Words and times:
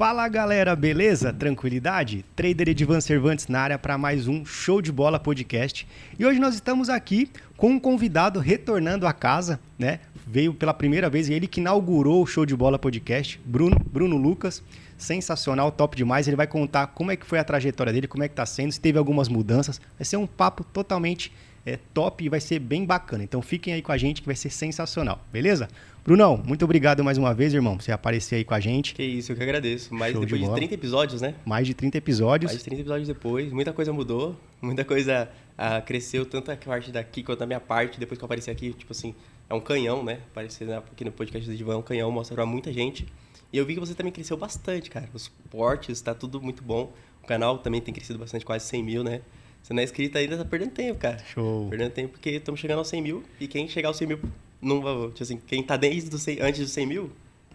Fala 0.00 0.26
galera, 0.28 0.74
beleza? 0.74 1.30
Tranquilidade? 1.30 2.24
Trader 2.34 2.70
Edivan 2.70 3.02
Cervantes 3.02 3.48
na 3.48 3.60
área 3.60 3.78
para 3.78 3.98
mais 3.98 4.26
um 4.26 4.46
Show 4.46 4.80
de 4.80 4.90
Bola 4.90 5.20
podcast. 5.20 5.86
E 6.18 6.24
hoje 6.24 6.40
nós 6.40 6.54
estamos 6.54 6.88
aqui 6.88 7.30
com 7.54 7.72
um 7.72 7.78
convidado 7.78 8.40
retornando 8.40 9.06
à 9.06 9.12
casa, 9.12 9.60
né? 9.78 10.00
Veio 10.26 10.54
pela 10.54 10.72
primeira 10.72 11.10
vez, 11.10 11.28
ele 11.28 11.46
que 11.46 11.60
inaugurou 11.60 12.22
o 12.22 12.26
Show 12.26 12.46
de 12.46 12.56
Bola 12.56 12.78
podcast, 12.78 13.38
Bruno, 13.44 13.76
Bruno 13.92 14.16
Lucas. 14.16 14.62
Sensacional, 14.96 15.70
top 15.70 15.98
demais. 15.98 16.26
Ele 16.26 16.36
vai 16.36 16.46
contar 16.46 16.86
como 16.86 17.10
é 17.10 17.16
que 17.16 17.26
foi 17.26 17.38
a 17.38 17.44
trajetória 17.44 17.92
dele, 17.92 18.08
como 18.08 18.24
é 18.24 18.28
que 18.28 18.34
tá 18.34 18.46
sendo, 18.46 18.72
se 18.72 18.80
teve 18.80 18.96
algumas 18.96 19.28
mudanças. 19.28 19.82
Vai 19.98 20.06
ser 20.06 20.16
um 20.16 20.26
papo 20.26 20.64
totalmente 20.64 21.30
é, 21.70 21.78
top 21.94 22.24
e 22.24 22.28
vai 22.28 22.40
ser 22.40 22.58
bem 22.58 22.84
bacana. 22.84 23.22
Então 23.22 23.40
fiquem 23.40 23.74
aí 23.74 23.82
com 23.82 23.92
a 23.92 23.96
gente 23.96 24.20
que 24.20 24.26
vai 24.26 24.36
ser 24.36 24.50
sensacional, 24.50 25.24
beleza? 25.32 25.68
Brunão, 26.04 26.42
muito 26.44 26.64
obrigado 26.64 27.04
mais 27.04 27.18
uma 27.18 27.34
vez, 27.34 27.52
irmão, 27.52 27.76
por 27.76 27.82
você 27.82 27.92
aparecer 27.92 28.36
aí 28.36 28.44
com 28.44 28.54
a 28.54 28.60
gente. 28.60 28.94
Que 28.94 29.02
isso, 29.02 29.32
eu 29.32 29.36
que 29.36 29.42
agradeço. 29.42 29.94
Mais 29.94 30.12
Show 30.12 30.22
depois 30.22 30.40
de, 30.40 30.48
de 30.48 30.54
30 30.54 30.74
episódios, 30.74 31.20
né? 31.20 31.34
Mais 31.44 31.66
de 31.66 31.74
30 31.74 31.98
episódios. 31.98 32.50
Mais 32.50 32.58
de 32.58 32.64
30 32.64 32.80
episódios 32.80 33.08
depois, 33.08 33.52
muita 33.52 33.72
coisa 33.72 33.92
mudou, 33.92 34.34
muita 34.62 34.84
coisa 34.84 35.28
ah, 35.58 35.80
cresceu, 35.80 36.24
tanto 36.24 36.50
a 36.50 36.56
parte 36.56 36.90
daqui 36.90 37.22
quanto 37.22 37.42
a 37.42 37.46
minha 37.46 37.60
parte. 37.60 38.00
Depois 38.00 38.18
que 38.18 38.24
eu 38.24 38.26
apareci 38.26 38.50
aqui, 38.50 38.72
tipo 38.72 38.92
assim, 38.92 39.14
é 39.48 39.54
um 39.54 39.60
canhão, 39.60 40.02
né? 40.02 40.20
Aparecer 40.30 40.72
aqui 40.72 41.04
no 41.04 41.12
podcast 41.12 41.48
do 41.48 41.54
Divan 41.54 41.74
é 41.74 41.76
um 41.76 41.82
canhão, 41.82 42.10
mostra 42.10 42.34
pra 42.34 42.46
muita 42.46 42.72
gente. 42.72 43.06
E 43.52 43.58
eu 43.58 43.66
vi 43.66 43.74
que 43.74 43.80
você 43.80 43.94
também 43.94 44.12
cresceu 44.12 44.36
bastante, 44.36 44.88
cara. 44.88 45.08
Os 45.12 45.28
portes, 45.50 46.00
tá 46.00 46.14
tudo 46.14 46.40
muito 46.40 46.62
bom. 46.62 46.92
O 47.22 47.26
canal 47.26 47.58
também 47.58 47.80
tem 47.80 47.92
crescido 47.92 48.18
bastante, 48.18 48.44
quase 48.44 48.64
100 48.66 48.82
mil, 48.82 49.04
né? 49.04 49.20
Você 49.62 49.72
não 49.72 49.80
é 49.80 49.84
inscrito 49.84 50.18
ainda, 50.18 50.36
tá 50.36 50.44
perdendo 50.44 50.70
tempo, 50.70 50.98
cara. 50.98 51.18
Show. 51.32 51.68
Perdendo 51.68 51.90
tempo 51.90 52.12
porque 52.12 52.30
estamos 52.30 52.60
chegando 52.60 52.78
aos 52.78 52.88
100 52.88 53.02
mil 53.02 53.24
e 53.38 53.46
quem 53.46 53.68
chegar 53.68 53.88
aos 53.88 53.96
100 53.96 54.08
mil, 54.08 54.20
não 54.60 54.80
vai, 54.80 54.94
tipo 55.08 55.22
assim, 55.22 55.40
quem 55.46 55.62
tá 55.62 55.76
desde 55.76 56.10
do 56.10 56.18
100, 56.18 56.40
antes 56.40 56.60
dos 56.60 56.70
100 56.72 56.86
mil, 56.86 57.12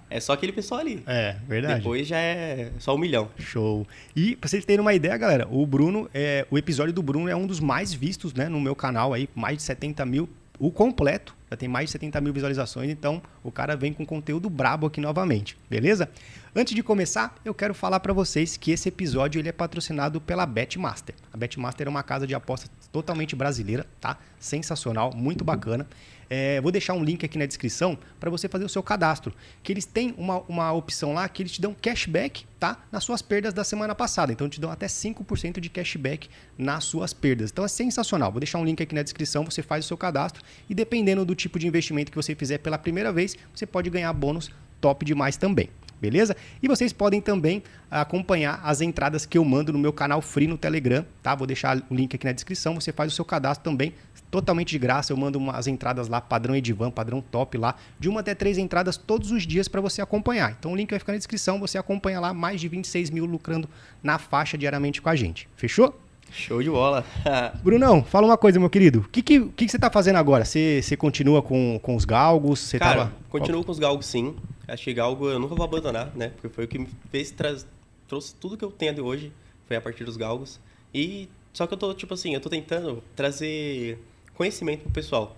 é 0.10 0.20
só 0.20 0.34
aquele 0.34 0.52
pessoal 0.52 0.82
ali. 0.82 1.04
É, 1.08 1.36
verdade. 1.48 1.80
Depois 1.80 2.08
já 2.08 2.18
é 2.18 2.72
só 2.80 2.96
um 2.96 2.98
milhão. 2.98 3.30
Show. 3.38 3.88
E 4.16 4.36
pra 4.36 4.48
vocês 4.48 4.64
terem 4.64 4.82
uma 4.82 4.94
ideia, 4.94 5.18
galera, 5.18 5.48
o 5.50 5.66
Bruno, 5.66 6.10
é, 6.14 6.46
o 6.50 6.58
episódio 6.58 6.94
do 6.94 7.02
Bruno 7.02 7.28
é 7.28 7.36
um 7.36 7.48
dos 7.48 7.60
mais 7.60 7.94
vistos, 7.94 8.34
né, 8.34 8.48
no 8.48 8.62
meu 8.62 8.76
canal 8.76 9.14
aí, 9.14 9.28
mais 9.34 9.58
de 9.58 9.64
70 9.64 10.06
mil, 10.06 10.30
o 10.60 10.72
completo. 10.72 11.36
Já 11.50 11.58
tem 11.58 11.70
mais 11.70 11.86
de 11.88 11.92
70 11.92 12.20
mil 12.22 12.34
visualizações, 12.34 12.90
então 12.90 13.22
o 13.44 13.52
cara 13.52 13.76
vem 13.76 13.94
com 13.94 14.06
conteúdo 14.06 14.50
brabo 14.50 14.88
aqui 14.88 15.00
novamente, 15.00 15.58
beleza? 15.70 16.10
Antes 16.56 16.74
de 16.74 16.82
começar, 16.82 17.36
eu 17.46 17.54
quero 17.54 17.74
falar 17.74 18.00
para 18.00 18.14
vocês 18.14 18.58
que 18.58 18.72
esse 18.72 18.90
episódio 18.90 19.40
ele 19.40 19.50
é 19.50 19.52
patrocinado 19.52 20.20
pela 20.20 20.46
Betmaster. 20.46 21.14
A 21.32 21.38
Betmaster 21.38 21.88
é 21.88 21.90
uma 21.90 22.04
casa 22.04 22.26
de 22.26 22.34
apostas 22.34 22.70
totalmente 22.92 23.36
brasileira, 23.36 23.86
tá? 24.00 24.18
Sensacional, 24.40 25.12
muito 25.16 25.44
bacana. 25.44 25.86
É, 26.30 26.60
vou 26.62 26.72
deixar 26.72 26.94
um 26.94 27.04
link 27.04 27.26
aqui 27.26 27.38
na 27.38 27.46
descrição 27.46 27.98
para 28.20 28.30
você 28.30 28.48
fazer 28.48 28.66
o 28.66 28.70
seu 28.70 28.82
cadastro. 28.82 29.34
Que 29.64 29.72
eles 29.72 29.86
têm 29.86 30.14
uma, 30.18 30.40
uma 30.48 30.72
opção 30.74 31.14
lá 31.14 31.28
que 31.28 31.44
eles 31.44 31.52
te 31.52 31.62
dão 31.62 31.76
cashback, 31.80 32.46
tá? 32.60 32.84
Nas 32.92 33.04
suas 33.04 33.22
perdas 33.22 33.54
da 33.54 33.64
semana 33.64 33.94
passada. 33.94 34.32
Então 34.32 34.50
te 34.50 34.60
dão 34.60 34.72
até 34.72 34.88
5% 34.88 35.60
de 35.60 35.70
cashback 35.70 36.30
nas 36.58 36.84
suas 36.86 37.14
perdas. 37.14 37.52
Então 37.52 37.66
é 37.66 37.68
sensacional. 37.68 38.32
Vou 38.32 38.40
deixar 38.40 38.60
um 38.60 38.66
link 38.66 38.82
aqui 38.82 38.96
na 38.96 39.04
descrição, 39.04 39.46
você 39.46 39.62
faz 39.62 39.86
o 39.86 39.88
seu 39.88 39.98
cadastro 39.98 40.44
e 40.70 40.74
dependendo 40.74 41.26
do 41.26 41.36
tipo 41.36 41.60
de 41.60 41.68
investimento 41.68 42.12
que 42.12 42.18
você 42.18 42.36
fizer 42.36 42.58
pela 42.60 42.78
primeira 42.78 43.12
vez, 43.12 43.38
você 43.54 43.66
pode 43.66 43.90
ganhar 43.90 44.12
bônus 44.14 44.50
top 44.82 45.06
demais 45.06 45.38
também 45.38 45.70
beleza? 46.00 46.36
E 46.62 46.68
vocês 46.68 46.94
podem 46.94 47.22
também 47.22 47.64
acompanhar 47.90 48.60
as 48.64 48.82
entradas 48.82 49.26
que 49.26 49.38
eu 49.38 49.46
mando 49.46 49.72
no 49.72 49.80
meu 49.80 49.94
canal 49.94 50.22
free 50.22 50.48
no 50.48 50.58
Telegram, 50.58 51.06
tá? 51.24 51.34
Vou 51.34 51.48
deixar 51.48 51.82
o 51.90 51.96
link 51.96 52.16
aqui 52.16 52.26
na 52.26 52.32
descrição, 52.32 52.76
você 52.76 52.92
faz 52.92 53.12
o 53.12 53.16
seu 53.16 53.26
cadastro 53.26 53.64
também, 53.64 53.94
totalmente 54.36 54.72
de 54.72 54.80
graça, 54.80 55.14
eu 55.14 55.18
mando 55.18 55.38
umas 55.38 55.66
entradas 55.66 56.10
lá, 56.10 56.20
padrão 56.20 56.54
Edivan, 56.54 56.92
padrão 56.92 57.22
top 57.22 57.58
lá, 57.58 57.76
de 57.98 58.10
uma 58.10 58.20
até 58.20 58.36
três 58.36 58.58
entradas 58.58 58.98
todos 58.98 59.32
os 59.32 59.48
dias 59.48 59.70
para 59.70 59.80
você 59.80 60.02
acompanhar. 60.02 60.56
Então 60.60 60.74
o 60.74 60.76
link 60.76 60.90
vai 60.90 61.00
ficar 61.00 61.14
na 61.14 61.18
descrição, 61.18 61.58
você 61.58 61.78
acompanha 61.78 62.20
lá, 62.20 62.34
mais 62.34 62.60
de 62.60 62.68
26 62.68 63.12
mil 63.12 63.24
lucrando 63.26 63.70
na 64.04 64.20
faixa 64.20 64.58
diariamente 64.58 65.02
com 65.02 65.08
a 65.08 65.16
gente, 65.16 65.48
fechou? 65.56 65.98
Show 66.32 66.62
de 66.62 66.70
bola. 66.70 67.06
Brunão, 67.64 68.04
fala 68.04 68.28
uma 68.28 68.38
coisa, 68.38 68.60
meu 68.60 68.70
querido. 68.70 69.00
O 69.00 69.10
que, 69.10 69.22
que, 69.22 69.46
que, 69.50 69.70
você 69.70 69.78
está 69.78 69.90
fazendo 69.90 70.18
agora? 70.18 70.44
Você, 70.44 70.82
você 70.84 70.98
continua 70.98 71.42
com, 71.42 71.80
com 71.82 71.96
os 71.96 72.04
galgos? 72.04 72.60
Você 72.60 72.78
Cara, 72.78 72.98
tava... 72.98 73.14
continuo 73.30 73.64
com 73.64 73.72
os 73.72 73.80
galgos 73.80 74.06
sim. 74.06 74.36
Acho 74.68 74.84
que 74.84 74.94
galgo 74.94 75.30
eu 75.30 75.40
nunca 75.40 75.56
vou 75.56 75.64
abandonar, 75.64 76.12
né? 76.14 76.30
Porque 76.30 76.50
foi 76.50 76.66
o 76.66 76.68
que 76.68 76.80
me 76.80 76.90
fez, 77.10 77.32
traz, 77.32 77.66
trouxe 78.08 78.36
tudo 78.36 78.58
que 78.58 78.66
eu 78.66 78.72
tenho 78.72 78.96
de 78.96 79.02
hoje, 79.02 79.32
foi 79.68 79.78
a 79.78 79.82
partir 79.82 80.04
dos 80.04 80.18
galgos. 80.18 80.60
E 80.94 81.30
só 81.54 81.66
que 81.66 81.74
eu 81.74 81.78
tô, 81.78 81.94
tipo 81.94 82.14
assim, 82.14 82.34
eu 82.34 82.42
tô 82.42 82.50
tentando 82.50 83.02
trazer 83.16 83.98
conhecimento 84.36 84.82
pro 84.82 84.92
pessoal. 84.92 85.36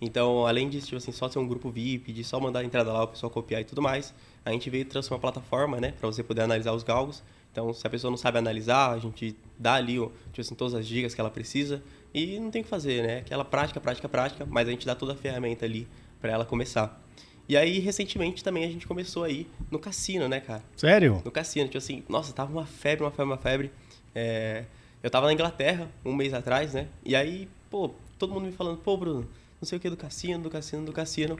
Então, 0.00 0.46
além 0.46 0.68
de, 0.68 0.80
tipo 0.80 0.96
assim, 0.96 1.10
só 1.10 1.28
ser 1.28 1.38
um 1.38 1.46
grupo 1.46 1.70
VIP, 1.70 2.12
de 2.12 2.22
só 2.22 2.38
mandar 2.38 2.60
a 2.60 2.64
entrada 2.64 2.92
lá, 2.92 3.04
o 3.04 3.08
pessoal 3.08 3.30
copiar 3.30 3.60
e 3.60 3.64
tudo 3.64 3.82
mais, 3.82 4.14
a 4.44 4.52
gente 4.52 4.70
veio 4.70 4.84
trazer 4.84 5.10
uma 5.10 5.18
plataforma, 5.18 5.80
né? 5.80 5.92
Para 5.98 6.06
você 6.06 6.22
poder 6.22 6.42
analisar 6.42 6.72
os 6.72 6.82
galgos 6.84 7.22
então, 7.58 7.72
se 7.72 7.86
a 7.86 7.90
pessoa 7.90 8.10
não 8.10 8.16
sabe 8.16 8.38
analisar, 8.38 8.92
a 8.92 8.98
gente 8.98 9.36
dá 9.58 9.74
ali 9.74 9.94
tipo 9.94 10.40
assim, 10.40 10.54
todas 10.54 10.74
as 10.74 10.86
dicas 10.86 11.14
que 11.14 11.20
ela 11.20 11.30
precisa 11.30 11.82
e 12.14 12.38
não 12.38 12.50
tem 12.50 12.60
o 12.60 12.64
que 12.64 12.70
fazer, 12.70 13.02
né? 13.02 13.18
Aquela 13.18 13.44
prática, 13.44 13.80
prática, 13.80 14.08
prática, 14.08 14.46
mas 14.46 14.68
a 14.68 14.70
gente 14.70 14.86
dá 14.86 14.94
toda 14.94 15.12
a 15.12 15.16
ferramenta 15.16 15.64
ali 15.64 15.88
para 16.20 16.32
ela 16.32 16.44
começar. 16.44 17.02
E 17.48 17.56
aí, 17.56 17.78
recentemente, 17.78 18.44
também 18.44 18.64
a 18.64 18.68
gente 18.68 18.86
começou 18.86 19.24
aí 19.24 19.46
no 19.70 19.78
cassino, 19.78 20.28
né, 20.28 20.38
cara? 20.38 20.62
Sério? 20.76 21.22
No 21.24 21.30
cassino. 21.30 21.66
Tipo 21.66 21.78
assim, 21.78 22.04
nossa, 22.08 22.32
tava 22.32 22.52
uma 22.52 22.66
febre, 22.66 23.04
uma 23.04 23.10
febre, 23.10 23.32
uma 23.32 23.38
febre. 23.38 23.72
É... 24.14 24.64
Eu 25.02 25.10
tava 25.10 25.26
na 25.26 25.32
Inglaterra 25.32 25.88
um 26.04 26.14
mês 26.14 26.34
atrás, 26.34 26.74
né? 26.74 26.86
E 27.04 27.16
aí, 27.16 27.48
pô, 27.70 27.90
todo 28.18 28.32
mundo 28.32 28.46
me 28.46 28.52
falando, 28.52 28.78
pô, 28.78 28.96
Bruno, 28.96 29.28
não 29.60 29.66
sei 29.66 29.78
o 29.78 29.80
que 29.80 29.88
do 29.88 29.96
cassino, 29.96 30.42
do 30.42 30.50
cassino, 30.50 30.84
do 30.84 30.92
cassino. 30.92 31.38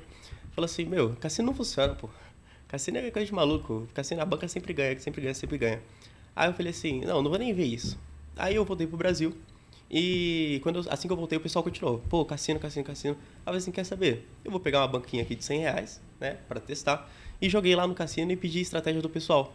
Falou 0.53 0.65
assim, 0.67 0.85
meu, 0.85 1.15
cassino 1.17 1.47
não 1.47 1.55
funciona, 1.55 1.95
pô. 1.95 2.09
Cassino 2.69 2.99
é 2.99 3.11
coisa 3.11 3.27
de 3.27 3.35
maluco. 3.35 3.89
Cassino, 3.95 4.21
a 4.21 4.25
banca 4.25 4.47
sempre 4.47 4.73
ganha, 4.73 4.99
sempre 4.99 5.23
ganha, 5.23 5.35
sempre 5.35 5.59
ganha. 5.59 5.83
Aí 6.35 6.49
eu 6.49 6.55
falei 6.55 6.71
assim, 6.71 7.01
não, 7.01 7.23
não 7.23 7.31
vou 7.31 7.39
nem 7.39 7.53
ver 7.53 7.65
isso. 7.65 7.99
Aí 8.37 8.55
eu 8.55 8.65
voltei 8.65 8.87
pro 8.87 8.97
Brasil. 8.97 9.35
E 9.91 10.61
quando 10.63 10.81
eu, 10.81 10.85
assim 10.91 11.09
que 11.09 11.13
eu 11.13 11.17
voltei, 11.17 11.39
o 11.39 11.41
pessoal 11.41 11.63
continuou. 11.63 11.99
Pô, 12.11 12.25
cassino, 12.25 12.61
cassino, 12.61 12.85
cassino. 12.85 13.15
Aí 13.15 13.21
eu 13.41 13.45
falei 13.45 13.59
assim, 13.59 13.73
quer 13.73 13.85
saber? 13.85 14.29
Eu 14.45 14.51
vou 14.51 14.61
pegar 14.61 14.81
uma 14.81 14.89
banquinha 14.89 15.23
aqui 15.23 15.35
de 15.35 15.45
100 15.45 15.61
reais, 15.61 16.01
né, 16.21 16.39
pra 16.47 16.61
testar. 16.61 17.11
E 17.41 17.49
joguei 17.49 17.75
lá 17.75 17.87
no 17.87 17.95
cassino 17.95 18.31
e 18.31 18.37
pedi 18.37 18.61
estratégia 18.61 19.01
do 19.01 19.09
pessoal. 19.09 19.55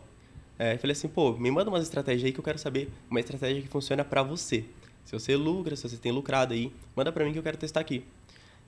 É, 0.58 0.78
falei 0.78 0.94
assim, 0.94 1.08
pô, 1.08 1.34
me 1.34 1.52
manda 1.52 1.70
umas 1.70 1.84
estratégias 1.84 2.26
aí 2.26 2.32
que 2.32 2.40
eu 2.40 2.44
quero 2.44 2.58
saber. 2.58 2.90
Uma 3.10 3.20
estratégia 3.20 3.62
que 3.62 3.68
funciona 3.68 4.04
para 4.04 4.24
você. 4.24 4.66
Se 5.06 5.12
você 5.12 5.36
lucra, 5.36 5.76
se 5.76 5.88
você 5.88 5.98
tem 5.98 6.12
lucrado 6.12 6.54
aí, 6.54 6.72
manda 6.96 7.12
pra 7.12 7.26
mim 7.26 7.34
que 7.34 7.40
eu 7.40 7.44
quero 7.44 7.58
testar 7.58 7.80
aqui. 7.80 8.06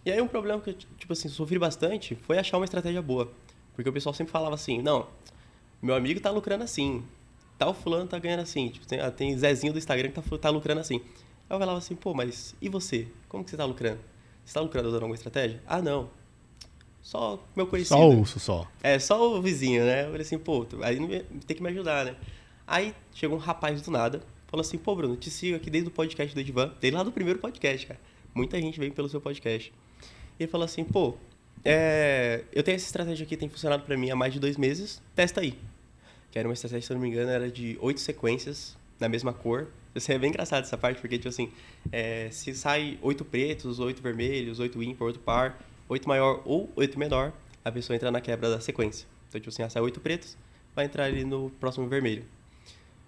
E 0.05 0.11
aí 0.11 0.21
um 0.21 0.27
problema 0.27 0.61
que 0.61 0.69
eu, 0.69 0.73
tipo 0.73 1.13
assim, 1.13 1.29
sofri 1.29 1.57
bastante 1.57 2.15
foi 2.15 2.37
achar 2.37 2.57
uma 2.57 2.65
estratégia 2.65 3.01
boa. 3.01 3.31
Porque 3.73 3.89
o 3.89 3.93
pessoal 3.93 4.13
sempre 4.13 4.31
falava 4.31 4.55
assim, 4.55 4.81
não, 4.81 5.07
meu 5.81 5.95
amigo 5.95 6.19
tá 6.19 6.29
lucrando 6.31 6.63
assim, 6.63 7.03
tal 7.57 7.73
fulano 7.73 8.07
tá 8.07 8.19
ganhando 8.19 8.41
assim, 8.41 8.69
tipo, 8.69 8.85
tem, 8.85 8.99
ah, 8.99 9.11
tem 9.11 9.37
Zezinho 9.37 9.73
do 9.73 9.79
Instagram 9.79 10.09
que 10.11 10.21
tá, 10.21 10.37
tá 10.37 10.49
lucrando 10.49 10.81
assim. 10.81 11.01
Aí 11.49 11.55
eu 11.55 11.59
falava 11.59 11.77
assim, 11.77 11.95
pô, 11.95 12.13
mas 12.13 12.55
e 12.61 12.69
você? 12.69 13.07
Como 13.27 13.43
que 13.43 13.49
você 13.49 13.57
tá 13.57 13.65
lucrando? 13.65 13.99
Você 14.45 14.53
tá 14.53 14.61
lucrando 14.61 14.87
usando 14.87 15.01
alguma 15.01 15.15
estratégia? 15.15 15.61
Ah, 15.65 15.81
não. 15.81 16.09
Só 17.01 17.39
meu 17.55 17.67
conhecido. 17.67 17.97
Só 17.97 18.07
ouço, 18.07 18.39
só. 18.39 18.67
É, 18.81 18.97
só 18.97 19.37
o 19.37 19.41
vizinho, 19.41 19.85
né? 19.85 20.01
Eu 20.01 20.07
falei 20.07 20.21
assim, 20.21 20.39
pô, 20.39 20.65
aí 20.81 20.97
tem 21.45 21.55
que 21.55 21.61
me 21.61 21.69
ajudar, 21.69 22.05
né? 22.05 22.15
Aí 22.65 22.95
chegou 23.13 23.37
um 23.37 23.39
rapaz 23.39 23.81
do 23.81 23.91
nada, 23.91 24.21
falou 24.55 24.61
assim, 24.61 24.77
pô, 24.77 24.95
Bruno, 24.95 25.17
te 25.17 25.29
sigo 25.29 25.57
aqui 25.57 25.69
desde 25.69 25.89
o 25.89 25.91
podcast 25.91 26.33
do 26.33 26.39
Edvan, 26.39 26.73
desde 26.79 26.95
lá 26.95 27.03
do 27.03 27.11
primeiro 27.11 27.39
podcast, 27.39 27.85
cara. 27.85 27.99
Muita 28.33 28.59
gente 28.59 28.79
vem 28.79 28.89
pelo 28.89 29.09
seu 29.09 29.19
podcast. 29.19 29.73
E 30.39 30.47
falou 30.47 30.63
assim, 30.63 30.85
pô, 30.85 31.15
é, 31.63 32.43
eu 32.53 32.63
tenho 32.63 32.75
essa 32.75 32.85
estratégia 32.85 33.25
aqui, 33.25 33.35
tem 33.35 33.49
funcionado 33.49 33.83
para 33.83 33.97
mim 33.97 34.09
há 34.09 34.15
mais 34.15 34.33
de 34.33 34.39
dois 34.39 34.55
meses. 34.55 35.01
Testa 35.13 35.41
aí. 35.41 35.57
Que 36.31 36.39
era 36.39 36.47
uma 36.47 36.53
estratégia, 36.53 36.87
se 36.87 36.91
eu 36.91 36.95
não 36.95 37.01
me 37.01 37.09
engano, 37.09 37.29
era 37.29 37.51
de 37.51 37.77
oito 37.81 37.99
sequências 37.99 38.77
na 38.97 39.09
mesma 39.09 39.33
cor. 39.33 39.67
Assim, 39.93 40.13
é 40.13 40.19
bem 40.19 40.29
engraçado 40.29 40.63
essa 40.63 40.77
parte, 40.77 41.01
porque, 41.01 41.17
tipo 41.17 41.29
assim, 41.29 41.51
é, 41.91 42.29
se 42.31 42.53
sai 42.53 42.97
oito 43.01 43.25
pretos, 43.25 43.79
oito 43.79 44.01
vermelhos, 44.01 44.59
oito 44.59 44.81
ímpar, 44.81 45.05
oito 45.05 45.19
par, 45.19 45.61
oito 45.89 46.07
maior 46.07 46.41
ou 46.45 46.69
oito 46.77 46.97
menor, 46.97 47.33
a 47.63 47.71
pessoa 47.71 47.95
entra 47.95 48.09
na 48.09 48.21
quebra 48.21 48.49
da 48.49 48.61
sequência. 48.61 49.05
Então, 49.27 49.39
tipo 49.39 49.49
assim, 49.49 49.63
ah, 49.63 49.69
sai 49.69 49.81
oito 49.81 49.99
pretos, 49.99 50.37
vai 50.73 50.85
entrar 50.85 51.05
ali 51.05 51.25
no 51.25 51.49
próximo 51.59 51.87
vermelho. 51.87 52.23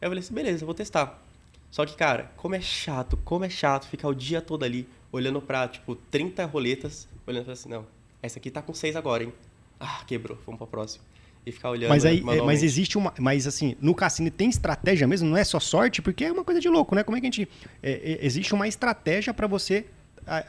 Aí 0.01 0.06
eu 0.06 0.10
falei 0.10 0.19
assim, 0.19 0.33
beleza, 0.33 0.66
vou 0.66 0.75
testar. 0.75 1.26
Só 1.69 1.86
que, 1.86 1.96
cara, 1.96 2.31
como 2.38 2.56
é 2.56 2.62
chato, 2.62 3.18
como 3.24 3.46
é 3.46 3.50
chato 3.50 3.88
ficar 3.88 4.08
o 4.08 4.16
dia 4.16 4.42
todo 4.42 4.64
ali 4.64 4.88
olhando 5.12 5.42
pra, 5.42 5.68
tipo, 5.68 5.96
30 5.96 6.46
roletas, 6.46 7.08
olhando 7.25 7.46
pra 7.46 7.54
assim, 7.54 7.69
não, 7.69 7.86
essa 8.22 8.40
aqui 8.40 8.50
tá 8.50 8.62
com 8.62 8.74
6 8.74 8.96
agora, 8.96 9.24
hein? 9.24 9.34
Ah, 9.80 10.02
quebrou, 10.06 10.38
vamos 10.46 10.58
pra 10.58 10.68
próxima. 10.68 11.04
E 11.46 11.52
ficar 11.52 11.69
olhando. 11.69 11.90
Mas 11.90 12.04
aí, 12.04 12.19
é, 12.19 12.42
mas 12.42 12.62
existe 12.62 12.98
uma. 12.98 13.14
Mas 13.18 13.48
assim, 13.48 13.78
no 13.80 13.96
cassino 13.96 14.30
tem 14.30 14.50
estratégia 14.50 15.08
mesmo, 15.08 15.30
não 15.30 15.38
é 15.38 15.46
só 15.46 15.62
sorte, 15.62 16.02
porque 16.02 16.25
é 16.25 16.31
uma 16.31 16.44
coisa 16.44 16.60
de 16.60 16.68
louco, 16.68 16.94
né? 16.94 17.04
Como 17.04 17.16
é 17.16 17.22
que 17.22 17.28
a 17.28 17.31
gente. 17.31 17.48
É, 17.81 17.92
é, 17.92 18.25
existe 18.25 18.54
uma 18.54 18.68
estratégia 18.68 19.34
para 19.34 19.48
você 19.48 19.86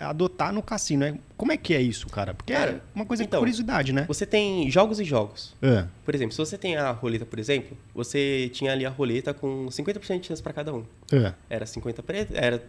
adotar 0.00 0.52
no 0.52 0.62
cassino. 0.62 1.04
É, 1.04 1.14
como 1.36 1.52
é 1.52 1.56
que 1.56 1.74
é 1.74 1.80
isso, 1.80 2.06
cara? 2.08 2.34
Porque 2.34 2.52
cara, 2.52 2.72
é 2.72 2.80
uma 2.94 3.06
coisa 3.06 3.22
então, 3.22 3.38
de 3.38 3.42
curiosidade, 3.42 3.92
né? 3.92 4.04
Você 4.08 4.26
tem 4.26 4.70
jogos 4.70 4.98
e 5.00 5.04
jogos. 5.04 5.54
É. 5.62 5.86
Por 6.04 6.14
exemplo, 6.14 6.32
se 6.32 6.38
você 6.38 6.58
tem 6.58 6.76
a 6.76 6.90
roleta, 6.90 7.24
por 7.24 7.38
exemplo, 7.38 7.76
você 7.94 8.50
tinha 8.52 8.72
ali 8.72 8.84
a 8.84 8.90
roleta 8.90 9.32
com 9.32 9.66
50% 9.66 10.20
de 10.20 10.26
chance 10.26 10.42
para 10.42 10.52
cada 10.52 10.74
um. 10.74 10.84
É. 11.12 11.32
Era 11.48 11.66
50 11.66 12.02
preto, 12.02 12.32
era, 12.34 12.62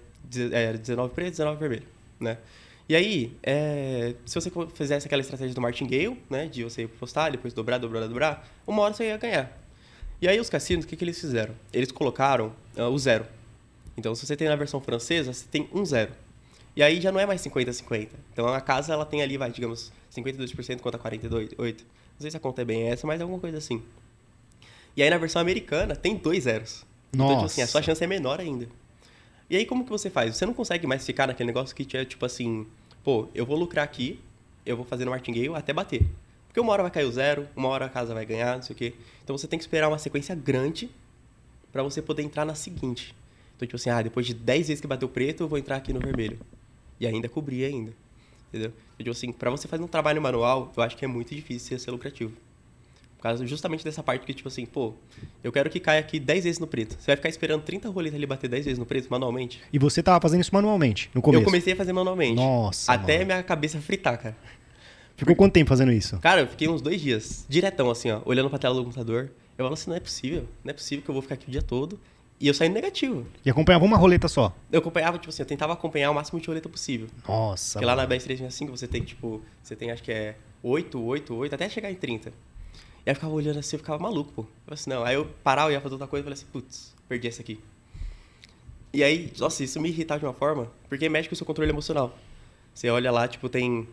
era 0.52 0.78
19 0.78 1.14
preto, 1.14 1.32
19 1.32 1.60
vermelho, 1.60 1.88
né? 2.20 2.38
E 2.88 2.96
aí, 2.96 3.38
é, 3.44 4.16
se 4.26 4.34
você 4.34 4.52
fizesse 4.74 5.06
aquela 5.06 5.22
estratégia 5.22 5.54
do 5.54 5.62
martingale, 5.62 6.20
né, 6.28 6.48
de 6.48 6.64
você 6.64 6.88
postar, 6.88 7.30
depois 7.30 7.54
dobrar, 7.54 7.78
dobrar, 7.78 8.08
dobrar, 8.08 8.48
uma 8.66 8.82
hora 8.82 8.96
você 8.96 9.06
ia 9.06 9.18
ganhar. 9.18 9.56
E 10.20 10.28
aí 10.28 10.40
os 10.40 10.50
cassinos, 10.50 10.86
o 10.86 10.88
que, 10.88 10.96
que 10.96 11.04
eles 11.04 11.20
fizeram? 11.20 11.54
Eles 11.72 11.92
colocaram 11.92 12.52
uh, 12.76 12.84
o 12.86 12.98
zero. 12.98 13.28
Então, 13.96 14.16
se 14.16 14.26
você 14.26 14.36
tem 14.36 14.48
na 14.48 14.56
versão 14.56 14.82
francesa, 14.82 15.32
você 15.32 15.46
tem 15.50 15.70
um 15.72 15.86
zero. 15.86 16.12
E 16.80 16.82
aí 16.82 17.02
já 17.02 17.12
não 17.12 17.20
é 17.20 17.26
mais 17.26 17.42
50-50. 17.42 18.08
Então, 18.32 18.48
a 18.48 18.62
casa, 18.62 18.94
ela 18.94 19.06
tem 19.06 19.22
ali, 19.22 19.36
vai, 19.36 19.52
digamos, 19.52 19.92
52% 20.16 20.80
contra 20.80 20.98
48%. 20.98 21.52
Não 21.60 22.22
sei 22.22 22.32
se 22.32 22.38
a 22.38 22.40
conta 22.40 22.62
é 22.62 22.66
bem 22.66 22.84
essa, 22.84 23.06
mas 23.06 23.20
é 23.20 23.24
alguma 23.24 23.38
coisa 23.38 23.58
assim. 23.58 23.84
E 24.96 25.04
aí, 25.04 25.10
na 25.10 25.18
versão 25.18 25.42
americana, 25.42 25.94
tem 25.94 26.16
dois 26.16 26.46
zeros. 26.46 26.86
Nossa. 27.12 27.34
Então, 27.34 27.36
tipo 27.36 27.46
assim, 27.48 27.62
a 27.64 27.68
sua 27.68 27.82
chance 27.82 28.02
é 28.02 28.08
menor 28.08 28.40
ainda. 28.40 28.66
E 29.50 29.58
aí, 29.58 29.66
como 29.66 29.84
que 29.84 29.90
você 29.90 30.10
faz? 30.10 30.38
Você 30.38 30.46
não 30.46 30.54
consegue 30.54 30.88
mais 30.88 31.06
ficar 31.06 31.28
naquele 31.28 31.48
negócio 31.48 31.76
que 31.76 31.98
é, 31.98 32.06
tipo 32.06 32.26
assim, 32.26 32.66
pô, 33.04 33.28
eu 33.36 33.46
vou 33.46 33.58
lucrar 33.58 33.84
aqui, 33.84 34.18
eu 34.66 34.78
vou 34.78 34.86
fazer 34.86 35.04
no 35.04 35.12
martingale 35.12 35.54
até 35.56 35.74
bater. 35.74 36.06
Porque 36.48 36.62
uma 36.62 36.72
hora 36.72 36.84
vai 36.84 36.92
cair 36.92 37.04
o 37.04 37.12
zero, 37.12 37.46
uma 37.58 37.68
hora 37.68 37.88
a 37.88 37.90
casa 37.90 38.14
vai 38.14 38.26
ganhar, 38.26 38.56
não 38.56 38.64
sei 38.64 38.74
o 38.74 38.78
quê. 38.78 38.94
Então, 39.22 39.38
você 39.38 39.48
tem 39.48 39.60
que 39.60 39.64
esperar 39.64 39.90
uma 39.90 40.00
sequência 40.00 40.34
grande 40.34 40.90
para 41.74 41.84
você 41.84 42.02
poder 42.02 42.24
entrar 42.24 42.46
na 42.46 42.56
seguinte. 42.56 43.14
Então, 43.58 43.68
tipo 43.68 43.76
assim, 43.76 43.90
ah, 43.90 44.02
depois 44.02 44.26
de 44.26 44.34
10 44.34 44.70
vezes 44.70 44.80
que 44.80 44.88
bateu 44.88 45.10
preto, 45.10 45.44
eu 45.44 45.50
vou 45.50 45.60
entrar 45.60 45.76
aqui 45.76 45.92
no 45.92 46.00
vermelho. 46.00 46.40
E 47.00 47.08
ainda 47.08 47.30
cobrir 47.30 47.66
ainda. 47.66 47.94
Entendeu? 48.50 48.72
Então, 48.96 48.98
tipo 49.06 49.12
assim, 49.12 49.32
pra 49.32 49.50
você 49.50 49.68
fazer 49.68 49.84
um 49.84 49.88
trabalho 49.88 50.22
manual, 50.22 50.72
eu 50.76 50.84
acho 50.84 50.98
que 50.98 51.06
é 51.06 51.08
muito 51.08 51.34
difícil 51.34 51.78
ser 51.80 51.92
lucrativo. 51.92 52.34
Por 53.18 53.24
causa 53.24 53.46
justamente 53.46 53.84
dessa 53.84 54.02
parte 54.02 54.26
que, 54.26 54.34
tipo 54.34 54.48
assim, 54.48 54.66
pô, 54.66 54.94
eu 55.44 55.52
quero 55.52 55.70
que 55.70 55.80
caia 55.80 56.00
aqui 56.00 56.20
10 56.20 56.46
vezes 56.46 56.60
no 56.60 56.66
preto. 56.66 56.96
Você 56.98 57.08
vai 57.08 57.18
ficar 57.18 57.28
esperando 57.28 57.62
30 57.64 57.90
roletas 57.90 58.16
ali 58.18 58.26
bater 58.26 58.50
10 58.50 58.66
vezes 58.66 58.80
no 58.80 58.86
preto 58.86 59.10
manualmente? 59.10 59.62
E 59.74 59.78
você 59.78 60.02
tava 60.02 60.22
fazendo 60.22 60.40
isso 60.42 60.54
manualmente, 60.54 61.12
no 61.14 61.22
começo? 61.22 61.42
Eu 61.42 61.46
comecei 61.46 61.74
a 61.74 61.76
fazer 61.76 61.92
manualmente. 61.92 62.36
Nossa, 62.36 62.94
Até 62.94 63.16
mano. 63.16 63.26
minha 63.26 63.44
cabeça 63.44 63.80
fritar, 63.82 64.18
cara. 64.22 64.38
Ficou 65.18 65.36
quanto 65.36 65.52
tempo 65.52 65.68
fazendo 65.68 65.92
isso? 65.92 66.18
Cara, 66.20 66.42
eu 66.42 66.48
fiquei 66.48 66.70
uns 66.70 66.82
dois 66.82 67.02
dias, 67.02 67.46
diretão, 67.50 67.92
assim, 67.92 68.10
ó, 68.10 68.22
olhando 68.24 68.50
pra 68.50 68.58
tela 68.58 68.74
do 68.74 68.84
computador. 68.86 69.30
Eu 69.58 69.66
falo 69.66 69.74
assim, 69.74 69.90
não 69.90 69.98
é 69.98 70.00
possível. 70.00 70.48
Não 70.64 70.70
é 70.72 70.74
possível 70.74 71.04
que 71.04 71.10
eu 71.10 71.14
vou 71.14 71.22
ficar 71.22 71.36
aqui 71.36 71.50
o 71.50 71.52
dia 71.52 71.62
todo. 71.62 72.00
E 72.40 72.48
eu 72.48 72.54
saí 72.54 72.70
negativo. 72.70 73.26
E 73.46 73.50
acompanhava 73.50 73.84
uma 73.84 73.98
roleta 73.98 74.28
só? 74.30 74.56
Eu 74.72 74.80
acompanhava, 74.80 75.18
tipo 75.18 75.30
assim, 75.30 75.42
eu 75.42 75.46
tentava 75.46 75.74
acompanhar 75.74 76.10
o 76.10 76.14
máximo 76.14 76.40
de 76.40 76.48
roleta 76.48 76.70
possível. 76.70 77.10
Nossa, 77.28 77.74
Porque 77.80 77.86
lá 77.86 77.96
mano. 77.96 78.08
na 78.08 78.16
BS 78.16 78.24
365 78.24 78.78
você 78.78 78.88
tem, 78.88 79.04
tipo, 79.04 79.42
você 79.62 79.76
tem 79.76 79.92
acho 79.92 80.02
que 80.02 80.12
é 80.12 80.36
8, 80.64 81.02
8, 81.04 81.36
8, 81.36 81.56
até 81.56 81.68
chegar 81.68 81.92
em 81.92 81.96
30. 81.96 82.30
E 82.30 82.32
aí 82.32 82.36
eu 83.08 83.16
ficava 83.16 83.34
olhando 83.34 83.60
assim, 83.60 83.76
eu 83.76 83.80
ficava 83.80 84.02
maluco, 84.02 84.32
pô. 84.32 84.42
Eu 84.44 84.48
falei 84.66 84.74
assim, 84.76 84.90
não. 84.90 85.04
Aí 85.04 85.16
eu 85.16 85.26
parava, 85.44 85.70
eu 85.70 85.74
ia 85.74 85.82
fazer 85.82 85.96
outra 85.96 86.08
coisa 86.08 86.22
e 86.22 86.24
falei 86.24 86.34
assim, 86.34 86.46
putz, 86.52 86.96
perdi 87.10 87.28
essa 87.28 87.42
aqui. 87.42 87.60
E 88.94 89.04
aí, 89.04 89.32
nossa, 89.38 89.64
isso 89.64 89.80
me 89.80 89.90
irritava 89.90 90.20
de 90.20 90.26
uma 90.26 90.34
forma, 90.34 90.72
porque 90.88 91.08
mexe 91.10 91.28
com 91.28 91.34
o 91.34 91.38
seu 91.38 91.46
controle 91.46 91.70
emocional. 91.70 92.18
Você 92.74 92.90
olha 92.90 93.12
lá, 93.12 93.28
tipo, 93.28 93.50
tem 93.50 93.88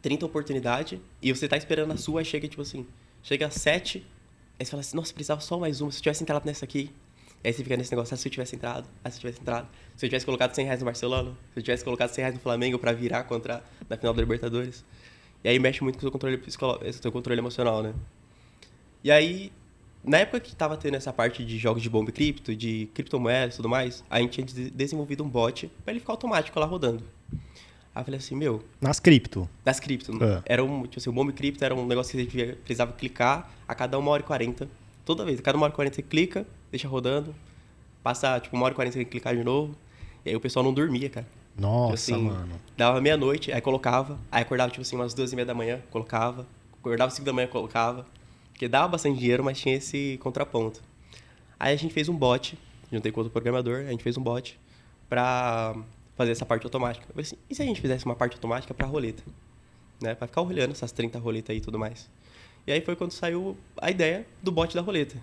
30 0.00 0.24
oportunidades 0.24 0.98
e 1.20 1.32
você 1.32 1.46
tá 1.46 1.56
esperando 1.56 1.92
a 1.92 1.96
sua, 1.96 2.20
aí 2.20 2.24
chega, 2.24 2.48
tipo 2.48 2.62
assim, 2.62 2.86
chega 3.22 3.50
7, 3.50 4.04
aí 4.58 4.64
você 4.64 4.70
fala 4.70 4.80
assim, 4.80 4.96
nossa, 4.96 5.12
precisava 5.12 5.40
só 5.40 5.58
mais 5.58 5.80
uma, 5.80 5.90
se 5.92 5.98
eu 5.98 6.02
tivesse 6.02 6.22
entrado 6.22 6.44
nessa 6.46 6.64
aqui. 6.64 6.90
Aí 7.44 7.52
você 7.52 7.62
fica 7.62 7.76
nesse 7.76 7.92
negócio, 7.92 8.12
ah, 8.12 8.16
se 8.16 8.26
eu 8.26 8.32
tivesse 8.32 8.56
entrado, 8.56 8.88
ah, 9.04 9.10
se 9.10 9.16
eu 9.18 9.20
tivesse 9.20 9.40
entrado. 9.40 9.68
Se 9.96 10.04
eu 10.04 10.10
tivesse 10.10 10.26
colocado 10.26 10.54
100 10.54 10.64
reais 10.64 10.80
no 10.80 10.86
Barcelona, 10.86 11.30
se 11.54 11.58
eu 11.60 11.62
tivesse 11.62 11.84
colocado 11.84 12.08
100 12.10 12.22
reais 12.22 12.34
no 12.34 12.40
Flamengo 12.40 12.78
pra 12.78 12.92
virar 12.92 13.22
contra, 13.24 13.62
na 13.88 13.96
final 13.96 14.12
da 14.12 14.20
Libertadores. 14.20 14.84
E 15.44 15.48
aí 15.48 15.58
mexe 15.58 15.82
muito 15.82 15.94
com 15.94 16.00
o 16.00 16.02
seu 16.02 16.10
controle, 16.10 16.36
o 16.44 16.92
seu 16.92 17.12
controle 17.12 17.38
emocional, 17.38 17.82
né? 17.82 17.94
E 19.04 19.10
aí, 19.10 19.52
na 20.02 20.18
época 20.18 20.40
que 20.40 20.56
tava 20.56 20.76
tendo 20.76 20.96
essa 20.96 21.12
parte 21.12 21.44
de 21.44 21.56
jogos 21.58 21.82
de 21.82 21.88
bomba 21.88 22.10
e 22.10 22.12
cripto, 22.12 22.54
de 22.54 22.88
criptomoedas 22.94 23.54
e 23.54 23.56
tudo 23.58 23.68
mais, 23.68 24.02
a 24.10 24.18
gente 24.20 24.32
tinha 24.32 24.46
de- 24.46 24.70
desenvolvido 24.70 25.22
um 25.22 25.28
bot 25.28 25.70
pra 25.84 25.92
ele 25.92 26.00
ficar 26.00 26.14
automático 26.14 26.58
lá 26.58 26.66
rodando. 26.66 27.04
Aí 27.94 28.00
eu 28.02 28.04
falei 28.04 28.18
assim, 28.18 28.34
meu, 28.34 28.62
Nas 28.80 28.98
cripto. 29.00 29.48
das 29.64 29.78
cripto. 29.80 30.12
É. 30.22 30.42
Era 30.46 30.64
um, 30.64 30.82
tipo 30.82 30.98
assim, 30.98 31.08
o 31.08 31.12
bomba 31.12 31.30
e 31.30 31.34
cripto 31.34 31.64
era 31.64 31.74
um 31.74 31.86
negócio 31.86 32.18
que 32.18 32.30
você 32.30 32.52
precisava 32.56 32.92
clicar 32.92 33.50
a 33.66 33.74
cada 33.74 33.98
uma 33.98 34.10
hora 34.10 34.22
e 34.22 34.26
40. 34.26 34.68
Toda 35.04 35.24
vez, 35.24 35.38
a 35.38 35.42
cada 35.42 35.56
uma 35.56 35.64
hora 35.64 35.72
e 35.72 35.76
40 35.76 35.94
você 35.94 36.02
clica, 36.02 36.46
deixa 36.76 36.88
rodando, 36.88 37.34
passa 38.02 38.38
tipo 38.38 38.54
uma 38.54 38.64
hora 38.66 38.72
e 38.72 38.76
40 38.76 38.92
você 38.92 38.98
tem 38.98 39.04
que 39.04 39.10
clicar 39.10 39.34
de 39.36 39.42
novo. 39.42 39.74
E 40.24 40.30
aí 40.30 40.36
o 40.36 40.40
pessoal 40.40 40.64
não 40.64 40.72
dormia, 40.72 41.08
cara. 41.08 41.26
Nossa, 41.56 41.96
Tipo 41.96 42.18
assim, 42.18 42.28
mano. 42.28 42.60
Dava 42.76 43.00
meia-noite, 43.00 43.50
aí 43.52 43.60
colocava, 43.60 44.18
aí 44.30 44.42
acordava 44.42 44.70
tipo 44.70 44.82
assim 44.82 44.96
umas 44.96 45.14
duas 45.14 45.32
e 45.32 45.36
meia 45.36 45.46
da 45.46 45.54
manhã, 45.54 45.80
colocava, 45.90 46.46
acordava 46.78 47.10
cinco 47.10 47.24
da 47.24 47.32
manhã, 47.32 47.48
colocava. 47.48 48.06
Porque 48.52 48.68
dava 48.68 48.88
bastante 48.88 49.18
dinheiro, 49.18 49.42
mas 49.42 49.58
tinha 49.58 49.74
esse 49.74 50.18
contraponto. 50.22 50.82
Aí 51.58 51.72
a 51.72 51.76
gente 51.76 51.92
fez 51.92 52.08
um 52.08 52.16
bot, 52.16 52.58
juntei 52.92 53.10
com 53.10 53.20
outro 53.20 53.32
programador, 53.32 53.80
a 53.80 53.90
gente 53.90 54.02
fez 54.02 54.16
um 54.16 54.22
bot 54.22 54.58
pra 55.08 55.74
fazer 56.16 56.32
essa 56.32 56.44
parte 56.44 56.64
automática. 56.64 57.04
Eu 57.04 57.14
falei 57.14 57.22
assim, 57.22 57.36
e 57.48 57.54
se 57.54 57.62
a 57.62 57.64
gente 57.64 57.80
fizesse 57.80 58.04
uma 58.04 58.14
parte 58.14 58.34
automática 58.34 58.72
pra 58.74 58.86
roleta? 58.86 59.22
Né? 60.00 60.14
Pra 60.14 60.26
ficar 60.26 60.42
olhando 60.42 60.72
essas 60.72 60.92
30 60.92 61.18
roletas 61.18 61.50
aí 61.50 61.58
e 61.58 61.60
tudo 61.60 61.78
mais. 61.78 62.10
E 62.66 62.72
aí 62.72 62.80
foi 62.80 62.96
quando 62.96 63.12
saiu 63.12 63.56
a 63.80 63.90
ideia 63.90 64.26
do 64.42 64.50
bot 64.50 64.74
da 64.74 64.82
roleta. 64.82 65.16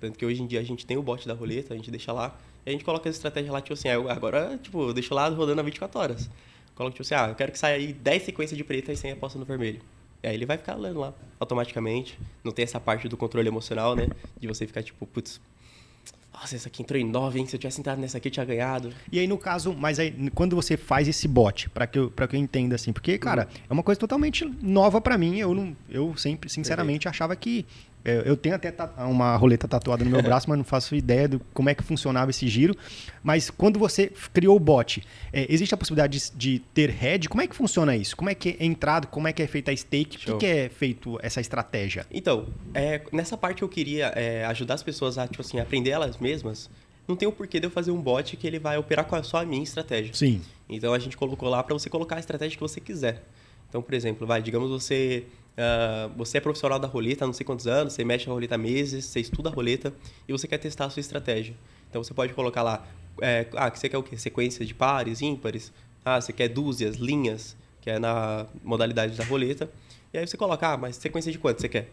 Tanto 0.00 0.18
que 0.18 0.24
hoje 0.24 0.42
em 0.42 0.46
dia 0.46 0.60
a 0.60 0.62
gente 0.62 0.86
tem 0.86 0.96
o 0.96 1.02
bot 1.02 1.26
da 1.28 1.34
roleta, 1.34 1.74
a 1.74 1.76
gente 1.76 1.90
deixa 1.90 2.12
lá, 2.12 2.38
e 2.64 2.70
a 2.70 2.72
gente 2.72 2.84
coloca 2.84 3.08
as 3.08 3.16
estratégias 3.16 3.52
lá, 3.52 3.60
tipo 3.60 3.74
assim, 3.74 3.88
agora, 3.88 4.58
tipo, 4.62 4.88
eu 4.88 4.94
deixo 4.94 5.14
lá 5.14 5.28
rodando 5.28 5.60
a 5.60 5.64
24 5.64 6.00
horas. 6.00 6.30
Coloco, 6.74 6.94
tipo 6.96 7.02
assim, 7.02 7.14
ah, 7.14 7.28
eu 7.28 7.34
quero 7.34 7.52
que 7.52 7.58
saia 7.58 7.76
aí 7.76 7.92
10 7.92 8.22
sequências 8.22 8.56
de 8.56 8.64
preta 8.64 8.92
e 8.92 8.96
100 8.96 9.12
aposta 9.12 9.38
no 9.38 9.44
vermelho. 9.44 9.80
E 10.22 10.28
aí 10.28 10.34
ele 10.34 10.46
vai 10.46 10.56
ficar 10.56 10.74
lendo 10.74 11.00
lá, 11.00 11.14
automaticamente. 11.38 12.18
Não 12.42 12.52
tem 12.52 12.62
essa 12.62 12.80
parte 12.80 13.08
do 13.08 13.16
controle 13.16 13.48
emocional, 13.48 13.94
né? 13.94 14.08
De 14.38 14.46
você 14.46 14.66
ficar 14.66 14.82
tipo, 14.82 15.06
putz, 15.06 15.40
nossa, 16.32 16.56
essa 16.56 16.68
aqui 16.68 16.82
entrou 16.82 16.98
em 16.98 17.04
9, 17.04 17.38
hein? 17.38 17.46
Se 17.46 17.56
eu 17.56 17.60
tivesse 17.60 17.80
entrado 17.80 18.00
nessa 18.00 18.16
aqui, 18.16 18.28
eu 18.28 18.32
tinha 18.32 18.46
ganhado. 18.46 18.92
E 19.12 19.18
aí, 19.18 19.26
no 19.26 19.36
caso, 19.36 19.74
mas 19.74 19.98
aí, 19.98 20.30
quando 20.34 20.56
você 20.56 20.76
faz 20.76 21.06
esse 21.06 21.28
bot, 21.28 21.68
pra 21.68 21.86
que 21.86 21.98
eu, 21.98 22.10
pra 22.10 22.26
que 22.26 22.36
eu 22.36 22.40
entenda 22.40 22.74
assim, 22.74 22.92
porque, 22.92 23.18
cara, 23.18 23.48
é 23.68 23.72
uma 23.72 23.82
coisa 23.82 23.98
totalmente 23.98 24.44
nova 24.62 25.00
pra 25.00 25.18
mim. 25.18 25.38
Eu 25.38 25.54
não, 25.54 25.76
eu 25.88 26.16
sempre, 26.16 26.48
sinceramente, 26.48 27.08
achava 27.08 27.36
que. 27.36 27.66
É, 28.04 28.22
Eu 28.24 28.36
tenho 28.36 28.54
até 28.54 28.74
uma 28.98 29.36
roleta 29.36 29.68
tatuada 29.68 30.04
no 30.04 30.10
meu 30.10 30.22
braço, 30.22 30.48
mas 30.48 30.56
não 30.58 30.64
faço 30.64 30.94
ideia 30.94 31.28
de 31.28 31.40
como 31.52 31.68
é 31.68 31.74
que 31.74 31.82
funcionava 31.82 32.30
esse 32.30 32.48
giro. 32.48 32.74
Mas 33.22 33.50
quando 33.50 33.78
você 33.78 34.12
criou 34.32 34.56
o 34.56 34.60
bot, 34.60 35.02
é, 35.32 35.46
existe 35.48 35.74
a 35.74 35.76
possibilidade 35.76 36.18
de, 36.18 36.36
de 36.36 36.58
ter 36.72 36.90
head? 36.90 37.28
Como 37.28 37.42
é 37.42 37.46
que 37.46 37.54
funciona 37.54 37.94
isso? 37.94 38.16
Como 38.16 38.30
é 38.30 38.34
que 38.34 38.56
é 38.58 38.64
entrado? 38.64 39.06
Como 39.08 39.28
é 39.28 39.32
que 39.32 39.42
é 39.42 39.46
feita 39.46 39.70
a 39.70 39.76
stake? 39.76 40.30
O 40.30 40.38
que, 40.38 40.46
é 40.46 40.68
feito 40.68 41.18
essa 41.22 41.40
estratégia? 41.40 42.06
Então, 42.10 42.46
é, 42.74 43.02
nessa 43.12 43.36
parte 43.36 43.62
eu 43.62 43.68
queria 43.68 44.06
é, 44.16 44.44
ajudar 44.46 44.74
as 44.74 44.82
pessoas 44.82 45.18
a, 45.18 45.26
tipo 45.26 45.42
assim, 45.42 45.60
aprender 45.60 45.90
elas 45.90 46.16
mesmas. 46.18 46.70
Não 47.06 47.16
tem 47.16 47.28
o 47.28 47.32
porquê 47.32 47.58
de 47.58 47.66
eu 47.66 47.70
fazer 47.70 47.90
um 47.90 48.00
bot 48.00 48.36
que 48.36 48.46
ele 48.46 48.58
vai 48.58 48.78
operar 48.78 49.04
com 49.04 49.16
a, 49.16 49.22
só 49.22 49.38
a 49.38 49.44
minha 49.44 49.62
estratégia. 49.62 50.14
Sim. 50.14 50.40
Então 50.68 50.94
a 50.94 50.98
gente 50.98 51.16
colocou 51.16 51.48
lá 51.48 51.62
para 51.62 51.74
você 51.74 51.90
colocar 51.90 52.16
a 52.16 52.20
estratégia 52.20 52.56
que 52.56 52.62
você 52.62 52.80
quiser. 52.80 53.22
Então, 53.68 53.82
por 53.82 53.94
exemplo, 53.94 54.26
vai, 54.26 54.42
digamos 54.42 54.70
você 54.70 55.24
ah, 55.60 56.10
você 56.16 56.38
é 56.38 56.40
profissional 56.40 56.78
da 56.78 56.88
roleta 56.88 57.24
há 57.24 57.26
não 57.26 57.34
sei 57.34 57.44
quantos 57.44 57.66
anos, 57.66 57.92
você 57.92 58.04
mexe 58.04 58.28
a 58.28 58.32
roleta 58.32 58.54
há 58.54 58.58
meses, 58.58 59.04
você 59.04 59.20
estuda 59.20 59.48
a 59.48 59.52
roleta 59.52 59.92
e 60.26 60.32
você 60.32 60.48
quer 60.48 60.58
testar 60.58 60.86
a 60.86 60.90
sua 60.90 61.00
estratégia. 61.00 61.54
Então 61.88 62.02
você 62.02 62.14
pode 62.14 62.32
colocar 62.32 62.62
lá, 62.62 62.86
é, 63.20 63.46
ah, 63.56 63.68
você 63.68 63.88
quer 63.88 63.98
o 63.98 64.02
quê? 64.02 64.16
Sequência 64.16 64.64
de 64.64 64.74
pares, 64.74 65.20
ímpares, 65.20 65.72
ah, 66.04 66.20
você 66.20 66.32
quer 66.32 66.48
dúzias, 66.48 66.96
linhas, 66.96 67.56
que 67.80 67.90
é 67.90 67.98
na 67.98 68.46
modalidade 68.62 69.16
da 69.16 69.24
roleta. 69.24 69.70
E 70.12 70.18
aí 70.18 70.26
você 70.26 70.36
coloca, 70.36 70.72
ah, 70.72 70.76
mas 70.76 70.96
sequência 70.96 71.30
de 71.30 71.38
quanto 71.38 71.60
você 71.60 71.68
quer? 71.68 71.90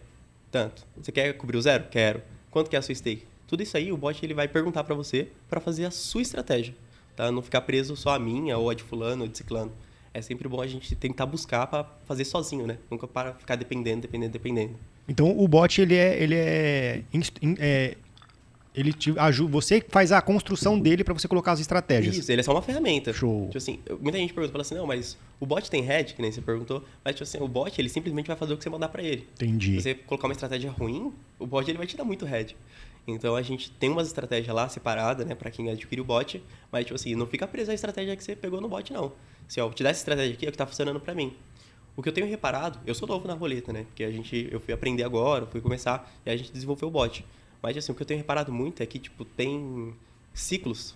Tanto. 0.51 0.85
Você 0.95 1.11
quer 1.11 1.33
cobrir 1.33 1.57
o 1.57 1.61
zero? 1.61 1.85
Quero. 1.89 2.21
Quanto 2.49 2.69
que 2.69 2.75
é 2.75 2.79
a 2.79 2.81
sua 2.81 2.95
stake? 2.95 3.25
Tudo 3.47 3.63
isso 3.63 3.77
aí 3.77 3.91
o 3.91 3.97
bot 3.97 4.23
ele 4.25 4.33
vai 4.33 4.47
perguntar 4.47 4.83
para 4.83 4.95
você 4.95 5.29
para 5.49 5.61
fazer 5.61 5.85
a 5.85 5.91
sua 5.91 6.21
estratégia, 6.21 6.75
tá? 7.15 7.31
Não 7.31 7.41
ficar 7.41 7.61
preso 7.61 7.95
só 7.95 8.11
a 8.11 8.19
minha 8.19 8.57
ou 8.57 8.69
a 8.69 8.73
de 8.73 8.83
fulano 8.83 9.23
ou 9.23 9.27
de 9.27 9.37
ciclano. 9.37 9.71
É 10.17 10.21
sempre 10.23 10.47
bom 10.47 10.59
a 10.59 10.65
gente 10.65 10.95
tentar 10.95 11.27
buscar 11.27 11.67
para 11.67 11.85
fazer 12.05 12.25
sozinho, 12.25 12.65
né? 12.65 12.79
Nunca 12.89 13.07
para 13.07 13.35
ficar 13.35 13.55
dependendo, 13.55 14.01
dependendo, 14.01 14.31
dependendo. 14.33 14.75
Então 15.07 15.37
o 15.37 15.47
bot 15.47 15.79
ele 15.79 15.93
é, 15.95 16.23
ele 16.23 16.33
é, 16.33 17.03
é- 17.59 17.97
ele 18.73 18.91
te 18.93 19.13
ajuda, 19.17 19.51
você 19.51 19.83
faz 19.87 20.11
a 20.11 20.19
construção 20.19 20.79
dele 20.79 21.03
para 21.03 21.13
você 21.13 21.27
colocar 21.27 21.51
as 21.51 21.59
estratégias. 21.59 22.17
Isso, 22.17 22.31
ele 22.31 22.41
é 22.41 22.43
só 22.43 22.51
uma 22.51 22.63
ferramenta. 22.63 23.13
Show. 23.13 23.45
Tipo 23.45 23.59
assim, 23.59 23.79
muita 24.01 24.17
gente 24.17 24.33
pergunta, 24.33 24.51
fala 24.51 24.63
assim, 24.63 24.73
não, 24.73 24.87
mas 24.87 25.15
o 25.39 25.45
bot 25.45 25.69
tem 25.69 25.83
head, 25.83 26.15
que 26.15 26.21
nem 26.21 26.31
você 26.31 26.41
perguntou, 26.41 26.83
mas 27.05 27.13
tipo 27.13 27.23
assim, 27.23 27.37
o 27.39 27.47
bot 27.47 27.79
ele 27.79 27.87
simplesmente 27.89 28.25
vai 28.25 28.35
fazer 28.35 28.55
o 28.55 28.57
que 28.57 28.63
você 28.63 28.69
mandar 28.71 28.89
para 28.89 29.03
ele. 29.03 29.27
Entendi. 29.35 29.75
Se 29.75 29.81
você 29.81 29.93
colocar 29.93 30.27
uma 30.27 30.33
estratégia 30.33 30.71
ruim, 30.71 31.13
o 31.37 31.45
bot 31.45 31.69
ele 31.69 31.77
vai 31.77 31.85
te 31.85 31.95
dar 31.95 32.03
muito 32.03 32.25
head. 32.25 32.55
Então 33.07 33.35
a 33.35 33.41
gente 33.43 33.71
tem 33.71 33.89
umas 33.89 34.07
estratégias 34.07 34.53
lá 34.53 34.67
separada, 34.67 35.23
né, 35.23 35.33
para 35.33 35.49
quem 35.51 35.69
adquire 35.69 36.01
o 36.01 36.03
bot, 36.03 36.43
mas 36.71 36.83
tipo 36.85 36.95
assim, 36.95 37.15
não 37.15 37.25
fica 37.25 37.47
preso 37.47 37.71
à 37.71 37.73
estratégia 37.73 38.15
que 38.17 38.23
você 38.23 38.35
pegou 38.35 38.59
no 38.59 38.67
bot 38.67 38.91
não. 38.91 39.13
Se 39.47 39.61
ó, 39.61 39.69
te 39.69 39.83
dar 39.83 39.91
essa 39.91 40.01
estratégia 40.01 40.33
aqui 40.33 40.45
é 40.45 40.49
o 40.49 40.51
que 40.51 40.57
tá 40.57 40.67
funcionando 40.67 40.99
para 40.99 41.15
mim. 41.15 41.35
O 41.95 42.03
que 42.03 42.09
eu 42.09 42.13
tenho 42.13 42.27
reparado, 42.27 42.79
eu 42.85 42.93
sou 42.93 43.07
novo 43.07 43.27
na 43.27 43.33
roleta, 43.33 43.73
né? 43.73 43.85
Porque 43.85 44.03
a 44.03 44.11
gente 44.11 44.47
eu 44.51 44.59
fui 44.59 44.73
aprender 44.73 45.03
agora, 45.03 45.45
fui 45.47 45.61
começar 45.61 46.11
e 46.25 46.29
a 46.29 46.37
gente 46.37 46.51
desenvolveu 46.51 46.89
o 46.89 46.91
bot. 46.91 47.25
Mas 47.61 47.75
assim, 47.75 47.91
o 47.91 47.95
que 47.95 48.01
eu 48.01 48.05
tenho 48.05 48.19
reparado 48.19 48.51
muito 48.51 48.83
é 48.83 48.85
que 48.85 48.99
tipo 48.99 49.25
tem 49.25 49.95
ciclos. 50.33 50.95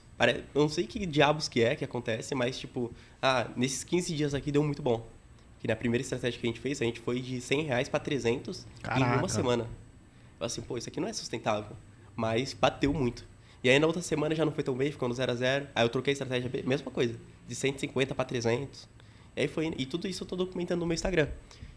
Eu 0.53 0.61
não 0.61 0.69
sei 0.69 0.85
que 0.85 1.03
diabos 1.07 1.47
que 1.47 1.63
é 1.63 1.75
que 1.75 1.83
acontece, 1.83 2.35
mas 2.35 2.59
tipo, 2.59 2.91
ah, 3.19 3.49
nesses 3.55 3.83
15 3.83 4.15
dias 4.15 4.33
aqui 4.35 4.51
deu 4.51 4.63
muito 4.63 4.83
bom. 4.83 5.07
Que 5.59 5.67
na 5.67 5.75
primeira 5.75 6.03
estratégia 6.03 6.39
que 6.39 6.45
a 6.45 6.49
gente 6.49 6.59
fez, 6.59 6.79
a 6.81 6.85
gente 6.85 6.99
foi 6.99 7.19
de 7.19 7.41
100 7.41 7.63
reais 7.63 7.89
para 7.89 7.99
300 7.99 8.59
em 8.59 8.81
Caraca. 8.81 9.17
uma 9.17 9.29
semana. 9.29 9.67
Eu 10.39 10.45
assim, 10.45 10.61
pô, 10.61 10.77
isso 10.77 10.89
aqui 10.89 10.99
não 10.99 11.07
é 11.07 11.13
sustentável. 11.13 11.75
Mas 12.15 12.53
bateu 12.53 12.93
muito. 12.93 13.25
E 13.63 13.69
aí 13.69 13.77
na 13.79 13.87
outra 13.87 14.01
semana 14.01 14.33
já 14.33 14.43
não 14.43 14.51
foi 14.51 14.63
tão 14.63 14.75
bem, 14.75 14.91
ficou 14.91 15.07
no 15.07 15.13
0 15.13 15.31
a 15.31 15.35
0 15.35 15.67
Aí 15.75 15.85
eu 15.85 15.89
troquei 15.89 16.11
a 16.11 16.13
estratégia, 16.13 16.49
mesma 16.65 16.91
coisa. 16.91 17.15
De 17.47 17.55
150 17.55 18.15
para 18.15 18.25
300. 18.25 18.89
E 19.35 19.41
aí 19.41 19.47
foi. 19.47 19.73
E 19.77 19.85
tudo 19.85 20.07
isso 20.07 20.23
eu 20.23 20.27
tô 20.27 20.35
documentando 20.35 20.79
no 20.79 20.85
meu 20.87 20.95
Instagram. 20.95 21.27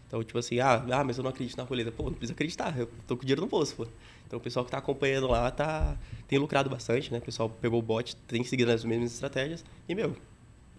Então, 0.07 0.23
tipo 0.23 0.37
assim, 0.37 0.59
ah, 0.59 0.85
ah, 0.91 1.03
mas 1.03 1.17
eu 1.17 1.23
não 1.23 1.29
acredito 1.29 1.57
na 1.57 1.63
roleta. 1.63 1.91
Pô, 1.91 2.03
não 2.03 2.13
precisa 2.13 2.33
acreditar, 2.33 2.77
eu 2.77 2.89
tô 3.07 3.17
com 3.17 3.21
dinheiro 3.21 3.41
no 3.41 3.47
bolso, 3.47 3.75
pô. 3.75 3.87
Então 4.25 4.37
o 4.37 4.41
pessoal 4.41 4.63
que 4.65 4.71
tá 4.71 4.77
acompanhando 4.77 5.27
lá 5.27 5.49
tá, 5.51 5.97
tem 6.27 6.39
lucrado 6.39 6.69
bastante, 6.69 7.11
né? 7.11 7.19
O 7.19 7.21
pessoal 7.21 7.49
pegou 7.49 7.79
o 7.79 7.81
bot, 7.81 8.15
tem 8.27 8.43
seguido 8.43 8.71
as 8.71 8.83
mesmas 8.83 9.13
estratégias. 9.13 9.63
E, 9.87 9.95
meu, 9.95 10.15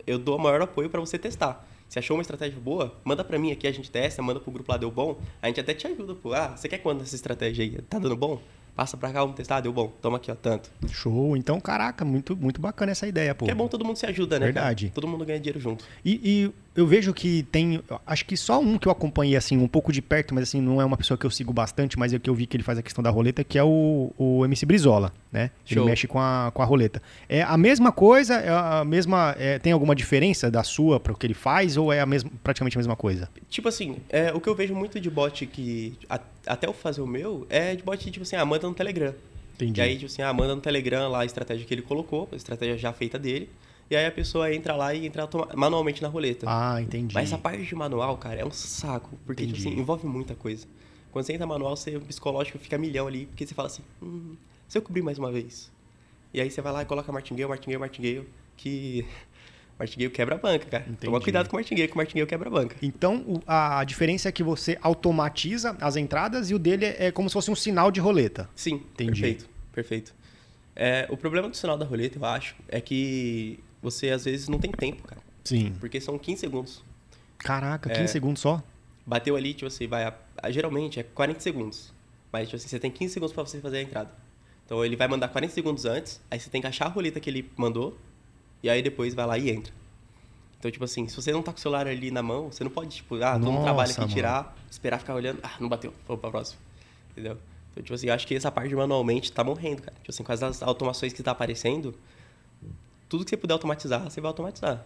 eu 0.06 0.18
dou 0.18 0.36
o 0.36 0.40
maior 0.40 0.60
apoio 0.62 0.88
para 0.88 1.00
você 1.00 1.18
testar. 1.18 1.66
Se 1.88 1.98
achou 1.98 2.16
uma 2.16 2.22
estratégia 2.22 2.58
boa, 2.58 2.96
manda 3.04 3.22
para 3.22 3.38
mim 3.38 3.52
aqui, 3.52 3.66
a 3.66 3.72
gente 3.72 3.90
testa, 3.90 4.20
manda 4.20 4.40
pro 4.40 4.50
grupo 4.50 4.70
lá, 4.70 4.78
deu 4.78 4.90
bom. 4.90 5.20
A 5.40 5.46
gente 5.46 5.60
até 5.60 5.72
te 5.72 5.86
ajuda, 5.86 6.14
pô. 6.14 6.32
Ah, 6.32 6.56
você 6.56 6.68
quer 6.68 6.78
quanto 6.78 7.02
essa 7.02 7.14
estratégia 7.14 7.64
aí? 7.64 7.82
Tá 7.82 7.98
dando 7.98 8.16
bom? 8.16 8.40
Passa 8.76 8.94
pra 8.94 9.10
cá, 9.10 9.20
vamos 9.20 9.36
testar, 9.36 9.60
deu 9.60 9.72
bom. 9.72 9.90
Toma 10.02 10.18
aqui, 10.18 10.30
ó, 10.30 10.34
tanto. 10.34 10.70
Show. 10.88 11.34
Então, 11.34 11.58
caraca, 11.58 12.04
muito, 12.04 12.36
muito 12.36 12.60
bacana 12.60 12.92
essa 12.92 13.06
ideia, 13.06 13.34
pô. 13.34 13.46
Que 13.46 13.50
é 13.50 13.54
bom 13.54 13.68
todo 13.68 13.82
mundo 13.82 13.96
se 13.96 14.04
ajuda, 14.04 14.38
né? 14.38 14.44
Verdade. 14.44 14.86
Cara? 14.86 14.94
Todo 14.94 15.08
mundo 15.08 15.24
ganha 15.24 15.40
dinheiro 15.40 15.58
junto. 15.58 15.82
E, 16.04 16.20
e, 16.22 16.52
eu 16.76 16.86
vejo 16.86 17.12
que 17.14 17.42
tem. 17.44 17.80
Acho 18.06 18.24
que 18.24 18.36
só 18.36 18.60
um 18.60 18.78
que 18.78 18.86
eu 18.86 18.92
acompanhei, 18.92 19.36
assim, 19.36 19.56
um 19.56 19.66
pouco 19.66 19.92
de 19.92 20.00
perto, 20.02 20.34
mas 20.34 20.44
assim, 20.44 20.60
não 20.60 20.80
é 20.80 20.84
uma 20.84 20.96
pessoa 20.96 21.16
que 21.16 21.24
eu 21.24 21.30
sigo 21.30 21.52
bastante, 21.52 21.98
mas 21.98 22.12
é 22.12 22.18
que 22.18 22.28
eu 22.28 22.34
vi 22.34 22.46
que 22.46 22.56
ele 22.56 22.62
faz 22.62 22.78
a 22.78 22.82
questão 22.82 23.02
da 23.02 23.10
roleta, 23.10 23.42
que 23.42 23.58
é 23.58 23.64
o, 23.64 24.12
o 24.18 24.44
MC 24.44 24.66
Brizola, 24.66 25.12
né? 25.32 25.50
Ele 25.68 25.74
Show. 25.80 25.84
mexe 25.86 26.06
com 26.06 26.18
a, 26.20 26.50
com 26.54 26.62
a 26.62 26.64
roleta. 26.64 27.02
É 27.28 27.42
a 27.42 27.56
mesma 27.56 27.90
coisa, 27.90 28.34
é 28.34 28.50
a 28.50 28.84
mesma. 28.84 29.34
é, 29.38 29.58
tem 29.58 29.72
alguma 29.72 29.94
diferença 29.94 30.50
da 30.50 30.62
sua 30.62 31.00
para 31.00 31.12
o 31.12 31.16
que 31.16 31.26
ele 31.26 31.34
faz, 31.34 31.76
ou 31.76 31.92
é 31.92 32.00
a 32.00 32.06
mesma, 32.06 32.30
praticamente 32.44 32.76
a 32.76 32.80
mesma 32.80 32.94
coisa? 32.96 33.28
Tipo 33.48 33.68
assim, 33.68 33.96
é, 34.08 34.32
o 34.32 34.40
que 34.40 34.48
eu 34.48 34.54
vejo 34.54 34.74
muito 34.74 35.00
de 35.00 35.08
bot 35.10 35.46
que. 35.46 35.94
a- 36.10 36.20
até 36.46 36.66
eu 36.66 36.72
fazer 36.72 37.00
o 37.00 37.06
meu, 37.06 37.46
é 37.50 37.74
de 37.74 37.82
bot, 37.82 38.10
tipo 38.10 38.22
assim, 38.22 38.36
ah, 38.36 38.44
manda 38.44 38.68
no 38.68 38.74
Telegram. 38.74 39.12
Entendi. 39.56 39.80
E 39.80 39.82
aí, 39.82 39.94
tipo 39.94 40.06
assim, 40.06 40.22
ah, 40.22 40.32
manda 40.32 40.54
no 40.54 40.60
Telegram 40.60 41.08
lá 41.08 41.20
a 41.20 41.24
estratégia 41.24 41.66
que 41.66 41.72
ele 41.72 41.82
colocou, 41.82 42.28
a 42.30 42.36
estratégia 42.36 42.76
já 42.76 42.92
feita 42.92 43.18
dele. 43.18 43.48
E 43.88 43.96
aí 43.96 44.06
a 44.06 44.10
pessoa 44.10 44.52
entra 44.52 44.74
lá 44.74 44.92
e 44.94 45.06
entra 45.06 45.28
manualmente 45.54 46.02
na 46.02 46.08
roleta. 46.08 46.46
Ah, 46.48 46.80
entendi. 46.82 47.14
Mas 47.14 47.28
essa 47.28 47.38
parte 47.38 47.62
de 47.62 47.74
manual, 47.74 48.16
cara, 48.18 48.40
é 48.40 48.44
um 48.44 48.50
saco. 48.50 49.16
Porque, 49.24 49.46
tipo 49.46 49.58
assim, 49.58 49.78
envolve 49.78 50.06
muita 50.06 50.34
coisa. 50.34 50.66
Quando 51.12 51.24
você 51.24 51.32
entra 51.32 51.46
manual, 51.46 51.76
você, 51.76 51.96
o 51.96 52.00
psicológico 52.00 52.58
fica 52.58 52.76
milhão 52.76 53.06
ali. 53.06 53.26
Porque 53.26 53.46
você 53.46 53.54
fala 53.54 53.68
assim, 53.68 53.82
hum, 54.02 54.34
se 54.66 54.76
eu 54.76 54.82
cobrir 54.82 55.02
mais 55.02 55.18
uma 55.18 55.30
vez? 55.30 55.70
E 56.34 56.40
aí 56.40 56.50
você 56.50 56.60
vai 56.60 56.72
lá 56.72 56.82
e 56.82 56.84
coloca 56.84 57.10
martingale, 57.12 57.48
martingale, 57.48 57.78
martingale, 57.78 58.28
que... 58.56 59.06
Martingale 59.78 60.10
quebra 60.10 60.36
a 60.36 60.38
banca, 60.38 60.64
cara. 60.64 60.84
Entendi. 60.84 61.04
Toma 61.04 61.20
cuidado 61.20 61.50
com 61.50 61.56
o 61.56 61.58
martingale, 61.58 61.86
que 61.86 61.92
o 61.92 61.98
martingale 61.98 62.26
quebra 62.26 62.48
a 62.48 62.50
banca. 62.50 62.76
Então, 62.80 63.42
a 63.46 63.84
diferença 63.84 64.26
é 64.26 64.32
que 64.32 64.42
você 64.42 64.78
automatiza 64.80 65.76
as 65.82 65.96
entradas 65.96 66.50
e 66.50 66.54
o 66.54 66.58
dele 66.58 66.86
é 66.86 67.12
como 67.12 67.28
se 67.28 67.34
fosse 67.34 67.50
um 67.50 67.54
sinal 67.54 67.90
de 67.90 68.00
roleta. 68.00 68.48
Sim, 68.54 68.76
Entendi. 68.76 69.20
perfeito, 69.20 69.48
perfeito. 69.74 70.14
É, 70.74 71.06
o 71.10 71.16
problema 71.18 71.50
do 71.50 71.54
sinal 71.54 71.76
da 71.76 71.84
roleta, 71.84 72.18
eu 72.18 72.24
acho, 72.24 72.56
é 72.68 72.80
que 72.80 73.60
você 73.90 74.10
às 74.10 74.24
vezes 74.24 74.48
não 74.48 74.58
tem 74.58 74.70
tempo, 74.72 75.02
cara. 75.06 75.20
Sim. 75.44 75.74
Porque 75.78 76.00
são 76.00 76.18
15 76.18 76.40
segundos. 76.40 76.82
Caraca, 77.38 77.88
15 77.88 78.02
É. 78.02 78.06
segundos 78.08 78.42
só? 78.42 78.62
Bateu 79.06 79.36
ali, 79.36 79.54
tipo 79.54 79.66
assim, 79.66 79.86
vai. 79.86 80.04
a- 80.04 80.14
a- 80.42 80.50
geralmente 80.50 80.98
é 80.98 81.02
40 81.02 81.40
segundos. 81.40 81.92
Mas, 82.32 82.48
tipo 82.48 82.56
assim, 82.56 82.68
você 82.68 82.78
tem 82.80 82.90
15 82.90 83.14
segundos 83.14 83.32
pra 83.32 83.44
você 83.44 83.60
fazer 83.60 83.78
a 83.78 83.82
entrada. 83.82 84.10
Então 84.64 84.84
ele 84.84 84.96
vai 84.96 85.06
mandar 85.06 85.28
40 85.28 85.54
segundos 85.54 85.84
antes, 85.84 86.20
aí 86.30 86.40
você 86.40 86.50
tem 86.50 86.60
que 86.60 86.66
achar 86.66 86.86
a 86.86 86.88
roleta 86.88 87.20
que 87.20 87.30
ele 87.30 87.48
mandou, 87.56 87.96
e 88.62 88.68
aí 88.68 88.82
depois 88.82 89.14
vai 89.14 89.24
lá 89.26 89.38
e 89.38 89.48
entra. 89.50 89.72
Então, 90.58 90.70
tipo 90.70 90.84
assim, 90.84 91.06
se 91.06 91.14
você 91.14 91.30
não 91.32 91.42
tá 91.42 91.52
com 91.52 91.58
o 91.58 91.60
celular 91.60 91.86
ali 91.86 92.10
na 92.10 92.22
mão, 92.22 92.50
você 92.50 92.64
não 92.64 92.70
pode, 92.70 92.96
tipo, 92.96 93.14
ah, 93.22 93.34
todo 93.38 93.44
Nossa, 93.52 93.62
trabalha 93.62 93.90
aqui, 93.92 94.00
mano. 94.00 94.12
tirar, 94.12 94.56
esperar 94.68 94.98
ficar 94.98 95.14
olhando, 95.14 95.38
ah, 95.42 95.52
não 95.60 95.68
bateu, 95.68 95.92
vamos 96.08 96.20
pra 96.20 96.30
próxima. 96.30 96.58
Entendeu? 97.12 97.38
Então, 97.70 97.82
tipo 97.84 97.94
assim, 97.94 98.08
eu 98.08 98.14
acho 98.14 98.26
que 98.26 98.34
essa 98.34 98.50
parte 98.50 98.74
manualmente 98.74 99.30
tá 99.30 99.44
morrendo, 99.44 99.82
cara. 99.82 99.96
Tipo 99.98 100.10
assim, 100.10 100.24
com 100.24 100.32
as 100.32 100.62
automações 100.62 101.12
que 101.12 101.22
tá 101.22 101.30
aparecendo, 101.30 101.94
tudo 103.08 103.24
que 103.24 103.30
você 103.30 103.36
puder 103.36 103.54
automatizar, 103.54 104.02
você 104.02 104.20
vai 104.20 104.28
automatizar. 104.28 104.84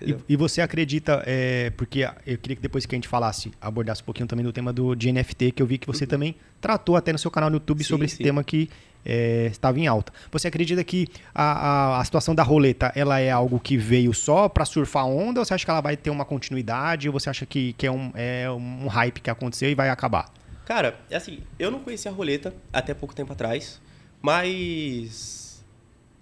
E, 0.00 0.16
e 0.28 0.36
você 0.36 0.60
acredita, 0.60 1.22
é, 1.26 1.70
porque 1.70 2.08
eu 2.26 2.38
queria 2.38 2.56
que 2.56 2.62
depois 2.62 2.86
que 2.86 2.94
a 2.94 2.96
gente 2.96 3.08
falasse, 3.08 3.52
abordasse 3.60 4.02
um 4.02 4.04
pouquinho 4.04 4.26
também 4.26 4.44
do 4.44 4.52
tema 4.52 4.72
do, 4.72 4.94
de 4.94 5.12
NFT, 5.12 5.52
que 5.52 5.62
eu 5.62 5.66
vi 5.66 5.78
que 5.78 5.86
você 5.86 6.06
também 6.06 6.36
tratou 6.60 6.96
até 6.96 7.12
no 7.12 7.18
seu 7.18 7.30
canal 7.30 7.50
no 7.50 7.56
YouTube 7.56 7.82
Sim, 7.82 7.88
sobre 7.88 8.06
esse 8.06 8.16
sim. 8.16 8.22
tema 8.22 8.42
que 8.42 8.70
é, 9.04 9.48
estava 9.50 9.78
em 9.78 9.86
alta. 9.86 10.12
Você 10.30 10.48
acredita 10.48 10.82
que 10.84 11.08
a, 11.34 11.42
a, 11.42 12.00
a 12.00 12.04
situação 12.04 12.34
da 12.34 12.42
roleta 12.42 12.92
ela 12.94 13.18
é 13.18 13.30
algo 13.30 13.58
que 13.58 13.76
veio 13.76 14.14
só 14.14 14.48
para 14.48 14.64
surfar 14.64 15.06
onda 15.06 15.40
ou 15.40 15.44
você 15.44 15.54
acha 15.54 15.64
que 15.64 15.70
ela 15.70 15.80
vai 15.80 15.96
ter 15.96 16.10
uma 16.10 16.24
continuidade 16.24 17.08
ou 17.08 17.12
você 17.12 17.28
acha 17.28 17.44
que, 17.44 17.72
que 17.74 17.86
é, 17.86 17.90
um, 17.90 18.10
é 18.14 18.50
um 18.50 18.86
hype 18.86 19.20
que 19.20 19.30
aconteceu 19.30 19.70
e 19.70 19.74
vai 19.74 19.90
acabar? 19.90 20.32
Cara, 20.64 20.98
é 21.10 21.16
assim, 21.16 21.40
eu 21.58 21.70
não 21.70 21.80
conhecia 21.80 22.10
a 22.10 22.14
roleta 22.14 22.54
até 22.72 22.94
pouco 22.94 23.14
tempo 23.14 23.32
atrás, 23.32 23.80
mas 24.22 25.49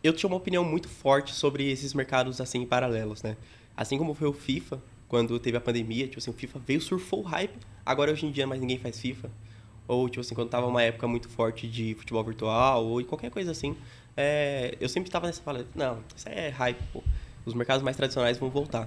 eu 0.02 0.12
tinha 0.12 0.28
uma 0.28 0.36
opinião 0.36 0.64
muito 0.64 0.88
forte 0.88 1.34
sobre 1.34 1.70
esses 1.70 1.94
mercados 1.94 2.40
assim 2.40 2.64
paralelos, 2.64 3.22
né? 3.22 3.36
Assim 3.76 3.98
como 3.98 4.14
foi 4.14 4.28
o 4.28 4.32
FIFA, 4.32 4.80
quando 5.08 5.38
teve 5.38 5.56
a 5.56 5.60
pandemia, 5.60 6.06
tipo 6.06 6.18
assim, 6.18 6.30
o 6.30 6.34
FIFA 6.34 6.58
veio, 6.60 6.80
surfou 6.80 7.20
o 7.20 7.22
hype, 7.22 7.56
agora 7.84 8.12
hoje 8.12 8.26
em 8.26 8.30
dia 8.30 8.46
mais 8.46 8.60
ninguém 8.60 8.78
faz 8.78 9.00
FIFA. 9.00 9.30
Ou, 9.86 10.08
tipo 10.08 10.20
assim, 10.20 10.34
quando 10.34 10.50
tava 10.50 10.66
uma 10.66 10.82
época 10.82 11.08
muito 11.08 11.28
forte 11.30 11.66
de 11.66 11.94
futebol 11.94 12.22
virtual, 12.22 12.84
ou 12.84 13.02
qualquer 13.04 13.30
coisa 13.30 13.50
assim, 13.50 13.74
é, 14.14 14.76
eu 14.80 14.88
sempre 14.88 15.10
tava 15.10 15.26
nessa 15.26 15.40
fala, 15.40 15.66
não, 15.74 16.00
isso 16.14 16.28
é 16.28 16.50
hype, 16.50 16.82
pô. 16.92 17.02
Os 17.46 17.54
mercados 17.54 17.82
mais 17.82 17.96
tradicionais 17.96 18.36
vão 18.36 18.50
voltar. 18.50 18.86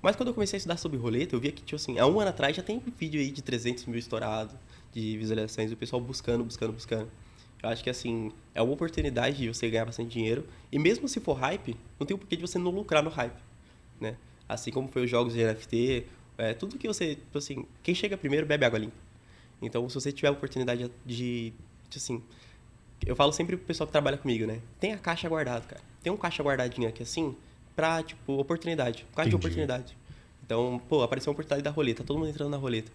Mas 0.00 0.14
quando 0.14 0.28
eu 0.28 0.34
comecei 0.34 0.56
a 0.56 0.58
estudar 0.58 0.76
sobre 0.76 0.96
roleta, 0.96 1.34
eu 1.34 1.40
via 1.40 1.50
que, 1.50 1.62
tipo 1.62 1.74
assim, 1.74 1.98
há 1.98 2.06
um 2.06 2.20
ano 2.20 2.30
atrás 2.30 2.54
já 2.54 2.62
tem 2.62 2.80
vídeo 2.96 3.20
aí 3.20 3.32
de 3.32 3.42
300 3.42 3.86
mil 3.86 3.98
estourado, 3.98 4.54
de 4.92 5.18
visualizações, 5.18 5.72
o 5.72 5.76
pessoal 5.76 6.00
buscando, 6.00 6.44
buscando, 6.44 6.72
buscando. 6.72 7.10
Eu 7.62 7.68
acho 7.68 7.82
que, 7.82 7.90
assim, 7.90 8.30
é 8.54 8.62
uma 8.62 8.72
oportunidade 8.72 9.36
de 9.36 9.48
você 9.48 9.68
ganhar 9.68 9.84
bastante 9.84 10.10
dinheiro. 10.10 10.46
E 10.70 10.78
mesmo 10.78 11.08
se 11.08 11.20
for 11.20 11.34
hype, 11.34 11.76
não 11.98 12.06
tem 12.06 12.14
o 12.14 12.18
porquê 12.18 12.36
de 12.36 12.42
você 12.42 12.58
não 12.58 12.70
lucrar 12.70 13.02
no 13.02 13.10
hype, 13.10 13.40
né? 14.00 14.16
Assim 14.48 14.70
como 14.70 14.88
foi 14.88 15.04
os 15.04 15.10
jogos 15.10 15.34
de 15.34 15.44
NFT, 15.44 16.06
é, 16.38 16.54
tudo 16.54 16.78
que 16.78 16.86
você, 16.86 17.16
tipo 17.16 17.36
assim, 17.36 17.66
quem 17.82 17.94
chega 17.94 18.16
primeiro 18.16 18.46
bebe 18.46 18.64
água 18.64 18.78
limpa. 18.78 18.96
Então, 19.60 19.88
se 19.88 19.94
você 19.94 20.12
tiver 20.12 20.28
a 20.28 20.32
oportunidade 20.32 20.90
de, 21.04 21.52
de 21.90 21.96
assim, 21.96 22.22
eu 23.04 23.16
falo 23.16 23.32
sempre 23.32 23.56
pro 23.56 23.66
pessoal 23.66 23.86
que 23.86 23.92
trabalha 23.92 24.16
comigo, 24.16 24.46
né? 24.46 24.60
Tem 24.78 24.92
a 24.92 24.98
caixa 24.98 25.28
guardada, 25.28 25.64
cara. 25.66 25.82
Tem 26.02 26.12
um 26.12 26.16
caixa 26.16 26.42
guardadinho 26.42 26.88
aqui 26.88 27.02
assim, 27.02 27.34
pra, 27.74 28.02
tipo, 28.02 28.34
oportunidade. 28.34 29.04
Caixa 29.14 29.30
de 29.30 29.34
Entendi. 29.34 29.36
oportunidade. 29.36 29.96
Então, 30.44 30.80
pô, 30.88 31.02
apareceu 31.02 31.30
uma 31.30 31.34
oportunidade 31.34 31.62
da 31.62 31.70
roleta, 31.70 32.04
todo 32.04 32.18
mundo 32.18 32.28
entrando 32.30 32.50
na 32.50 32.56
roleta. 32.56 32.90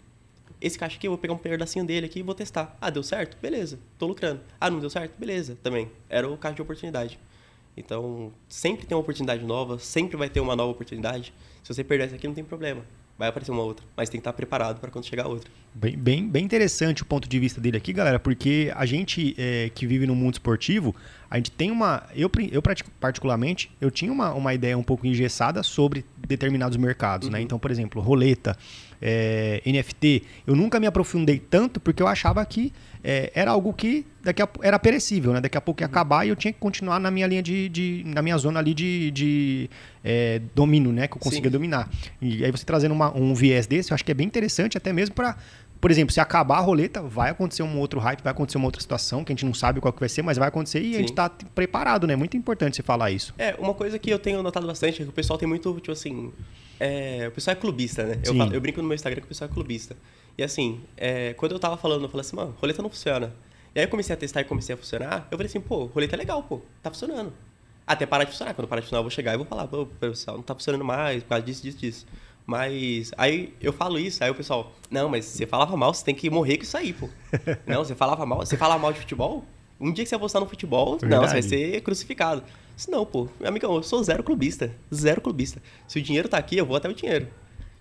Esse 0.61 0.77
caixa 0.77 0.97
aqui, 0.97 1.07
eu 1.07 1.11
vou 1.11 1.17
pegar 1.17 1.33
um 1.33 1.37
pedacinho 1.37 1.85
dele 1.85 2.05
aqui 2.05 2.19
e 2.19 2.23
vou 2.23 2.35
testar. 2.35 2.77
Ah, 2.79 2.89
deu 2.89 3.03
certo? 3.03 3.37
Beleza, 3.41 3.79
tô 3.97 4.07
lucrando. 4.07 4.41
Ah, 4.59 4.69
não 4.69 4.79
deu 4.79 4.89
certo? 4.89 5.17
Beleza, 5.17 5.57
também. 5.61 5.89
Era 6.09 6.29
o 6.29 6.37
caixa 6.37 6.55
de 6.55 6.61
oportunidade. 6.61 7.19
Então, 7.75 8.31
sempre 8.47 8.85
tem 8.85 8.95
uma 8.95 9.01
oportunidade 9.01 9.43
nova, 9.43 9.79
sempre 9.79 10.15
vai 10.15 10.29
ter 10.29 10.39
uma 10.39 10.55
nova 10.55 10.71
oportunidade. 10.71 11.33
Se 11.63 11.73
você 11.73 11.83
perder 11.83 12.05
essa 12.05 12.15
aqui, 12.15 12.27
não 12.27 12.35
tem 12.35 12.43
problema. 12.43 12.83
Vai 13.17 13.29
aparecer 13.29 13.51
uma 13.51 13.61
outra. 13.61 13.85
Mas 13.95 14.09
tem 14.09 14.19
que 14.19 14.21
estar 14.21 14.33
preparado 14.33 14.79
para 14.79 14.89
quando 14.89 15.05
chegar 15.05 15.25
a 15.25 15.27
outra. 15.27 15.49
Bem, 15.73 15.95
bem, 15.97 16.27
bem 16.27 16.43
interessante 16.43 17.03
o 17.03 17.05
ponto 17.05 17.29
de 17.29 17.39
vista 17.39 17.61
dele 17.61 17.77
aqui, 17.77 17.93
galera, 17.93 18.19
porque 18.19 18.71
a 18.75 18.85
gente 18.85 19.35
é, 19.37 19.69
que 19.73 19.85
vive 19.85 20.07
no 20.07 20.15
mundo 20.15 20.33
esportivo, 20.33 20.95
a 21.29 21.37
gente 21.37 21.51
tem 21.51 21.69
uma. 21.69 22.03
Eu, 22.15 22.29
eu 22.51 22.61
particularmente, 22.99 23.71
eu 23.79 23.91
tinha 23.91 24.11
uma, 24.11 24.33
uma 24.33 24.53
ideia 24.53 24.77
um 24.77 24.83
pouco 24.83 25.05
engessada 25.05 25.61
sobre 25.61 26.03
determinados 26.17 26.75
mercados, 26.75 27.29
né? 27.29 27.39
Então, 27.39 27.59
por 27.59 27.69
exemplo, 27.69 28.01
roleta, 28.01 28.57
é, 29.05 29.61
NFT, 29.65 30.23
eu 30.47 30.55
nunca 30.55 30.79
me 30.79 30.87
aprofundei 30.87 31.37
tanto 31.37 31.77
porque 31.81 32.01
eu 32.01 32.07
achava 32.07 32.43
que 32.45 32.71
é, 33.03 33.29
era 33.35 33.51
algo 33.51 33.73
que 33.73 34.05
daqui 34.23 34.41
a, 34.41 34.47
era 34.61 34.79
perecível, 34.79 35.33
né? 35.33 35.41
Daqui 35.41 35.57
a 35.57 35.61
pouco 35.61 35.81
ia 35.81 35.85
acabar 35.87 36.25
e 36.25 36.29
eu 36.29 36.37
tinha 36.37 36.53
que 36.53 36.59
continuar 36.59 37.01
na 37.01 37.11
minha 37.11 37.27
linha 37.27 37.43
de. 37.43 37.67
de- 37.67 38.03
na 38.05 38.21
minha 38.21 38.37
zona 38.37 38.59
ali 38.61 38.73
de, 38.73 39.11
de 39.11 39.69
é, 40.01 40.39
domínio, 40.55 40.93
né? 40.93 41.05
Que 41.09 41.15
eu 41.15 41.19
conseguia 41.19 41.49
Sim. 41.49 41.51
dominar. 41.51 41.89
E 42.21 42.45
aí 42.45 42.49
você 42.49 42.63
trazendo 42.63 42.93
uma- 42.93 43.13
um 43.13 43.33
viés 43.33 43.67
desse, 43.67 43.91
eu 43.91 43.95
acho 43.95 44.05
que 44.05 44.11
é 44.11 44.15
bem 44.15 44.25
interessante, 44.25 44.77
até 44.77 44.93
mesmo 44.93 45.13
para. 45.15 45.35
Por 45.81 45.91
exemplo, 45.91 46.13
se 46.13 46.21
acabar 46.21 46.59
a 46.59 46.61
roleta, 46.61 47.01
vai 47.01 47.29
acontecer 47.31 47.61
um 47.61 47.77
outro 47.77 47.99
hype, 47.99 48.21
vai 48.23 48.31
acontecer 48.31 48.57
uma 48.57 48.67
outra 48.67 48.79
situação 48.79 49.21
que 49.21 49.33
a 49.33 49.35
gente 49.35 49.45
não 49.45 49.53
sabe 49.53 49.81
qual 49.81 49.91
que 49.91 49.99
vai 49.99 50.07
ser, 50.07 50.21
mas 50.21 50.37
vai 50.37 50.47
acontecer 50.47 50.81
e 50.81 50.95
a 50.95 50.99
gente 50.99 51.09
Sim. 51.09 51.15
tá 51.15 51.29
preparado, 51.53 52.07
né? 52.07 52.15
Muito 52.15 52.37
importante 52.37 52.77
você 52.77 52.81
falar 52.83 53.11
isso. 53.11 53.33
É, 53.37 53.53
uma 53.59 53.73
coisa 53.73 53.99
que 53.99 54.09
eu 54.09 54.17
tenho 54.17 54.41
notado 54.41 54.65
bastante 54.65 55.01
é 55.01 55.03
que 55.03 55.09
o 55.09 55.13
pessoal 55.13 55.37
tem 55.37 55.45
muito, 55.45 55.73
tipo 55.81 55.91
assim. 55.91 56.31
É, 56.79 57.27
o 57.27 57.31
pessoal 57.31 57.55
é 57.55 57.59
clubista, 57.59 58.03
né? 58.03 58.19
Eu, 58.23 58.33
falo- 58.35 58.53
eu 58.53 58.61
brinco 58.61 58.81
no 58.81 58.87
meu 58.87 58.95
Instagram 58.95 59.19
que 59.21 59.25
o 59.25 59.29
pessoal 59.29 59.49
é 59.49 59.53
clubista. 59.53 59.95
E 60.37 60.43
assim, 60.43 60.81
é, 60.97 61.33
quando 61.33 61.51
eu 61.53 61.59
tava 61.59 61.77
falando, 61.77 62.03
eu 62.03 62.09
falei 62.09 62.21
assim, 62.21 62.35
mano, 62.35 62.55
roleta 62.59 62.81
não 62.81 62.89
funciona. 62.89 63.33
E 63.75 63.79
aí 63.79 63.85
eu 63.85 63.89
comecei 63.89 64.13
a 64.13 64.17
testar 64.17 64.41
e 64.41 64.43
comecei 64.43 64.73
a 64.73 64.77
funcionar, 64.77 65.27
eu 65.31 65.37
falei 65.37 65.47
assim, 65.47 65.61
pô, 65.61 65.85
roleta 65.85 66.15
é 66.15 66.17
legal, 66.17 66.41
pô, 66.43 66.61
tá 66.81 66.89
funcionando. 66.89 67.33
Até 67.85 68.05
parar 68.05 68.23
de 68.23 68.31
funcionar. 68.31 68.53
Quando 68.53 68.67
parar 68.67 68.79
de 68.79 68.85
funcionar, 68.87 68.99
eu 68.99 69.03
vou 69.03 69.11
chegar 69.11 69.33
e 69.33 69.37
vou 69.37 69.45
falar, 69.45 69.67
pô, 69.67 69.85
pessoal, 69.85 70.37
não 70.37 70.43
tá 70.43 70.53
funcionando 70.55 70.85
mais 70.85 71.21
por 71.23 71.29
causa 71.29 71.45
disso, 71.45 71.61
disso, 71.63 71.77
disso. 71.77 72.05
Mas 72.45 73.11
aí 73.17 73.53
eu 73.61 73.71
falo 73.71 73.97
isso, 73.99 74.23
aí 74.23 74.29
o 74.29 74.35
pessoal, 74.35 74.73
não, 74.91 75.07
mas 75.09 75.25
você 75.25 75.45
falava 75.45 75.75
mal, 75.77 75.93
você 75.93 76.03
tem 76.03 76.13
que 76.15 76.29
morrer 76.29 76.57
com 76.57 76.63
isso 76.63 76.77
aí, 76.77 76.93
pô. 76.93 77.09
não, 77.65 77.83
você 77.83 77.95
falava 77.95 78.25
mal, 78.25 78.39
você 78.39 78.57
fala 78.57 78.77
mal 78.77 78.91
de 78.91 78.99
futebol? 78.99 79.45
Um 79.79 79.91
dia 79.91 80.03
que 80.03 80.09
você 80.09 80.15
apostar 80.15 80.41
no 80.41 80.47
futebol, 80.47 80.91
não, 80.91 80.99
você 80.99 81.07
vai 81.33 81.41
Verdade. 81.41 81.49
ser 81.49 81.81
crucificado. 81.81 82.43
Isso 82.75 82.89
não, 82.89 83.05
pô. 83.05 83.27
Amigão, 83.43 83.75
eu 83.75 83.83
sou 83.83 84.03
zero 84.03 84.23
clubista. 84.23 84.73
Zero 84.93 85.21
clubista. 85.21 85.61
Se 85.87 85.99
o 85.99 86.01
dinheiro 86.01 86.27
tá 86.27 86.37
aqui, 86.37 86.57
eu 86.57 86.65
vou 86.65 86.75
até 86.75 86.89
o 86.89 86.93
dinheiro. 86.93 87.27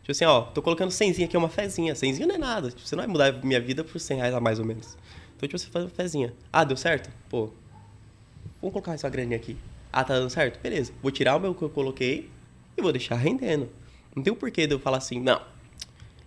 Tipo 0.03 0.13
assim, 0.13 0.25
ó, 0.25 0.43
tô 0.43 0.61
colocando 0.61 0.91
100 0.91 1.25
aqui, 1.25 1.37
uma 1.37 1.49
fezinha. 1.49 1.95
100 1.95 2.27
não 2.27 2.35
é 2.35 2.39
nada. 2.39 2.71
Tipo, 2.71 2.87
você 2.87 2.97
não 2.97 3.03
vai 3.03 3.11
mudar 3.11 3.45
minha 3.45 3.61
vida 3.61 3.85
por 3.85 3.99
100 4.01 4.17
reais 4.17 4.35
a 4.35 4.41
mais 4.41 4.59
ou 4.59 4.65
menos. 4.65 4.97
Então, 5.37 5.49
tipo, 5.49 5.59
você 5.59 5.69
faz 5.71 5.85
uma 5.85 5.91
fezinha. 5.91 6.35
Ah, 6.53 6.65
deu 6.65 6.77
certo? 6.77 7.11
Pô, 7.29 7.51
vamos 8.61 8.73
colocar 8.73 8.95
essa 8.95 9.09
graninha 9.09 9.37
aqui. 9.37 9.57
Ah, 9.93 10.03
tá 10.03 10.15
dando 10.15 10.31
certo? 10.31 10.61
Beleza. 10.61 10.93
Vou 11.01 11.13
tirar 11.13 11.37
o 11.37 11.41
meu 11.41 11.55
que 11.55 11.63
eu 11.63 11.71
coloquei 11.71 12.29
e 12.77 12.83
vou 12.83 12.91
deixar 12.91 13.15
rendendo. 13.15 13.69
Não 14.15 14.23
tem 14.23 14.33
o 14.33 14.37
porquê 14.37 14.67
de 14.67 14.75
eu 14.75 14.79
falar 14.79 14.99
assim, 14.99 15.21
não. 15.21 15.41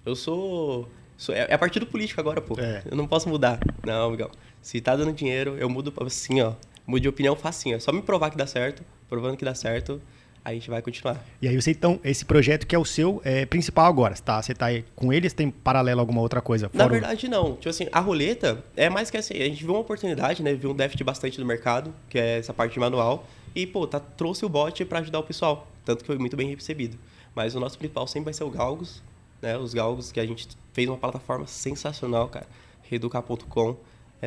Eu 0.06 0.16
sou. 0.16 0.88
sou 1.18 1.36
é, 1.36 1.48
é 1.50 1.58
partido 1.58 1.86
político 1.86 2.22
agora, 2.22 2.42
pô. 2.42 2.60
É. 2.60 2.84
Eu 2.90 2.96
não 2.96 3.08
posso 3.08 3.28
mudar. 3.28 3.60
Não, 3.86 4.08
amigão. 4.08 4.30
Se 4.62 4.80
tá 4.80 4.96
dando 4.96 5.12
dinheiro, 5.12 5.58
eu 5.58 5.70
mudo 5.70 5.94
assim, 6.06 6.42
ó. 6.42 6.54
Mudo 6.88 7.02
de 7.02 7.10
opinião 7.10 7.36
facinho. 7.36 7.76
É 7.76 7.80
só 7.80 7.92
me 7.92 8.02
provar 8.02 8.30
que 8.30 8.38
dá 8.38 8.46
certo. 8.48 8.84
Provando 9.10 9.38
que 9.38 9.46
dá 9.46 9.54
certo, 9.56 10.02
a 10.44 10.54
gente 10.54 10.70
vai 10.70 10.82
continuar. 10.82 11.24
E 11.42 11.48
aí 11.48 11.60
você 11.60 11.72
então, 11.72 12.00
esse 12.04 12.24
projeto 12.26 12.66
que 12.68 12.76
é 12.76 12.80
o 12.80 12.86
seu 12.86 13.22
é, 13.24 13.46
principal 13.46 13.86
agora, 13.88 14.14
tá? 14.16 14.42
Você 14.42 14.54
tá 14.54 14.68
aí 14.68 14.84
com 14.96 15.12
eles, 15.14 15.34
tem 15.34 15.50
paralelo 15.50 16.00
alguma 16.00 16.22
outra 16.22 16.42
coisa? 16.42 16.70
Na 16.74 16.84
fora 16.84 16.88
o- 16.88 17.00
verdade, 17.00 17.28
não. 17.28 17.56
Tipo 17.56 17.70
assim, 17.70 17.88
a 17.92 18.00
roleta 18.00 18.64
é 18.76 18.90
mais 18.90 19.10
que 19.10 19.18
assim, 19.18 19.36
a 19.36 19.46
gente 19.46 19.64
viu 19.64 19.74
uma 19.74 19.80
oportunidade, 19.80 20.42
né? 20.44 20.54
Viu 20.54 20.72
um 20.72 20.76
déficit 20.76 21.04
bastante 21.04 21.40
no 21.40 21.46
mercado, 21.46 21.94
que 22.10 22.18
é 22.20 22.40
essa 22.40 22.54
parte 22.54 22.74
de 22.74 22.80
manual. 22.80 23.26
E, 23.56 23.66
pô, 23.66 23.88
tá, 23.88 24.00
trouxe 24.00 24.46
o 24.46 24.50
bot 24.50 24.84
pra 24.86 25.00
ajudar 25.00 25.20
o 25.20 25.24
pessoal. 25.24 25.68
Tanto 25.86 26.02
que 26.02 26.08
foi 26.08 26.18
muito 26.18 26.36
bem 26.36 26.50
recebido. 26.54 26.98
Mas 27.34 27.56
o 27.56 27.60
nosso 27.60 27.78
principal 27.78 28.06
sempre 28.08 28.26
vai 28.26 28.34
ser 28.34 28.44
o 28.44 28.50
Galgos, 28.50 29.02
né? 29.42 29.58
Os 29.58 29.74
Galgos, 29.74 30.12
que 30.12 30.20
a 30.20 30.26
gente 30.26 30.48
fez 30.74 30.88
uma 30.90 30.98
plataforma 30.98 31.48
sensacional, 31.48 32.28
cara. 32.28 32.48
Reeducar.com. 32.84 33.78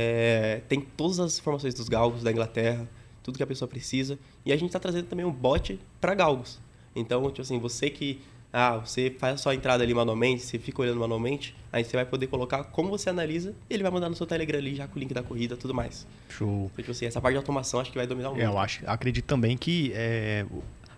É, 0.00 0.61
tem 0.69 0.81
todas 0.81 1.19
as 1.19 1.40
informações 1.40 1.75
dos 1.75 1.88
Galgos 1.88 2.23
da 2.23 2.31
Inglaterra, 2.31 2.88
tudo 3.21 3.37
que 3.37 3.43
a 3.43 3.47
pessoa 3.47 3.69
precisa. 3.69 4.17
E 4.47 4.52
a 4.52 4.57
gente 4.57 4.71
tá 4.71 4.78
trazendo 4.78 5.07
também 5.09 5.26
um 5.26 5.33
bot 5.33 5.76
pra 6.00 6.14
Galgos. 6.14 6.61
Então, 6.95 7.25
tipo 7.31 7.43
assim, 7.43 7.59
você 7.59 7.90
que 7.90 8.21
ah, 8.52 8.76
você 8.76 9.11
faz 9.19 9.35
a 9.35 9.37
sua 9.38 9.57
entrada 9.57 9.83
ali 9.83 9.93
manualmente, 9.93 10.43
você 10.43 10.57
fica 10.57 10.81
olhando 10.83 11.00
manualmente, 11.00 11.52
aí 11.73 11.83
você 11.83 11.97
vai 11.97 12.07
poder 12.07 12.28
colocar 12.28 12.62
como 12.62 12.88
você 12.90 13.11
analisa 13.11 13.52
e 13.69 13.75
ele 13.75 13.83
vai 13.83 13.90
mandar 13.90 14.09
no 14.09 14.14
seu 14.14 14.25
Telegram 14.25 14.59
ali 14.59 14.76
já 14.76 14.87
com 14.87 14.97
o 14.97 14.99
link 15.00 15.12
da 15.12 15.23
corrida 15.23 15.55
e 15.55 15.59
tudo 15.59 15.75
mais. 15.75 16.07
Show. 16.28 16.71
Então, 16.73 16.76
tipo 16.76 16.93
assim, 16.93 17.07
essa 17.07 17.21
parte 17.21 17.35
de 17.35 17.38
automação 17.38 17.81
acho 17.81 17.90
que 17.90 17.99
vai 17.99 18.07
dominar 18.07 18.28
o 18.31 18.35
mundo. 18.35 18.43
É, 18.43 18.47
eu 18.47 18.57
acho, 18.57 18.85
acredito 18.87 19.25
também 19.26 19.57
que 19.57 19.90
é, 19.97 20.47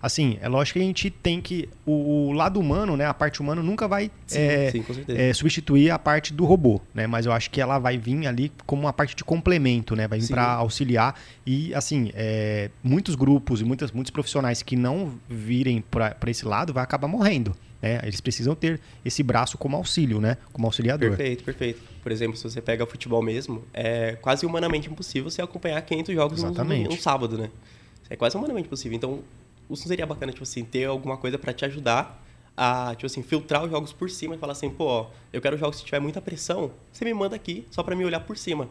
assim, 0.02 0.38
é 0.40 0.48
lógico 0.48 0.78
que 0.78 0.84
a 0.84 0.86
gente 0.86 1.10
tem 1.10 1.40
que 1.40 1.68
o, 1.84 2.28
o 2.28 2.32
lado 2.32 2.58
humano, 2.58 2.96
né, 2.96 3.06
a 3.06 3.14
parte 3.14 3.40
humana 3.40 3.62
nunca 3.62 3.86
vai 3.86 4.10
Sim, 4.26 4.38
é, 4.38 4.70
sim, 4.70 4.84
é, 5.08 5.32
substituir 5.32 5.90
a 5.90 5.98
parte 5.98 6.32
do 6.32 6.44
robô, 6.44 6.80
né? 6.94 7.06
Mas 7.06 7.26
eu 7.26 7.32
acho 7.32 7.50
que 7.50 7.60
ela 7.60 7.78
vai 7.78 7.98
vir 7.98 8.26
ali 8.26 8.50
como 8.66 8.82
uma 8.82 8.92
parte 8.92 9.14
de 9.14 9.24
complemento, 9.24 9.94
né? 9.94 10.08
Vai 10.08 10.18
vir 10.18 10.28
para 10.28 10.44
auxiliar 10.54 11.14
e 11.46 11.74
assim, 11.74 12.10
é, 12.14 12.70
muitos 12.82 13.14
grupos 13.14 13.60
e 13.60 13.64
muitas, 13.64 13.92
muitos 13.92 14.10
profissionais 14.10 14.62
que 14.62 14.76
não 14.76 15.12
virem 15.28 15.82
para 15.90 16.30
esse 16.30 16.44
lado 16.44 16.72
vai 16.72 16.82
acabar 16.82 17.08
morrendo, 17.08 17.54
né? 17.82 18.00
Eles 18.02 18.20
precisam 18.20 18.54
ter 18.54 18.80
esse 19.04 19.22
braço 19.22 19.58
como 19.58 19.76
auxílio, 19.76 20.20
né? 20.20 20.36
Como 20.52 20.66
auxiliador. 20.66 21.10
Perfeito, 21.10 21.44
perfeito. 21.44 21.80
Por 22.02 22.10
exemplo, 22.10 22.36
se 22.36 22.44
você 22.44 22.60
pega 22.60 22.86
futebol 22.86 23.22
mesmo, 23.22 23.64
é 23.74 24.16
quase 24.20 24.46
humanamente 24.46 24.88
impossível 24.88 25.30
você 25.30 25.42
acompanhar 25.42 25.80
500 25.82 26.14
jogos 26.14 26.42
num, 26.42 26.48
Exatamente. 26.48 26.88
num 26.88 26.96
sábado, 26.96 27.36
né? 27.36 27.50
É 28.08 28.16
quase 28.16 28.36
humanamente 28.36 28.66
impossível. 28.66 28.96
Então, 28.96 29.20
isso 29.70 29.88
seria 29.88 30.06
bacana, 30.06 30.32
tipo 30.32 30.42
assim, 30.42 30.64
ter 30.64 30.84
alguma 30.84 31.16
coisa 31.16 31.38
pra 31.38 31.52
te 31.52 31.64
ajudar 31.64 32.22
a, 32.56 32.94
tipo 32.94 33.06
assim, 33.06 33.22
filtrar 33.22 33.64
os 33.64 33.70
jogos 33.70 33.92
por 33.92 34.10
cima 34.10 34.34
e 34.34 34.38
falar 34.38 34.52
assim, 34.52 34.68
pô, 34.68 34.84
ó, 34.84 35.06
eu 35.32 35.40
quero 35.40 35.56
jogos 35.56 35.78
se 35.78 35.84
tiver 35.84 36.00
muita 36.00 36.20
pressão, 36.20 36.72
você 36.92 37.04
me 37.04 37.14
manda 37.14 37.34
aqui 37.34 37.66
só 37.70 37.82
pra 37.82 37.96
me 37.96 38.04
olhar 38.04 38.20
por 38.20 38.36
cima. 38.36 38.68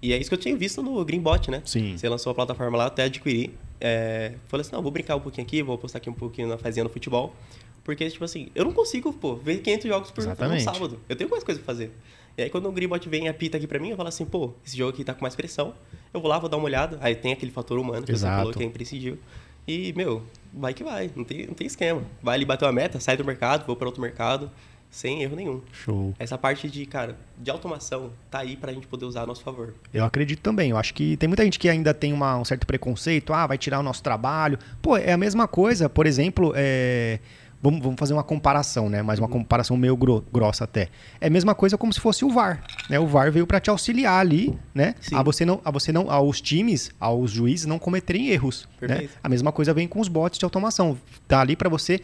E 0.00 0.12
é 0.12 0.18
isso 0.18 0.28
que 0.28 0.34
eu 0.34 0.38
tinha 0.38 0.54
visto 0.56 0.82
no 0.82 1.02
Greenbot, 1.04 1.50
né? 1.50 1.62
Sim. 1.64 1.96
Você 1.96 2.08
lançou 2.08 2.30
a 2.30 2.34
plataforma 2.34 2.76
lá, 2.76 2.86
até 2.86 3.04
adquiri. 3.04 3.54
É, 3.80 4.34
falei 4.46 4.60
assim, 4.60 4.72
não, 4.72 4.82
vou 4.82 4.92
brincar 4.92 5.16
um 5.16 5.20
pouquinho 5.20 5.46
aqui, 5.46 5.62
vou 5.62 5.76
postar 5.78 5.98
aqui 5.98 6.10
um 6.10 6.14
pouquinho 6.14 6.48
na 6.48 6.58
fazinha 6.58 6.84
no 6.84 6.90
futebol. 6.90 7.34
Porque, 7.82 8.08
tipo 8.10 8.24
assim, 8.24 8.48
eu 8.54 8.64
não 8.64 8.72
consigo, 8.72 9.12
pô, 9.12 9.36
ver 9.36 9.58
500 9.58 9.86
jogos 9.86 10.10
por, 10.10 10.22
um 10.22 10.60
sábado. 10.60 11.00
Eu 11.08 11.16
tenho 11.16 11.30
mais 11.30 11.42
coisa 11.42 11.60
pra 11.60 11.66
fazer. 11.66 11.92
E 12.36 12.42
aí, 12.42 12.50
quando 12.50 12.68
o 12.68 12.72
Greenbot 12.72 13.08
vem 13.08 13.24
e 13.24 13.28
apita 13.28 13.56
aqui 13.56 13.66
pra 13.66 13.78
mim, 13.78 13.90
eu 13.90 13.96
falo 13.96 14.08
assim, 14.08 14.26
pô, 14.26 14.52
esse 14.64 14.76
jogo 14.76 14.90
aqui 14.90 15.02
tá 15.02 15.14
com 15.14 15.22
mais 15.22 15.34
pressão. 15.34 15.72
Eu 16.12 16.20
vou 16.20 16.28
lá, 16.28 16.38
vou 16.38 16.50
dar 16.50 16.58
uma 16.58 16.66
olhada. 16.66 16.98
Aí 17.00 17.14
tem 17.14 17.32
aquele 17.32 17.50
fator 17.50 17.78
humano 17.78 18.04
que 18.04 18.12
Exato. 18.12 18.34
você 18.34 18.38
falou 18.38 18.52
que 18.52 18.62
é 18.62 18.66
imprescindível. 18.66 19.18
E, 19.66 19.92
meu, 19.96 20.22
vai 20.52 20.72
que 20.74 20.84
vai. 20.84 21.10
Não 21.14 21.24
tem, 21.24 21.46
não 21.46 21.54
tem 21.54 21.66
esquema. 21.66 22.02
Vai 22.22 22.36
ali 22.36 22.44
bater 22.44 22.64
uma 22.64 22.72
meta, 22.72 23.00
sai 23.00 23.16
do 23.16 23.24
mercado, 23.24 23.66
vou 23.66 23.74
pra 23.76 23.86
outro 23.86 24.00
mercado, 24.00 24.50
sem 24.90 25.22
erro 25.22 25.34
nenhum. 25.36 25.60
Show. 25.72 26.14
Essa 26.18 26.38
parte 26.38 26.70
de, 26.70 26.86
cara, 26.86 27.16
de 27.38 27.50
automação 27.50 28.12
tá 28.30 28.38
aí 28.38 28.56
pra 28.56 28.72
gente 28.72 28.86
poder 28.86 29.04
usar 29.04 29.22
a 29.22 29.26
nosso 29.26 29.42
favor. 29.42 29.74
Eu 29.92 30.04
acredito 30.04 30.40
também. 30.40 30.70
Eu 30.70 30.76
acho 30.76 30.94
que 30.94 31.16
tem 31.16 31.28
muita 31.28 31.42
gente 31.44 31.58
que 31.58 31.68
ainda 31.68 31.92
tem 31.92 32.12
uma- 32.12 32.36
um 32.38 32.44
certo 32.44 32.66
preconceito. 32.66 33.32
Ah, 33.32 33.46
vai 33.46 33.58
tirar 33.58 33.80
o 33.80 33.82
nosso 33.82 34.02
trabalho. 34.02 34.58
Pô, 34.80 34.96
é 34.96 35.12
a 35.12 35.16
mesma 35.18 35.48
coisa. 35.48 35.88
Por 35.88 36.06
exemplo, 36.06 36.52
é, 36.54 37.18
vamos, 37.62 37.80
vamos 37.80 37.98
fazer 37.98 38.12
uma 38.12 38.22
comparação, 38.22 38.88
né? 38.88 39.02
Mas 39.02 39.18
uma 39.18 39.28
comparação 39.28 39.76
meio 39.76 39.96
gro- 39.96 40.24
grossa 40.32 40.64
até. 40.64 40.88
É 41.20 41.26
a 41.26 41.30
mesma 41.30 41.54
coisa 41.54 41.76
como 41.78 41.92
se 41.92 42.00
fosse 42.00 42.24
o 42.24 42.30
VAR. 42.30 42.62
Né? 42.88 42.98
O 42.98 43.06
VAR 43.06 43.30
veio 43.32 43.46
para 43.46 43.58
te 43.60 43.70
auxiliar 43.70 44.20
ali, 44.20 44.56
né? 44.74 44.94
Sim. 45.00 45.16
A 45.16 45.22
você 45.22 45.44
não, 45.44 45.60
a 45.64 45.70
você 45.70 45.92
não, 45.92 46.10
aos 46.10 46.40
times, 46.40 46.90
aos 47.00 47.30
juízes 47.30 47.66
não 47.66 47.78
cometerem 47.78 48.28
erros. 48.28 48.68
Né? 48.80 48.88
Perfeito. 48.88 49.14
A 49.22 49.28
mesma 49.28 49.52
coisa 49.52 49.72
vem 49.74 49.88
com 49.88 50.00
os 50.00 50.08
bots 50.08 50.38
de 50.38 50.44
automação. 50.44 50.96
Tá 51.26 51.40
ali 51.40 51.56
para 51.56 51.68
você 51.68 52.00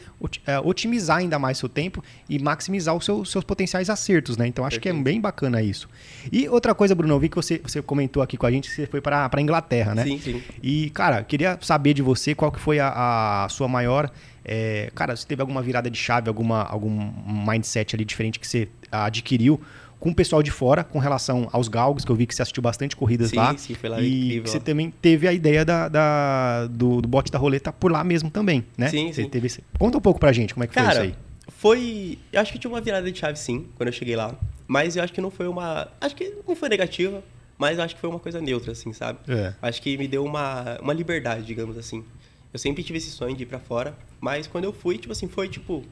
é, 0.46 0.58
otimizar 0.58 1.18
ainda 1.18 1.38
mais 1.38 1.58
seu 1.58 1.68
tempo 1.68 2.02
e 2.28 2.38
maximizar 2.38 2.94
os 2.96 3.04
seus, 3.04 3.30
seus 3.30 3.44
potenciais 3.44 3.88
acertos, 3.90 4.36
né? 4.36 4.46
Então 4.46 4.64
acho 4.64 4.80
que 4.80 4.88
é 4.88 4.92
Perfeito. 4.92 5.04
bem 5.04 5.20
bacana 5.20 5.62
isso. 5.62 5.88
E 6.30 6.48
outra 6.48 6.74
coisa, 6.74 6.94
Bruno, 6.94 7.14
eu 7.14 7.20
vi 7.20 7.28
que 7.28 7.36
você, 7.36 7.60
você 7.62 7.80
comentou 7.82 8.22
aqui 8.22 8.36
com 8.36 8.46
a 8.46 8.50
gente 8.50 8.68
que 8.68 8.74
você 8.74 8.86
foi 8.86 9.00
para 9.00 9.30
Inglaterra, 9.40 9.94
né? 9.94 10.04
Sim, 10.04 10.18
sim. 10.18 10.42
E, 10.62 10.90
cara, 10.90 11.22
queria 11.22 11.58
saber 11.60 11.94
de 11.94 12.02
você 12.02 12.34
qual 12.34 12.50
que 12.50 12.58
foi 12.60 12.78
a, 12.80 13.44
a 13.44 13.48
sua 13.48 13.68
maior. 13.68 14.10
É, 14.44 14.90
cara, 14.94 15.14
se 15.16 15.26
teve 15.26 15.40
alguma 15.40 15.62
virada 15.62 15.90
de 15.90 15.96
chave, 15.98 16.28
alguma, 16.28 16.62
algum 16.62 16.90
mindset 17.48 17.94
ali 17.96 18.04
diferente 18.04 18.38
que 18.40 18.46
você 18.46 18.68
adquiriu 18.90 19.60
com 20.00 20.10
o 20.10 20.14
pessoal 20.14 20.42
de 20.42 20.50
fora 20.50 20.82
com 20.82 20.98
relação 20.98 21.48
aos 21.52 21.68
galgos, 21.68 22.04
que 22.04 22.10
eu 22.10 22.16
vi 22.16 22.26
que 22.26 22.34
você 22.34 22.42
assistiu 22.42 22.60
bastante 22.62 22.96
corridas 22.96 23.30
Sim, 23.30 23.36
lá. 23.36 23.56
sim, 23.56 23.74
foi 23.74 23.88
lá, 23.88 24.00
E 24.02 24.24
incrível 24.26 24.46
você 24.50 24.58
também 24.58 24.90
teve 24.90 25.28
a 25.28 25.32
ideia 25.32 25.64
da, 25.64 25.88
da- 25.88 26.66
do, 26.66 27.00
do 27.00 27.06
bote 27.08 27.30
da 27.30 27.38
roleta 27.38 27.72
por 27.72 27.92
lá 27.92 28.02
mesmo 28.02 28.28
também, 28.28 28.64
né? 28.76 28.88
Sim, 28.88 29.12
Você 29.12 29.22
sim. 29.22 29.28
teve 29.28 29.46
esse- 29.46 29.62
Conta 29.78 29.98
um 29.98 30.00
pouco 30.00 30.18
pra 30.18 30.32
gente 30.32 30.54
como 30.54 30.64
é 30.64 30.66
que 30.66 30.74
foi 30.74 30.82
isso 30.82 30.92
Cara, 30.92 31.02
aí. 31.04 31.14
foi. 31.48 32.18
Eu 32.32 32.40
acho 32.40 32.52
que 32.52 32.58
tinha 32.58 32.70
uma 32.70 32.80
virada 32.80 33.10
de 33.12 33.16
chave 33.18 33.38
sim, 33.38 33.66
quando 33.76 33.88
eu 33.88 33.92
cheguei 33.92 34.16
lá. 34.16 34.34
Mas 34.66 34.96
eu 34.96 35.04
acho 35.04 35.12
que 35.12 35.20
não 35.20 35.30
foi 35.30 35.46
uma. 35.46 35.86
Acho 36.00 36.16
que 36.16 36.34
não 36.48 36.56
foi 36.56 36.68
negativa, 36.68 37.22
mas 37.56 37.78
eu 37.78 37.84
acho 37.84 37.94
que 37.94 38.00
foi 38.00 38.10
uma 38.10 38.18
coisa 38.18 38.40
neutra, 38.40 38.72
assim, 38.72 38.92
sabe? 38.92 39.18
É. 39.28 39.52
Acho 39.62 39.80
que 39.82 39.96
me 39.96 40.08
deu 40.08 40.24
uma, 40.24 40.78
uma 40.80 40.92
liberdade, 40.92 41.44
digamos 41.44 41.76
assim. 41.78 42.04
Eu 42.52 42.58
sempre 42.58 42.82
tive 42.82 42.98
esse 42.98 43.10
sonho 43.10 43.34
de 43.34 43.44
ir 43.44 43.46
pra 43.46 43.58
fora, 43.58 43.96
mas 44.20 44.46
quando 44.46 44.64
eu 44.64 44.72
fui, 44.72 44.98
tipo 44.98 45.12
assim, 45.12 45.28
foi 45.28 45.48
tipo. 45.48 45.84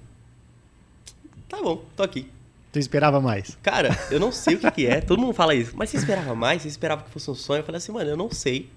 Tá 1.48 1.60
bom, 1.62 1.84
tô 1.96 2.02
aqui. 2.02 2.30
Você 2.72 2.78
esperava 2.78 3.20
mais? 3.20 3.58
Cara, 3.62 3.90
eu 4.10 4.20
não 4.20 4.30
sei 4.30 4.54
o 4.54 4.58
que, 4.58 4.70
que 4.70 4.86
é, 4.86 5.00
todo 5.00 5.20
mundo 5.20 5.34
fala 5.34 5.54
isso. 5.54 5.72
Mas 5.74 5.90
você 5.90 5.96
esperava 5.96 6.34
mais? 6.34 6.62
Você 6.62 6.68
esperava 6.68 7.02
que 7.02 7.10
fosse 7.10 7.28
um 7.30 7.34
sonho? 7.34 7.60
Eu 7.60 7.64
falei 7.64 7.78
assim, 7.78 7.90
mano, 7.90 8.10
eu 8.10 8.16
não 8.16 8.30
sei. 8.30 8.70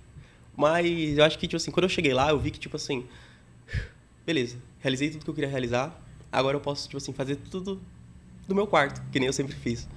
Mas 0.55 1.17
eu 1.17 1.23
acho 1.23 1.37
que, 1.37 1.47
tipo 1.47 1.57
assim, 1.57 1.69
quando 1.69 1.83
eu 1.83 1.89
cheguei 1.89 2.13
lá, 2.13 2.29
eu 2.29 2.39
vi 2.39 2.49
que, 2.49 2.59
tipo 2.59 2.75
assim, 2.75 3.05
beleza, 4.25 4.57
realizei 4.79 5.11
tudo 5.11 5.23
que 5.23 5.29
eu 5.29 5.33
queria 5.33 5.49
realizar. 5.49 5.99
Agora 6.31 6.55
eu 6.55 6.61
posso, 6.61 6.87
tipo 6.87 6.97
assim, 6.97 7.13
fazer 7.13 7.35
tudo 7.35 7.79
do 8.47 8.55
meu 8.55 8.65
quarto, 8.65 9.01
que 9.11 9.19
nem 9.19 9.27
eu 9.27 9.33
sempre 9.33 9.53
fiz. 9.53 9.87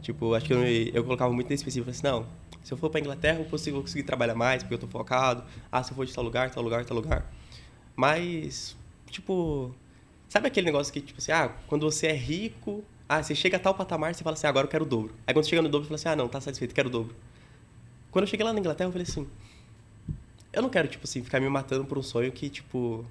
Tipo, 0.00 0.34
acho 0.34 0.46
que 0.46 0.52
eu, 0.52 0.62
eu 0.62 1.02
colocava 1.02 1.32
muito 1.32 1.48
nesse 1.48 1.62
específico. 1.62 1.92
Falei 1.92 1.98
assim, 1.98 2.24
não, 2.24 2.32
se 2.62 2.72
eu 2.72 2.78
for 2.78 2.90
pra 2.90 3.00
Inglaterra, 3.00 3.38
eu 3.38 3.44
consigo, 3.46 3.76
vou 3.76 3.84
conseguir 3.84 4.02
trabalhar 4.04 4.34
mais, 4.34 4.62
porque 4.62 4.74
eu 4.74 4.78
tô 4.78 4.86
focado. 4.86 5.44
Ah, 5.70 5.82
se 5.82 5.92
eu 5.92 5.96
for 5.96 6.06
de 6.06 6.12
tal 6.12 6.22
lugar, 6.22 6.50
tal 6.50 6.62
lugar, 6.62 6.84
tal 6.84 6.96
lugar. 6.96 7.26
Mas, 7.96 8.76
tipo, 9.10 9.74
sabe 10.28 10.48
aquele 10.48 10.66
negócio 10.66 10.92
que, 10.92 11.00
tipo 11.00 11.18
assim, 11.18 11.32
ah, 11.32 11.50
quando 11.66 11.90
você 11.90 12.08
é 12.08 12.12
rico, 12.12 12.84
ah, 13.08 13.22
você 13.22 13.34
chega 13.34 13.56
a 13.56 13.60
tal 13.60 13.74
patamar, 13.74 14.14
você 14.14 14.22
fala 14.22 14.34
assim, 14.34 14.46
agora 14.46 14.66
eu 14.66 14.70
quero 14.70 14.84
o 14.84 14.88
dobro. 14.88 15.14
Aí 15.26 15.34
quando 15.34 15.44
você 15.44 15.50
chega 15.50 15.62
no 15.62 15.68
dobro, 15.68 15.84
você 15.84 15.88
fala 15.88 15.96
assim, 15.96 16.08
ah, 16.20 16.22
não, 16.22 16.28
tá 16.28 16.40
satisfeito, 16.40 16.74
quero 16.74 16.88
o 16.88 16.92
dobro. 16.92 17.14
Quando 18.10 18.24
eu 18.24 18.28
cheguei 18.28 18.44
lá 18.44 18.52
na 18.52 18.60
Inglaterra, 18.60 18.88
eu 18.88 18.92
falei 18.92 19.06
assim, 19.08 19.26
eu 20.52 20.62
não 20.62 20.68
quero, 20.68 20.88
tipo 20.88 21.04
assim, 21.04 21.22
ficar 21.22 21.40
me 21.40 21.48
matando 21.48 21.84
por 21.84 21.98
um 21.98 22.02
sonho 22.02 22.30
que, 22.30 22.48
tipo, 22.48 23.04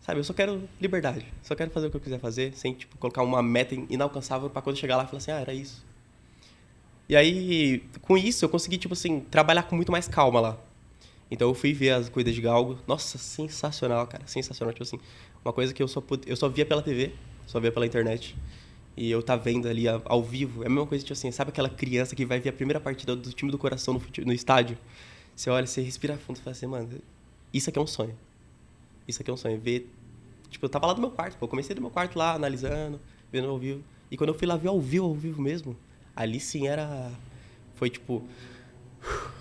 sabe, 0.00 0.20
eu 0.20 0.24
só 0.24 0.32
quero 0.32 0.68
liberdade. 0.80 1.26
Só 1.42 1.54
quero 1.54 1.70
fazer 1.70 1.88
o 1.88 1.90
que 1.90 1.96
eu 1.96 2.00
quiser 2.00 2.18
fazer, 2.18 2.52
sem, 2.54 2.74
tipo, 2.74 2.96
colocar 2.98 3.22
uma 3.22 3.42
meta 3.42 3.74
inalcançável 3.88 4.50
pra 4.50 4.62
quando 4.62 4.76
chegar 4.76 4.96
lá, 4.96 5.06
falar 5.06 5.18
assim, 5.18 5.30
ah, 5.30 5.40
era 5.40 5.54
isso. 5.54 5.84
E 7.08 7.14
aí, 7.14 7.82
com 8.00 8.16
isso, 8.16 8.44
eu 8.44 8.48
consegui, 8.48 8.78
tipo 8.78 8.94
assim, 8.94 9.20
trabalhar 9.20 9.64
com 9.64 9.76
muito 9.76 9.92
mais 9.92 10.08
calma 10.08 10.40
lá. 10.40 10.58
Então 11.30 11.48
eu 11.48 11.54
fui 11.54 11.72
ver 11.72 11.90
as 11.90 12.08
corridas 12.08 12.34
de 12.34 12.40
galgo. 12.40 12.78
Nossa, 12.86 13.18
sensacional, 13.18 14.06
cara. 14.06 14.26
Sensacional. 14.26 14.72
Tipo 14.72 14.84
assim, 14.84 14.98
uma 15.44 15.52
coisa 15.52 15.74
que 15.74 15.82
eu 15.82 15.88
só, 15.88 16.02
eu 16.26 16.36
só 16.36 16.48
via 16.48 16.64
pela 16.64 16.82
TV, 16.82 17.12
só 17.46 17.60
via 17.60 17.72
pela 17.72 17.86
internet. 17.86 18.36
E 18.96 19.10
eu 19.10 19.22
tá 19.22 19.36
vendo 19.36 19.68
ali 19.68 19.86
ao 19.88 20.22
vivo. 20.22 20.62
É 20.62 20.66
a 20.66 20.70
mesma 20.70 20.86
coisa, 20.86 21.04
tipo 21.04 21.12
assim, 21.12 21.30
sabe 21.30 21.50
aquela 21.50 21.68
criança 21.68 22.14
que 22.14 22.24
vai 22.24 22.40
ver 22.40 22.50
a 22.50 22.52
primeira 22.52 22.80
partida 22.80 23.16
do 23.16 23.32
time 23.32 23.50
do 23.50 23.58
coração 23.58 23.94
no, 23.94 24.02
no 24.24 24.32
estádio? 24.32 24.78
Você 25.34 25.50
olha, 25.50 25.66
você 25.66 25.82
respira 25.82 26.16
fundo 26.16 26.36
e 26.36 26.40
fala 26.40 26.52
assim, 26.52 26.66
mano, 26.66 26.88
isso 27.52 27.68
aqui 27.68 27.78
é 27.78 27.82
um 27.82 27.86
sonho. 27.86 28.16
Isso 29.08 29.20
aqui 29.20 29.30
é 29.30 29.34
um 29.34 29.36
sonho. 29.36 29.58
Ver. 29.58 29.90
Tipo, 30.48 30.66
eu 30.66 30.68
tava 30.68 30.86
lá 30.86 30.92
do 30.92 31.00
meu 31.00 31.10
quarto, 31.10 31.36
pô. 31.36 31.46
Eu 31.46 31.48
comecei 31.48 31.74
do 31.74 31.80
meu 31.80 31.90
quarto 31.90 32.16
lá, 32.16 32.34
analisando, 32.34 33.00
vendo 33.32 33.48
ao 33.48 33.58
vivo. 33.58 33.82
E 34.10 34.16
quando 34.16 34.28
eu 34.28 34.34
fui 34.34 34.46
lá 34.46 34.56
ver 34.56 34.68
ao 34.68 34.80
vivo, 34.80 35.06
ao 35.06 35.14
vivo 35.14 35.42
mesmo, 35.42 35.76
ali 36.16 36.40
sim 36.40 36.66
era. 36.68 37.10
Foi 37.76 37.90
tipo. 37.90 38.22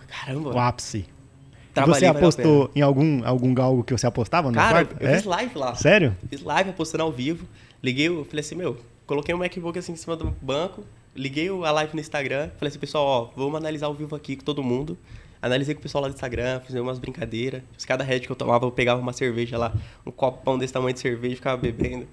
Caramba, 0.07 0.53
O 0.53 0.59
ápice. 0.59 0.97
E 0.99 1.73
Trabalhei, 1.73 1.99
você 2.01 2.05
apostou 2.05 2.69
em 2.75 2.81
algum, 2.81 3.25
algum 3.25 3.51
galgo 3.53 3.83
que 3.83 3.91
você 3.93 4.05
apostava 4.05 4.49
no 4.49 4.53
Cara, 4.55 4.85
quarto? 4.85 5.01
eu 5.01 5.09
É? 5.09 5.15
fiz 5.15 5.23
live 5.25 5.57
lá. 5.57 5.73
Sério? 5.73 6.15
Fiz 6.29 6.41
live 6.43 6.69
apostando 6.69 7.03
ao 7.03 7.11
vivo. 7.11 7.47
Liguei, 7.81 8.07
eu 8.09 8.23
falei 8.25 8.41
assim, 8.41 8.53
meu, 8.55 8.77
coloquei 9.07 9.33
um 9.33 9.39
MacBook 9.39 9.77
assim 9.79 9.93
em 9.93 9.95
cima 9.95 10.15
do 10.15 10.25
banco, 10.39 10.83
liguei 11.15 11.49
a 11.49 11.71
live 11.71 11.95
no 11.95 11.99
Instagram, 11.99 12.49
falei 12.59 12.69
assim, 12.69 12.77
pessoal, 12.79 13.05
ó, 13.05 13.29
vamos 13.35 13.55
analisar 13.55 13.87
ao 13.87 13.93
vivo 13.95 14.15
aqui 14.15 14.35
com 14.35 14.43
todo 14.43 14.61
mundo. 14.63 14.97
Analisei 15.41 15.73
com 15.73 15.79
o 15.79 15.83
pessoal 15.83 16.03
lá 16.03 16.07
do 16.07 16.13
Instagram, 16.13 16.61
fiz 16.61 16.73
umas 16.75 16.99
brincadeiras. 16.99 17.63
Cada 17.87 18.03
head 18.03 18.25
que 18.25 18.31
eu 18.31 18.35
tomava, 18.35 18.65
eu 18.65 18.71
pegava 18.71 19.01
uma 19.01 19.11
cerveja 19.11 19.57
lá, 19.57 19.73
um 20.05 20.11
copão 20.11 20.57
desse 20.59 20.71
tamanho 20.71 20.93
de 20.93 20.99
cerveja 21.01 21.33
e 21.33 21.35
ficava 21.35 21.57
bebendo. 21.59 22.07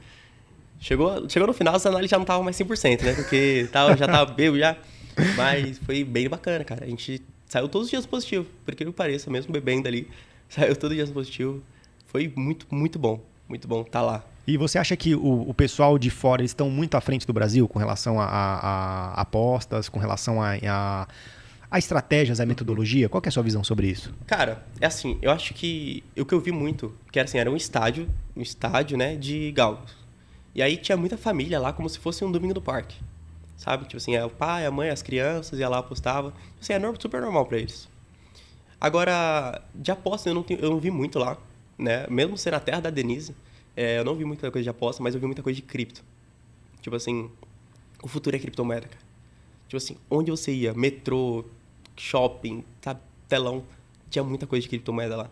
Chegou, 0.80 1.28
chegou 1.28 1.46
no 1.46 1.52
final, 1.52 1.76
as 1.76 1.84
análises 1.84 2.10
já 2.10 2.16
não 2.16 2.24
estavam 2.24 2.42
mais 2.42 2.56
100%, 2.56 3.02
né? 3.02 3.12
Porque 3.12 3.68
tava, 3.70 3.94
já 3.96 4.08
tava 4.08 4.32
bebo 4.32 4.58
já. 4.58 4.76
Mas 5.36 5.78
foi 5.78 6.02
bem 6.02 6.28
bacana, 6.28 6.64
cara. 6.64 6.86
A 6.86 6.88
gente 6.88 7.22
saiu 7.46 7.68
todos 7.68 7.86
os 7.86 7.90
dias 7.90 8.06
positivo, 8.06 8.46
porque 8.64 8.82
eu 8.84 8.92
pareça, 8.92 9.30
mesmo 9.30 9.52
bebendo 9.52 9.86
ali, 9.86 10.08
saiu 10.48 10.74
todos 10.74 10.90
os 10.92 10.96
dias 10.96 11.10
positivo. 11.10 11.62
Foi 12.06 12.32
muito, 12.34 12.66
muito 12.70 12.98
bom. 12.98 13.20
Muito 13.46 13.68
bom 13.68 13.82
estar 13.82 14.00
tá 14.00 14.02
lá. 14.02 14.24
E 14.46 14.56
você 14.56 14.78
acha 14.78 14.96
que 14.96 15.14
o, 15.14 15.48
o, 15.48 15.52
pessoal 15.52 15.98
de 15.98 16.08
fora 16.08 16.40
eles 16.40 16.52
estão 16.52 16.70
muito 16.70 16.96
à 16.96 17.00
frente 17.00 17.26
do 17.26 17.32
Brasil 17.32 17.68
com 17.68 17.78
relação 17.78 18.20
a, 18.20 18.24
a, 18.24 19.10
a 19.10 19.20
apostas, 19.20 19.88
com 19.88 19.98
relação 19.98 20.40
a, 20.40 20.54
a, 20.66 21.08
a, 21.70 21.78
estratégias, 21.78 22.40
a 22.40 22.46
metodologia? 22.46 23.08
Qual 23.08 23.20
é 23.24 23.28
a 23.28 23.30
sua 23.30 23.42
visão 23.42 23.62
sobre 23.62 23.88
isso? 23.88 24.14
Cara, 24.26 24.64
é 24.80 24.86
assim, 24.86 25.18
eu 25.20 25.30
acho 25.30 25.52
que 25.52 26.02
o 26.16 26.24
que 26.24 26.32
eu 26.32 26.40
vi 26.40 26.52
muito, 26.52 26.96
que 27.12 27.18
era 27.18 27.28
assim, 27.28 27.38
era 27.38 27.50
um 27.50 27.56
estádio, 27.56 28.08
um 28.34 28.40
estádio, 28.40 28.96
né, 28.96 29.14
de 29.14 29.52
galgos. 29.52 29.99
E 30.54 30.62
aí 30.62 30.76
tinha 30.76 30.96
muita 30.96 31.16
família 31.16 31.58
lá, 31.58 31.72
como 31.72 31.88
se 31.88 31.98
fosse 31.98 32.24
um 32.24 32.32
domingo 32.32 32.54
do 32.54 32.62
parque. 32.62 32.96
Sabe? 33.56 33.84
Tipo 33.84 33.98
assim, 33.98 34.14
é 34.14 34.24
o 34.24 34.30
pai, 34.30 34.66
a 34.66 34.70
mãe, 34.70 34.90
as 34.90 35.02
crianças, 35.02 35.58
ia 35.58 35.68
lá, 35.68 35.78
apostava. 35.78 36.32
Assim, 36.60 36.72
é 36.72 36.80
super 36.98 37.20
normal 37.20 37.46
para 37.46 37.58
eles. 37.58 37.88
Agora, 38.80 39.62
de 39.74 39.90
aposta 39.90 40.30
eu 40.30 40.34
não, 40.34 40.42
tenho, 40.42 40.60
eu 40.60 40.70
não 40.70 40.80
vi 40.80 40.90
muito 40.90 41.18
lá, 41.18 41.36
né? 41.76 42.06
Mesmo 42.08 42.38
ser 42.38 42.52
na 42.52 42.60
terra 42.60 42.80
da 42.80 42.90
Denise, 42.90 43.34
é, 43.76 43.98
eu 43.98 44.04
não 44.04 44.14
vi 44.14 44.24
muita 44.24 44.50
coisa 44.50 44.62
de 44.64 44.70
aposta, 44.70 45.02
mas 45.02 45.14
eu 45.14 45.20
vi 45.20 45.26
muita 45.26 45.42
coisa 45.42 45.54
de 45.54 45.62
cripto. 45.62 46.02
Tipo 46.80 46.96
assim, 46.96 47.30
o 48.02 48.08
futuro 48.08 48.34
é 48.34 48.38
criptomoeda, 48.38 48.88
cara. 48.88 49.02
Tipo 49.68 49.76
assim, 49.76 49.96
onde 50.10 50.30
você 50.30 50.52
ia, 50.52 50.72
metrô, 50.72 51.44
shopping, 51.96 52.64
sabe, 52.80 53.00
telão, 53.28 53.62
tinha 54.08 54.24
muita 54.24 54.46
coisa 54.46 54.62
de 54.62 54.68
criptomoeda 54.68 55.16
lá. 55.16 55.30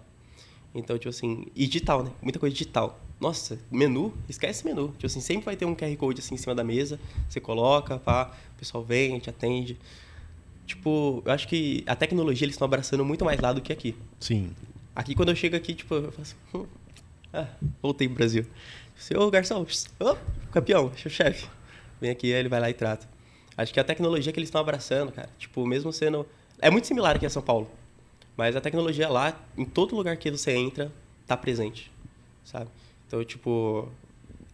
Então, 0.74 0.96
tipo 0.98 1.08
assim, 1.08 1.46
e 1.56 1.66
digital, 1.66 2.04
né? 2.04 2.12
Muita 2.20 2.38
coisa 2.38 2.54
digital. 2.54 3.00
Nossa, 3.20 3.58
menu, 3.70 4.14
esquece 4.28 4.64
menu. 4.64 4.88
Tipo 4.92 5.06
assim, 5.06 5.20
sempre 5.20 5.44
vai 5.44 5.56
ter 5.56 5.64
um 5.64 5.74
QR 5.74 5.94
Code 5.96 6.20
assim 6.20 6.34
em 6.34 6.38
cima 6.38 6.54
da 6.54 6.62
mesa, 6.62 7.00
você 7.28 7.40
coloca, 7.40 7.98
pá, 7.98 8.32
o 8.54 8.58
pessoal 8.58 8.84
vem, 8.84 9.18
te 9.18 9.28
atende. 9.28 9.76
Tipo, 10.66 11.22
eu 11.24 11.32
acho 11.32 11.48
que 11.48 11.82
a 11.86 11.96
tecnologia 11.96 12.44
eles 12.44 12.54
estão 12.54 12.66
abraçando 12.66 13.04
muito 13.04 13.24
mais 13.24 13.40
lá 13.40 13.52
do 13.52 13.60
que 13.60 13.72
aqui. 13.72 13.96
Sim. 14.20 14.50
Aqui 14.94 15.14
quando 15.14 15.30
eu 15.30 15.36
chego 15.36 15.56
aqui, 15.56 15.74
tipo, 15.74 15.94
eu 15.94 16.12
faço, 16.12 16.36
hum, 16.54 16.66
ah, 17.32 17.46
voltei 17.82 18.06
pro 18.06 18.16
Brasil. 18.16 18.46
Seu 18.96 19.30
garçom, 19.30 19.66
oh, 20.00 20.16
campeão, 20.52 20.92
seu 20.96 21.10
chefe. 21.10 21.48
Vem 22.00 22.10
aqui, 22.10 22.28
ele 22.28 22.48
vai 22.48 22.60
lá 22.60 22.70
e 22.70 22.74
trata. 22.74 23.08
Acho 23.56 23.72
que 23.72 23.80
a 23.80 23.84
tecnologia 23.84 24.32
que 24.32 24.38
eles 24.38 24.48
estão 24.48 24.60
abraçando, 24.60 25.10
cara, 25.10 25.28
tipo, 25.38 25.66
mesmo 25.66 25.92
sendo. 25.92 26.26
É 26.60 26.70
muito 26.70 26.86
similar 26.86 27.16
aqui 27.16 27.26
a 27.26 27.30
São 27.30 27.42
Paulo. 27.42 27.68
Mas 28.36 28.54
a 28.54 28.60
tecnologia 28.60 29.08
lá, 29.08 29.36
em 29.56 29.64
todo 29.64 29.96
lugar 29.96 30.16
que 30.16 30.30
você 30.30 30.52
entra, 30.52 30.92
tá 31.26 31.36
presente. 31.36 31.90
Sabe? 32.44 32.70
Então, 33.08 33.24
tipo. 33.24 33.88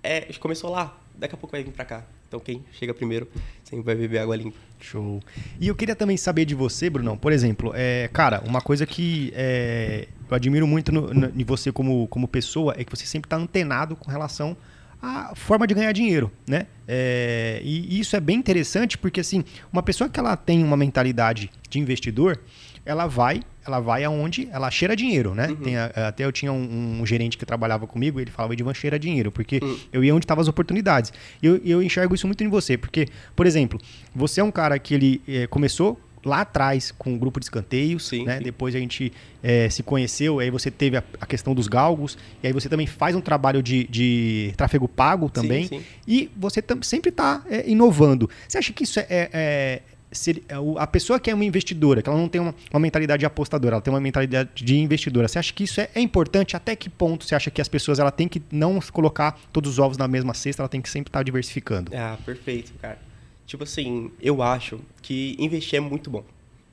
É, 0.03 0.33
começou 0.39 0.71
lá, 0.71 0.97
daqui 1.15 1.35
a 1.35 1.39
pouco 1.39 1.53
vai 1.53 1.65
vir 1.65 1.73
pra 1.73 1.85
cá. 1.85 2.05
Então 2.29 2.41
quem 2.41 2.65
chega 2.73 2.93
primeiro 2.93 3.29
sempre 3.63 3.85
vai 3.85 3.95
beber 3.95 4.19
água 4.19 4.35
limpa. 4.35 4.57
Show. 4.81 5.21
E 5.61 5.69
eu 5.69 5.75
queria 5.75 5.95
também 5.95 6.17
saber 6.17 6.45
de 6.45 6.55
você, 6.55 6.91
Brunão, 6.91 7.17
por 7.17 7.33
exemplo, 7.33 7.73
é, 7.75 8.09
cara, 8.13 8.43
uma 8.45 8.61
coisa 8.61 8.85
que 8.85 9.33
é, 9.37 10.09
eu 10.29 10.35
admiro 10.35 10.67
muito 10.67 10.93
em 11.35 11.45
você 11.45 11.71
como, 11.71 12.09
como 12.09 12.27
pessoa 12.27 12.75
é 12.77 12.85
que 12.85 12.91
você 12.95 13.07
sempre 13.07 13.27
está 13.27 13.37
antenado 13.37 13.95
com 13.95 14.11
relação 14.11 14.57
à 15.01 15.35
forma 15.37 15.67
de 15.67 15.75
ganhar 15.75 15.93
dinheiro, 15.93 16.31
né? 16.47 16.67
É, 16.89 17.61
e 17.63 18.01
isso 18.01 18.17
é 18.17 18.21
bem 18.21 18.37
interessante 18.37 18.99
porque, 18.99 19.21
assim, 19.21 19.45
uma 19.73 19.83
pessoa 19.83 20.11
que 20.11 20.19
ela 20.19 20.37
tem 20.37 20.65
uma 20.65 20.77
mentalidade 20.77 21.51
de 21.71 21.79
investidor, 21.79 22.39
ela 22.85 23.07
vai 23.07 23.43
ela 23.67 23.81
vai 23.81 24.05
aonde 24.05 24.49
ela 24.53 24.71
cheira 24.71 24.95
dinheiro, 24.95 25.35
né? 25.35 25.49
Uhum. 25.49 25.57
Tem, 25.57 25.77
até 25.79 26.25
eu 26.25 26.31
tinha 26.31 26.53
um, 26.53 27.01
um, 27.01 27.07
gerente 27.07 27.39
que 27.39 27.47
trabalhava 27.47 27.87
comigo, 27.87 28.21
ele 28.21 28.31
falava, 28.31 28.53
Edvan, 28.53 28.75
cheira 28.75 28.99
dinheiro, 28.99 29.33
porque 29.33 29.59
uhum. 29.63 29.79
eu 29.93 30.05
ia 30.05 30.15
onde 30.15 30.25
estavam 30.25 30.43
as 30.43 30.49
oportunidades. 30.49 31.13
E 31.43 31.47
eu, 31.47 31.57
eu 31.65 31.83
enxergo 31.83 32.15
isso 32.15 32.27
muito 32.27 32.45
em 32.45 32.49
você, 32.49 32.77
porque, 32.77 33.09
por 33.35 33.47
exemplo, 33.47 33.81
você 34.15 34.41
é 34.41 34.45
um 34.45 34.51
cara 34.51 34.79
que 34.79 34.95
ele 34.95 35.23
é, 35.27 35.47
começou 35.47 35.99
lá 36.25 36.41
atrás 36.41 36.91
com 36.91 37.13
um 37.13 37.19
grupo 37.19 37.39
de 37.39 37.47
escanteios, 37.47 38.09
sim, 38.09 38.25
né? 38.25 38.39
Sim. 38.39 38.45
Depois 38.45 38.75
a 38.75 38.79
gente 38.79 39.13
é, 39.43 39.69
se 39.69 39.83
conheceu, 39.83 40.39
aí 40.39 40.51
você 40.51 40.71
teve 40.71 40.97
a, 40.97 41.05
a, 41.21 41.27
questão 41.27 41.55
dos 41.55 41.69
galgos, 41.69 42.17
e 42.43 42.47
aí 42.47 42.53
você 42.53 42.69
também 42.69 42.87
faz 42.87 43.15
um 43.15 43.21
trabalho 43.21 43.63
de, 43.63 43.85
de 43.89 44.53
tráfego 44.57 44.89
pago 44.89 45.29
também, 45.29 45.69
sim, 45.69 45.83
e 46.09 46.31
você 46.37 46.63
sempre 46.83 47.11
está 47.11 47.43
é, 47.49 47.69
inovando. 47.69 48.29
Você 48.49 48.59
acha 48.59 48.73
que 48.73 48.85
isso 48.85 48.99
é, 48.99 49.07
é, 49.11 49.83
se 50.15 50.43
é 50.49 50.55
a 50.79 50.87
pessoa 50.87 51.19
que 51.21 51.31
é 51.31 51.35
uma 51.35 51.45
investidora, 51.45 52.01
que 52.01 52.09
ela 52.09 52.19
não 52.19 52.29
tem 52.29 52.41
uma, 52.41 52.55
uma, 52.73 52.81
mentalidade 52.81 53.21
de 53.21 53.27
apostadora, 53.27 53.77
ela 53.77 53.83
tem 53.83 53.93
uma 53.93 54.01
mentalidade 54.01 54.51
de 54.55 54.79
investidora. 54.79 55.29
Você 55.29 55.39
acha 55.39 55.53
que 55.53 55.65
isso 55.65 55.81
é, 55.81 55.91
é, 55.95 56.01
importante? 56.01 56.57
Até 56.57 56.75
que 56.77 56.89
ponto 56.89 57.25
você 57.25 57.35
acha 57.35 57.51
que 57.51 57.61
as 57.61 57.69
pessoas 57.69 57.99
ela 57.99 58.11
tem 58.11 58.29
que 58.29 58.43
não 58.51 58.81
colocar 58.93 59.39
todos 59.53 59.73
os 59.73 59.79
ovos 59.79 59.99
na 59.99 60.09
mesma 60.09 60.33
cesta, 60.33 60.63
ela 60.63 60.69
tem 60.69 60.81
que 60.81 60.89
sempre 60.89 61.09
estar 61.11 61.23
diversificando? 61.23 61.91
Ah, 61.95 62.17
perfeito, 62.25 62.73
cara. 62.81 62.99
Tipo 63.47 63.65
assim, 63.65 64.11
eu 64.21 64.43
acho 64.43 64.81
que 65.03 65.37
investir 65.39 65.77
é 65.77 65.81
muito 65.81 66.09
bom. 66.09 66.25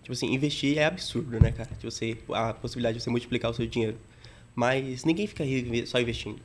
Tipo 0.02 0.14
assim, 0.14 0.34
investir 0.34 0.78
é 0.78 0.86
absurdo, 0.86 1.40
né, 1.40 1.52
cara? 1.52 1.70
Tipo, 1.78 1.92
você, 1.92 2.18
a 2.34 2.54
possibilidade 2.54 2.98
de 2.98 3.04
você 3.04 3.10
multiplicar 3.10 3.52
o 3.52 3.54
seu 3.54 3.68
dinheiro. 3.68 3.98
Mas 4.56 5.04
ninguém 5.06 5.28
fica 5.28 5.44
só 5.86 6.00
investindo. 6.00 6.40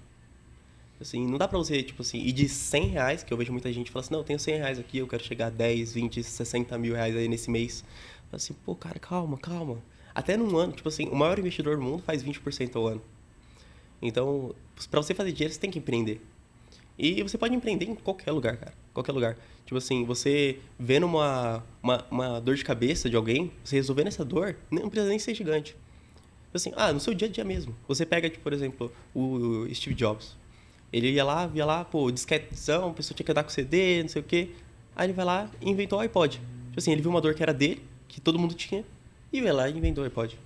Assim, 1.00 1.26
não 1.26 1.36
dá 1.36 1.46
pra 1.46 1.58
você, 1.58 1.82
tipo 1.82 2.02
assim, 2.02 2.18
ir 2.18 2.32
de 2.32 2.48
100 2.48 2.86
reais, 2.88 3.22
que 3.22 3.32
eu 3.32 3.36
vejo 3.36 3.52
muita 3.52 3.70
gente 3.72 3.90
falar 3.90 4.04
assim, 4.04 4.12
não, 4.12 4.20
eu 4.20 4.24
tenho 4.24 4.38
100 4.38 4.56
reais 4.56 4.78
aqui, 4.78 4.98
eu 4.98 5.06
quero 5.06 5.22
chegar 5.22 5.48
a 5.48 5.50
10, 5.50 5.92
20, 5.92 6.22
60 6.22 6.78
mil 6.78 6.94
reais 6.94 7.14
aí 7.14 7.28
nesse 7.28 7.50
mês. 7.50 7.84
Assim, 8.32 8.54
pô, 8.64 8.74
cara, 8.74 8.98
calma, 8.98 9.36
calma. 9.36 9.82
Até 10.14 10.36
num 10.36 10.56
ano, 10.56 10.72
tipo 10.72 10.88
assim, 10.88 11.08
o 11.08 11.14
maior 11.14 11.38
investidor 11.38 11.76
do 11.76 11.82
mundo 11.82 12.02
faz 12.02 12.24
20% 12.24 12.74
ao 12.76 12.86
ano. 12.86 13.02
Então, 14.00 14.54
para 14.90 15.02
você 15.02 15.14
fazer 15.14 15.32
dinheiro, 15.32 15.52
você 15.52 15.60
tem 15.60 15.70
que 15.70 15.78
empreender. 15.78 16.20
E 16.98 17.22
você 17.22 17.36
pode 17.36 17.54
empreender 17.54 17.84
em 17.84 17.94
qualquer 17.94 18.32
lugar, 18.32 18.56
cara. 18.56 18.72
Qualquer 18.94 19.12
lugar. 19.12 19.36
Tipo 19.66 19.76
assim, 19.76 20.04
você 20.04 20.58
vendo 20.78 21.04
uma, 21.04 21.62
uma, 21.82 22.06
uma 22.10 22.40
dor 22.40 22.54
de 22.54 22.64
cabeça 22.64 23.10
de 23.10 23.16
alguém, 23.16 23.52
você 23.62 23.76
resolvendo 23.76 24.06
essa 24.06 24.24
dor, 24.24 24.56
não 24.70 24.88
precisa 24.88 25.10
nem 25.10 25.18
ser 25.18 25.34
gigante. 25.34 25.72
Tipo 25.72 26.56
assim, 26.56 26.72
ah, 26.76 26.92
no 26.92 27.00
seu 27.00 27.12
dia 27.12 27.28
a 27.28 27.30
dia 27.30 27.44
mesmo. 27.44 27.76
Você 27.86 28.06
pega, 28.06 28.30
tipo, 28.30 28.42
por 28.42 28.52
exemplo, 28.52 28.90
o 29.14 29.66
Steve 29.74 29.94
Jobs. 29.94 30.36
Ele 30.92 31.10
ia 31.10 31.24
lá, 31.24 31.46
via 31.46 31.64
lá, 31.64 31.84
pô, 31.84 32.10
disquetezão, 32.10 32.90
a 32.90 32.92
pessoa 32.92 33.14
tinha 33.14 33.24
que 33.24 33.32
andar 33.32 33.42
com 33.42 33.50
CD, 33.50 34.02
não 34.02 34.08
sei 34.08 34.22
o 34.22 34.24
quê. 34.24 34.50
Aí 34.94 35.06
ele 35.06 35.12
vai 35.12 35.24
lá 35.24 35.50
e 35.60 35.68
inventou 35.68 35.98
o 35.98 36.02
iPod. 36.02 36.38
Tipo 36.38 36.78
assim, 36.78 36.92
ele 36.92 37.02
viu 37.02 37.10
uma 37.10 37.20
dor 37.20 37.34
que 37.34 37.42
era 37.42 37.52
dele, 37.52 37.82
que 38.08 38.20
todo 38.20 38.38
mundo 38.38 38.54
tinha, 38.54 38.84
e 39.32 39.40
vai 39.42 39.52
lá 39.52 39.68
e 39.68 39.76
inventou 39.76 40.02
o 40.02 40.06
iPod. 40.06 40.38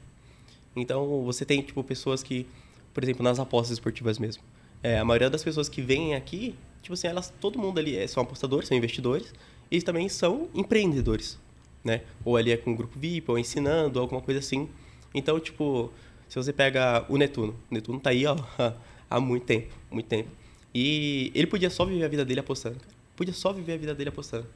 Então, 0.75 1.23
você 1.25 1.45
tem, 1.45 1.63
tipo, 1.63 1.83
pessoas 1.83 2.23
que, 2.23 2.47
por 2.95 3.03
exemplo, 3.03 3.23
nas 3.23 3.39
apostas 3.39 3.73
esportivas 3.73 4.19
mesmo. 4.19 4.43
É, 4.83 4.99
a 4.99 5.05
maioria 5.05 5.29
das 5.29 5.43
pessoas 5.43 5.69
que 5.69 5.83
vêm 5.83 6.15
aqui, 6.15 6.55
tipo 6.83 6.95
assim, 6.95 7.07
elas, 7.09 7.33
todo 7.41 7.59
mundo 7.59 7.79
ali 7.79 7.97
é, 7.97 8.07
são 8.07 8.23
apostadores, 8.23 8.69
são 8.69 8.77
investidores, 8.77 9.33
e 9.71 9.75
eles 9.75 9.85
também 9.85 10.09
são 10.09 10.49
empreendedores, 10.55 11.39
né? 11.85 12.03
Ou 12.25 12.37
ali 12.37 12.51
é 12.51 12.57
com 12.57 12.71
um 12.71 12.77
grupo 12.77 12.99
VIP, 12.99 13.31
ou 13.31 13.39
ensinando, 13.39 14.01
alguma 14.01 14.21
coisa 14.21 14.41
assim. 14.41 14.69
Então, 15.15 15.39
tipo, 15.39 15.93
se 16.29 16.37
você 16.37 16.53
pega 16.53 17.05
o 17.09 17.17
Netuno, 17.17 17.55
o 17.71 17.75
Netuno 17.75 18.01
tá 18.01 18.11
aí, 18.11 18.25
ó, 18.25 18.37
há 19.11 19.21
muito 19.21 19.45
tempo, 19.45 19.75
muito 19.91 20.07
tempo. 20.07 20.31
E 20.73 21.33
ele 21.35 21.49
podia 21.49 21.69
só 21.69 21.85
viver 21.85 22.05
a 22.05 22.09
vida 22.09 22.25
dele 22.25 22.41
apostando. 22.41 22.79
Podia 23.17 23.35
só 23.35 23.53
viver 23.53 23.75
a 23.75 23.77
vida 23.77 23.95
dele 23.95 24.09
apostando. 24.09 24.47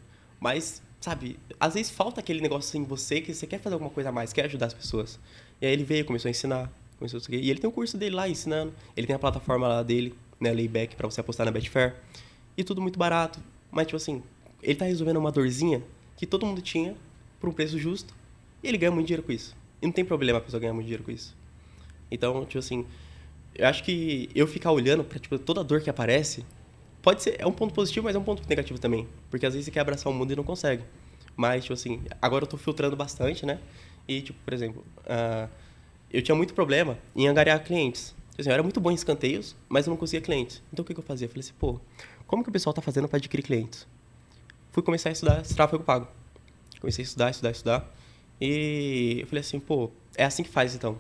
Mas, 0.41 0.81
sabe, 1.01 1.39
às 1.59 1.75
vezes 1.75 1.91
falta 1.91 2.21
aquele 2.21 2.41
negócio 2.41 2.79
em 2.79 2.85
você 2.85 3.21
que 3.21 3.35
você 3.35 3.47
quer 3.47 3.59
fazer 3.59 3.75
alguma 3.75 3.91
coisa 3.91 4.11
a 4.11 4.13
mais, 4.13 4.33
quer 4.33 4.45
ajudar 4.45 4.67
as 4.67 4.75
pessoas. 4.75 5.19
E 5.61 5.67
aí 5.67 5.73
ele 5.73 5.85
veio, 5.85 6.05
começou 6.05 6.29
a 6.29 6.31
ensinar, 6.31 6.71
começou 6.99 7.21
a 7.21 7.35
E 7.35 7.51
ele 7.51 7.59
tem 7.59 7.69
o 7.69 7.73
um 7.73 7.75
curso 7.75 7.99
dele 7.99 8.15
lá 8.15 8.29
ensinando. 8.29 8.73
Ele 8.97 9.07
tem 9.07 9.17
a 9.17 9.19
plataforma 9.19 9.67
lá 9.67 9.83
dele, 9.83 10.15
né, 10.41 10.53
Layback, 10.53 10.95
para 10.95 11.09
você 11.09 11.21
apostar 11.21 11.45
na 11.47 11.53
Betfair. 11.53 11.97
E 12.57 12.63
tudo 12.63 12.81
muito 12.81 12.99
barato. 12.99 13.41
Mas, 13.71 13.87
tipo 13.87 13.97
assim, 13.97 14.23
ele 14.63 14.77
tá 14.77 14.85
resolvendo 14.85 15.17
uma 15.17 15.33
dorzinha 15.33 15.83
que 16.17 16.27
todo 16.27 16.47
mundo 16.47 16.63
tinha 16.63 16.97
por 17.41 17.49
um 17.49 17.53
preço 17.53 17.79
justo. 17.79 18.15
E 18.63 18.69
ele 18.69 18.79
ganha 18.79 18.93
muito 18.93 19.07
dinheiro 19.07 19.23
com 19.23 19.33
isso. 19.33 19.57
E 19.83 19.87
não 19.87 19.93
tem 19.93 20.05
problema 20.05 20.39
a 20.39 20.41
pessoa 20.41 20.61
ganhar 20.61 20.73
muito 20.73 20.87
dinheiro 20.87 21.03
com 21.03 21.11
isso. 21.11 21.37
Então, 22.11 22.45
tipo 22.45 22.59
assim, 22.59 22.87
eu 23.55 23.69
acho 23.69 23.85
que 23.85 24.29
eu 24.35 24.47
ficar 24.47 24.73
olhando 24.73 25.05
para 25.05 25.19
tipo, 25.19 25.39
toda 25.39 25.63
dor 25.63 25.81
que 25.81 25.89
aparece, 25.89 26.45
pode 27.01 27.23
ser, 27.23 27.37
é 27.39 27.47
um 27.47 27.53
ponto 27.53 27.73
positivo, 27.75 28.05
mas 28.05 28.17
é 28.17 28.19
um 28.19 28.25
ponto 28.25 28.43
negativo 28.49 28.79
também. 28.79 29.07
Porque 29.31 29.47
às 29.47 29.55
vezes 29.55 29.67
você 29.67 29.71
quer 29.71 29.81
abraçar 29.81 30.13
o 30.13 30.15
mundo 30.15 30.33
e 30.33 30.37
não 30.37 30.45
consegue. 30.45 30.83
Mas, 31.37 31.65
tipo 31.65 31.75
assim, 31.75 32.03
agora 32.21 32.45
eu 32.45 32.49
tô 32.49 32.57
filtrando 32.57 32.97
bastante, 32.97 33.45
né? 33.45 33.59
E, 34.07 34.23
tipo, 34.23 34.39
por 34.45 34.53
exemplo, 34.53 34.85
uh, 35.01 35.49
eu 36.11 36.23
tinha 36.23 36.35
muito 36.35 36.55
problema 36.55 36.99
em 37.15 37.27
angariar 37.29 37.63
clientes. 37.65 38.15
Tipo 38.31 38.41
assim, 38.41 38.51
eu 38.51 38.55
era 38.55 38.63
muito 38.63 38.81
bom 38.81 38.91
em 38.91 38.95
escanteios, 38.95 39.55
mas 39.69 39.87
eu 39.87 39.91
não 39.91 39.97
conseguia 39.97 40.21
clientes. 40.21 40.63
Então, 40.73 40.83
o 40.83 40.87
que, 40.87 40.95
que 40.95 41.01
eu 41.01 41.05
fazia? 41.05 41.27
Eu 41.27 41.29
falei 41.29 41.41
assim, 41.41 41.55
pô, 41.59 41.81
como 42.27 42.43
que 42.43 42.49
o 42.49 42.53
pessoal 42.53 42.73
tá 42.73 42.83
fazendo 42.83 43.09
para 43.09 43.19
adquirir 43.19 43.43
clientes? 43.43 43.87
Fui 44.73 44.83
começar 44.83 45.09
a 45.09 45.13
estudar 45.13 45.41
esse 45.41 45.55
tráfego 45.55 45.85
pago. 45.85 46.09
Comecei 46.81 47.03
a 47.03 47.07
estudar, 47.07 47.31
estudar, 47.31 47.51
estudar. 47.51 47.95
E 48.41 49.19
eu 49.21 49.27
falei 49.27 49.41
assim, 49.41 49.61
pô, 49.61 49.91
é 50.17 50.25
assim 50.25 50.43
que 50.43 50.49
faz, 50.49 50.75
então. 50.75 50.99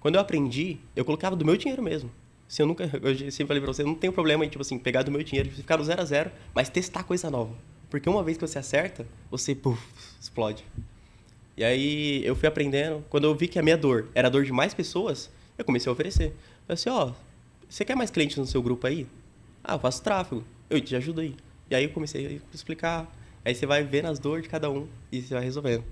Quando 0.00 0.14
eu 0.14 0.20
aprendi, 0.20 0.78
eu 0.94 1.04
colocava 1.04 1.34
do 1.34 1.44
meu 1.44 1.56
dinheiro 1.56 1.82
mesmo. 1.82 2.10
Se 2.46 2.62
eu 2.62 2.66
nunca, 2.66 2.84
eu 3.02 3.16
sempre 3.30 3.46
falei 3.46 3.62
pra 3.62 3.72
você, 3.72 3.84
não 3.84 3.94
tem 3.94 4.10
problema 4.10 4.44
em, 4.44 4.48
tipo 4.48 4.62
assim, 4.62 4.78
pegar 4.78 5.02
do 5.02 5.10
meu 5.10 5.22
dinheiro, 5.22 5.50
ficar 5.50 5.76
no 5.76 5.84
zero 5.84 6.00
a 6.00 6.04
zero, 6.04 6.30
mas 6.54 6.68
testar 6.68 7.02
coisa 7.02 7.30
nova. 7.30 7.54
Porque 7.90 8.08
uma 8.08 8.22
vez 8.22 8.38
que 8.38 8.46
você 8.46 8.58
acerta, 8.58 9.06
você, 9.30 9.54
puf, 9.54 9.82
explode. 10.20 10.64
E 11.56 11.64
aí 11.64 12.24
eu 12.24 12.36
fui 12.36 12.48
aprendendo. 12.48 13.04
Quando 13.10 13.24
eu 13.24 13.34
vi 13.34 13.48
que 13.48 13.58
a 13.58 13.62
minha 13.62 13.76
dor 13.76 14.08
era 14.14 14.28
a 14.28 14.30
dor 14.30 14.44
de 14.44 14.52
mais 14.52 14.72
pessoas, 14.72 15.30
eu 15.58 15.64
comecei 15.64 15.90
a 15.90 15.92
oferecer. 15.92 16.34
Eu 16.68 16.74
assim, 16.74 16.88
ó, 16.88 17.12
você 17.68 17.84
quer 17.84 17.96
mais 17.96 18.10
clientes 18.10 18.36
no 18.36 18.46
seu 18.46 18.62
grupo 18.62 18.86
aí? 18.86 19.06
Ah, 19.64 19.74
eu 19.74 19.78
faço 19.78 20.02
tráfego. 20.02 20.44
Eu 20.70 20.80
te 20.80 20.94
ajudo 20.94 21.20
aí. 21.20 21.34
E 21.70 21.74
aí 21.74 21.84
eu 21.84 21.90
comecei 21.90 22.40
a 22.52 22.54
explicar. 22.54 23.12
Aí 23.44 23.54
você 23.54 23.66
vai 23.66 23.82
vendo 23.82 24.06
as 24.06 24.18
dores 24.18 24.44
de 24.44 24.48
cada 24.48 24.70
um 24.70 24.86
e 25.10 25.20
você 25.20 25.34
vai 25.34 25.42
resolvendo. 25.42 25.84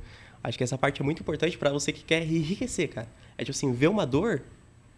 Acho 0.43 0.57
que 0.57 0.65
essa 0.65 0.79
parte 0.79 1.01
é 1.01 1.05
muito 1.05 1.21
importante 1.21 1.57
para 1.59 1.71
você 1.71 1.93
que 1.93 2.05
quer 2.05 2.23
enriquecer, 2.23 2.89
cara. 2.89 3.09
É 3.37 3.45
tipo 3.45 3.57
assim, 3.57 3.73
ver 3.73 3.89
uma 3.89 4.07
dor 4.07 4.43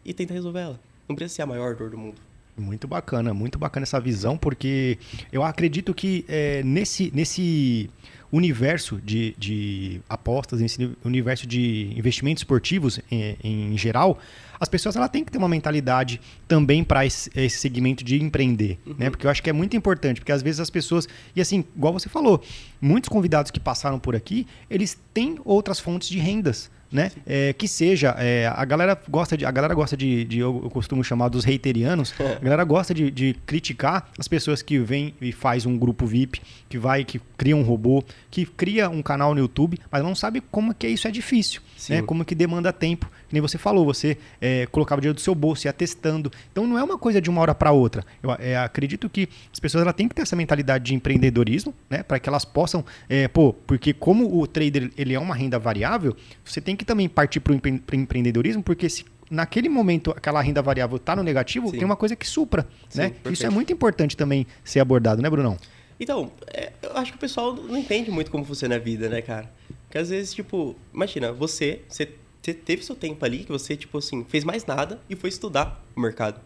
e 0.04 0.12
tentar 0.12 0.34
resolver 0.34 0.60
ela. 0.60 0.80
Não 1.08 1.16
precisa 1.16 1.36
ser 1.36 1.42
a 1.42 1.46
maior 1.46 1.74
dor 1.74 1.90
do 1.90 1.98
mundo. 1.98 2.20
Muito 2.56 2.88
bacana, 2.88 3.32
muito 3.32 3.58
bacana 3.58 3.84
essa 3.84 4.00
visão, 4.00 4.36
porque 4.36 4.98
eu 5.32 5.44
acredito 5.44 5.94
que 5.94 6.24
é, 6.28 6.62
nesse, 6.64 7.10
nesse 7.14 7.88
universo 8.32 9.00
de, 9.02 9.34
de 9.38 10.00
apostas, 10.08 10.60
nesse 10.60 10.96
universo 11.04 11.46
de 11.46 11.92
investimentos 11.96 12.42
esportivos 12.42 13.00
em, 13.10 13.36
em 13.42 13.78
geral, 13.78 14.18
as 14.60 14.68
pessoas 14.68 14.96
ela 14.96 15.08
têm 15.08 15.24
que 15.24 15.32
ter 15.32 15.38
uma 15.38 15.48
mentalidade 15.48 16.20
também 16.46 16.82
para 16.82 17.04
esse, 17.04 17.30
esse, 17.34 17.58
segmento 17.58 18.04
de 18.04 18.22
empreender, 18.22 18.78
uhum. 18.86 18.94
né? 18.98 19.10
Porque 19.10 19.26
eu 19.26 19.30
acho 19.30 19.42
que 19.42 19.50
é 19.50 19.52
muito 19.52 19.76
importante, 19.76 20.20
porque 20.20 20.32
às 20.32 20.42
vezes 20.42 20.60
as 20.60 20.70
pessoas 20.70 21.08
e 21.34 21.40
assim, 21.40 21.64
igual 21.76 21.92
você 21.92 22.08
falou, 22.08 22.42
muitos 22.80 23.08
convidados 23.08 23.50
que 23.50 23.60
passaram 23.60 23.98
por 23.98 24.14
aqui, 24.16 24.46
eles 24.68 24.98
têm 25.12 25.38
outras 25.44 25.78
fontes 25.78 26.08
de 26.08 26.18
rendas 26.18 26.70
né? 26.90 27.10
É, 27.26 27.52
que 27.52 27.68
seja, 27.68 28.14
é, 28.18 28.46
a 28.46 28.64
galera 28.64 28.98
gosta 29.08 29.36
de, 29.36 29.44
a 29.44 29.50
galera 29.50 29.74
gosta 29.74 29.96
de, 29.96 30.24
de 30.24 30.38
eu, 30.38 30.60
eu, 30.64 30.70
costumo 30.70 31.04
chamar 31.04 31.28
dos 31.28 31.44
reiterianos, 31.44 32.14
a 32.18 32.42
galera 32.42 32.64
gosta 32.64 32.94
de, 32.94 33.10
de, 33.10 33.36
criticar 33.46 34.10
as 34.18 34.26
pessoas 34.26 34.62
que 34.62 34.78
vêm 34.78 35.14
e 35.20 35.30
faz 35.30 35.66
um 35.66 35.76
grupo 35.76 36.06
VIP, 36.06 36.40
que 36.68 36.78
vai, 36.78 37.04
que 37.04 37.20
cria 37.36 37.56
um 37.56 37.62
robô, 37.62 38.02
que 38.30 38.46
cria 38.46 38.88
um 38.88 39.02
canal 39.02 39.34
no 39.34 39.40
YouTube, 39.40 39.78
mas 39.90 40.02
não 40.02 40.14
sabe 40.14 40.40
como 40.40 40.74
que 40.74 40.88
isso 40.88 41.06
é 41.06 41.10
difícil, 41.10 41.60
né? 41.88 42.02
Como 42.02 42.24
que 42.24 42.34
demanda 42.34 42.72
tempo, 42.72 43.06
que 43.06 43.34
nem 43.34 43.42
você 43.42 43.58
falou, 43.58 43.84
você 43.84 44.16
é, 44.40 44.66
colocava 44.66 44.98
o 44.98 45.02
dinheiro 45.02 45.14
do 45.14 45.20
seu 45.20 45.34
bolso, 45.34 45.66
ia 45.66 45.72
testando, 45.72 46.32
então 46.50 46.66
não 46.66 46.78
é 46.78 46.82
uma 46.82 46.98
coisa 46.98 47.20
de 47.20 47.28
uma 47.28 47.40
hora 47.40 47.54
para 47.54 47.70
outra. 47.70 48.04
Eu 48.22 48.32
é, 48.38 48.56
acredito 48.56 49.08
que 49.08 49.28
as 49.52 49.60
pessoas 49.60 49.82
ela 49.82 49.92
têm 49.92 50.08
que 50.08 50.14
ter 50.14 50.22
essa 50.22 50.36
mentalidade 50.36 50.84
de 50.84 50.94
empreendedorismo, 50.94 51.74
né? 51.90 52.02
Para 52.02 52.18
que 52.18 52.28
elas 52.28 52.44
possam, 52.44 52.84
é, 53.08 53.28
pô, 53.28 53.52
porque 53.52 53.92
como 53.92 54.40
o 54.40 54.46
trader 54.46 54.90
ele 54.96 55.14
é 55.14 55.20
uma 55.20 55.34
renda 55.34 55.58
variável, 55.58 56.16
você 56.44 56.60
tem 56.60 56.77
que 56.78 56.84
também 56.84 57.08
partir 57.08 57.40
para 57.40 57.52
o 57.52 57.56
empre 57.56 57.82
empreendedorismo, 57.92 58.62
porque 58.62 58.88
se 58.88 59.04
naquele 59.30 59.68
momento 59.68 60.10
aquela 60.10 60.40
renda 60.40 60.62
variável 60.62 60.96
está 60.96 61.14
no 61.14 61.22
negativo, 61.22 61.68
Sim. 61.70 61.78
tem 61.78 61.84
uma 61.84 61.96
coisa 61.96 62.16
que 62.16 62.26
supra, 62.26 62.66
Sim, 62.88 62.98
né? 62.98 63.08
Perfeito. 63.10 63.32
Isso 63.32 63.46
é 63.46 63.50
muito 63.50 63.72
importante 63.72 64.16
também 64.16 64.46
ser 64.64 64.80
abordado, 64.80 65.20
né, 65.20 65.28
Brunão? 65.28 65.56
Então, 66.00 66.30
é, 66.46 66.72
eu 66.82 66.96
acho 66.96 67.12
que 67.12 67.18
o 67.18 67.20
pessoal 67.20 67.54
não 67.54 67.76
entende 67.76 68.10
muito 68.10 68.30
como 68.30 68.44
funciona 68.44 68.76
a 68.76 68.78
vida, 68.78 69.08
né, 69.08 69.20
cara? 69.20 69.50
Porque 69.84 69.98
às 69.98 70.10
vezes, 70.10 70.32
tipo, 70.32 70.76
imagina, 70.94 71.32
você, 71.32 71.82
você 71.88 72.06
teve 72.54 72.84
seu 72.84 72.94
tempo 72.94 73.24
ali 73.24 73.38
que 73.38 73.50
você, 73.50 73.76
tipo 73.76 73.98
assim, 73.98 74.24
fez 74.24 74.44
mais 74.44 74.64
nada 74.64 75.00
e 75.10 75.16
foi 75.16 75.28
estudar 75.28 75.84
o 75.96 76.00
mercado. 76.00 76.40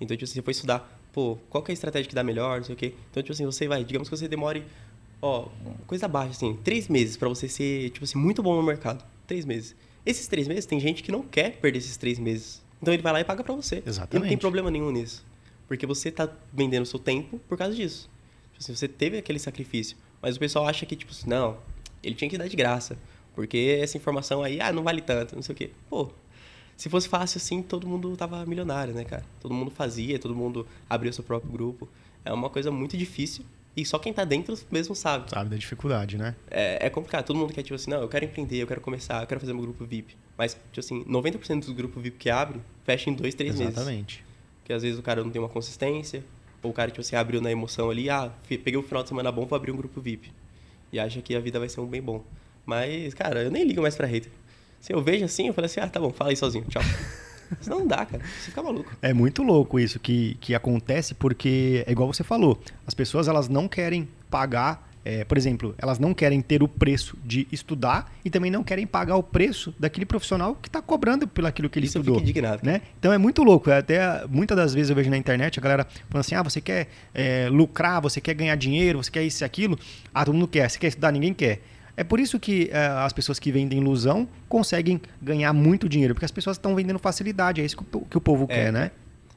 Então, 0.00 0.16
tipo 0.16 0.24
assim, 0.24 0.34
você 0.34 0.42
foi 0.42 0.52
estudar, 0.52 1.00
pô, 1.12 1.36
qual 1.50 1.62
que 1.62 1.70
é 1.70 1.72
a 1.72 1.74
estratégia 1.74 2.08
que 2.08 2.14
dá 2.14 2.22
melhor, 2.22 2.58
não 2.58 2.64
sei 2.64 2.74
o 2.74 2.78
quê. 2.78 2.94
Então, 3.10 3.22
tipo 3.22 3.32
assim, 3.32 3.44
você 3.44 3.66
vai, 3.66 3.82
digamos 3.82 4.08
que 4.08 4.16
você 4.16 4.28
demore, 4.28 4.64
ó, 5.20 5.48
coisa 5.86 6.06
baixa, 6.06 6.30
assim, 6.30 6.56
três 6.62 6.86
meses 6.86 7.16
para 7.16 7.28
você 7.28 7.48
ser, 7.48 7.90
tipo 7.90 8.04
assim, 8.04 8.18
muito 8.18 8.42
bom 8.42 8.54
no 8.54 8.62
mercado 8.62 9.04
três 9.32 9.46
meses. 9.46 9.74
Esses 10.04 10.26
três 10.26 10.46
meses, 10.46 10.66
tem 10.66 10.78
gente 10.78 11.02
que 11.02 11.10
não 11.10 11.22
quer 11.22 11.56
perder 11.56 11.78
esses 11.78 11.96
três 11.96 12.18
meses. 12.18 12.62
Então 12.80 12.92
ele 12.92 13.02
vai 13.02 13.12
lá 13.14 13.20
e 13.20 13.24
paga 13.24 13.42
para 13.42 13.54
você. 13.54 13.82
Exatamente. 13.86 14.16
E 14.16 14.18
não 14.20 14.28
tem 14.28 14.36
problema 14.36 14.70
nenhum 14.70 14.90
nisso. 14.90 15.24
Porque 15.66 15.86
você 15.86 16.10
tá 16.10 16.28
vendendo 16.52 16.82
o 16.82 16.86
seu 16.86 16.98
tempo 16.98 17.38
por 17.48 17.56
causa 17.56 17.74
disso. 17.74 18.10
Tipo 18.52 18.62
assim, 18.62 18.74
você 18.74 18.86
teve 18.86 19.16
aquele 19.16 19.38
sacrifício. 19.38 19.96
Mas 20.20 20.36
o 20.36 20.38
pessoal 20.38 20.66
acha 20.66 20.84
que, 20.84 20.94
tipo, 20.94 21.12
não, 21.26 21.56
ele 22.02 22.14
tinha 22.14 22.28
que 22.28 22.36
dar 22.36 22.46
de 22.46 22.54
graça. 22.54 22.98
Porque 23.34 23.78
essa 23.80 23.96
informação 23.96 24.42
aí, 24.42 24.60
ah, 24.60 24.70
não 24.70 24.82
vale 24.82 25.00
tanto, 25.00 25.34
não 25.34 25.42
sei 25.42 25.54
o 25.54 25.56
quê. 25.56 25.70
Pô, 25.88 26.10
se 26.76 26.90
fosse 26.90 27.08
fácil 27.08 27.38
assim, 27.38 27.62
todo 27.62 27.86
mundo 27.86 28.14
tava 28.16 28.44
milionário, 28.44 28.92
né, 28.92 29.04
cara? 29.04 29.24
Todo 29.40 29.54
mundo 29.54 29.70
fazia, 29.70 30.18
todo 30.18 30.34
mundo 30.34 30.66
abria 30.90 31.10
o 31.10 31.14
seu 31.14 31.24
próprio 31.24 31.50
grupo. 31.50 31.88
É 32.24 32.32
uma 32.32 32.50
coisa 32.50 32.70
muito 32.70 32.96
difícil 32.96 33.44
e 33.76 33.84
só 33.84 33.98
quem 33.98 34.12
tá 34.12 34.24
dentro 34.24 34.58
mesmo 34.70 34.94
sabe. 34.94 35.30
Sabe 35.30 35.50
da 35.50 35.56
dificuldade, 35.56 36.18
né? 36.18 36.34
É, 36.50 36.86
é 36.86 36.90
complicado. 36.90 37.24
Todo 37.24 37.36
mundo 37.36 37.52
quer, 37.52 37.62
tipo 37.62 37.74
assim, 37.74 37.90
não, 37.90 38.00
eu 38.02 38.08
quero 38.08 38.24
empreender, 38.24 38.56
eu 38.56 38.66
quero 38.66 38.80
começar, 38.80 39.22
eu 39.22 39.26
quero 39.26 39.40
fazer 39.40 39.52
meu 39.52 39.62
grupo 39.62 39.84
VIP. 39.84 40.16
Mas, 40.36 40.54
tipo 40.72 40.80
assim, 40.80 41.04
90% 41.04 41.60
dos 41.60 41.70
grupos 41.70 42.02
VIP 42.02 42.18
que 42.18 42.30
abre, 42.30 42.60
fecha 42.84 43.08
em 43.08 43.14
dois, 43.14 43.34
três 43.34 43.54
Exatamente. 43.54 43.74
meses. 43.74 43.78
Exatamente. 43.78 44.24
Porque 44.60 44.72
às 44.72 44.82
vezes 44.82 44.98
o 44.98 45.02
cara 45.02 45.24
não 45.24 45.30
tem 45.30 45.40
uma 45.40 45.48
consistência, 45.48 46.22
ou 46.62 46.70
o 46.70 46.74
cara, 46.74 46.90
tipo 46.90 47.00
assim, 47.00 47.16
abriu 47.16 47.40
na 47.40 47.50
emoção 47.50 47.90
ali, 47.90 48.08
ah, 48.10 48.30
peguei 48.46 48.76
o 48.76 48.82
final 48.82 49.02
de 49.02 49.08
semana 49.08 49.32
bom, 49.32 49.46
vou 49.46 49.56
abrir 49.56 49.72
um 49.72 49.76
grupo 49.76 50.00
VIP. 50.00 50.32
E 50.92 51.00
acha 51.00 51.22
que 51.22 51.34
a 51.34 51.40
vida 51.40 51.58
vai 51.58 51.68
ser 51.68 51.80
um 51.80 51.86
bem 51.86 52.02
bom. 52.02 52.22
Mas, 52.66 53.14
cara, 53.14 53.42
eu 53.42 53.50
nem 53.50 53.64
ligo 53.64 53.80
mais 53.80 53.96
pra 53.96 54.06
hater. 54.06 54.30
Se 54.80 54.92
eu 54.92 55.02
vejo 55.02 55.24
assim, 55.24 55.48
eu 55.48 55.54
falo 55.54 55.64
assim, 55.64 55.80
ah, 55.80 55.88
tá 55.88 55.98
bom, 55.98 56.12
fala 56.12 56.30
aí 56.30 56.36
sozinho, 56.36 56.64
tchau. 56.68 56.82
Senão 57.60 57.80
não 57.80 57.86
dá, 57.86 58.04
cara. 58.04 58.22
Você 58.22 58.50
fica 58.50 58.62
maluco. 58.62 58.90
É 59.00 59.12
muito 59.12 59.42
louco 59.42 59.78
isso 59.78 59.98
que, 59.98 60.36
que 60.40 60.54
acontece, 60.54 61.14
porque 61.14 61.84
é 61.86 61.92
igual 61.92 62.12
você 62.12 62.24
falou. 62.24 62.60
As 62.86 62.94
pessoas 62.94 63.28
elas 63.28 63.48
não 63.48 63.68
querem 63.68 64.08
pagar 64.30 64.92
é, 65.04 65.24
por 65.24 65.36
exemplo, 65.36 65.74
elas 65.78 65.98
não 65.98 66.14
querem 66.14 66.40
ter 66.40 66.62
o 66.62 66.68
preço 66.68 67.16
de 67.24 67.46
estudar 67.50 68.12
e 68.24 68.30
também 68.30 68.50
não 68.50 68.62
querem 68.62 68.86
pagar 68.86 69.16
o 69.16 69.22
preço 69.22 69.74
daquele 69.78 70.06
profissional 70.06 70.54
que 70.54 70.68
está 70.68 70.80
cobrando 70.80 71.26
pelo 71.26 71.48
aquilo 71.48 71.68
que 71.68 71.78
ele 71.78 71.86
Isso 71.86 71.98
estudou. 71.98 72.16
Eu 72.16 72.22
indignado. 72.22 72.64
Né? 72.64 72.82
Então 72.98 73.12
é 73.12 73.18
muito 73.18 73.42
louco. 73.42 73.68
É 73.68 73.78
até 73.78 74.24
muitas 74.28 74.56
das 74.56 74.72
vezes 74.72 74.90
eu 74.90 74.96
vejo 74.96 75.10
na 75.10 75.16
internet 75.16 75.58
a 75.58 75.62
galera 75.62 75.86
falando 76.08 76.20
assim: 76.20 76.34
ah, 76.36 76.42
você 76.42 76.60
quer 76.60 76.88
é, 77.12 77.48
lucrar, 77.50 78.00
você 78.00 78.20
quer 78.20 78.34
ganhar 78.34 78.54
dinheiro, 78.54 79.02
você 79.02 79.10
quer 79.10 79.24
isso 79.24 79.42
e 79.42 79.44
aquilo. 79.44 79.76
Ah, 80.14 80.24
todo 80.24 80.34
mundo 80.34 80.46
quer. 80.46 80.70
Você 80.70 80.78
quer 80.78 80.88
estudar, 80.88 81.10
ninguém 81.10 81.34
quer. 81.34 81.60
É 81.96 82.02
por 82.02 82.18
isso 82.18 82.40
que 82.40 82.70
é, 82.72 82.86
as 82.86 83.12
pessoas 83.12 83.38
que 83.38 83.52
vendem 83.52 83.80
ilusão 83.80 84.28
conseguem 84.48 85.00
ganhar 85.20 85.52
muito 85.52 85.88
dinheiro, 85.88 86.14
porque 86.14 86.24
as 86.24 86.30
pessoas 86.30 86.56
estão 86.56 86.74
vendendo 86.74 86.98
facilidade, 86.98 87.60
é 87.60 87.64
isso 87.64 87.76
que 87.76 87.96
o, 87.96 88.00
que 88.00 88.16
o 88.16 88.20
povo 88.20 88.44
é, 88.44 88.46
quer, 88.54 88.72
né? 88.72 88.90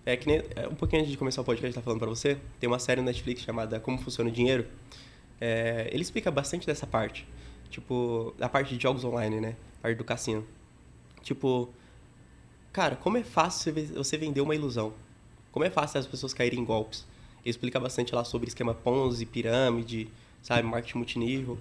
É 0.06 0.15
que 0.15 0.28
nem, 0.28 0.41
é, 0.56 0.68
um 0.68 0.76
pouquinho 0.76 1.02
antes 1.02 1.12
de 1.12 1.18
começar 1.18 1.41
o 1.41 1.44
podcast, 1.44 1.76
tá 1.76 1.82
falando 1.82 2.00
para 2.00 2.10
você, 2.10 2.38
tem 2.60 2.68
uma 2.68 2.80
série 2.80 3.02
no 3.02 3.08
Netflix 3.08 3.41
chamada 3.41 3.80
Como 3.80 3.98
Funciona 3.98 4.30
o 4.30 4.34
Dinheiro. 4.34 4.65
É, 5.41 5.89
ele 5.91 6.02
explica 6.02 6.32
bastante 6.32 6.65
dessa 6.65 6.88
parte, 6.88 7.28
tipo, 7.70 8.34
da 8.38 8.48
parte 8.48 8.76
de 8.76 8.82
jogos 8.82 9.04
online, 9.04 9.41
né? 9.41 9.56
A 9.80 9.82
parte 9.84 9.98
do 9.98 10.04
cassino. 10.04 10.46
Tipo, 11.22 11.70
cara, 12.72 12.96
como 12.96 13.18
é 13.18 13.24
fácil 13.24 13.74
você 13.96 14.18
vender 14.18 14.41
uma 14.41 14.56
ilusão? 14.56 14.94
Como 15.52 15.65
é 15.65 15.70
fácil 15.70 16.00
as 16.00 16.08
pessoas 16.08 16.34
caírem 16.34 16.60
em 16.60 16.65
golpes? 16.65 17.06
Ele 17.44 17.50
explica 17.50 17.80
bastante 17.80 18.13
lá 18.13 18.24
sobre 18.24 18.48
esquema 18.48 18.74
Ponzi, 18.74 19.26
pirâmide, 19.26 20.08
sabe, 20.41 20.63
marketing 20.63 20.98
multinível. 21.00 21.58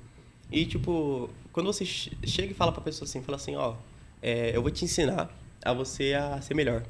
E, 0.50 0.66
tipo, 0.66 1.30
quando 1.52 1.66
você 1.66 1.84
chega 1.84 2.52
e 2.52 2.54
fala 2.54 2.72
pra 2.72 2.80
pessoa 2.80 3.08
assim, 3.08 3.22
fala 3.22 3.36
assim, 3.36 3.56
ó, 3.56 3.74
é, 4.22 4.56
eu 4.56 4.62
vou 4.62 4.70
te 4.70 4.84
ensinar 4.84 5.30
a 5.64 5.72
você 5.72 6.14
a 6.14 6.40
ser 6.40 6.54
melhor, 6.54 6.84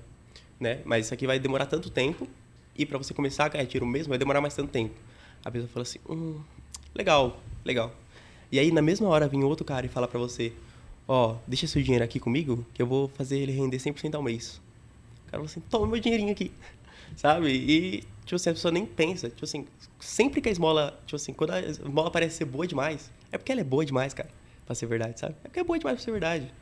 né? 0.58 0.80
Mas 0.84 1.06
isso 1.06 1.14
aqui 1.14 1.26
vai 1.26 1.38
demorar 1.38 1.66
tanto 1.66 1.90
tempo 1.90 2.28
e 2.76 2.84
para 2.84 2.98
você 2.98 3.14
começar 3.14 3.44
a 3.44 3.48
ganhar 3.48 3.66
tiro 3.66 3.86
mesmo 3.86 4.10
vai 4.10 4.18
demorar 4.18 4.40
mais 4.40 4.54
tanto 4.54 4.70
tempo. 4.70 4.94
A 5.44 5.50
pessoa 5.50 5.68
fala 5.68 5.82
assim, 5.82 5.98
hum, 6.08 6.40
legal, 6.94 7.40
legal. 7.64 7.94
E 8.50 8.58
aí, 8.58 8.70
na 8.70 8.82
mesma 8.82 9.08
hora, 9.08 9.28
vem 9.28 9.44
outro 9.44 9.64
cara 9.64 9.86
e 9.86 9.88
fala 9.88 10.08
pra 10.08 10.18
você, 10.18 10.52
ó, 11.06 11.36
deixa 11.46 11.66
seu 11.66 11.82
dinheiro 11.82 12.04
aqui 12.04 12.18
comigo 12.18 12.64
que 12.72 12.80
eu 12.80 12.86
vou 12.86 13.08
fazer 13.08 13.38
ele 13.38 13.52
render 13.52 13.78
100% 13.78 14.14
ao 14.14 14.22
mês. 14.22 14.60
O 15.26 15.30
cara 15.30 15.42
fala 15.42 15.44
assim, 15.44 15.60
toma 15.70 15.86
meu 15.86 15.98
dinheirinho 15.98 16.32
aqui, 16.32 16.52
sabe? 17.16 17.48
E, 17.48 18.04
tipo 18.24 18.36
assim, 18.36 18.50
a 18.50 18.54
pessoa 18.54 18.72
nem 18.72 18.86
pensa, 18.86 19.28
tipo 19.28 19.44
assim, 19.44 19.66
sempre 20.00 20.40
que 20.40 20.48
a 20.48 20.52
esmola, 20.52 20.98
tipo 21.06 21.16
assim, 21.16 21.32
quando 21.32 21.50
a 21.50 21.60
esmola 21.60 22.10
parece 22.10 22.36
ser 22.36 22.44
boa 22.44 22.66
demais, 22.66 23.10
é 23.34 23.38
porque 23.38 23.50
ela 23.50 23.60
é 23.60 23.64
boa 23.64 23.84
demais, 23.84 24.14
cara, 24.14 24.30
pra 24.64 24.74
ser 24.74 24.86
verdade, 24.86 25.18
sabe? 25.18 25.34
É 25.42 25.48
porque 25.48 25.58
é 25.58 25.64
boa 25.64 25.76
demais 25.76 25.96
pra 25.96 26.04
ser 26.04 26.12
verdade. 26.12 26.52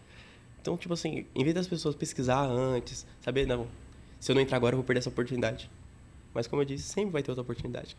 Então, 0.60 0.76
tipo 0.76 0.94
assim, 0.94 1.26
em 1.34 1.44
vez 1.44 1.54
das 1.54 1.66
pessoas 1.66 1.94
pesquisar 1.94 2.40
antes, 2.40 3.06
saber, 3.20 3.46
não, 3.46 3.66
se 4.18 4.32
eu 4.32 4.34
não 4.34 4.40
entrar 4.40 4.56
agora 4.56 4.72
eu 4.72 4.78
vou 4.78 4.84
perder 4.84 5.00
essa 5.00 5.10
oportunidade. 5.10 5.70
Mas 6.32 6.46
como 6.46 6.62
eu 6.62 6.66
disse, 6.66 6.84
sempre 6.84 7.10
vai 7.10 7.22
ter 7.22 7.30
outra 7.30 7.42
oportunidade. 7.42 7.94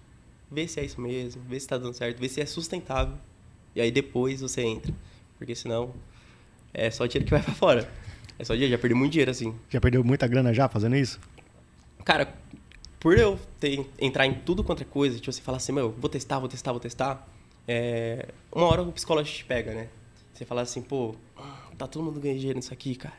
Vê 0.50 0.68
se 0.68 0.80
é 0.80 0.86
isso 0.86 1.00
mesmo, 1.00 1.42
vê 1.44 1.60
se 1.60 1.68
tá 1.68 1.78
dando 1.78 1.94
certo, 1.94 2.20
vê 2.20 2.28
se 2.28 2.42
é 2.42 2.46
sustentável. 2.46 3.16
E 3.76 3.82
aí 3.82 3.92
depois 3.92 4.42
você 4.42 4.64
entra. 4.64 4.94
Porque 5.38 5.54
senão 5.54 5.94
é 6.74 6.90
só 6.90 7.06
dinheiro 7.06 7.26
que 7.26 7.32
vai 7.32 7.44
para 7.44 7.54
fora. 7.54 7.92
É 8.40 8.44
só 8.44 8.54
dinheiro, 8.54 8.72
já 8.72 8.80
perdeu 8.80 8.98
muito 8.98 9.12
dinheiro 9.12 9.30
assim. 9.30 9.54
Já 9.70 9.80
perdeu 9.80 10.04
muita 10.04 10.26
grana 10.26 10.52
já 10.52 10.68
fazendo 10.68 10.96
isso? 10.96 11.20
Cara, 12.04 12.34
por 13.00 13.20
eu 13.20 13.40
ter, 13.60 13.88
entrar 14.00 14.26
em 14.26 14.34
tudo 14.34 14.64
quanto 14.64 14.82
é 14.82 14.86
coisa, 14.86 15.18
tipo, 15.18 15.32
você 15.32 15.42
falar 15.42 15.58
assim, 15.58 15.74
meu, 15.74 15.92
vou 15.92 16.10
testar, 16.10 16.40
vou 16.40 16.50
testar, 16.50 16.72
vou 16.72 16.80
testar, 16.80 17.28
é, 17.68 18.30
uma 18.52 18.68
hora 18.68 18.82
o 18.82 18.92
psicólogo 18.92 19.28
te 19.28 19.46
pega, 19.46 19.74
né? 19.74 19.90
Você 20.34 20.46
fala 20.46 20.62
assim, 20.62 20.82
pô, 20.82 21.16
tá 21.78 21.88
todo 21.88 22.04
mundo 22.04 22.20
ganhando 22.20 22.40
dinheiro 22.40 22.58
nisso 22.58 22.74
aqui, 22.74 22.96
cara. 22.96 23.16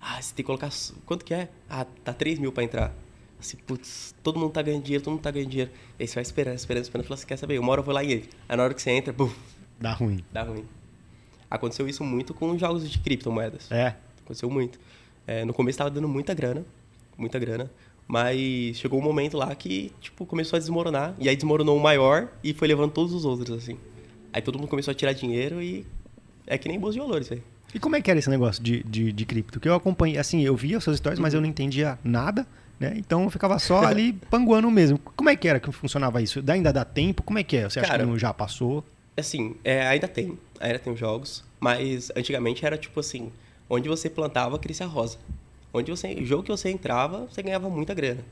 Ah, 0.00 0.20
você 0.20 0.34
tem 0.34 0.42
que 0.42 0.46
colocar. 0.46 0.70
Quanto 1.06 1.24
que 1.24 1.34
é? 1.34 1.48
Ah, 1.68 1.86
tá 2.04 2.12
3 2.12 2.38
mil 2.38 2.52
pra 2.52 2.62
entrar. 2.62 2.92
Assim, 3.38 3.56
putz, 3.56 4.14
todo 4.22 4.38
mundo 4.38 4.52
tá 4.52 4.62
ganhando 4.62 4.82
dinheiro, 4.82 5.02
todo 5.02 5.12
mundo 5.12 5.22
tá 5.22 5.30
ganhando 5.30 5.50
dinheiro. 5.50 5.70
Aí 5.98 6.06
você 6.06 6.14
vai 6.14 6.22
esperando, 6.22 6.56
esperando, 6.56 6.82
esperando. 6.82 7.06
Fala 7.06 7.14
assim, 7.14 7.26
quer 7.26 7.36
saber? 7.36 7.58
Uma 7.58 7.70
hora 7.72 7.80
eu 7.80 7.84
vou 7.84 7.94
lá 7.94 8.02
e 8.02 8.12
ele. 8.12 8.30
Aí 8.48 8.56
na 8.56 8.64
hora 8.64 8.74
que 8.74 8.82
você 8.82 8.90
entra, 8.90 9.12
buf, 9.12 9.34
Dá 9.80 9.92
ruim. 9.92 10.24
Dá 10.32 10.42
ruim. 10.42 10.64
Aconteceu 11.48 11.88
isso 11.88 12.02
muito 12.02 12.34
com 12.34 12.58
jogos 12.58 12.90
de 12.90 12.98
criptomoedas. 12.98 13.70
É. 13.70 13.94
Aconteceu 14.24 14.50
muito. 14.50 14.78
É, 15.26 15.44
no 15.44 15.54
começo 15.54 15.78
tava 15.78 15.90
dando 15.90 16.08
muita 16.08 16.34
grana, 16.34 16.64
muita 17.16 17.38
grana. 17.38 17.70
Mas 18.08 18.78
chegou 18.78 18.98
um 18.98 19.02
momento 19.02 19.36
lá 19.36 19.54
que, 19.54 19.92
tipo, 20.00 20.24
começou 20.24 20.56
a 20.56 20.60
desmoronar. 20.60 21.14
E 21.18 21.28
aí 21.28 21.36
desmoronou 21.36 21.76
o 21.76 21.80
maior 21.80 22.28
e 22.42 22.54
foi 22.54 22.66
levando 22.66 22.90
todos 22.90 23.12
os 23.12 23.26
outros, 23.26 23.58
assim. 23.58 23.76
Aí 24.32 24.40
todo 24.40 24.58
mundo 24.58 24.68
começou 24.68 24.92
a 24.92 24.94
tirar 24.94 25.12
dinheiro 25.12 25.60
e 25.62 25.86
é 26.46 26.56
que 26.56 26.68
nem 26.68 26.80
bolsa 26.80 26.94
de 26.94 27.00
valores, 27.00 27.28
velho. 27.28 27.42
E 27.74 27.78
como 27.78 27.96
é 27.96 28.00
que 28.00 28.10
era 28.10 28.18
esse 28.18 28.30
negócio 28.30 28.62
de, 28.62 28.82
de, 28.82 29.12
de 29.12 29.26
cripto? 29.26 29.60
Que 29.60 29.68
eu 29.68 29.74
acompanhei, 29.74 30.16
assim, 30.16 30.40
eu 30.40 30.56
via 30.56 30.78
as 30.78 30.84
suas 30.84 30.96
histórias, 30.96 31.18
mas 31.18 31.34
eu 31.34 31.40
não 31.42 31.48
entendia 31.48 31.98
nada. 32.02 32.46
né? 32.80 32.94
Então 32.96 33.24
eu 33.24 33.30
ficava 33.30 33.58
só 33.58 33.84
ali 33.84 34.14
panguando 34.30 34.70
mesmo. 34.70 34.98
Como 34.98 35.28
é 35.28 35.36
que 35.36 35.46
era 35.46 35.60
que 35.60 35.70
funcionava 35.70 36.22
isso? 36.22 36.42
Ainda 36.48 36.72
dá 36.72 36.86
tempo? 36.86 37.22
Como 37.22 37.38
é 37.38 37.42
que 37.42 37.58
é? 37.58 37.68
Você 37.68 37.78
acha 37.80 37.88
Cara, 37.90 38.04
que 38.04 38.08
não 38.08 38.18
já 38.18 38.32
passou? 38.32 38.82
Assim, 39.14 39.56
é, 39.62 39.86
ainda 39.86 40.08
tem, 40.08 40.38
ainda 40.58 40.78
tem 40.78 40.92
os 40.92 40.98
jogos, 40.98 41.44
mas 41.60 42.10
antigamente 42.16 42.64
era 42.64 42.78
tipo 42.78 43.00
assim, 43.00 43.30
onde 43.68 43.86
você 43.86 44.08
plantava, 44.08 44.58
crescia 44.58 44.86
rosa. 44.86 45.18
Onde 45.72 45.90
você, 45.90 46.14
o 46.14 46.24
jogo 46.24 46.42
que 46.42 46.50
você 46.50 46.70
entrava, 46.70 47.26
você 47.26 47.42
ganhava 47.42 47.68
muita 47.68 47.92
grana. 47.94 48.24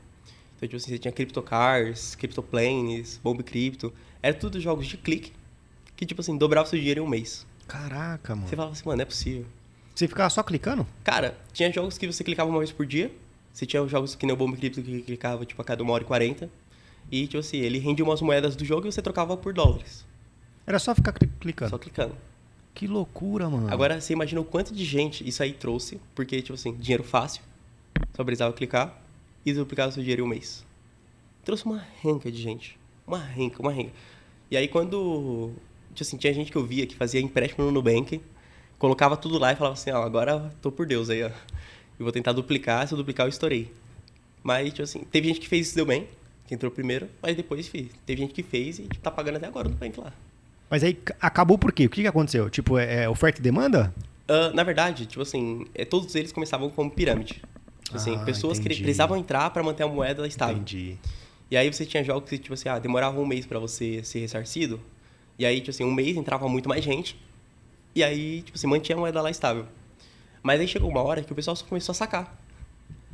Então, 0.55 0.67
tipo 0.67 0.77
assim, 0.77 0.89
você 0.91 0.97
tinha 0.97 1.11
CryptoCars, 1.11 2.15
CryptoPlanes, 2.15 3.19
Bomb 3.23 3.43
Crypto, 3.43 3.93
era 4.23 4.33
tudo 4.33 4.59
jogos 4.59 4.87
de 4.87 4.97
clique, 4.97 5.31
que 5.95 6.05
tipo 6.05 6.21
assim, 6.21 6.35
dobrava 6.37 6.67
seu 6.67 6.79
dinheiro 6.79 7.01
em 7.01 7.03
um 7.03 7.07
mês. 7.09 7.45
Caraca, 7.67 8.35
mano. 8.35 8.47
Você 8.47 8.55
falava 8.55 8.73
assim, 8.73 8.83
mano, 8.85 8.97
não 8.97 9.03
é 9.03 9.05
possível. 9.05 9.45
Você 9.93 10.07
ficava 10.07 10.29
só 10.29 10.41
clicando? 10.43 10.85
Cara, 11.03 11.37
tinha 11.53 11.71
jogos 11.71 11.97
que 11.97 12.07
você 12.07 12.23
clicava 12.23 12.49
uma 12.49 12.59
vez 12.59 12.71
por 12.71 12.85
dia, 12.85 13.11
você 13.53 13.65
tinha 13.65 13.85
jogos 13.87 14.15
que 14.15 14.25
nem 14.25 14.33
o 14.33 14.37
Bomb 14.37 14.55
Crypto 14.57 14.81
que 14.81 15.01
clicava, 15.01 15.45
tipo, 15.45 15.61
a 15.61 15.65
cada 15.65 15.83
uma 15.83 15.93
hora 15.93 16.03
e 16.03 16.07
quarenta, 16.07 16.49
e, 17.11 17.25
tipo 17.27 17.39
assim, 17.39 17.57
ele 17.57 17.77
rendia 17.79 18.03
umas 18.03 18.21
moedas 18.21 18.55
do 18.55 18.65
jogo 18.65 18.87
e 18.87 18.91
você 18.91 19.01
trocava 19.01 19.37
por 19.37 19.53
dólares. 19.53 20.05
Era 20.65 20.77
só 20.79 20.93
ficar 20.93 21.13
cli- 21.13 21.29
clicando. 21.39 21.69
Só 21.69 21.77
clicando. 21.77 22.15
Que 22.77 22.85
loucura, 22.85 23.49
mano. 23.49 23.73
Agora, 23.73 23.99
você 23.99 24.13
imagina 24.13 24.39
o 24.39 24.45
quanto 24.45 24.71
de 24.71 24.85
gente 24.85 25.27
isso 25.27 25.41
aí 25.41 25.51
trouxe, 25.51 25.99
porque, 26.13 26.43
tipo 26.43 26.53
assim, 26.53 26.75
dinheiro 26.75 27.03
fácil, 27.03 27.41
só 28.15 28.23
precisava 28.23 28.53
clicar 28.53 29.01
e 29.43 29.51
duplicava 29.51 29.91
seu 29.91 30.03
dinheiro 30.03 30.21
em 30.21 30.25
um 30.25 30.27
mês. 30.27 30.63
Trouxe 31.43 31.65
uma 31.65 31.83
renca 32.03 32.31
de 32.31 32.39
gente. 32.39 32.77
Uma 33.07 33.17
renca, 33.17 33.59
uma 33.63 33.71
renca. 33.71 33.93
E 34.51 34.55
aí, 34.55 34.67
quando. 34.67 35.53
Tipo 35.95 36.03
assim, 36.03 36.17
tinha 36.17 36.31
gente 36.31 36.51
que 36.51 36.57
eu 36.59 36.63
via 36.63 36.85
que 36.85 36.93
fazia 36.93 37.19
empréstimo 37.19 37.65
no 37.65 37.71
Nubank, 37.71 38.21
colocava 38.77 39.17
tudo 39.17 39.39
lá 39.39 39.53
e 39.53 39.55
falava 39.55 39.73
assim: 39.73 39.89
ó, 39.89 40.03
agora 40.03 40.53
tô 40.61 40.71
por 40.71 40.85
Deus 40.85 41.09
aí, 41.09 41.23
ó. 41.23 41.29
Eu 41.29 42.03
vou 42.03 42.11
tentar 42.11 42.31
duplicar, 42.31 42.87
se 42.87 42.93
eu 42.93 42.97
duplicar, 42.97 43.25
eu 43.25 43.29
estourei. 43.29 43.73
Mas, 44.43 44.69
tipo 44.69 44.83
assim, 44.83 44.99
teve 44.99 45.29
gente 45.29 45.39
que 45.39 45.47
fez 45.47 45.65
isso 45.65 45.75
deu 45.75 45.85
bem, 45.87 46.07
que 46.45 46.53
entrou 46.53 46.71
primeiro, 46.71 47.09
mas 47.23 47.35
depois 47.35 47.67
fez. 47.67 47.89
Teve 48.05 48.21
gente 48.21 48.35
que 48.35 48.43
fez 48.43 48.77
e 48.77 48.83
tipo, 48.83 48.99
tá 48.99 49.09
pagando 49.09 49.37
até 49.37 49.47
agora 49.47 49.67
no 49.67 49.73
Nubank 49.73 49.99
lá. 49.99 50.13
Mas 50.69 50.83
aí 50.83 50.97
acabou 51.21 51.57
por 51.57 51.71
quê? 51.71 51.85
O 51.85 51.89
que, 51.89 52.01
que 52.01 52.07
aconteceu? 52.07 52.49
Tipo, 52.49 52.77
é, 52.77 53.03
é 53.03 53.09
oferta 53.09 53.39
e 53.39 53.43
demanda? 53.43 53.93
Ah, 54.27 54.51
na 54.53 54.63
verdade, 54.63 55.05
tipo 55.05 55.21
assim, 55.21 55.65
é, 55.73 55.85
todos 55.85 56.13
eles 56.15 56.31
começavam 56.31 56.69
como 56.69 56.91
pirâmide. 56.91 57.41
Tipo 57.83 57.95
assim, 57.95 58.15
Ah, 58.15 58.25
pessoas 58.25 58.59
que 58.59 58.65
entendi. 58.65 58.81
precisavam 58.83 59.15
entrar 59.17 59.49
para 59.51 59.63
manter 59.63 59.83
a 59.83 59.87
moeda 59.87 60.27
estável. 60.27 60.55
Entendi. 60.57 60.97
E 61.49 61.55
aí 61.55 61.71
você 61.71 61.85
tinha 61.85 62.03
jogos 62.03 62.29
que, 62.29 62.37
tipo 62.37 62.53
assim, 62.53 62.67
ah, 62.67 62.77
demorava 62.79 63.17
um 63.17 63.25
mês 63.25 63.45
para 63.45 63.57
você 63.59 64.03
ser 64.03 64.19
ressarcido. 64.19 64.81
E 65.39 65.45
aí, 65.45 65.59
tipo 65.59 65.69
assim, 65.69 65.85
um 65.85 65.93
mês 65.93 66.17
entrava 66.17 66.49
muito 66.49 66.67
mais 66.67 66.83
gente. 66.83 67.17
E 67.95 68.03
aí, 68.03 68.41
tipo 68.41 68.57
assim, 68.57 68.67
mantinha 68.67 68.97
a 68.97 68.99
moeda 68.99 69.21
lá 69.21 69.29
estável. 69.31 69.65
Mas 70.43 70.59
aí 70.59 70.67
chegou 70.67 70.89
uma 70.89 71.01
hora 71.01 71.21
que 71.23 71.31
o 71.31 71.35
pessoal 71.35 71.55
só 71.55 71.65
começou 71.65 71.93
a 71.93 71.95
sacar. 71.95 72.37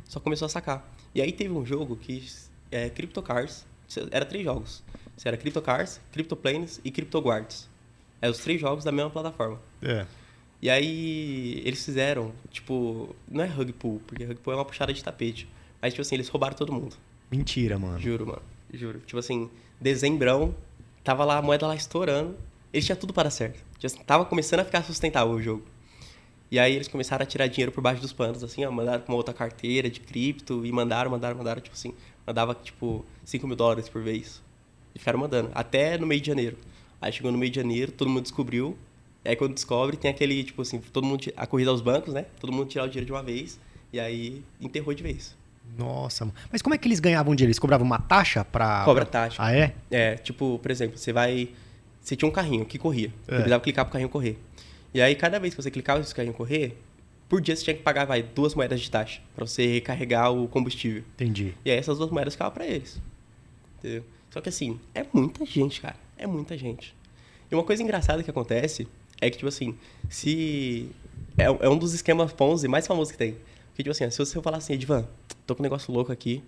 Só 0.04 0.18
começou 0.18 0.46
a 0.46 0.48
sacar. 0.48 0.84
E 1.14 1.22
aí 1.22 1.30
teve 1.30 1.54
um 1.54 1.64
jogo 1.64 1.94
que 1.94 2.26
é 2.72 2.90
CryptoCars. 2.90 3.64
Era 4.10 4.24
três 4.24 4.42
jogos. 4.44 4.82
Isso 5.16 5.28
Era 5.28 5.36
CryptoCars, 5.36 6.00
CryptoPlanes 6.12 6.80
e 6.84 6.90
CryptoGuards. 6.90 7.68
Eram 8.20 8.32
os 8.32 8.38
três 8.38 8.60
jogos 8.60 8.84
da 8.84 8.92
mesma 8.92 9.10
plataforma. 9.10 9.60
É. 9.82 10.06
E 10.60 10.70
aí 10.70 11.62
eles 11.64 11.84
fizeram, 11.84 12.32
tipo, 12.50 13.14
não 13.30 13.44
é 13.44 13.46
rug 13.46 13.72
pull, 13.72 14.00
porque 14.06 14.24
rug 14.24 14.36
pull 14.40 14.52
é 14.54 14.56
uma 14.56 14.64
puxada 14.64 14.92
de 14.92 15.04
tapete. 15.04 15.48
Mas, 15.80 15.92
tipo 15.92 16.00
assim, 16.00 16.14
eles 16.14 16.28
roubaram 16.28 16.56
todo 16.56 16.72
mundo. 16.72 16.96
Mentira, 17.30 17.78
mano. 17.78 17.98
Juro, 17.98 18.26
mano. 18.26 18.42
Juro. 18.72 19.00
Tipo 19.00 19.18
assim, 19.18 19.50
dezembrão, 19.80 20.54
tava 21.02 21.24
lá 21.24 21.36
a 21.36 21.42
moeda 21.42 21.66
lá 21.66 21.74
estourando. 21.74 22.36
Eles 22.72 22.86
tinham 22.86 22.96
tudo 22.96 23.12
para 23.12 23.24
dar 23.24 23.30
certo. 23.30 23.56
Tipo 23.74 23.86
assim, 23.86 23.98
tava 24.04 24.24
começando 24.24 24.60
a 24.60 24.64
ficar 24.64 24.82
sustentável 24.82 25.34
o 25.34 25.42
jogo. 25.42 25.64
E 26.50 26.58
aí 26.58 26.74
eles 26.74 26.88
começaram 26.88 27.22
a 27.22 27.26
tirar 27.26 27.46
dinheiro 27.46 27.72
por 27.72 27.80
baixo 27.80 28.00
dos 28.00 28.12
panos, 28.12 28.42
assim, 28.44 28.64
ó, 28.64 28.70
mandaram 28.70 29.02
pra 29.02 29.12
uma 29.12 29.16
outra 29.16 29.34
carteira 29.34 29.90
de 29.90 30.00
cripto 30.00 30.64
e 30.64 30.70
mandaram, 30.70 31.10
mandaram, 31.10 31.36
mandaram, 31.36 31.60
tipo 31.60 31.74
assim, 31.74 31.92
mandava, 32.26 32.54
tipo, 32.54 33.04
5 33.24 33.46
mil 33.46 33.56
dólares 33.56 33.88
por 33.88 34.02
vez. 34.02 34.40
E 34.94 34.98
ficaram 34.98 35.18
mandando, 35.18 35.50
até 35.54 35.98
no 35.98 36.06
meio 36.06 36.20
de 36.20 36.26
janeiro. 36.28 36.56
Aí 37.00 37.12
chegou 37.12 37.30
no 37.32 37.38
meio 37.38 37.50
de 37.50 37.56
janeiro, 37.60 37.92
todo 37.92 38.08
mundo 38.08 38.22
descobriu. 38.22 38.76
E 39.24 39.30
aí 39.30 39.36
quando 39.36 39.54
descobre, 39.54 39.96
tem 39.96 40.10
aquele, 40.10 40.44
tipo 40.44 40.62
assim, 40.62 40.78
todo 40.78 41.04
mundo, 41.06 41.24
a 41.36 41.46
corrida 41.46 41.70
aos 41.70 41.80
bancos, 41.80 42.12
né? 42.14 42.26
Todo 42.40 42.52
mundo 42.52 42.66
tirar 42.68 42.84
o 42.84 42.88
dinheiro 42.88 43.06
de 43.06 43.12
uma 43.12 43.22
vez. 43.22 43.58
E 43.92 43.98
aí 44.00 44.42
enterrou 44.60 44.92
de 44.94 45.02
vez. 45.02 45.36
Nossa. 45.78 46.30
Mas 46.52 46.60
como 46.60 46.74
é 46.74 46.78
que 46.78 46.86
eles 46.86 47.00
ganhavam 47.00 47.34
dinheiro? 47.34 47.48
Eles 47.50 47.58
cobravam 47.58 47.86
uma 47.86 47.98
taxa 47.98 48.44
pra. 48.44 48.84
Cobra 48.84 49.04
taxa. 49.06 49.36
Ah, 49.42 49.52
é? 49.54 49.74
É, 49.90 50.14
tipo, 50.16 50.58
por 50.58 50.70
exemplo, 50.70 50.98
você 50.98 51.12
vai. 51.12 51.48
Você 52.00 52.14
tinha 52.14 52.28
um 52.28 52.32
carrinho 52.32 52.66
que 52.66 52.78
corria. 52.78 53.08
Você 53.24 53.30
É. 53.30 53.34
precisava 53.36 53.62
clicar 53.62 53.84
pro 53.86 53.92
carrinho 53.92 54.10
correr. 54.10 54.38
E 54.92 55.00
aí, 55.00 55.14
cada 55.14 55.38
vez 55.40 55.54
que 55.54 55.62
você 55.62 55.70
clicava 55.70 55.98
nesse 56.00 56.14
carrinho 56.14 56.34
correr, 56.34 56.76
por 57.28 57.40
dia 57.40 57.56
você 57.56 57.64
tinha 57.64 57.74
que 57.74 57.82
pagar, 57.82 58.04
vai, 58.04 58.22
duas 58.22 58.54
moedas 58.54 58.80
de 58.80 58.90
taxa 58.90 59.20
pra 59.34 59.46
você 59.46 59.66
recarregar 59.66 60.30
o 60.32 60.46
combustível. 60.48 61.02
Entendi. 61.14 61.54
E 61.64 61.70
aí 61.70 61.78
essas 61.78 61.96
duas 61.98 62.10
moedas 62.10 62.34
ficavam 62.34 62.52
pra 62.52 62.66
eles. 62.66 63.00
Entendeu? 63.78 64.04
Só 64.34 64.40
que 64.40 64.48
assim, 64.48 64.80
é 64.92 65.06
muita 65.12 65.46
gente, 65.46 65.80
cara. 65.80 65.94
É 66.18 66.26
muita 66.26 66.58
gente. 66.58 66.92
E 67.48 67.54
uma 67.54 67.62
coisa 67.62 67.80
engraçada 67.84 68.20
que 68.20 68.28
acontece 68.28 68.88
é 69.20 69.30
que, 69.30 69.36
tipo 69.36 69.46
assim, 69.46 69.78
se. 70.10 70.90
É, 71.38 71.44
é 71.44 71.68
um 71.68 71.78
dos 71.78 71.94
esquemas 71.94 72.32
Ponzi 72.32 72.66
mais 72.66 72.84
famosos 72.84 73.12
que 73.12 73.16
tem. 73.18 73.36
Porque, 73.68 73.84
tipo 73.84 73.92
assim, 73.92 74.10
se 74.10 74.18
você 74.18 74.42
falar 74.42 74.56
assim, 74.56 74.72
Edvan, 74.72 75.06
tô 75.46 75.54
com 75.54 75.62
um 75.62 75.62
negócio 75.62 75.94
louco 75.94 76.10
aqui, 76.10 76.42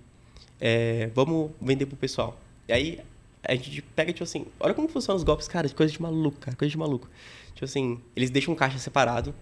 é, 0.61 1.13
vamos 1.15 1.53
vender 1.63 1.87
pro 1.87 1.97
pessoal. 1.97 2.37
E 2.67 2.73
aí 2.73 3.01
a 3.45 3.55
gente 3.55 3.81
pega, 3.81 4.13
tipo 4.13 4.25
assim, 4.25 4.47
olha 4.59 4.75
como 4.75 4.89
funcionam 4.89 5.17
os 5.17 5.23
golpes, 5.23 5.47
cara, 5.47 5.69
de 5.69 5.75
coisa 5.77 5.93
de 5.93 6.03
maluco, 6.03 6.41
cara, 6.41 6.57
coisa 6.57 6.73
de 6.73 6.77
maluco. 6.77 7.09
Tipo 7.55 7.67
assim, 7.67 8.01
eles 8.17 8.31
deixam 8.31 8.53
um 8.53 8.57
caixa 8.57 8.79
separado 8.81 9.33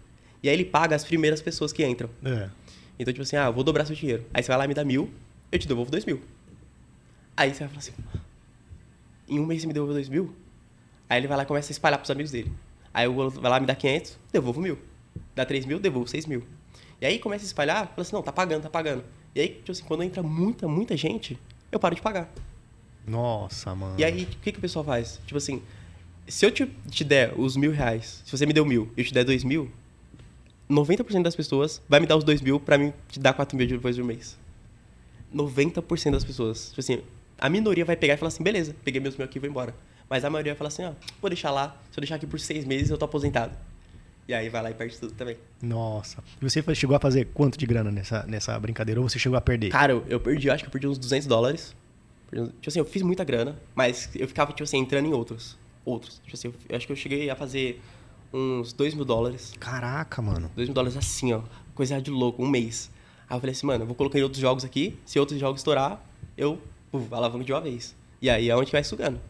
e 0.43 0.51
aí 0.51 0.55
ele 0.55 0.67
paga 0.67 0.95
as 0.95 1.03
primeiras 1.03 1.41
pessoas 1.41 1.73
que 1.73 1.83
entram. 1.83 2.11
É. 2.23 2.51
Então, 2.99 3.11
tipo 3.11 3.23
assim, 3.23 3.37
ah, 3.37 3.49
vou 3.49 3.65
dobrar 3.65 3.87
seu 3.87 3.97
dinheiro. 3.97 4.23
Aí 4.35 4.43
você 4.43 4.49
vai 4.49 4.59
lá 4.59 4.65
e 4.67 4.69
me 4.69 4.75
dá 4.75 4.85
mil, 4.85 5.11
eu 5.51 5.59
te 5.59 5.67
devolvo 5.67 5.91
dois 5.91 6.05
mil. 6.05 6.21
Aí 7.35 7.55
você 7.55 7.61
vai 7.61 7.69
falar 7.69 7.79
assim, 7.79 7.93
em 9.29 9.39
um 9.41 9.47
mês 9.47 9.63
você 9.63 9.67
me 9.67 9.73
devolveu 9.73 9.95
dois 9.95 10.09
mil? 10.09 10.35
Aí 11.09 11.19
ele 11.21 11.29
vai 11.29 11.37
lá 11.37 11.43
e 11.43 11.47
começa 11.47 11.71
a 11.71 11.73
espalhar 11.73 11.99
pros 11.99 12.11
amigos 12.11 12.31
dele. 12.31 12.53
Aí 12.93 13.07
o 13.09 13.15
outro 13.15 13.41
vai 13.41 13.51
lá 13.51 13.59
e 13.59 13.61
me 13.61 13.67
dá 13.67 13.75
500, 13.75 14.19
devolvo 14.33 14.61
mil. 14.61 14.79
Dá 15.35 15.45
três 15.45 15.67
mil, 15.67 15.79
devolvo 15.79 16.09
seis 16.09 16.27
mil. 16.27 16.45
E 17.01 17.07
aí 17.07 17.19
começa 17.19 17.45
a 17.45 17.47
espalhar, 17.47 17.89
fala 17.89 18.03
assim, 18.03 18.15
não, 18.15 18.23
tá 18.23 18.33
pagando, 18.33 18.63
tá 18.63 18.71
pagando. 18.71 19.05
E 19.35 19.41
aí, 19.41 19.49
tipo 19.49 19.73
assim, 19.73 19.85
quando 19.85 20.03
entra 20.03 20.23
muita, 20.23 20.69
muita 20.69 20.97
gente, 20.97 21.39
eu 21.71 21.79
paro 21.79 21.95
de 21.95 22.01
pagar. 22.01 22.31
Nossa, 23.07 23.75
mano. 23.75 23.95
E 23.99 24.05
aí, 24.05 24.23
o 24.23 24.27
que, 24.27 24.53
que 24.53 24.59
o 24.59 24.61
pessoal 24.61 24.85
faz? 24.85 25.21
Tipo 25.27 25.37
assim, 25.37 25.61
se 26.27 26.47
eu 26.47 26.51
te, 26.51 26.67
te 26.89 27.05
der 27.05 27.39
os 27.39 27.57
mil 27.57 27.73
reais, 27.73 28.23
se 28.25 28.37
você 28.37 28.47
me 28.47 28.53
deu 28.53 28.65
mil 28.65 28.91
e 28.97 29.01
eu 29.01 29.05
te 29.05 29.13
der 29.13 29.25
dois 29.25 29.45
mil, 29.45 29.71
90% 30.71 31.23
das 31.23 31.37
pessoas 31.37 31.83
vai 31.89 32.01
me 32.01 32.07
dar 32.07 32.17
os 32.17 32.25
dois 32.25 32.41
mil 32.41 32.59
pra 32.59 32.79
mim 32.79 32.93
te 33.09 33.21
dar 33.21 33.35
quatro 33.35 33.57
mil 33.57 33.67
depois 33.67 33.97
do 33.97 34.05
mês. 34.05 34.39
90% 35.35 36.13
das 36.13 36.25
pessoas. 36.25 36.69
Tipo 36.69 36.81
assim, 36.81 37.03
a 37.39 37.49
minoria 37.49 37.85
vai 37.85 37.97
pegar 37.97 38.15
e 38.15 38.17
falar 38.17 38.29
assim, 38.29 38.43
beleza, 38.43 38.75
peguei 38.85 39.01
meus 39.01 39.17
mil 39.17 39.25
aqui 39.25 39.39
e 39.39 39.41
vou 39.41 39.49
embora. 39.49 39.75
Mas 40.09 40.25
a 40.25 40.31
maioria 40.31 40.53
vai 40.53 40.59
falar 40.59 40.69
assim, 40.69 40.85
ó, 40.85 40.93
vou 41.21 41.31
deixar 41.31 41.51
lá, 41.51 41.81
se 41.91 41.99
eu 41.99 42.03
deixar 42.03 42.17
aqui 42.17 42.27
por 42.27 42.39
seis 42.39 42.65
meses 42.65 42.91
eu 42.91 42.99
tô 42.99 43.05
aposentado. 43.05 43.57
E 44.27 44.33
aí 44.33 44.49
vai 44.49 44.63
lá 44.63 44.71
e 44.71 44.75
perde 44.75 44.97
tudo 44.99 45.13
também. 45.13 45.37
Nossa. 45.61 46.23
E 46.41 46.49
você 46.49 46.63
chegou 46.75 46.97
a 46.97 47.01
fazer 47.01 47.27
quanto 47.35 47.59
de 47.59 47.67
grana 47.67 47.91
nessa, 47.91 48.25
nessa 48.27 48.59
brincadeira? 48.59 49.01
Ou 49.01 49.09
você 49.09 49.19
chegou 49.19 49.37
a 49.37 49.41
perder? 49.41 49.69
Cara, 49.69 49.93
eu, 49.93 50.05
eu 50.09 50.19
perdi, 50.19 50.49
eu 50.49 50.55
acho 50.55 50.65
que 50.65 50.69
eu 50.69 50.73
perdi 50.73 50.87
uns 50.87 50.97
200 50.97 51.27
dólares. 51.27 51.77
Perdi 52.31 52.47
Tipo 52.53 52.69
assim, 52.69 52.79
eu 52.79 52.85
fiz 52.87 53.03
muita 53.03 53.23
grana, 53.23 53.59
mas 53.75 54.09
eu 54.15 54.27
ficava, 54.27 54.51
tipo 54.53 54.63
assim, 54.63 54.79
entrando 54.79 55.07
em 55.07 55.13
outros. 55.13 55.59
Outros. 55.85 56.21
Tipo 56.25 56.37
assim, 56.37 56.49
eu, 56.49 56.55
eu 56.71 56.77
acho 56.77 56.87
que 56.87 56.93
eu 56.93 56.97
cheguei 56.97 57.29
a 57.29 57.37
fazer 57.37 57.83
uns 58.33 58.73
2 58.73 58.95
mil 58.95 59.05
dólares. 59.05 59.53
Caraca, 59.61 60.23
mano. 60.23 60.51
2 60.57 60.69
mil 60.69 60.75
dólares 60.75 60.97
assim, 60.97 61.35
ó. 61.35 61.43
Coisa 61.75 62.01
de 62.01 62.11
louco, 62.11 62.43
um 62.43 62.49
mês. 62.49 62.91
Aí 63.29 63.37
eu 63.37 63.41
falei 63.41 63.53
assim, 63.53 63.67
mano, 63.67 63.83
eu 63.83 63.87
vou 63.87 63.95
colocar 63.95 64.19
em 64.19 64.23
outros 64.23 64.41
jogos 64.41 64.65
aqui. 64.65 64.99
Se 65.05 65.19
outros 65.19 65.39
jogos 65.39 65.61
estourar, 65.61 66.03
eu 66.35 66.59
puf, 66.99 67.13
alavanco 67.13 67.45
de 67.45 67.53
uma 67.53 67.61
vez. 67.61 67.95
E 68.23 68.31
aí 68.31 68.49
é 68.49 68.57
onde 68.57 68.71
vai 68.71 68.85
sugando. 68.85 69.21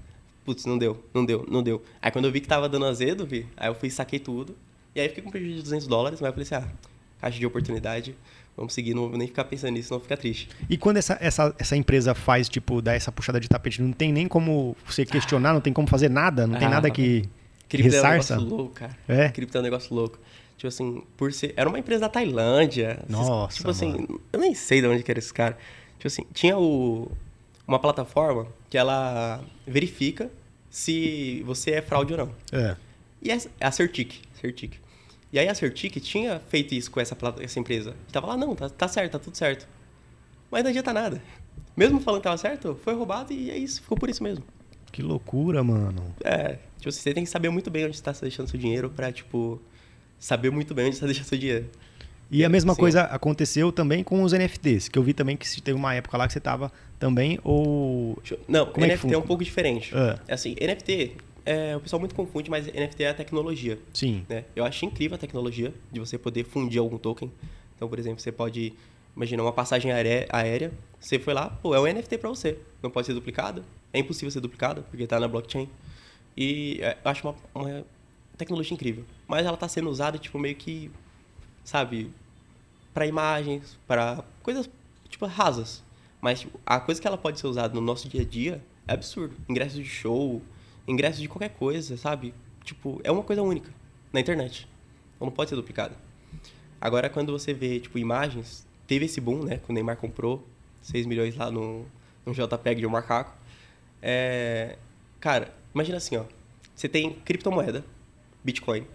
Putz, 0.44 0.66
não 0.66 0.77
deu, 0.77 1.03
não 1.14 1.24
deu, 1.24 1.46
não 1.50 1.62
deu. 1.62 1.83
Aí 2.03 2.11
quando 2.11 2.27
eu 2.27 2.33
vi 2.33 2.40
que 2.40 2.46
tava 2.48 2.68
dando 2.68 2.85
azedo, 2.85 3.24
vi, 3.27 3.46
aí 3.57 3.68
eu 3.68 3.74
fui 3.74 3.88
e 3.88 3.90
saquei 3.90 4.18
tudo. 4.18 4.55
E 4.94 5.00
aí 5.00 5.09
fiquei 5.09 5.24
com 5.24 5.31
prejuízo 5.31 5.57
de 5.57 5.62
200 5.62 5.87
dólares, 5.87 6.20
mas 6.20 6.29
eu 6.29 6.33
falei 6.33 6.42
assim, 6.42 6.55
ah, 6.55 6.72
caixa 7.20 7.38
de 7.38 7.46
oportunidade, 7.46 8.14
vamos 8.57 8.74
seguir, 8.74 8.92
não 8.94 9.09
vou 9.09 9.16
nem 9.18 9.27
ficar 9.27 9.44
pensando 9.44 9.72
nisso, 9.72 9.92
não 9.92 9.98
fica 10.00 10.16
triste. 10.16 10.48
E 10.68 10.77
quando 10.77 10.98
essa, 10.98 11.16
essa, 11.20 11.55
essa 11.59 11.74
empresa 11.77 12.14
faz, 12.14 12.48
tipo, 12.48 12.83
dar 12.83 12.92
essa 12.94 13.11
puxada 13.11 13.40
de 13.40 13.48
tapete, 13.48 13.81
não 13.81 13.90
tem 13.92 14.12
nem 14.12 14.29
como 14.29 14.77
você 14.87 15.07
questionar, 15.07 15.55
não 15.55 15.61
tem 15.62 15.72
como 15.72 15.88
fazer 15.88 16.11
nada, 16.11 16.46
não 16.46 16.58
tem 16.58 16.69
Ah, 16.69 16.73
nada 16.73 16.90
que, 16.90 17.23
que 17.69 17.79
Cripto 17.79 17.96
é 17.96 18.00
um 18.00 18.02
ressarça? 18.02 18.37
negócio 18.37 18.56
louco, 18.56 18.75
cara. 18.75 18.96
É? 19.08 19.29
Cripto 19.31 19.56
é 19.56 19.60
um 19.60 19.65
negócio 19.65 19.94
louco. 19.94 20.19
Tipo 20.58 20.69
assim, 20.69 21.02
por 21.17 21.33
ser. 21.33 21.52
Era 21.56 21.69
uma 21.69 21.79
empresa 21.79 22.02
da 22.02 22.08
Tailândia. 22.08 23.00
Nossa, 23.08 23.56
Tipo 23.56 23.71
assim, 23.71 23.90
mano. 23.92 24.21
eu 24.33 24.38
nem 24.38 24.54
sei 24.54 24.81
de 24.81 24.87
onde 24.87 25.02
que 25.02 25.10
era 25.10 25.19
esse 25.19 25.33
cara. 25.35 25.56
Tipo 25.98 26.06
assim, 26.06 26.25
tinha 26.33 26.56
o, 26.56 27.10
uma 27.67 27.79
plataforma 27.79 28.46
que 28.69 28.77
ela 28.77 29.42
verifica 29.67 30.31
se 30.69 31.42
você 31.44 31.73
é 31.73 31.83
fraude 31.83 32.12
ou 32.12 32.19
não. 32.19 32.35
É. 32.52 32.77
E 33.23 33.31
é 33.31 33.38
a 33.60 33.71
Certic. 33.71 34.17
Certic. 34.40 34.75
E 35.33 35.38
aí 35.38 35.48
a 35.48 35.54
Certic 35.54 35.96
tinha 36.00 36.40
feito 36.48 36.75
isso 36.75 36.90
com 36.90 37.00
essa, 37.00 37.17
essa 37.40 37.58
empresa. 37.58 37.94
E 38.08 38.12
tava 38.12 38.27
lá, 38.29 38.37
não, 38.37 38.54
tá, 38.54 38.69
tá 38.69 38.87
certo, 38.87 39.12
tá 39.12 39.19
tudo 39.19 39.37
certo. 39.37 39.67
Mas 40.50 40.62
não 40.62 40.71
adianta 40.71 40.92
nada. 40.92 41.23
Mesmo 41.77 42.00
falando 42.00 42.21
que 42.21 42.25
tava 42.25 42.38
certo, 42.38 42.79
foi 42.85 42.94
roubado 42.94 43.33
e 43.33 43.50
é 43.50 43.56
isso, 43.56 43.83
ficou 43.83 43.98
por 43.98 44.08
isso 44.08 44.23
mesmo. 44.23 44.44
Que 44.92 45.02
loucura, 45.02 45.65
mano. 45.65 46.15
É, 46.23 46.58
tipo, 46.79 46.92
você 46.92 47.12
tem 47.12 47.25
que 47.25 47.31
saber 47.31 47.48
muito 47.48 47.69
bem 47.69 47.87
onde 47.87 47.96
você 47.96 48.02
tá 48.02 48.12
deixando 48.12 48.48
seu 48.48 48.58
dinheiro 48.58 48.88
pra, 48.90 49.10
tipo, 49.10 49.60
saber 50.21 50.50
muito 50.50 50.73
bem 50.73 50.87
onde 50.87 50.94
você 50.94 51.00
tá 51.00 51.06
deixando 51.06 51.27
seu 51.27 51.38
dinheiro. 51.38 51.69
E 52.37 52.44
a 52.44 52.48
mesma 52.48 52.74
Sim. 52.74 52.80
coisa 52.80 53.02
aconteceu 53.02 53.70
também 53.70 54.02
com 54.02 54.22
os 54.24 54.32
NFTs, 54.32 54.88
que 54.88 54.98
eu 54.98 55.02
vi 55.04 55.12
também 55.14 55.37
que 55.37 55.62
teve 55.62 55.78
uma 55.78 55.94
época 55.94 56.16
lá 56.16 56.26
que 56.26 56.32
você 56.32 56.40
tava 56.40 56.72
também, 56.98 57.38
ou... 57.44 58.18
Não, 58.48 58.66
Como 58.66 58.85
é 58.85 58.88
NFT 58.88 59.14
é 59.14 59.16
um 59.16 59.20
fun- 59.20 59.26
pouco 59.28 59.44
diferente. 59.44 59.92
Ah. 59.94 60.18
É 60.26 60.35
assim, 60.35 60.56
NFT, 60.60 61.16
é, 61.46 61.76
o 61.76 61.80
pessoal 61.80 62.00
muito 62.00 62.14
confunde, 62.14 62.50
mas 62.50 62.66
NFT 62.66 63.04
é 63.04 63.08
a 63.10 63.14
tecnologia. 63.14 63.78
Sim, 63.92 64.26
né? 64.28 64.44
Eu 64.56 64.64
acho 64.64 64.85
incrível 64.85 65.14
a 65.14 65.18
tecnologia 65.18 65.72
de 65.92 66.00
você 66.00 66.18
poder 66.18 66.42
fundir 66.44 66.80
algum 66.80 66.98
token. 66.98 67.30
Então, 67.76 67.88
por 67.88 68.00
exemplo, 68.00 68.20
você 68.20 68.32
pode 68.32 68.72
imaginar 69.16 69.44
uma 69.44 69.52
passagem 69.52 69.92
aérea, 69.92 70.26
aérea, 70.30 70.72
você 70.98 71.20
foi 71.20 71.35
lá, 71.35 71.50
pô, 71.50 71.72
é 71.72 71.78
um 71.78 71.87
NFT 71.87 72.18
para 72.18 72.30
você. 72.30 72.58
Não 72.82 72.90
pode 72.90 73.06
ser 73.06 73.14
duplicado, 73.14 73.64
é 73.92 74.00
impossível 74.00 74.30
ser 74.32 74.40
duplicado, 74.40 74.82
porque 74.90 75.04
está 75.04 75.20
na 75.20 75.28
blockchain. 75.28 75.68
E 76.37 76.80
é, 76.82 76.96
eu 77.04 77.10
acho 77.12 77.28
uma, 77.28 77.37
uma 77.54 77.85
tecnologia 78.37 78.74
incrível. 78.74 79.04
Mas 79.28 79.46
ela 79.46 79.54
está 79.54 79.68
sendo 79.68 79.88
usada, 79.88 80.18
tipo, 80.18 80.37
meio 80.37 80.56
que, 80.56 80.90
sabe, 81.62 82.10
para 82.95 83.07
imagens, 83.07 83.77
para 83.87 84.25
coisas, 84.42 84.71
tipo, 85.09 85.27
rasas. 85.27 85.83
Mas 86.21 86.40
tipo, 86.40 86.59
a 86.65 86.81
coisa 86.81 87.01
que 87.01 87.07
ela 87.07 87.19
pode 87.19 87.38
ser 87.38 87.49
usada 87.49 87.75
no 87.75 87.81
nosso 87.81 88.09
dia 88.09 88.23
a 88.23 88.25
dia 88.25 88.63
é 88.87 88.95
absurdo. 88.95 89.37
Ingressos 89.49 89.77
de 89.77 89.85
show, 89.85 90.40
ingressos 90.88 91.21
de 91.21 91.29
qualquer 91.29 91.51
coisa, 91.51 91.97
sabe? 91.97 92.33
Tipo, 92.63 93.01
é 93.05 93.11
uma 93.11 93.23
coisa 93.23 93.42
única 93.42 93.71
na 94.13 94.21
internet. 94.21 94.69
Então 95.17 95.27
não 95.27 95.33
pode 95.33 95.51
ser 95.51 95.57
duplicada. 95.57 95.97
Agora, 96.81 97.11
quando 97.11 97.33
você 97.33 97.53
vê, 97.53 97.81
tipo, 97.81 97.99
imagens, 97.99 98.67
teve 98.87 99.07
esse 99.07 99.21
boom, 99.21 99.45
né? 99.45 99.59
Que 99.59 99.71
o 99.71 99.75
Neymar 99.75 99.97
comprou 99.97 100.47
6 100.83 101.05
milhões 101.07 101.37
lá 101.37 101.51
no, 101.51 101.85
no 102.25 102.33
JPEG 102.33 102.81
de 102.81 102.87
um 102.87 102.90
macaco. 102.90 103.37
É, 104.01 104.79
cara, 105.21 105.53
imagina 105.75 105.97
assim, 105.97 106.17
ó. 106.17 106.25
Você 106.75 106.88
tem 106.88 107.13
criptomoeda, 107.25 107.85
Bitcoin, 108.42 108.87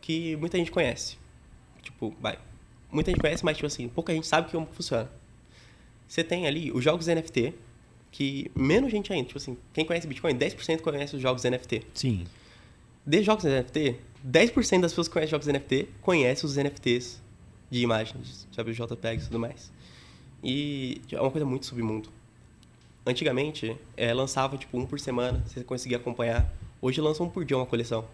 que 0.00 0.36
muita 0.36 0.56
gente 0.58 0.70
conhece. 0.70 1.18
Tipo, 1.82 2.14
vai. 2.20 2.38
Muita 2.96 3.10
gente 3.10 3.20
conhece, 3.20 3.44
mas, 3.44 3.58
tipo 3.58 3.66
assim, 3.66 3.88
pouca 3.88 4.10
gente 4.10 4.26
sabe 4.26 4.50
como 4.50 4.66
funciona. 4.72 5.10
Você 6.08 6.24
tem 6.24 6.46
ali 6.46 6.72
os 6.72 6.82
jogos 6.82 7.06
NFT, 7.06 7.52
que 8.10 8.50
menos 8.56 8.90
gente 8.90 9.12
ainda. 9.12 9.26
Tipo 9.26 9.36
assim, 9.36 9.58
quem 9.74 9.84
conhece 9.84 10.06
Bitcoin, 10.06 10.34
10% 10.34 10.80
conhece 10.80 11.14
os 11.14 11.20
jogos 11.20 11.44
NFT. 11.44 11.82
sim. 11.92 12.24
De 13.04 13.22
jogos 13.22 13.44
NFT, 13.44 13.96
10% 14.26 14.80
das 14.80 14.92
pessoas 14.92 15.08
que 15.08 15.12
conhecem 15.12 15.30
jogos 15.30 15.46
NFT 15.46 15.88
conhecem 16.00 16.44
os 16.46 16.56
NFTs 16.56 17.22
de 17.70 17.80
imagens, 17.80 18.48
sabe, 18.50 18.70
os 18.70 18.76
JPEGs 18.76 19.26
e 19.26 19.28
tudo 19.28 19.38
mais. 19.38 19.70
E 20.42 21.02
é 21.12 21.20
uma 21.20 21.30
coisa 21.30 21.44
muito 21.44 21.66
submundo. 21.66 22.08
Antigamente, 23.06 23.76
é, 23.94 24.12
lançava 24.14 24.56
tipo 24.56 24.76
um 24.78 24.86
por 24.86 24.98
semana, 24.98 25.44
você 25.46 25.62
conseguia 25.62 25.98
acompanhar. 25.98 26.50
Hoje 26.80 27.00
lança 27.00 27.22
um 27.22 27.28
por 27.28 27.44
dia 27.44 27.58
uma 27.58 27.66
coleção. 27.66 28.06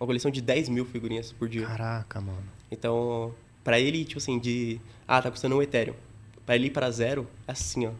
Uma 0.00 0.06
coleção 0.06 0.32
de 0.32 0.42
10 0.42 0.68
mil 0.68 0.84
figurinhas 0.84 1.32
por 1.32 1.48
dia. 1.48 1.64
Caraca, 1.64 2.20
mano. 2.20 2.42
Então, 2.70 3.32
pra 3.66 3.80
ele, 3.80 4.04
tipo 4.04 4.18
assim, 4.18 4.38
de. 4.38 4.80
Ah, 5.08 5.20
tá 5.20 5.28
custando 5.28 5.56
um 5.56 5.60
Ethereum. 5.62 5.94
Pra 6.46 6.54
ele 6.54 6.68
ir 6.68 6.70
para 6.70 6.88
zero, 6.92 7.26
é 7.48 7.50
assim, 7.50 7.86
ó. 7.86 7.90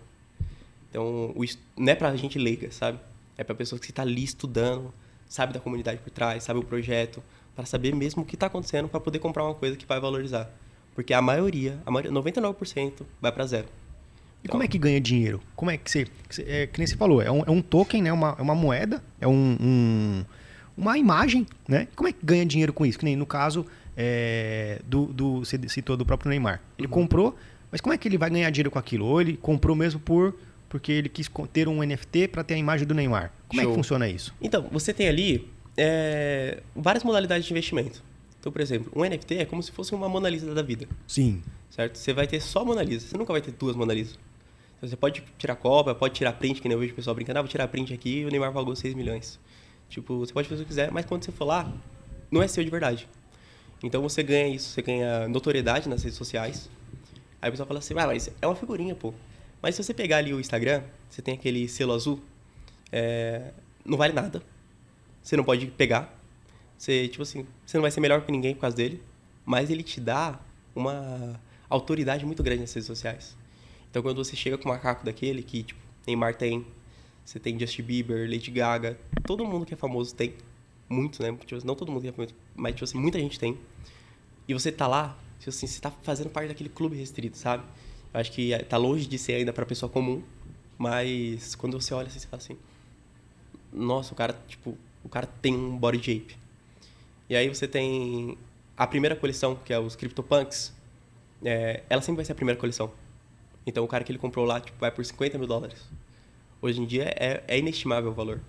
Então, 0.89 1.33
o, 1.35 1.45
não 1.77 1.93
é 1.93 1.95
pra 1.97 2.15
gente 2.17 2.39
leiga, 2.39 2.71
sabe? 2.71 2.99
É 3.37 3.43
pra 3.43 3.53
pessoas 3.55 3.81
que 3.81 3.93
tá 3.93 4.03
ali 4.03 4.23
estudando, 4.23 4.95
sabe 5.29 5.53
da 5.53 5.59
comunidade 5.59 6.01
por 6.01 6.11
trás, 6.11 6.45
sabe 6.45 6.61
o 6.61 6.63
projeto, 6.63 7.21
para 7.57 7.67
saber 7.67 7.95
mesmo 7.97 8.23
o 8.23 8.25
que 8.25 8.37
tá 8.37 8.47
acontecendo 8.47 8.89
para 8.89 9.01
poder 9.01 9.19
comprar 9.19 9.43
uma 9.45 9.55
coisa 9.55 9.77
que 9.77 9.85
vai 9.85 9.99
valorizar. 10.01 10.49
Porque 10.95 11.13
a 11.13 11.21
maioria, 11.21 11.79
a 11.85 11.91
maioria 11.91 12.13
99% 12.13 13.03
vai 13.21 13.33
para 13.33 13.45
zero. 13.47 13.67
E 14.45 14.49
como 14.49 14.63
é 14.63 14.69
que 14.69 14.79
ganha 14.79 15.01
dinheiro? 15.01 15.43
Como 15.57 15.71
é 15.73 15.77
que 15.77 15.91
você- 15.91 16.07
É, 16.47 16.67
que 16.69 16.79
nem 16.79 16.87
você 16.87 16.97
falou, 16.97 17.21
é 17.21 17.31
um, 17.31 17.43
é 17.45 17.51
um 17.51 17.61
token, 17.61 18.03
né? 18.03 18.13
Uma, 18.13 18.37
é 18.39 18.43
uma 18.43 18.55
moeda, 18.55 19.03
é 19.21 19.27
um, 19.27 19.57
um- 19.61 20.25
uma 20.77 20.97
imagem, 20.97 21.45
né? 21.67 21.89
Como 21.97 22.09
é 22.09 22.13
que 22.13 22.25
ganha 22.25 22.47
dinheiro 22.47 22.73
com 22.73 22.87
isso? 22.87 22.99
Que 22.99 23.05
nem 23.05 23.17
no 23.17 23.27
caso 23.27 23.67
é, 23.97 24.81
do, 24.85 25.07
do. 25.07 25.39
Você 25.41 25.59
citou 25.69 25.97
do 25.97 26.05
próprio 26.05 26.29
Neymar. 26.29 26.61
Ele 26.79 26.89
comprou, 26.89 27.37
mas 27.71 27.81
como 27.81 27.95
é 27.95 27.99
que 27.99 28.07
ele 28.07 28.19
vai 28.19 28.29
ganhar 28.31 28.51
dinheiro 28.51 28.71
com 28.71 28.79
aquilo? 28.79 29.07
Ou 29.07 29.21
ele 29.21 29.37
comprou 29.37 29.75
mesmo 29.75 29.99
por. 29.99 30.35
Porque 30.69 30.91
ele 30.91 31.09
quis 31.09 31.31
ter 31.53 31.69
um 31.69 31.83
NFT 31.83 32.29
para 32.29 32.43
ter 32.43 32.55
a 32.55 32.57
imagem 32.59 32.87
do 32.87 32.93
Neymar. 32.93 33.33
Como 33.49 33.61
é 33.61 33.65
Show. 33.65 33.73
que 33.73 33.77
funciona 33.79 34.09
isso? 34.09 34.35
Então, 34.41 34.69
você 34.71 34.93
tem 34.93 35.09
ali 35.09 35.49
é, 35.77 36.61
várias 36.75 37.05
modalidades 37.05 37.47
de 37.47 37.53
investimento. 37.53 38.03
Então, 38.41 38.53
por 38.53 38.61
exemplo, 38.61 38.93
um 38.95 39.05
NFT 39.05 39.39
é 39.39 39.45
como 39.45 39.63
se 39.63 39.71
fosse 39.71 39.95
uma 39.95 40.09
Mona 40.09 40.29
Lisa 40.29 40.53
da 40.53 40.63
vida. 40.63 40.89
Sim. 41.07 41.41
certo? 41.71 41.97
Você 41.97 42.13
vai 42.13 42.27
ter 42.27 42.41
só 42.41 42.65
Mona 42.65 42.83
Lisa, 42.83 43.07
você 43.07 43.17
nunca 43.17 43.33
vai 43.33 43.41
ter 43.41 43.53
duas 43.53 43.77
Mona 43.77 43.95
Lisa. 43.95 44.17
Então, 44.77 44.89
você 44.89 44.97
pode 44.97 45.23
tirar 45.39 45.55
cópia, 45.57 45.95
pode 45.95 46.15
tirar 46.15 46.33
print, 46.33 46.61
que 46.61 46.69
nem 46.69 46.75
eu 46.75 46.81
vejo 46.81 46.93
o 46.93 46.97
pessoal 46.97 47.15
brincando, 47.15 47.39
ah, 47.39 47.43
vou 47.43 47.49
tirar 47.49 47.69
print 47.69 47.95
aqui 47.95 48.19
e 48.19 48.25
o 48.25 48.29
Neymar 48.29 48.53
pagou 48.53 48.75
6 48.75 48.95
milhões. 48.95 49.39
Tipo, 49.89 50.19
você 50.19 50.33
pode 50.33 50.49
fazer 50.49 50.63
o 50.63 50.65
que 50.65 50.69
quiser, 50.69 50.91
mas 50.91 51.07
quando 51.07 51.25
você 51.25 51.33
for 51.33 51.45
lá, 51.45 51.73
não 52.31 52.43
é 52.43 52.49
seu 52.49 52.63
de 52.63 52.71
verdade. 52.71 53.09
Então 53.83 54.03
você 54.03 54.23
ganha 54.23 54.49
isso, 54.49 54.71
você 54.71 54.83
ganha 54.83 55.29
notoriedade 55.29 55.89
nas 55.89 56.03
redes 56.03 56.17
sociais. 56.17 56.71
Aí 57.41 57.49
o 57.49 57.53
pessoal 57.53 57.67
fala 57.67 57.79
assim, 57.79 57.95
ah, 57.97 58.07
mas 58.07 58.31
é 58.41 58.47
uma 58.47 58.57
figurinha, 58.57 58.95
pô. 58.95 59.13
Mas 59.61 59.75
se 59.75 59.83
você 59.83 59.93
pegar 59.93 60.19
ali 60.19 60.33
o 60.33 60.41
Instagram, 60.41 60.83
você 61.09 61.21
tem 61.21 61.35
aquele 61.35 61.69
selo 61.69 61.93
azul, 61.93 62.21
é, 62.91 63.53
não 63.85 63.99
vale 63.99 64.13
nada. 64.13 64.43
Você 65.23 65.37
não 65.37 65.45
pode 65.45 65.67
pegar. 65.67 66.17
Você, 66.79 67.09
tipo 67.09 67.23
assim, 67.23 67.47
você 67.65 67.77
não 67.77 67.83
vai 67.83 67.91
ser 67.91 68.01
melhor 68.01 68.23
que 68.25 68.31
ninguém 68.31 68.55
por 68.55 68.63
causa 68.63 68.77
dele, 68.77 69.03
mas 69.45 69.71
ele 69.71 69.83
te 69.83 70.01
dá 70.01 70.39
uma 70.75 71.41
autoridade 71.69 72.25
muito 72.25 72.43
grande 72.43 72.61
nas 72.61 72.73
redes 72.73 72.87
sociais. 72.87 73.37
Então 73.91 74.03
quando 74.03 74.23
você 74.23 74.37
chega 74.37 74.59
com 74.59 74.69
um 74.69 74.73
macaco 74.73 75.05
daquele 75.05 75.43
que, 75.43 75.63
tipo, 75.63 75.81
Neymar 76.07 76.35
tem, 76.37 76.67
você 77.25 77.41
tem 77.41 77.59
Justin 77.59 77.83
Bieber, 77.83 78.31
Lady 78.31 78.51
Gaga, 78.51 78.99
todo 79.25 79.45
mundo 79.45 79.67
que 79.67 79.75
é 79.75 79.77
famoso 79.77 80.15
tem. 80.15 80.35
Muito, 80.89 81.23
né? 81.23 81.37
Tipo, 81.45 81.67
não 81.67 81.75
todo 81.75 81.91
mundo 81.91 82.07
é 82.07 82.13
famoso, 82.13 82.35
mas 82.55 82.75
tipo 82.75 82.85
assim, 82.85 82.99
muita 82.99 83.19
gente 83.19 83.39
tem. 83.39 83.59
E 84.47 84.55
você 84.55 84.71
tá 84.71 84.87
lá, 84.87 85.19
tipo 85.39 85.51
assim, 85.51 85.67
você 85.67 85.81
tá 85.81 85.91
fazendo 85.91 86.31
parte 86.31 86.49
daquele 86.49 86.69
clube 86.69 86.97
restrito, 86.97 87.37
sabe? 87.37 87.65
Eu 88.15 88.21
acho 88.21 88.33
que 88.33 88.57
tá 88.65 88.77
longe 88.77 89.07
de 89.07 89.19
ser 89.19 89.35
ainda 89.35 89.53
pra 89.53 89.67
pessoa 89.67 89.91
comum, 89.91 90.23
mas 90.79 91.55
quando 91.55 91.81
você 91.81 91.93
olha 91.93 92.07
assim, 92.07 92.19
você 92.19 92.27
fala 92.29 92.43
assim, 92.43 92.57
nossa, 93.73 94.13
o 94.13 94.17
cara, 94.17 94.39
tipo, 94.47 94.77
o 95.03 95.09
cara 95.09 95.27
tem 95.27 95.55
um 95.55 95.77
body 95.77 95.99
shape. 95.99 96.37
E 97.29 97.35
aí 97.35 97.49
você 97.49 97.67
tem 97.67 98.39
a 98.77 98.87
primeira 98.87 99.17
coleção, 99.17 99.57
que 99.57 99.73
é 99.73 99.79
os 99.79 99.97
CryptoPunks, 99.97 100.73
é, 101.45 101.83
ela 101.91 102.01
sempre 102.01 102.17
vai 102.17 102.25
ser 102.25 102.33
a 102.33 102.35
primeira 102.37 102.59
coleção. 102.59 102.93
Então 103.67 103.85
o 103.85 103.89
cara 103.89 104.05
que 104.05 104.13
ele 104.13 104.19
comprou 104.19 104.45
lá, 104.45 104.61
tipo, 104.61 104.79
vai 104.79 104.91
por 104.91 105.05
50 105.05 105.37
mil 105.39 105.47
dólares. 105.47 105.89
Hoje 106.63 106.81
em 106.81 106.87
dia 106.87 107.13
é, 107.17 107.43
é 107.49 107.59
inestimável 107.59 108.11
o 108.11 108.15
valor. 108.15 108.41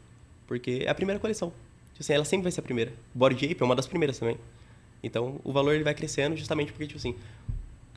Porque 0.46 0.84
é 0.86 0.90
a 0.90 0.96
primeira 0.96 1.20
coleção. 1.20 1.52
Tipo 1.98 2.04
assim, 2.04 2.14
ela 2.14 2.26
sempre 2.26 2.44
vai 2.44 2.52
ser 2.52 2.60
a 2.60 2.64
primeira. 2.64 2.94
Body 3.12 3.40
Shape 3.40 3.58
é 3.60 3.66
uma 3.66 3.76
das 3.76 3.88
primeiras 3.88 4.20
também. 4.20 4.38
Então 5.02 5.42
o 5.44 5.52
valor 5.52 5.74
ele 5.74 5.84
vai 5.84 5.96
crescendo 5.96 6.38
justamente 6.38 6.72
porque, 6.72 6.86
tipo 6.86 7.00
assim, 7.00 7.16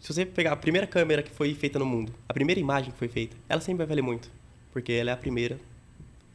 se 0.00 0.10
você 0.10 0.24
pegar 0.24 0.52
a 0.52 0.56
primeira 0.56 0.86
câmera 0.86 1.22
que 1.22 1.30
foi 1.30 1.54
feita 1.54 1.78
no 1.78 1.84
mundo, 1.84 2.10
a 2.26 2.32
primeira 2.32 2.58
imagem 2.58 2.92
que 2.92 2.98
foi 2.98 3.08
feita, 3.08 3.36
ela 3.46 3.60
sempre 3.60 3.76
vai 3.76 3.86
valer 3.86 4.00
muito. 4.00 4.30
Porque 4.72 4.90
ela 4.90 5.10
é 5.10 5.12
a 5.12 5.16
primeira 5.18 5.60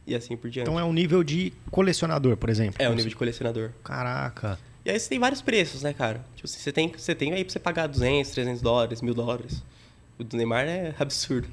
e 0.06 0.14
assim 0.14 0.36
por 0.36 0.48
diante. 0.48 0.68
Então 0.68 0.78
é 0.78 0.84
um 0.84 0.92
nível 0.92 1.24
de 1.24 1.52
colecionador, 1.68 2.36
por 2.36 2.48
exemplo. 2.48 2.76
é 2.78 2.88
o 2.88 2.94
nível 2.94 3.08
de 3.10 3.16
colecionador. 3.16 3.72
Caraca. 3.82 4.56
E 4.84 4.90
aí 4.90 5.00
você 5.00 5.08
tem 5.08 5.18
vários 5.18 5.42
preços, 5.42 5.82
né, 5.82 5.92
cara? 5.92 6.24
Tipo, 6.36 6.46
assim, 6.46 6.60
você 6.60 6.70
tem, 6.70 6.92
você 6.96 7.16
tem 7.16 7.32
aí 7.32 7.42
pra 7.42 7.52
você 7.52 7.58
pagar 7.58 7.88
200, 7.88 8.30
300 8.30 8.62
dólares, 8.62 9.02
mil 9.02 9.12
dólares. 9.12 9.60
O 10.16 10.22
do 10.22 10.36
Neymar 10.36 10.66
é 10.68 10.94
absurdo. 11.00 11.48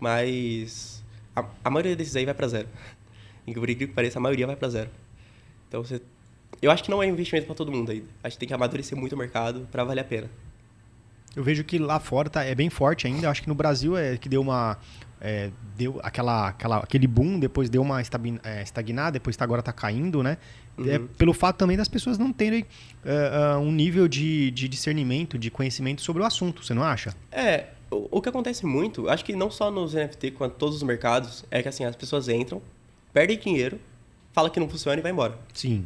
Mas 0.00 1.04
a, 1.36 1.44
a 1.62 1.68
maioria 1.68 1.94
desses 1.94 2.16
aí 2.16 2.24
vai 2.24 2.32
pra 2.32 2.48
zero. 2.48 2.68
Em 3.46 3.52
que 3.52 3.60
por 3.60 3.68
incrível 3.68 3.88
que 3.88 3.94
pareça, 3.94 4.18
a 4.18 4.22
maioria 4.22 4.46
vai 4.46 4.56
pra 4.56 4.70
zero. 4.70 4.88
Então 5.68 5.84
você... 5.84 6.00
Eu 6.60 6.70
acho 6.70 6.82
que 6.82 6.90
não 6.90 7.02
é 7.02 7.06
investimento 7.06 7.46
pra 7.46 7.54
todo 7.54 7.70
mundo 7.70 7.92
ainda. 7.92 8.06
Acho 8.22 8.36
que 8.36 8.40
tem 8.40 8.48
que 8.48 8.54
amadurecer 8.54 8.96
muito 8.98 9.14
o 9.14 9.18
mercado 9.18 9.68
pra 9.70 9.84
valer 9.84 10.00
a 10.00 10.04
pena. 10.04 10.30
Eu 11.36 11.44
vejo 11.44 11.62
que 11.62 11.78
lá 11.78 12.00
fora 12.00 12.28
tá, 12.28 12.42
é 12.42 12.54
bem 12.54 12.70
forte 12.70 13.06
ainda. 13.06 13.26
Eu 13.26 13.30
acho 13.30 13.42
que 13.42 13.48
no 13.48 13.54
Brasil 13.54 13.96
é 13.96 14.16
que 14.16 14.28
deu 14.28 14.40
uma. 14.40 14.76
é, 15.20 15.50
deu 15.76 16.00
aquela, 16.02 16.48
aquela, 16.48 16.78
aquele 16.78 17.06
boom, 17.06 17.38
depois 17.38 17.70
deu 17.70 17.82
uma 17.82 18.00
é, 18.00 18.62
estagnada, 18.62 19.12
depois 19.12 19.36
tá, 19.36 19.44
agora 19.44 19.62
tá 19.62 19.72
caindo, 19.72 20.22
né? 20.22 20.38
É, 20.86 20.98
pelo 21.16 21.32
fato 21.32 21.56
também 21.56 21.76
das 21.76 21.88
pessoas 21.88 22.18
não 22.18 22.32
terem 22.32 22.64
é, 23.04 23.54
é, 23.54 23.56
um 23.56 23.72
nível 23.72 24.06
de, 24.06 24.50
de 24.52 24.68
discernimento, 24.68 25.36
de 25.36 25.50
conhecimento 25.50 26.02
sobre 26.02 26.22
o 26.22 26.24
assunto, 26.24 26.64
você 26.64 26.72
não 26.72 26.84
acha? 26.84 27.14
É, 27.32 27.66
o, 27.90 28.18
o 28.18 28.22
que 28.22 28.28
acontece 28.28 28.64
muito, 28.64 29.08
acho 29.08 29.24
que 29.24 29.34
não 29.34 29.50
só 29.50 29.70
nos 29.70 29.94
NFT, 29.94 30.32
quanto 30.32 30.54
todos 30.54 30.76
os 30.76 30.82
mercados, 30.82 31.44
é 31.50 31.62
que 31.62 31.68
assim, 31.68 31.84
as 31.84 31.96
pessoas 31.96 32.28
entram, 32.28 32.62
perdem 33.12 33.38
dinheiro, 33.38 33.80
fala 34.38 34.50
que 34.50 34.60
não 34.60 34.68
funciona 34.68 35.00
e 35.00 35.02
vai 35.02 35.10
embora. 35.10 35.36
Sim. 35.52 35.84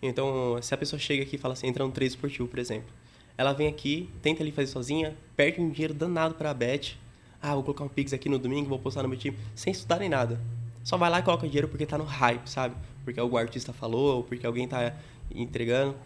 Então, 0.00 0.56
se 0.62 0.72
a 0.72 0.78
pessoa 0.78 1.00
chega 1.00 1.24
aqui 1.24 1.34
e 1.34 1.38
fala 1.38 1.54
assim, 1.54 1.66
entra 1.66 1.84
no 1.84 1.90
trade 1.90 2.12
esportivo, 2.12 2.46
por 2.46 2.60
exemplo. 2.60 2.88
Ela 3.36 3.52
vem 3.52 3.66
aqui, 3.66 4.08
tenta 4.22 4.40
ali 4.40 4.52
fazer 4.52 4.68
sozinha, 4.68 5.16
perde 5.34 5.60
um 5.60 5.68
dinheiro 5.68 5.92
danado 5.92 6.36
pra 6.36 6.54
bet. 6.54 6.96
Ah, 7.42 7.54
vou 7.54 7.64
colocar 7.64 7.82
um 7.82 7.88
Pix 7.88 8.12
aqui 8.12 8.28
no 8.28 8.38
domingo, 8.38 8.68
vou 8.68 8.78
postar 8.78 9.02
no 9.02 9.08
meu 9.08 9.18
time, 9.18 9.36
sem 9.56 9.72
estudar 9.72 9.98
nem 9.98 10.08
nada. 10.08 10.40
Só 10.84 10.96
vai 10.96 11.10
lá 11.10 11.18
e 11.18 11.22
coloca 11.24 11.44
dinheiro 11.44 11.66
porque 11.66 11.84
tá 11.84 11.98
no 11.98 12.04
hype, 12.04 12.46
sabe? 12.48 12.76
Porque 13.04 13.18
algum 13.18 13.36
artista 13.36 13.72
falou, 13.72 14.18
ou 14.18 14.22
porque 14.22 14.46
alguém 14.46 14.68
tá 14.68 14.94
entregando. 15.34 15.96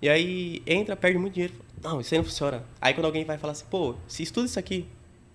E 0.00 0.08
aí 0.08 0.62
entra, 0.64 0.94
perde 0.94 1.18
muito 1.18 1.34
dinheiro. 1.34 1.54
Não, 1.82 2.00
isso 2.00 2.14
aí 2.14 2.18
não 2.18 2.24
funciona. 2.24 2.62
Aí 2.80 2.94
quando 2.94 3.06
alguém 3.06 3.24
vai 3.24 3.36
falar 3.36 3.50
assim, 3.50 3.66
pô, 3.68 3.96
se 4.06 4.22
estuda 4.22 4.46
isso 4.46 4.60
aqui, 4.60 4.86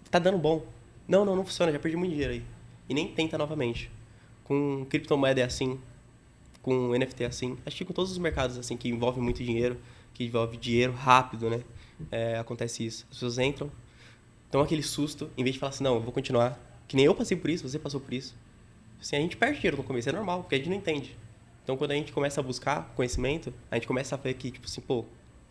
tá 0.09 0.19
dando 0.19 0.37
bom. 0.37 0.65
Não, 1.05 1.25
não, 1.25 1.35
não 1.35 1.43
funciona, 1.43 1.69
já 1.69 1.79
perdi 1.79 1.97
muito 1.97 2.11
dinheiro 2.11 2.31
aí. 2.31 2.43
E 2.87 2.93
nem 2.93 3.09
tenta 3.09 3.37
novamente. 3.37 3.91
Com 4.43 4.85
criptomoeda 4.89 5.41
é 5.41 5.43
assim, 5.43 5.79
com 6.61 6.89
NFT 6.97 7.23
é 7.23 7.27
assim. 7.27 7.57
Acho 7.65 7.77
que 7.77 7.85
com 7.85 7.93
todos 7.93 8.11
os 8.11 8.17
mercados 8.17 8.57
assim 8.57 8.75
que 8.75 8.89
envolvem 8.89 9.23
muito 9.23 9.43
dinheiro, 9.43 9.79
que 10.13 10.23
envolve 10.25 10.57
dinheiro 10.57 10.93
rápido, 10.93 11.49
né? 11.49 11.61
é, 12.09 12.37
acontece 12.37 12.85
isso. 12.85 13.05
As 13.09 13.17
pessoas 13.17 13.37
entram, 13.37 13.71
dão 14.49 14.61
aquele 14.61 14.81
susto, 14.81 15.29
em 15.37 15.43
vez 15.43 15.53
de 15.53 15.59
falar 15.59 15.71
assim, 15.71 15.83
não, 15.83 15.95
eu 15.95 16.01
vou 16.01 16.11
continuar. 16.11 16.59
Que 16.87 16.95
nem 16.95 17.05
eu 17.05 17.13
passei 17.13 17.37
por 17.37 17.49
isso, 17.49 17.67
você 17.67 17.77
passou 17.77 17.99
por 17.99 18.13
isso. 18.13 18.35
Assim, 18.99 19.15
a 19.15 19.19
gente 19.19 19.37
perde 19.37 19.57
dinheiro 19.57 19.77
no 19.77 19.83
começo, 19.83 20.09
é 20.09 20.11
normal, 20.11 20.41
porque 20.41 20.55
a 20.55 20.57
gente 20.57 20.69
não 20.69 20.77
entende. 20.77 21.17
Então, 21.63 21.77
quando 21.77 21.91
a 21.91 21.95
gente 21.95 22.11
começa 22.11 22.39
a 22.39 22.43
buscar 22.43 22.91
conhecimento, 22.95 23.53
a 23.69 23.75
gente 23.75 23.87
começa 23.87 24.15
a 24.15 24.17
ver 24.17 24.33
que, 24.33 24.51
tipo 24.51 24.65
assim, 24.65 24.81
pô, 24.81 25.05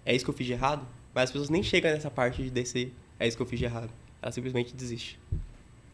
é 0.05 0.15
isso 0.15 0.25
que 0.25 0.31
eu 0.31 0.35
fiz 0.35 0.47
de 0.47 0.53
errado? 0.53 0.87
Mas 1.15 1.25
as 1.25 1.31
pessoas 1.31 1.51
nem 1.51 1.63
chegam 1.63 1.93
nessa 1.93 2.11
parte 2.11 2.43
de 2.43 2.51
descer, 2.51 2.93
é 3.19 3.27
isso 3.27 3.37
que 3.37 3.43
eu 3.43 3.47
fiz 3.47 3.59
de 3.59 3.65
errado. 3.65 3.91
Ela 4.23 4.33
simplesmente 4.33 4.75
desiste. 4.75 5.19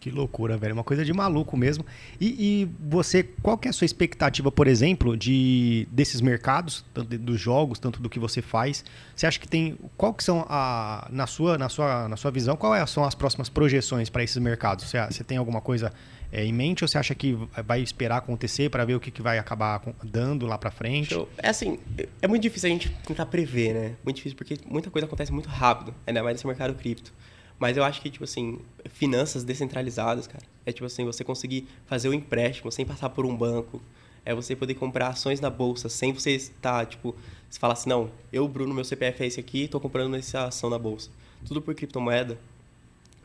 Que 0.07 0.11
loucura, 0.13 0.57
velho. 0.57 0.73
Uma 0.73 0.85
coisa 0.85 1.05
de 1.05 1.13
maluco 1.13 1.57
mesmo. 1.57 1.85
E, 2.21 2.27
e, 2.63 2.71
você, 2.79 3.25
qual 3.25 3.59
que 3.59 3.67
é 3.67 3.71
a 3.71 3.73
sua 3.73 3.85
expectativa, 3.85 4.53
por 4.53 4.69
exemplo, 4.69 5.17
de 5.17 5.89
desses 5.91 6.21
mercados, 6.21 6.85
tanto 6.95 7.19
dos 7.19 7.41
jogos, 7.41 7.81
tanto 7.81 8.01
do 8.01 8.09
que 8.09 8.17
você 8.17 8.41
faz? 8.41 8.85
Você 9.17 9.27
acha 9.27 9.41
que 9.41 9.49
tem. 9.49 9.77
Qual 9.97 10.15
que 10.15 10.23
são 10.23 10.47
a. 10.49 11.09
Na 11.11 11.27
sua, 11.27 11.59
na 11.59 11.69
sua, 11.69 12.09
na 12.09 12.17
sua 12.17 12.31
visão, 12.31 12.55
quais 12.55 12.81
é, 12.81 12.87
são 12.87 13.03
as 13.03 13.17
próximas 13.17 13.49
projeções 13.49 14.09
para 14.09 14.23
esses 14.23 14.37
mercados? 14.37 14.85
Você, 14.85 15.05
você 15.07 15.25
tem 15.25 15.39
alguma 15.39 15.61
coisa 15.61 15.93
é, 16.31 16.45
em 16.45 16.53
mente 16.53 16.85
ou 16.85 16.89
você 16.89 16.99
acha 16.99 17.13
que 17.13 17.37
vai 17.67 17.81
esperar 17.81 18.19
acontecer 18.19 18.71
para 18.71 18.85
ver 18.85 18.95
o 18.95 19.01
que, 19.01 19.11
que 19.11 19.21
vai 19.21 19.41
acabar 19.41 19.83
dando 20.05 20.47
lá 20.47 20.57
para 20.57 20.71
frente? 20.71 21.17
É 21.39 21.49
assim, 21.49 21.81
é 22.23 22.29
muito 22.29 22.43
difícil 22.43 22.69
a 22.69 22.73
gente 22.73 22.91
tentar 23.05 23.27
prever, 23.27 23.75
né? 23.75 23.97
Muito 24.05 24.19
difícil 24.19 24.39
porque 24.39 24.57
muita 24.67 24.89
coisa 24.89 25.05
acontece 25.05 25.33
muito 25.33 25.49
rápido, 25.49 25.93
ainda 26.07 26.23
mais 26.23 26.37
nesse 26.37 26.47
mercado 26.47 26.75
cripto. 26.75 27.13
Mas 27.59 27.77
eu 27.77 27.85
acho 27.85 28.03
que, 28.03 28.11
tipo 28.11 28.25
assim, 28.25 28.59
finanças 28.91 29.43
descentralizadas, 29.43 30.27
cara, 30.27 30.45
é 30.65 30.73
tipo 30.73 30.85
assim, 30.85 31.05
você 31.05 31.25
conseguir 31.25 31.67
fazer 31.87 32.09
o 32.09 32.11
um 32.11 32.15
empréstimo 32.15 32.71
sem 32.71 32.85
passar 32.85 33.09
por 33.09 33.25
um 33.25 33.35
banco, 33.35 33.81
é 34.25 34.35
você 34.35 34.55
poder 34.55 34.75
comprar 34.75 35.09
ações 35.09 35.41
na 35.41 35.49
bolsa 35.49 35.89
sem 35.89 36.13
você 36.13 36.33
estar, 36.33 36.85
tipo, 36.85 37.15
se 37.49 37.59
falar 37.59 37.75
assim, 37.75 37.89
não, 37.89 38.11
eu, 38.33 38.47
Bruno, 38.47 38.75
meu 38.75 38.85
CPF 38.85 39.23
é 39.23 39.27
esse 39.27 39.41
aqui, 39.41 39.63
estou 39.63 39.81
comprando 39.81 40.15
essa 40.17 40.47
ação 40.47 40.69
na 40.69 40.79
bolsa. 40.79 41.11
Tudo 41.47 41.63
por 41.63 41.75
criptomoeda. 41.75 42.39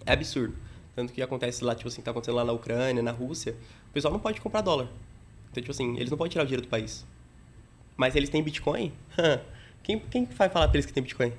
É 0.06 0.14
absurdo. 0.14 0.56
Tanto 0.96 1.12
que 1.12 1.22
acontece 1.22 1.64
lá, 1.64 1.74
tipo 1.74 1.88
assim, 1.88 2.02
tá 2.02 2.12
acontecendo 2.12 2.36
lá 2.36 2.46
na 2.46 2.54
Ucrânia, 2.54 3.02
na 3.02 3.12
Rússia, 3.12 3.56
o 3.90 3.94
pessoal 3.94 4.14
não 4.14 4.20
pode 4.20 4.40
comprar 4.40 4.62
dólar. 4.62 4.88
Então, 5.50 5.62
tipo 5.62 5.72
assim, 5.72 5.98
eles 5.98 6.10
não 6.10 6.18
podem 6.18 6.32
tirar 6.32 6.44
o 6.44 6.46
dinheiro 6.46 6.62
do 6.62 6.70
país. 6.70 7.06
Mas 7.98 8.16
eles 8.16 8.30
têm 8.30 8.44
Bitcoin? 8.44 8.94
quem, 9.84 10.00
quem 10.00 10.26
vai 10.26 10.50
falar 10.50 10.68
pra 10.68 10.78
eles 10.78 10.86
que 10.86 10.94
tem 10.94 11.04
Bitcoin? 11.04 11.34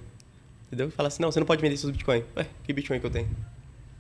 Entendeu? 0.73 0.89
E 0.89 0.91
fala 0.91 1.09
assim, 1.09 1.21
não, 1.21 1.31
você 1.31 1.39
não 1.39 1.47
pode 1.47 1.61
vender 1.61 1.77
seus 1.77 1.93
Bitcoin. 1.93 2.25
Ué, 2.35 2.49
que 2.65 2.73
Bitcoin 2.73 2.99
que 2.99 3.05
eu 3.05 3.11
tenho? 3.11 3.29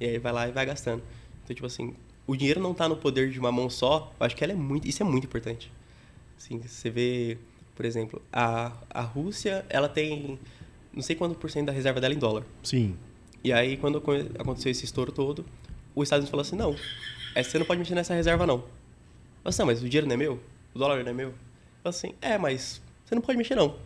E 0.00 0.06
aí 0.06 0.18
vai 0.18 0.32
lá 0.32 0.48
e 0.48 0.52
vai 0.52 0.64
gastando. 0.64 1.02
Então, 1.44 1.54
tipo 1.54 1.66
assim, 1.66 1.94
o 2.26 2.34
dinheiro 2.34 2.62
não 2.62 2.72
está 2.72 2.88
no 2.88 2.96
poder 2.96 3.30
de 3.30 3.38
uma 3.38 3.52
mão 3.52 3.68
só. 3.68 4.10
Eu 4.18 4.24
acho 4.24 4.34
que 4.34 4.42
ela 4.42 4.54
é 4.54 4.56
muito, 4.56 4.88
isso 4.88 5.02
é 5.02 5.04
muito 5.04 5.26
importante. 5.26 5.70
Assim, 6.38 6.58
você 6.58 6.88
vê, 6.88 7.36
por 7.76 7.84
exemplo, 7.84 8.22
a, 8.32 8.72
a 8.88 9.02
Rússia, 9.02 9.66
ela 9.68 9.86
tem 9.86 10.38
não 10.94 11.02
sei 11.02 11.14
quanto 11.14 11.34
por 11.34 11.50
cento 11.50 11.66
da 11.66 11.72
reserva 11.72 12.00
dela 12.00 12.14
em 12.14 12.18
dólar. 12.18 12.42
Sim. 12.62 12.96
E 13.44 13.52
aí, 13.52 13.76
quando 13.76 13.98
aconteceu 14.38 14.72
esse 14.72 14.86
estouro 14.86 15.12
todo, 15.12 15.44
o 15.94 16.02
Estados 16.02 16.22
Unidos 16.22 16.30
falou 16.30 16.40
assim, 16.40 16.56
não, 16.56 16.74
você 17.36 17.58
não 17.58 17.66
pode 17.66 17.80
mexer 17.80 17.94
nessa 17.94 18.14
reserva, 18.14 18.46
não. 18.46 18.64
Assim, 19.44 19.62
mas 19.64 19.82
o 19.82 19.88
dinheiro 19.88 20.06
não 20.06 20.14
é 20.14 20.16
meu? 20.16 20.40
O 20.74 20.78
dólar 20.78 21.02
não 21.04 21.10
é 21.10 21.14
meu? 21.14 21.34
Eu 21.84 21.88
assim, 21.90 22.14
é, 22.22 22.38
mas 22.38 22.80
você 23.04 23.14
não 23.14 23.20
pode 23.20 23.36
mexer, 23.36 23.56
não. 23.56 23.76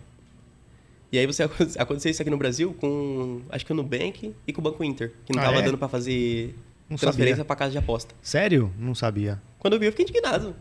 E 1.11 1.19
aí 1.19 1.27
você 1.27 1.45
aconteceu 1.79 2.11
isso 2.11 2.23
aqui 2.23 2.31
no 2.31 2.37
Brasil 2.37 2.75
com, 2.75 3.43
acho 3.51 3.65
que 3.65 3.73
o 3.73 3.75
Nubank 3.75 4.35
e 4.47 4.53
com 4.53 4.61
o 4.61 4.65
Banco 4.65 4.83
Inter, 4.83 5.13
que 5.25 5.33
não 5.33 5.43
ah, 5.43 5.47
tava 5.47 5.59
é? 5.59 5.63
dando 5.63 5.79
para 5.79 5.89
fazer 5.89 6.55
não 6.89 6.97
transferência 6.97 7.45
para 7.45 7.57
casa 7.57 7.73
de 7.73 7.79
aposta. 7.79 8.15
Sério? 8.23 8.73
Não 8.79 8.95
sabia. 8.95 9.41
Quando 9.59 9.75
eu 9.75 9.81
vi, 9.81 9.87
eu 9.87 9.93
fiquei 9.93 10.05
indignado. 10.05 10.55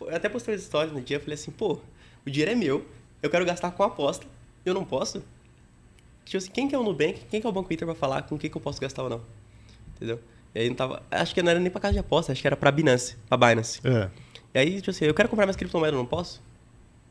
Eu 0.00 0.14
até 0.14 0.28
postei 0.28 0.54
as 0.54 0.62
histórias 0.62 0.92
no 0.92 1.00
dia, 1.00 1.16
eu 1.16 1.20
falei 1.20 1.34
assim, 1.34 1.50
pô, 1.50 1.78
o 2.26 2.30
dinheiro 2.30 2.52
é 2.52 2.54
meu, 2.54 2.86
eu 3.22 3.30
quero 3.30 3.44
gastar 3.44 3.70
com 3.70 3.82
aposta, 3.82 4.26
eu 4.64 4.74
não 4.74 4.84
posso? 4.84 5.22
Tipo 6.24 6.38
assim, 6.38 6.50
quem 6.50 6.68
que 6.68 6.74
é 6.74 6.78
o 6.78 6.82
Nubank, 6.82 7.22
quem 7.30 7.40
que 7.40 7.46
é 7.46 7.50
o 7.50 7.52
Banco 7.52 7.72
Inter 7.72 7.86
para 7.86 7.94
falar 7.94 8.22
com 8.22 8.34
o 8.34 8.38
que, 8.38 8.48
que 8.48 8.56
eu 8.56 8.60
posso 8.60 8.80
gastar 8.80 9.02
ou 9.02 9.10
não? 9.10 9.20
Entendeu? 9.96 10.20
E 10.54 10.60
aí 10.60 10.68
não 10.68 10.76
tava, 10.76 11.02
acho 11.10 11.34
que 11.34 11.42
não 11.42 11.50
era 11.50 11.60
nem 11.60 11.70
para 11.70 11.80
casa 11.80 11.94
de 11.94 11.98
aposta, 11.98 12.32
acho 12.32 12.40
que 12.40 12.46
era 12.46 12.56
para 12.56 12.70
Binance, 12.70 13.16
para 13.28 13.36
Binance. 13.36 13.80
É. 13.84 14.10
E 14.54 14.58
aí, 14.58 14.76
tipo 14.76 14.90
assim, 14.90 15.04
eu 15.04 15.14
quero 15.14 15.28
comprar 15.28 15.46
mais 15.46 15.56
criptomoeda, 15.56 15.94
eu 15.94 15.98
não 15.98 16.06
posso? 16.06 16.42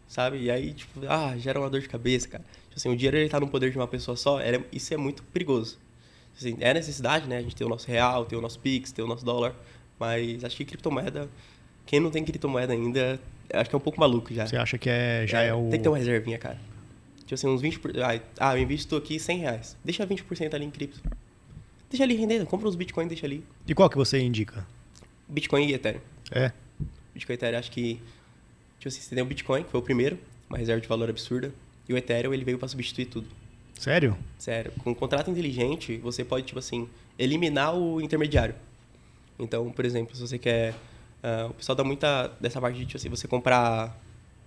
Sabe? 0.08 0.40
E 0.40 0.52
aí, 0.52 0.74
tipo, 0.74 1.02
ah, 1.08 1.38
gera 1.38 1.60
uma 1.60 1.70
dor 1.70 1.80
de 1.80 1.88
cabeça, 1.88 2.28
cara. 2.28 2.44
Assim, 2.80 2.88
o 2.88 2.96
dinheiro 2.96 3.18
ele 3.18 3.28
tá 3.28 3.42
no 3.42 3.48
poder 3.50 3.72
de 3.72 3.78
uma 3.78 3.90
pessoa 3.90 4.16
só, 4.16 4.40
isso 4.72 4.94
é 4.94 4.96
muito 4.96 5.22
perigoso. 5.22 5.78
Assim, 6.38 6.56
é 6.62 6.74
necessidade, 6.74 7.28
né? 7.28 7.38
A 7.38 7.42
gente 7.42 7.54
tem 7.54 7.68
o 7.68 7.70
nosso 7.70 7.86
real, 7.86 8.24
tem 8.24 8.40
o 8.40 8.42
nosso 8.42 8.58
Pix, 8.58 8.94
tem 8.94 9.04
o 9.04 9.08
nosso 9.08 9.26
dólar, 9.26 9.54
mas 10.00 10.46
acho 10.46 10.56
que 10.56 10.64
criptomoeda, 10.64 11.30
quem 11.86 12.00
não 12.00 12.10
tem 12.10 12.24
criptomoeda 12.24 12.72
ainda, 12.72 13.20
acho 13.54 13.70
que 13.70 13.76
é 13.76 13.78
um 13.78 13.82
pouco 13.82 14.00
maluco 14.00 14.34
já. 14.34 14.48
Você 14.48 14.56
acha 14.56 14.78
que 14.78 14.90
é, 14.90 15.28
já 15.28 15.44
é, 15.44 15.48
é 15.48 15.54
o... 15.54 15.64
Tem 15.70 15.72
que 15.72 15.84
ter 15.84 15.90
uma 15.90 15.98
reservinha, 15.98 16.38
cara. 16.38 16.58
Tipo 17.18 17.34
assim, 17.34 17.48
uns 17.48 17.62
20%. 17.62 18.22
Ah, 18.40 18.56
eu 18.56 18.64
invisto 18.64 18.96
aqui 18.96 19.20
100 19.20 19.40
reais. 19.40 19.78
Deixa 19.84 20.08
20% 20.08 20.54
ali 20.54 20.64
em 20.64 20.72
cripto. 20.72 21.02
Deixa 21.90 22.06
ali 22.06 22.16
rendendo, 22.16 22.46
compra 22.46 22.70
uns 22.70 22.78
Bitcoin 22.78 23.10
deixa 23.10 23.26
ali. 23.26 23.44
E 23.68 23.76
qual 23.76 23.90
que 23.90 23.98
você 23.98 24.20
indica? 24.20 24.66
Bitcoin 25.28 25.68
e 25.68 25.74
Ethereum. 25.74 26.00
É? 26.32 26.54
Bitcoin 27.14 27.34
e 27.34 27.36
Ethereum, 27.36 27.60
acho 27.60 27.72
que... 27.72 27.96
Tipo 28.78 28.88
assim, 28.88 29.02
você 29.02 29.16
tem 29.16 29.22
o 29.22 29.28
Bitcoin, 29.28 29.64
que 29.64 29.70
foi 29.70 29.82
o 29.82 29.84
primeiro, 29.84 30.18
uma 30.50 30.58
reserva 30.58 30.80
de 30.80 30.88
valor 30.88 31.10
absurda. 31.10 31.54
E 31.90 31.94
o 31.94 31.98
Ethereum, 31.98 32.32
ele 32.32 32.46
veio 32.46 32.60
para 32.60 32.68
substituir 32.68 33.08
tudo. 33.08 33.28
Sério? 33.80 34.16
Sério. 34.38 34.72
Com 34.84 34.92
um 34.92 34.94
contrato 34.94 35.32
inteligente, 35.32 35.98
você 35.98 36.24
pode, 36.24 36.46
tipo 36.46 36.60
assim, 36.60 36.88
eliminar 37.18 37.76
o 37.76 38.00
intermediário. 38.00 38.54
Então, 39.40 39.72
por 39.72 39.84
exemplo, 39.84 40.16
se 40.16 40.22
você 40.22 40.38
quer... 40.38 40.76
Uh, 41.24 41.50
o 41.50 41.54
pessoal 41.56 41.76
dá 41.76 41.84
muita 41.84 42.28
dessa 42.40 42.62
parte 42.62 42.78
de, 42.78 42.86
tipo 42.86 42.98
assim, 42.98 43.10
você 43.10 43.28
comprar 43.28 44.00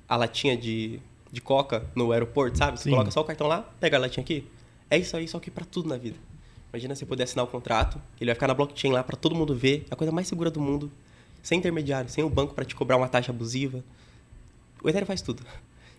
a 0.08 0.16
latinha 0.16 0.56
de, 0.56 1.00
de 1.32 1.40
coca 1.40 1.84
no 1.94 2.12
aeroporto, 2.12 2.56
sabe? 2.56 2.78
Você 2.78 2.84
Sim. 2.84 2.90
coloca 2.90 3.10
só 3.10 3.20
o 3.20 3.24
cartão 3.24 3.46
lá, 3.46 3.62
pega 3.80 3.96
a 3.96 4.00
latinha 4.00 4.22
aqui. 4.22 4.46
É 4.88 4.96
isso 4.96 5.16
aí, 5.16 5.26
só 5.26 5.40
que 5.40 5.50
para 5.50 5.64
tudo 5.64 5.88
na 5.88 5.96
vida. 5.96 6.16
Imagina 6.72 6.94
você 6.94 7.04
poder 7.04 7.24
assinar 7.24 7.44
o 7.44 7.48
contrato, 7.48 8.00
ele 8.20 8.28
vai 8.28 8.34
ficar 8.34 8.46
na 8.46 8.54
blockchain 8.54 8.92
lá 8.92 9.02
para 9.02 9.16
todo 9.16 9.34
mundo 9.34 9.54
ver, 9.54 9.86
é 9.90 9.94
a 9.94 9.96
coisa 9.96 10.12
mais 10.12 10.28
segura 10.28 10.50
do 10.50 10.60
mundo, 10.60 10.90
sem 11.42 11.58
intermediário, 11.58 12.08
sem 12.08 12.22
o 12.24 12.30
banco 12.30 12.54
para 12.54 12.64
te 12.64 12.74
cobrar 12.74 12.96
uma 12.96 13.08
taxa 13.08 13.30
abusiva. 13.30 13.84
O 14.82 14.88
Ethereum 14.88 15.06
faz 15.06 15.20
tudo. 15.20 15.42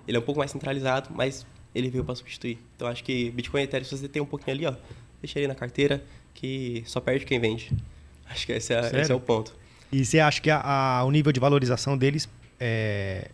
Ele 0.07 0.17
é 0.17 0.19
um 0.19 0.23
pouco 0.23 0.39
mais 0.39 0.51
centralizado, 0.51 1.09
mas 1.13 1.45
ele 1.73 1.89
veio 1.89 2.03
para 2.03 2.15
substituir. 2.15 2.59
Então 2.75 2.87
acho 2.87 3.03
que 3.03 3.31
Bitcoin 3.31 3.61
e 3.61 3.63
Ethereum, 3.63 3.85
se 3.85 3.97
você 3.97 4.07
tem 4.07 4.21
um 4.21 4.25
pouquinho 4.25 4.55
ali, 4.55 4.65
ó, 4.65 4.73
deixa 5.21 5.39
ele 5.39 5.47
na 5.47 5.55
carteira, 5.55 6.03
que 6.33 6.83
só 6.85 6.99
perde 6.99 7.25
quem 7.25 7.39
vende. 7.39 7.71
Acho 8.25 8.45
que 8.47 8.53
esse 8.53 8.73
é, 8.73 9.01
esse 9.01 9.11
é 9.11 9.15
o 9.15 9.19
ponto. 9.19 9.53
E 9.91 10.03
você 10.03 10.19
acha 10.19 10.41
que 10.41 10.49
a, 10.49 10.59
a, 10.59 11.03
o 11.03 11.11
nível 11.11 11.31
de 11.31 11.39
valorização 11.39 11.95
deles, 11.95 12.27
é, 12.59 13.29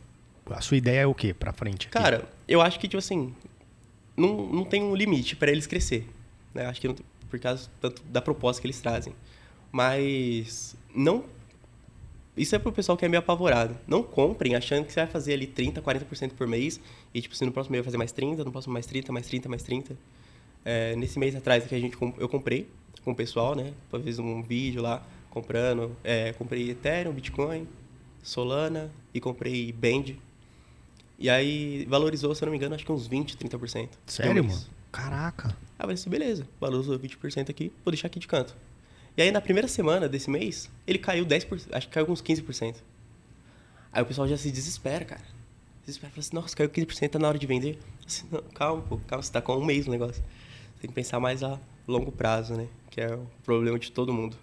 a 0.49 0.59
sua 0.59 0.75
ideia 0.75 1.01
é 1.01 1.07
o 1.07 1.13
quê 1.13 1.33
para 1.33 1.53
frente? 1.53 1.87
Aqui? 1.87 1.97
Cara, 1.97 2.27
eu 2.47 2.59
acho 2.59 2.77
que, 2.79 2.87
tipo 2.87 2.97
assim, 2.97 3.33
não, 4.17 4.47
não 4.47 4.65
tem 4.65 4.83
um 4.83 4.93
limite 4.93 5.37
para 5.37 5.51
eles 5.51 5.65
crescer. 5.65 6.09
Né? 6.53 6.65
Acho 6.65 6.81
que 6.81 6.87
não, 6.87 6.95
por 7.29 7.39
causa 7.39 7.69
tanto 7.79 8.01
da 8.03 8.21
proposta 8.21 8.61
que 8.61 8.67
eles 8.67 8.81
trazem. 8.81 9.13
Mas 9.71 10.75
não 10.93 11.23
isso 12.39 12.55
é 12.55 12.59
pro 12.59 12.71
pessoal 12.71 12.97
que 12.97 13.03
é 13.03 13.07
meio 13.09 13.19
apavorado. 13.19 13.77
Não 13.85 14.01
comprem 14.01 14.55
achando 14.55 14.85
que 14.85 14.93
você 14.93 15.01
vai 15.01 15.09
fazer 15.09 15.33
ali 15.33 15.45
30, 15.45 15.81
40% 15.81 16.31
por 16.31 16.47
mês 16.47 16.79
e, 17.13 17.21
tipo, 17.21 17.35
se 17.35 17.45
no 17.45 17.51
próximo 17.51 17.73
mês 17.73 17.81
vai 17.83 17.85
fazer 17.85 17.97
mais 17.97 18.11
30, 18.13 18.45
no 18.45 18.51
próximo 18.51 18.73
mais 18.73 18.85
30, 18.85 19.11
mais 19.11 19.27
30, 19.27 19.49
mais 19.49 19.63
30. 19.63 19.97
É, 20.63 20.95
nesse 20.95 21.19
mês 21.19 21.35
atrás 21.35 21.65
que 21.65 21.75
a 21.75 21.79
gente, 21.79 21.97
eu 22.17 22.29
comprei 22.29 22.69
com 23.03 23.11
o 23.11 23.15
pessoal, 23.15 23.55
né? 23.55 23.73
Fiz 24.03 24.19
um 24.19 24.41
vídeo 24.41 24.81
lá 24.81 25.05
comprando. 25.29 25.95
É, 26.03 26.31
comprei 26.33 26.69
Ethereum, 26.69 27.11
Bitcoin, 27.11 27.67
Solana 28.23 28.89
e 29.13 29.19
comprei 29.19 29.71
Band. 29.73 30.15
E 31.17 31.29
aí 31.29 31.85
valorizou, 31.89 32.33
se 32.33 32.41
eu 32.41 32.45
não 32.45 32.51
me 32.51 32.57
engano, 32.57 32.73
acho 32.73 32.85
que 32.85 32.91
uns 32.91 33.05
20, 33.05 33.37
30%. 33.37 33.89
Sério, 34.05 34.43
mano? 34.45 34.61
Caraca. 34.91 35.49
Aí 35.49 35.53
eu 35.53 35.81
falei 35.81 35.95
assim, 35.95 36.09
beleza, 36.09 36.47
valorizou 36.59 36.97
20% 36.97 37.49
aqui, 37.49 37.71
vou 37.83 37.91
deixar 37.91 38.07
aqui 38.07 38.19
de 38.19 38.27
canto. 38.27 38.55
E 39.19 39.21
aí, 39.21 39.31
na 39.31 39.41
primeira 39.41 39.67
semana 39.67 40.07
desse 40.07 40.29
mês, 40.29 40.69
ele 40.87 40.97
caiu 40.97 41.25
10%, 41.25 41.67
acho 41.73 41.87
que 41.89 41.93
caiu 41.93 42.09
uns 42.09 42.21
15%. 42.21 42.75
Aí 43.91 44.01
o 44.01 44.05
pessoal 44.05 44.25
já 44.25 44.37
se 44.37 44.49
desespera, 44.49 45.03
cara. 45.03 45.21
Desespera, 45.85 46.09
fala 46.09 46.21
assim, 46.21 46.35
nossa, 46.37 46.55
caiu 46.55 46.69
15%, 46.69 47.09
tá 47.09 47.19
na 47.19 47.27
hora 47.27 47.37
de 47.37 47.45
vender. 47.45 47.77
Assim, 48.07 48.25
não, 48.31 48.41
calma, 48.41 48.81
pô, 48.81 48.97
calma, 49.05 49.21
você 49.21 49.29
tá 49.29 49.41
com 49.41 49.57
um 49.57 49.65
mês 49.65 49.87
no 49.87 49.91
negócio. 49.91 50.23
Tem 50.79 50.87
que 50.87 50.95
pensar 50.95 51.19
mais 51.19 51.43
a 51.43 51.59
longo 51.85 52.13
prazo, 52.13 52.53
né? 52.53 52.67
Que 52.89 53.01
é 53.01 53.13
o 53.13 53.27
problema 53.43 53.77
de 53.77 53.91
todo 53.91 54.13
mundo. 54.13 54.37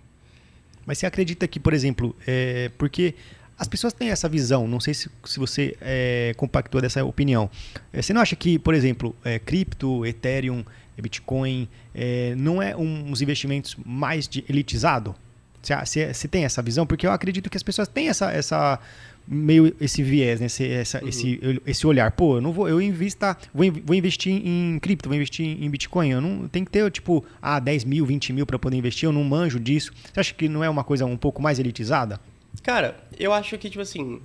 Mas 0.85 0.99
você 0.99 1.07
acredita 1.07 1.49
que, 1.49 1.59
por 1.59 1.73
exemplo, 1.73 2.15
é 2.27 2.71
porque 2.77 3.15
as 3.59 3.67
pessoas 3.67 3.95
têm 3.95 4.11
essa 4.11 4.29
visão, 4.29 4.69
não 4.69 4.79
sei 4.79 4.93
se, 4.93 5.11
se 5.25 5.39
você 5.39 5.75
é, 5.81 6.35
compactou 6.37 6.83
dessa 6.83 7.03
opinião. 7.03 7.49
É, 7.95 8.03
você 8.03 8.13
não 8.13 8.21
acha 8.21 8.37
que, 8.37 8.59
por 8.59 8.75
exemplo, 8.75 9.17
é, 9.25 9.39
cripto, 9.39 10.05
Ethereum, 10.05 10.63
Bitcoin, 11.03 11.69
é, 11.95 12.35
não 12.37 12.61
é 12.61 12.77
um, 12.77 13.11
uns 13.11 13.21
investimentos 13.23 13.77
mais 13.85 14.27
de 14.29 14.45
elitizado? 14.49 15.15
Você, 15.63 16.13
você 16.13 16.29
tem 16.29 16.45
essa 16.45 16.63
visão? 16.63 16.87
Porque 16.87 17.07
eu 17.07 17.11
acredito 17.11 17.51
que 17.51 17.57
as 17.57 17.63
pessoas 17.63 17.89
têm 17.89 18.09
essa, 18.09 18.31
essa 18.31 18.79
meio 19.27 19.75
esse 19.81 20.03
viés, 20.03 20.39
né? 20.39 20.47
esse, 20.47 20.69
essa, 20.69 21.03
uhum. 21.03 21.09
esse, 21.09 21.61
esse 21.67 21.87
olhar. 21.87 22.13
Pô, 22.13 22.37
eu 22.37 22.41
não 22.41 22.53
vou, 22.53 22.69
eu 22.69 22.81
invista, 22.81 23.37
vou, 23.53 23.67
vou 23.85 23.97
investir 23.97 24.33
em 24.33 24.79
cripto, 24.79 25.09
vou 25.09 25.17
investir 25.17 25.45
em 25.45 25.69
Bitcoin. 25.69 26.11
Eu 26.11 26.21
não 26.21 26.49
tenho 26.49 26.65
que 26.65 26.71
ter 26.71 26.89
tipo, 26.91 27.25
ah, 27.43 27.59
10 27.59 27.85
mil, 27.85 28.07
20 28.07 28.33
mil 28.33 28.47
para 28.47 28.59
poder 28.59 28.77
investir. 28.77 29.09
Eu 29.09 29.13
não 29.13 29.25
manjo 29.25 29.59
disso. 29.59 29.93
Você 30.13 30.21
acha 30.21 30.35
que 30.35 30.49
não 30.49 30.63
é 30.63 30.71
uma 30.71 30.85
coisa 30.85 31.05
um 31.05 31.17
pouco 31.17 31.43
mais 31.43 31.59
elitizada? 31.59 32.21
Cara, 32.63 32.97
eu 33.19 33.33
acho 33.33 33.59
que 33.59 33.69
tipo 33.69 33.83
assim, 33.83 34.21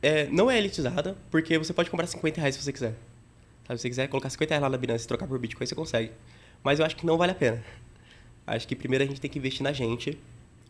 é, 0.00 0.26
não 0.30 0.50
é 0.50 0.58
elitizada 0.58 1.16
porque 1.30 1.58
você 1.58 1.72
pode 1.72 1.90
comprar 1.90 2.06
50 2.06 2.40
reais 2.40 2.54
se 2.54 2.62
você 2.62 2.72
quiser. 2.72 2.94
Sabe, 3.66 3.78
se 3.78 3.82
você 3.82 3.88
quiser 3.88 4.08
colocar 4.08 4.30
50 4.30 4.50
reais 4.50 4.62
lá 4.62 4.68
na 4.68 4.76
Binance 4.76 5.04
e 5.04 5.08
trocar 5.08 5.26
por 5.26 5.38
Bitcoin, 5.38 5.66
você 5.66 5.74
consegue. 5.74 6.10
Mas 6.62 6.78
eu 6.78 6.86
acho 6.86 6.96
que 6.96 7.06
não 7.06 7.16
vale 7.16 7.32
a 7.32 7.34
pena. 7.34 7.64
Acho 8.46 8.68
que 8.68 8.76
primeiro 8.76 9.04
a 9.04 9.06
gente 9.06 9.20
tem 9.20 9.30
que 9.30 9.38
investir 9.38 9.62
na 9.62 9.72
gente, 9.72 10.18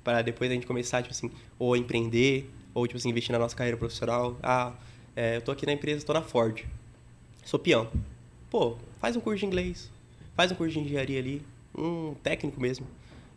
para 0.03 0.22
depois 0.22 0.51
a 0.51 0.55
gente 0.55 0.66
começar, 0.66 1.03
tipo 1.03 1.12
assim, 1.12 1.30
ou 1.59 1.76
empreender, 1.76 2.49
ou, 2.72 2.86
tipo 2.86 2.99
assim, 2.99 3.09
investir 3.09 3.32
na 3.32 3.38
nossa 3.38 3.57
carreira 3.57 3.76
profissional. 3.76 4.38
Ah, 4.42 4.72
é, 5.16 5.36
eu 5.36 5.42
tô 5.42 5.51
aqui 5.51 5.66
na 5.66 5.72
empresa, 5.72 6.05
tô 6.05 6.12
na 6.12 6.22
Ford. 6.22 6.64
Sou 7.45 7.59
peão. 7.59 7.90
Pô, 8.51 8.76
faz 9.01 9.16
um 9.16 9.20
curso 9.20 9.40
de 9.40 9.47
inglês, 9.47 9.90
faz 10.36 10.53
um 10.53 10.55
curso 10.55 10.74
de 10.74 10.80
engenharia 10.80 11.18
ali, 11.18 11.42
um 11.76 12.14
técnico 12.22 12.61
mesmo. 12.61 12.86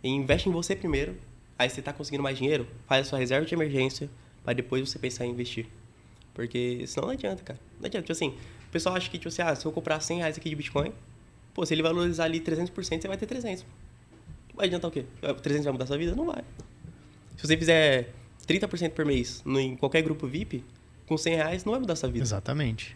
E 0.04 0.10
investe 0.10 0.50
em 0.50 0.52
você 0.52 0.76
primeiro. 0.76 1.16
Aí 1.58 1.70
você 1.70 1.82
tá 1.82 1.92
conseguindo 1.92 2.22
mais 2.22 2.38
dinheiro, 2.38 2.68
faz 2.86 3.08
a 3.08 3.10
sua 3.10 3.20
reserva 3.20 3.46
de 3.46 3.54
emergência, 3.54 4.10
para 4.44 4.54
depois 4.54 4.88
você 4.88 5.00
pensar 5.00 5.26
em 5.26 5.32
investir. 5.32 5.66
Porque 6.34 6.86
senão 6.86 7.08
não 7.08 7.14
adianta, 7.14 7.42
cara. 7.44 7.60
Não 7.80 7.88
adianta. 7.88 8.06
Tipo 8.06 8.12
assim, 8.12 8.36
pessoal 8.78 8.96
acha 8.96 9.10
que, 9.10 9.18
tipo 9.18 9.28
assim, 9.28 9.42
ah, 9.42 9.56
se 9.56 9.66
eu 9.66 9.72
comprar 9.72 10.00
100 10.00 10.20
reais 10.20 10.38
aqui 10.38 10.50
de 10.50 10.56
Bitcoin, 10.56 10.94
pô, 11.54 11.66
se 11.66 11.74
ele 11.74 11.82
valorizar 11.82 12.26
ali 12.26 12.40
300%, 12.40 13.02
você 13.02 13.08
vai 13.08 13.18
ter 13.18 13.26
300. 13.26 13.66
Vai 14.54 14.68
adiantar 14.68 14.90
o 14.90 14.92
quê? 14.92 15.06
300 15.42 15.66
vai 15.66 15.74
mudar 15.74 15.88
sua 15.88 15.98
vida? 15.98 16.16
Não 16.16 16.26
vai. 16.26 16.44
Se 17.36 17.48
você 17.48 17.58
fizer 17.58 18.14
30% 18.48 18.92
por 18.92 19.06
mês 19.06 19.42
no, 19.44 19.60
em 19.60 19.76
qualquer 19.76 20.02
grupo 20.02 20.28
VIP, 20.28 20.64
com 21.08 21.18
100 21.18 21.36
reais 21.36 21.66
não 21.66 21.72
vai 21.72 21.80
mudar 21.80 21.96
sua 21.96 22.10
vida. 22.10 22.24
Exatamente. 22.24 22.96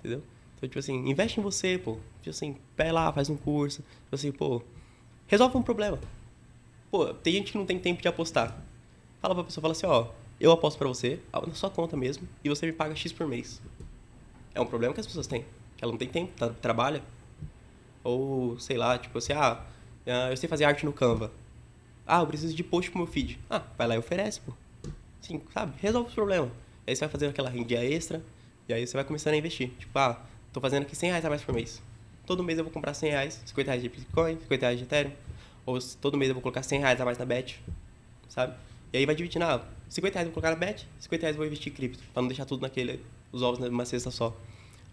Entendeu? 0.00 0.22
Então, 0.56 0.68
tipo 0.68 0.78
assim, 0.78 1.08
investe 1.08 1.40
em 1.40 1.42
você, 1.42 1.78
pô. 1.78 1.98
Tipo 2.18 2.30
assim, 2.30 2.56
pega 2.76 2.92
lá, 2.92 3.12
faz 3.12 3.28
um 3.28 3.36
curso. 3.36 3.82
Tipo 3.82 4.14
assim, 4.14 4.32
pô, 4.32 4.62
resolve 5.26 5.56
um 5.56 5.62
problema. 5.62 5.98
Pô, 6.90 7.12
tem 7.14 7.34
gente 7.34 7.52
que 7.52 7.58
não 7.58 7.66
tem 7.66 7.78
tempo 7.78 8.02
de 8.02 8.08
apostar. 8.08 8.56
Fala 9.20 9.34
pra 9.34 9.44
pessoa, 9.44 9.62
fala 9.62 9.72
assim, 9.72 9.86
ó, 9.86 10.08
eu 10.38 10.50
aposto 10.52 10.76
para 10.76 10.88
você, 10.88 11.20
na 11.32 11.54
sua 11.54 11.70
conta 11.70 11.96
mesmo, 11.96 12.28
e 12.42 12.48
você 12.48 12.66
me 12.66 12.72
paga 12.72 12.94
X 12.96 13.12
por 13.12 13.26
mês. 13.26 13.62
É 14.54 14.60
um 14.60 14.66
problema 14.66 14.94
que 14.94 15.00
as 15.00 15.06
pessoas 15.06 15.26
têm. 15.26 15.44
Ela 15.80 15.92
não 15.92 15.98
tem 15.98 16.08
tempo, 16.08 16.32
tá, 16.36 16.50
trabalha. 16.50 17.02
Ou, 18.04 18.58
sei 18.58 18.76
lá, 18.76 18.98
tipo 18.98 19.16
assim, 19.18 19.32
ah, 19.32 19.64
ah, 20.06 20.30
eu 20.30 20.36
sei 20.36 20.48
fazer 20.48 20.64
arte 20.64 20.84
no 20.84 20.92
Canva. 20.92 21.32
Ah, 22.06 22.20
eu 22.20 22.26
preciso 22.26 22.54
de 22.54 22.62
post 22.62 22.90
pro 22.90 22.98
meu 22.98 23.06
feed. 23.06 23.38
Ah, 23.48 23.62
vai 23.76 23.86
lá 23.86 23.94
e 23.94 23.98
oferece, 23.98 24.40
pô. 24.40 24.52
Sim, 25.20 25.40
sabe? 25.52 25.72
Resolve 25.80 26.10
o 26.10 26.14
problema. 26.14 26.50
Aí 26.86 26.94
você 26.94 27.00
vai 27.00 27.08
fazer 27.08 27.28
aquela 27.28 27.48
rendia 27.48 27.84
extra, 27.84 28.22
e 28.68 28.74
aí 28.74 28.86
você 28.86 28.96
vai 28.96 29.04
começando 29.04 29.34
a 29.34 29.36
investir. 29.36 29.70
Tipo, 29.78 29.98
ah, 29.98 30.20
tô 30.52 30.60
fazendo 30.60 30.82
aqui 30.82 30.96
100 30.96 31.10
reais 31.10 31.24
a 31.24 31.30
mais 31.30 31.42
por 31.42 31.54
mês. 31.54 31.80
Todo 32.26 32.42
mês 32.42 32.58
eu 32.58 32.64
vou 32.64 32.72
comprar 32.72 32.94
100 32.94 33.10
reais, 33.10 33.42
50 33.46 33.70
reais 33.70 33.82
de 33.82 33.88
Bitcoin, 33.88 34.38
50 34.40 34.66
reais 34.66 34.78
de 34.78 34.84
Ethereum. 34.84 35.12
Ou 35.64 35.78
todo 36.00 36.18
mês 36.18 36.28
eu 36.28 36.34
vou 36.34 36.42
colocar 36.42 36.62
100 36.62 36.80
reais 36.80 37.00
a 37.00 37.04
mais 37.04 37.18
na 37.18 37.24
Bet, 37.24 37.62
sabe? 38.28 38.54
E 38.92 38.98
aí 38.98 39.06
vai 39.06 39.14
dividindo, 39.14 39.44
ah, 39.44 39.64
50 39.88 40.14
reais 40.14 40.26
eu 40.26 40.32
vou 40.32 40.42
colocar 40.42 40.50
na 40.50 40.56
bet, 40.56 40.86
50 41.00 41.22
reais 41.22 41.34
eu 41.34 41.38
vou 41.38 41.46
investir 41.46 41.72
em 41.72 41.76
cripto, 41.76 42.02
para 42.12 42.20
não 42.20 42.28
deixar 42.28 42.44
tudo 42.44 42.60
naquele, 42.60 43.00
os 43.32 43.42
ovos 43.42 43.58
numa 43.58 43.84
cesta 43.84 44.10
só. 44.10 44.36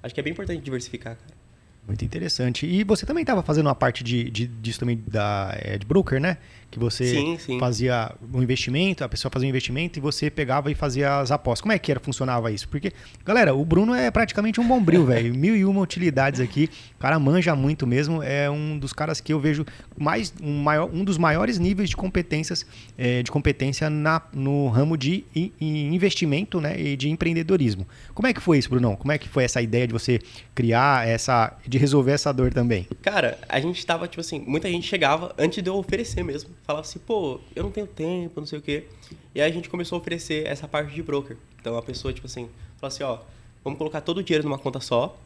Acho 0.01 0.13
que 0.13 0.19
é 0.19 0.23
bem 0.23 0.31
importante 0.31 0.61
diversificar, 0.61 1.15
cara. 1.15 1.39
Muito 1.85 2.05
interessante. 2.05 2.65
E 2.65 2.83
você 2.83 3.05
também 3.05 3.23
estava 3.23 3.41
fazendo 3.41 3.65
uma 3.65 3.75
parte 3.75 4.03
de, 4.03 4.29
de, 4.29 4.47
disso 4.47 4.79
também 4.79 5.03
da, 5.07 5.51
é, 5.59 5.77
de 5.77 5.85
broker, 5.85 6.21
né? 6.21 6.37
Que 6.71 6.77
você 6.77 7.05
sim, 7.05 7.37
sim. 7.39 7.59
fazia 7.59 8.13
um 8.31 8.43
investimento, 8.43 9.03
a 9.03 9.09
pessoa 9.09 9.31
fazia 9.31 9.47
um 9.47 9.49
investimento 9.49 9.97
e 9.97 10.01
você 10.01 10.29
pegava 10.29 10.71
e 10.71 10.75
fazia 10.75 11.19
as 11.19 11.31
apostas. 11.31 11.61
Como 11.61 11.71
é 11.71 11.79
que 11.79 11.89
era, 11.89 11.99
funcionava 11.99 12.51
isso? 12.51 12.69
Porque, 12.69 12.91
galera, 13.25 13.55
o 13.55 13.65
Bruno 13.65 13.95
é 13.95 14.11
praticamente 14.11 14.61
um 14.61 14.67
bombril, 14.67 15.03
velho. 15.03 15.33
Mil 15.39 15.55
e 15.55 15.65
uma 15.65 15.81
utilidades 15.81 16.39
aqui. 16.39 16.69
O 16.95 16.99
cara 16.99 17.17
manja 17.17 17.55
muito 17.55 17.87
mesmo. 17.87 18.21
É 18.21 18.49
um 18.51 18.77
dos 18.77 18.93
caras 18.93 19.19
que 19.19 19.33
eu 19.33 19.39
vejo 19.39 19.65
mais 19.97 20.31
um, 20.41 20.61
maior, 20.61 20.89
um 20.93 21.03
dos 21.03 21.17
maiores 21.17 21.57
níveis 21.57 21.89
de 21.89 21.97
competências, 21.97 22.63
é, 22.95 23.23
de 23.23 23.31
competência 23.31 23.89
na, 23.89 24.21
no 24.31 24.67
ramo 24.67 24.95
de 24.95 25.25
investimento 25.59 26.61
né, 26.61 26.79
e 26.79 26.95
de 26.95 27.09
empreendedorismo. 27.09 27.87
Como 28.13 28.27
é 28.27 28.33
que 28.33 28.41
foi 28.41 28.59
isso, 28.59 28.69
Brunão? 28.69 28.95
Como 28.95 29.11
é 29.11 29.17
que 29.17 29.27
foi 29.27 29.43
essa 29.43 29.59
ideia 29.59 29.87
de 29.87 29.93
você 29.93 30.19
criar 30.53 31.07
essa. 31.07 31.57
de 31.67 31.79
resolver 31.79 32.11
essa 32.11 32.31
dor 32.31 32.53
também? 32.53 32.87
Cara, 33.01 33.39
a 33.49 33.59
gente 33.59 33.83
tava, 33.83 34.07
tipo 34.07 34.21
assim, 34.21 34.43
muita 34.45 34.69
gente 34.69 34.85
chegava 34.87 35.33
antes 35.35 35.63
de 35.63 35.69
eu 35.69 35.75
oferecer 35.75 36.23
mesmo 36.23 36.58
falava 36.69 36.85
assim, 36.85 36.99
pô, 36.99 37.39
eu 37.55 37.63
não 37.63 37.71
tenho 37.71 37.87
tempo, 37.87 38.39
não 38.39 38.45
sei 38.45 38.59
o 38.59 38.61
quê. 38.61 38.85
E 39.33 39.41
aí 39.41 39.49
a 39.49 39.53
gente 39.53 39.67
começou 39.67 39.97
a 39.97 39.99
oferecer 39.99 40.45
essa 40.45 40.67
parte 40.67 40.93
de 40.93 41.01
broker. 41.01 41.35
Então 41.59 41.75
a 41.75 41.81
pessoa, 41.81 42.13
tipo 42.13 42.27
assim, 42.27 42.47
fala 42.77 42.93
assim, 42.93 43.01
ó, 43.01 43.19
vamos 43.63 43.79
colocar 43.79 44.01
todo 44.01 44.19
o 44.19 44.23
dinheiro 44.23 44.47
numa 44.47 44.59
conta 44.59 44.79
só. 44.79 45.19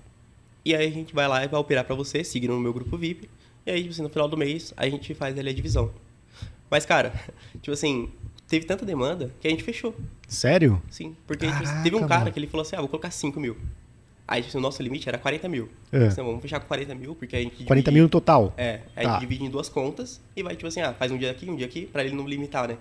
E 0.64 0.74
aí 0.74 0.88
a 0.88 0.90
gente 0.90 1.14
vai 1.14 1.28
lá 1.28 1.44
e 1.44 1.50
vai 1.50 1.60
operar 1.60 1.84
para 1.84 1.96
você, 1.96 2.24
seguindo 2.24 2.54
no 2.54 2.62
meu 2.62 2.72
grupo 2.72 2.98
VIP. 2.98 3.30
E 3.66 3.72
aí, 3.72 3.82
tipo 3.82 3.92
assim, 3.92 4.02
no 4.04 4.10
final 4.10 4.30
do 4.30 4.38
mês, 4.38 4.74
a 4.78 4.88
gente 4.88 5.14
faz 5.14 5.38
ali 5.38 5.50
a 5.50 5.54
divisão. 5.54 5.92
Mas, 6.70 6.86
cara, 6.86 7.14
tipo 7.62 7.72
assim, 7.72 8.10
teve 8.48 8.66
tanta 8.66 8.86
demanda 8.86 9.30
que 9.42 9.48
a 9.48 9.52
gente 9.52 9.64
fechou. 9.64 9.94
Sério? 10.30 10.82
Sim, 10.90 11.14
porque 11.28 11.46
tipo, 11.46 11.62
assim, 11.62 11.84
teve 11.84 11.98
um 11.98 12.08
cara 12.08 12.22
mano. 12.22 12.32
que 12.32 12.40
ele 12.40 12.48
falou 12.48 12.62
assim, 12.62 12.78
ah, 12.78 12.80
vou 12.80 12.88
colocar 12.88 13.12
5 13.12 13.38
mil. 13.38 13.58
Aí 14.28 14.42
tipo, 14.42 14.58
o 14.58 14.62
nosso 14.62 14.82
limite 14.82 15.08
era 15.08 15.18
40 15.18 15.50
mil. 15.50 15.70
É. 15.92 16.08
Então, 16.08 16.26
vamos 16.26 16.42
fechar 16.42 16.60
com 16.60 16.68
40 16.68 16.96
mil, 16.96 17.14
porque 17.14 17.36
a 17.36 17.40
gente. 17.40 17.66
40 17.66 17.74
divide, 17.74 17.92
mil 17.92 18.04
no 18.04 18.10
total? 18.10 18.54
É. 18.58 18.82
Aí 18.96 19.04
tá. 19.04 19.10
a 19.10 19.14
gente 19.14 19.22
divide 19.22 19.44
em 19.44 19.50
duas 19.50 19.68
contas 19.68 20.22
e 20.36 20.42
vai, 20.42 20.56
tipo 20.56 20.68
assim, 20.68 20.82
ah, 20.82 20.94
faz 20.94 21.12
um 21.12 21.18
dia 21.18 21.30
aqui, 21.30 21.50
um 21.50 21.56
dia 21.56 21.66
aqui, 21.66 21.86
pra 21.86 22.04
ele 22.04 22.16
não 22.16 22.28
limitar, 22.28 22.68
né? 22.68 22.78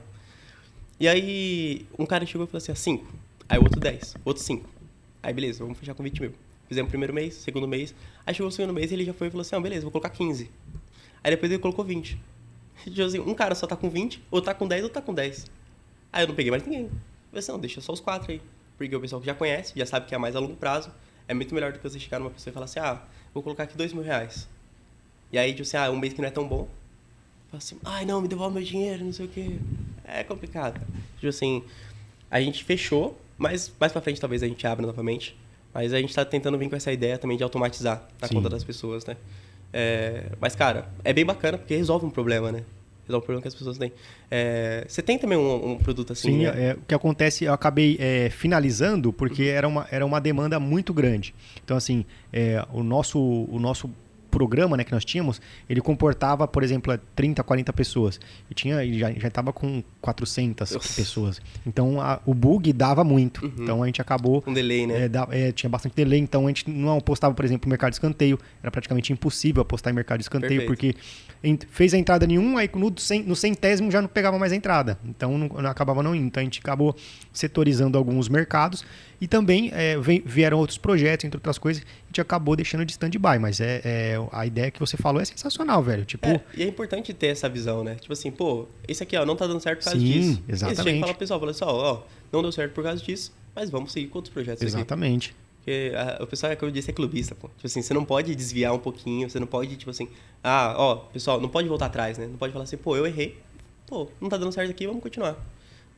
E 1.01 1.09
aí, 1.09 1.85
um 1.99 2.07
cara 2.07 2.25
chegou 2.25 2.47
e 2.47 2.49
falou 2.49 2.59
assim, 2.59 2.71
ah, 2.71 2.77
5. 2.77 3.13
Aí 3.49 3.59
o 3.59 3.63
outro 3.63 3.81
10, 3.81 4.17
outro 4.25 4.43
5. 4.43 4.69
Aí 5.23 5.33
beleza, 5.33 5.65
vamos 5.65 5.79
fechar 5.79 5.95
com 5.95 6.03
20 6.03 6.21
mil. 6.21 6.33
Fizemos 6.69 6.89
o 6.89 6.91
primeiro 6.91 7.13
mês, 7.13 7.35
segundo 7.35 7.67
mês. 7.67 7.95
Aí 8.25 8.33
chegou 8.35 8.49
o 8.49 8.53
segundo 8.53 8.73
mês 8.73 8.91
e 8.91 8.95
ele 8.95 9.05
já 9.05 9.13
foi 9.13 9.27
e 9.27 9.31
falou 9.31 9.43
assim, 9.43 9.57
ah, 9.57 9.61
beleza, 9.61 9.83
vou 9.83 9.91
colocar 9.91 10.11
15. 10.11 10.49
Aí 11.25 11.31
depois 11.33 11.51
ele 11.51 11.61
colocou 11.61 11.85
20. 11.85 12.19
Tipo 12.85 13.03
assim, 13.03 13.19
um 13.19 13.35
cara 13.35 13.55
só 13.55 13.67
tá 13.67 13.77
com 13.77 13.91
20, 13.91 14.23
ou 14.31 14.41
tá 14.41 14.55
com 14.55 14.67
10, 14.67 14.85
ou 14.85 14.89
tá 14.89 15.03
com 15.03 15.13
10. 15.13 15.47
Aí 16.13 16.23
eu 16.23 16.29
não 16.29 16.35
peguei 16.35 16.51
mais 16.51 16.65
ninguém. 16.65 16.85
Eu 16.85 16.91
falei 17.31 17.39
assim, 17.41 17.53
não, 17.53 17.59
deixa 17.59 17.81
só 17.81 17.93
os 17.93 18.01
quatro 18.01 18.31
aí. 18.31 18.41
Porque 18.79 18.95
o 18.95 19.01
pessoal 19.01 19.21
que 19.21 19.27
já 19.27 19.35
conhece, 19.35 19.73
já 19.77 19.87
sabe 19.87 20.07
que 20.07 20.15
é 20.15 20.19
mais 20.19 20.35
a 20.35 20.41
longo 20.41 20.57
prazo 20.57 20.91
é 21.29 21.35
muito 21.35 21.55
melhor 21.55 21.73
do 21.73 21.79
que 21.79 21.89
você 21.89 21.99
chegar 21.99 22.19
numa 22.19 22.31
pessoa 22.31 22.51
e 22.51 22.55
falar 22.55 22.65
assim, 22.65 22.81
ah, 22.81 23.03
vou 23.33 23.43
colocar 23.43 23.65
aqui 23.65 23.77
dois 23.77 23.93
mil 23.93 24.03
reais. 24.03 24.49
E 25.31 25.39
aí, 25.39 25.51
tipo 25.53 25.63
assim, 25.63 25.77
ah, 25.77 25.91
um 25.91 25.99
mês 25.99 26.13
que 26.13 26.21
não 26.21 26.29
é 26.29 26.31
tão 26.31 26.47
bom. 26.47 26.69
Fala 27.51 27.59
assim, 27.59 27.79
ai 27.85 28.05
não, 28.05 28.21
me 28.21 28.29
devolve 28.29 28.55
meu 28.55 28.65
dinheiro, 28.65 29.05
não 29.05 29.13
sei 29.13 29.27
o 29.27 29.29
quê. 29.29 29.59
É 30.05 30.23
complicado. 30.25 30.81
Tipo 31.17 31.29
assim, 31.29 31.63
a 32.31 32.41
gente 32.41 32.65
fechou, 32.65 33.19
mas 33.39 33.73
mais 33.79 33.93
pra 33.93 34.01
frente 34.01 34.21
talvez 34.21 34.43
a 34.43 34.47
gente 34.47 34.67
abra 34.67 34.87
novamente. 34.87 35.37
Mas 35.75 35.93
a 35.95 35.99
gente 35.99 36.15
tá 36.15 36.25
tentando 36.25 36.59
vir 36.59 36.69
com 36.69 36.77
essa 36.77 36.93
ideia 36.93 37.17
também 37.17 37.37
de 37.37 37.43
automatizar 37.43 38.07
a 38.21 38.29
Sim. 38.29 38.35
conta 38.35 38.49
das 38.51 38.63
pessoas, 38.63 39.07
né? 39.07 39.17
É, 39.73 40.27
mas, 40.39 40.55
cara, 40.55 40.91
é 41.03 41.15
bem 41.15 41.25
bacana 41.25 41.57
porque 41.57 41.75
resolve 41.75 42.05
um 42.05 42.11
problema, 42.11 42.53
né? 42.53 42.63
Resolve 43.07 43.25
o 43.25 43.27
problema 43.27 43.43
que 43.43 43.49
as 43.49 43.55
pessoas 43.55 43.79
têm. 43.79 43.93
É, 44.31 44.85
você 44.89 45.03
tem 45.03 45.19
também 45.19 45.37
um, 45.37 45.73
um 45.73 45.79
produto 45.79 46.13
assim? 46.13 46.31
Sim, 46.31 46.45
né? 46.45 46.71
é, 46.71 46.75
o 46.75 46.83
que 46.87 46.95
acontece, 46.95 47.45
eu 47.45 47.53
acabei 47.53 47.97
é, 47.99 48.31
finalizando 48.31 49.13
porque 49.13 49.45
era 49.45 49.67
uma, 49.67 49.87
era 49.91 50.05
uma 50.07 50.21
demanda 50.21 50.59
muito 50.61 50.93
grande. 50.95 51.35
Então, 51.65 51.77
assim, 51.77 52.05
é, 52.33 52.65
o, 52.73 52.83
nosso, 52.83 53.19
o 53.21 53.59
nosso 53.59 53.91
programa 54.33 54.79
né, 54.79 54.83
que 54.83 54.91
nós 54.91 55.05
tínhamos, 55.05 55.41
ele 55.69 55.83
comportava, 55.83 56.49
por 56.49 56.65
exemplo, 56.65 56.99
30, 57.15 57.45
40 57.45 57.73
pessoas. 57.75 58.19
E 58.51 58.55
tinha, 58.55 58.77
já 58.99 59.29
estava 59.29 59.53
com 59.53 59.85
400 60.01 60.73
Nossa. 60.73 60.95
pessoas. 60.95 61.41
Então 61.67 62.01
a, 62.01 62.19
o 62.25 62.33
bug 62.33 62.73
dava 62.73 63.05
muito. 63.05 63.45
Uhum. 63.45 63.53
Então 63.59 63.83
a 63.83 63.87
gente 63.87 64.01
acabou. 64.01 64.43
Um 64.47 64.55
delay, 64.55 64.87
né? 64.87 65.05
É, 65.05 65.09
da, 65.09 65.29
é, 65.31 65.53
tinha 65.53 65.69
bastante 65.69 65.95
delay. 65.95 66.19
Então 66.19 66.47
a 66.47 66.49
gente 66.49 66.69
não 66.71 66.97
apostava, 66.97 67.35
por 67.35 67.45
exemplo, 67.45 67.69
no 67.69 67.71
mercado 67.71 67.91
de 67.91 67.97
escanteio. 67.97 68.39
Era 68.63 68.71
praticamente 68.71 69.13
impossível 69.13 69.61
apostar 69.61 69.93
em 69.93 69.95
mercado 69.95 70.19
de 70.19 70.25
escanteio, 70.25 70.67
Perfeito. 70.67 70.95
porque 70.95 71.67
fez 71.69 71.93
a 71.93 71.99
entrada 71.99 72.27
nenhum, 72.27 72.57
aí 72.57 72.71
no, 72.75 72.95
no 73.27 73.37
centésimo 73.37 73.91
já 73.91 74.01
não 74.01 74.09
pegava 74.09 74.39
mais 74.39 74.53
a 74.53 74.57
entrada. 74.57 74.99
Então 75.05 75.37
não, 75.37 75.49
não 75.49 75.71
acabava 75.71 76.03
não 76.03 76.15
indo. 76.15 76.27
Então 76.27 76.41
a 76.41 76.45
gente 76.45 76.61
acabou 76.61 76.97
setorizando 77.33 77.99
alguns 77.99 78.29
mercados 78.31 78.85
e 79.23 79.29
também 79.29 79.71
é, 79.73 79.97
vieram 80.25 80.59
outros 80.59 80.79
projetos, 80.79 81.25
entre 81.25 81.37
outras 81.37 81.57
coisas, 81.57 81.85
a 81.85 82.07
gente 82.09 82.21
acabou 82.21 82.57
deixando 82.57 82.85
de 82.85 82.91
stand-by. 82.91 83.39
Mas 83.39 83.61
é, 83.61 83.81
é, 83.85 84.29
a 84.33 84.45
ideia 84.45 84.69
que 84.69 84.81
você 84.81 84.97
falou 84.97 85.23
é 85.23 85.25
sensacional, 85.25 85.81
velho. 85.81 86.05
Tipo... 86.05 86.27
É, 86.27 86.41
e 86.57 86.65
é 86.65 86.67
importante 86.67 87.15
ter 87.15 87.29
essa 87.29 87.49
visão, 87.49 87.85
né? 87.85 87.95
Tipo 87.95 88.13
assim, 88.15 88.33
pô, 88.33 88.67
esse 88.89 89.01
aqui 89.05 89.17
ó, 89.17 89.25
não 89.25 89.37
tá 89.37 89.47
dando 89.47 89.61
certo 89.61 89.79
por 89.79 89.85
causa 89.85 90.01
Sim, 90.01 90.07
disso. 90.07 90.43
exatamente. 90.49 90.73
E 90.73 90.77
você 90.77 90.83
chega 90.83 90.97
e 90.97 91.01
fala 91.01 91.13
pro 91.13 91.19
pessoal, 91.21 91.39
fala 91.39 91.53
assim, 91.53 91.65
ó, 91.65 91.93
ó, 91.93 92.03
não 92.33 92.43
deu 92.43 92.51
certo 92.51 92.73
por 92.73 92.83
causa 92.83 93.01
disso, 93.01 93.33
mas 93.55 93.71
vamos 93.71 93.93
seguir 93.93 94.09
com 94.09 94.19
outros 94.19 94.35
projetos 94.35 94.61
Exatamente. 94.61 95.29
Aqui. 95.29 95.37
Porque 95.59 95.93
a, 95.95 96.25
o 96.25 96.27
pessoal, 96.27 96.51
é 96.51 96.57
como 96.57 96.71
eu 96.71 96.75
disse, 96.75 96.91
é 96.91 96.93
clubista, 96.93 97.37
pô. 97.37 97.47
Tipo 97.47 97.69
assim, 97.69 97.81
você 97.81 97.95
não 97.95 98.05
pode 98.05 98.35
desviar 98.35 98.75
um 98.75 98.81
pouquinho, 98.81 99.31
você 99.31 99.39
não 99.39 99.47
pode, 99.47 99.77
tipo 99.77 99.93
assim, 99.93 100.09
ah, 100.43 100.75
ó, 100.77 100.97
pessoal, 100.97 101.41
não 101.41 101.49
pode 101.49 101.69
voltar 101.69 101.87
atrás, 101.87 102.19
né? 102.19 102.27
Não 102.27 102.39
pode 102.39 102.53
falar 102.53 102.65
assim, 102.65 102.77
pô, 102.77 102.97
eu 102.97 103.07
errei, 103.07 103.39
pô, 103.87 104.09
não 104.21 104.29
tá 104.29 104.37
dando 104.37 104.51
certo 104.51 104.73
aqui, 104.73 104.85
vamos 104.85 105.01
continuar. 105.01 105.37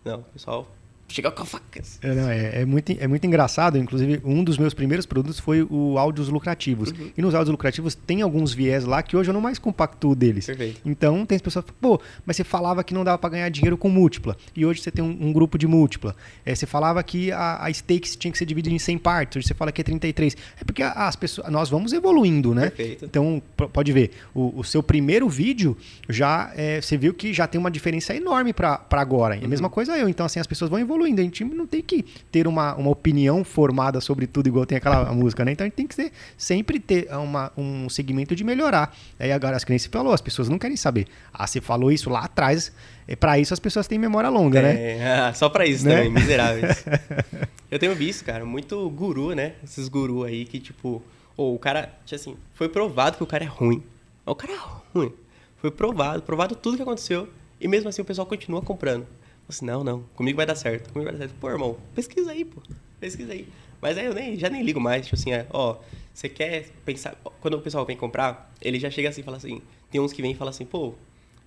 Não, 0.04 0.18
o 0.18 0.24
pessoal 0.24 0.70
chega 1.08 1.30
com 1.30 1.42
a 1.42 1.46
faca. 1.46 1.64
É, 2.02 2.14
não, 2.14 2.28
é, 2.28 2.60
é, 2.62 2.64
muito, 2.64 2.92
é 2.98 3.06
muito 3.06 3.26
engraçado. 3.26 3.78
Inclusive, 3.78 4.20
um 4.24 4.42
dos 4.42 4.58
meus 4.58 4.74
primeiros 4.74 5.06
produtos 5.06 5.38
foi 5.38 5.62
o 5.62 5.98
áudios 5.98 6.28
lucrativos. 6.28 6.90
Uhum. 6.90 7.10
E 7.16 7.22
nos 7.22 7.34
áudios 7.34 7.50
lucrativos 7.50 7.94
tem 7.94 8.22
alguns 8.22 8.52
viés 8.52 8.84
lá 8.84 9.02
que 9.02 9.16
hoje 9.16 9.30
eu 9.30 9.34
não 9.34 9.40
mais 9.40 9.58
compactuo 9.58 10.14
deles. 10.14 10.46
Perfeito. 10.46 10.80
Então, 10.84 11.24
tem 11.26 11.36
as 11.36 11.42
pessoas 11.42 11.64
que 11.64 11.72
pô, 11.72 12.00
mas 12.24 12.36
você 12.36 12.44
falava 12.44 12.82
que 12.82 12.94
não 12.94 13.04
dava 13.04 13.18
para 13.18 13.30
ganhar 13.30 13.48
dinheiro 13.48 13.76
com 13.76 13.88
múltipla. 13.88 14.36
E 14.56 14.64
hoje 14.64 14.80
você 14.80 14.90
tem 14.90 15.04
um, 15.04 15.28
um 15.28 15.32
grupo 15.32 15.58
de 15.58 15.66
múltipla. 15.66 16.16
É, 16.44 16.54
você 16.54 16.66
falava 16.66 17.02
que 17.02 17.30
a, 17.30 17.64
a 17.64 17.70
stakes 17.70 18.16
tinha 18.16 18.32
que 18.32 18.38
ser 18.38 18.46
dividida 18.46 18.74
em 18.74 18.78
100 18.78 18.98
partes. 18.98 19.36
Hoje 19.36 19.48
você 19.48 19.54
fala 19.54 19.70
que 19.70 19.80
é 19.80 19.84
33. 19.84 20.36
É 20.60 20.64
porque 20.64 20.82
as 20.82 21.16
pessoas, 21.16 21.50
nós 21.50 21.68
vamos 21.68 21.92
evoluindo, 21.92 22.54
né? 22.54 22.70
Perfeito. 22.70 23.04
Então, 23.04 23.42
pode 23.72 23.92
ver, 23.92 24.10
o, 24.34 24.58
o 24.58 24.64
seu 24.64 24.82
primeiro 24.82 25.28
vídeo 25.28 25.76
já, 26.08 26.52
é, 26.56 26.80
você 26.80 26.96
viu 26.96 27.14
que 27.14 27.32
já 27.32 27.46
tem 27.46 27.60
uma 27.60 27.70
diferença 27.70 28.14
enorme 28.14 28.52
para 28.52 28.80
agora. 28.90 29.36
E 29.36 29.40
a 29.40 29.42
uhum. 29.42 29.48
mesma 29.48 29.70
coisa 29.70 29.96
eu. 29.96 30.08
Então, 30.08 30.26
assim, 30.26 30.40
as 30.40 30.46
pessoas 30.46 30.70
vão 30.70 30.78
evoluindo 30.78 30.93
evoluindo. 30.94 31.20
A 31.20 31.24
gente 31.24 31.44
não 31.44 31.66
tem 31.66 31.82
que 31.82 32.04
ter 32.30 32.46
uma, 32.46 32.74
uma 32.74 32.90
opinião 32.90 33.44
formada 33.44 34.00
sobre 34.00 34.26
tudo, 34.26 34.48
igual 34.48 34.64
tem 34.64 34.78
aquela 34.78 35.12
música, 35.12 35.44
né? 35.44 35.52
Então 35.52 35.64
a 35.64 35.68
gente 35.68 35.74
tem 35.74 35.86
que 35.86 35.94
ser, 35.94 36.12
sempre 36.36 36.78
ter 36.78 37.08
uma, 37.12 37.52
um 37.56 37.88
segmento 37.88 38.34
de 38.34 38.44
melhorar. 38.44 38.96
Aí 39.18 39.32
agora, 39.32 39.56
as 39.56 39.64
crianças 39.64 39.88
falou, 39.90 40.12
as 40.12 40.20
pessoas 40.20 40.48
não 40.48 40.58
querem 40.58 40.76
saber. 40.76 41.06
Ah, 41.32 41.46
você 41.46 41.60
falou 41.60 41.90
isso 41.90 42.08
lá 42.08 42.20
atrás. 42.20 42.72
É, 43.06 43.14
para 43.14 43.38
isso 43.38 43.52
as 43.52 43.60
pessoas 43.60 43.86
têm 43.86 43.98
memória 43.98 44.30
longa, 44.30 44.62
né? 44.62 44.92
é, 44.92 44.98
né? 44.98 45.32
só 45.34 45.48
para 45.48 45.66
isso 45.66 45.84
né? 45.84 45.96
também, 45.96 46.10
miseráveis. 46.10 46.84
Eu 47.70 47.78
tenho 47.78 47.94
visto, 47.94 48.24
cara, 48.24 48.44
muito 48.44 48.88
guru, 48.90 49.34
né? 49.34 49.54
Esses 49.62 49.88
guru 49.88 50.24
aí 50.24 50.44
que, 50.44 50.60
tipo, 50.60 51.02
ou 51.36 51.54
o 51.54 51.58
cara, 51.58 51.92
assim, 52.10 52.36
foi 52.54 52.68
provado 52.68 53.16
que 53.16 53.22
o 53.22 53.26
cara 53.26 53.44
é 53.44 53.48
ruim. 53.48 53.82
O 54.24 54.34
cara 54.34 54.52
é 54.52 54.58
ruim. 54.94 55.12
Foi 55.56 55.70
provado, 55.70 56.22
provado 56.22 56.54
tudo 56.54 56.76
que 56.76 56.82
aconteceu. 56.82 57.28
E 57.60 57.66
mesmo 57.66 57.88
assim 57.88 58.02
o 58.02 58.04
pessoal 58.04 58.26
continua 58.26 58.62
comprando. 58.62 59.06
Assim, 59.48 59.66
não, 59.66 59.84
não, 59.84 60.02
comigo 60.14 60.36
vai 60.36 60.46
dar 60.46 60.54
certo, 60.54 60.92
comigo 60.92 61.10
vai 61.10 61.18
dar 61.18 61.26
certo. 61.26 61.38
Pô, 61.38 61.50
irmão, 61.50 61.76
pesquisa 61.94 62.30
aí, 62.30 62.44
pô. 62.44 62.62
Pesquisa 62.98 63.32
aí. 63.32 63.46
Mas 63.80 63.98
aí 63.98 64.06
eu 64.06 64.14
nem, 64.14 64.38
já 64.38 64.48
nem 64.48 64.62
ligo 64.62 64.80
mais, 64.80 65.04
tipo 65.04 65.14
assim, 65.14 65.32
é, 65.32 65.46
ó, 65.50 65.76
você 66.12 66.28
quer 66.28 66.68
pensar. 66.84 67.14
Quando 67.40 67.54
o 67.54 67.60
pessoal 67.60 67.84
vem 67.84 67.96
comprar, 67.96 68.52
ele 68.60 68.78
já 68.80 68.90
chega 68.90 69.10
assim 69.10 69.20
e 69.20 69.24
fala 69.24 69.36
assim. 69.36 69.60
Tem 69.90 70.00
uns 70.00 70.12
que 70.12 70.22
vêm 70.22 70.32
e 70.32 70.34
falam 70.34 70.50
assim, 70.50 70.64
pô, 70.64 70.94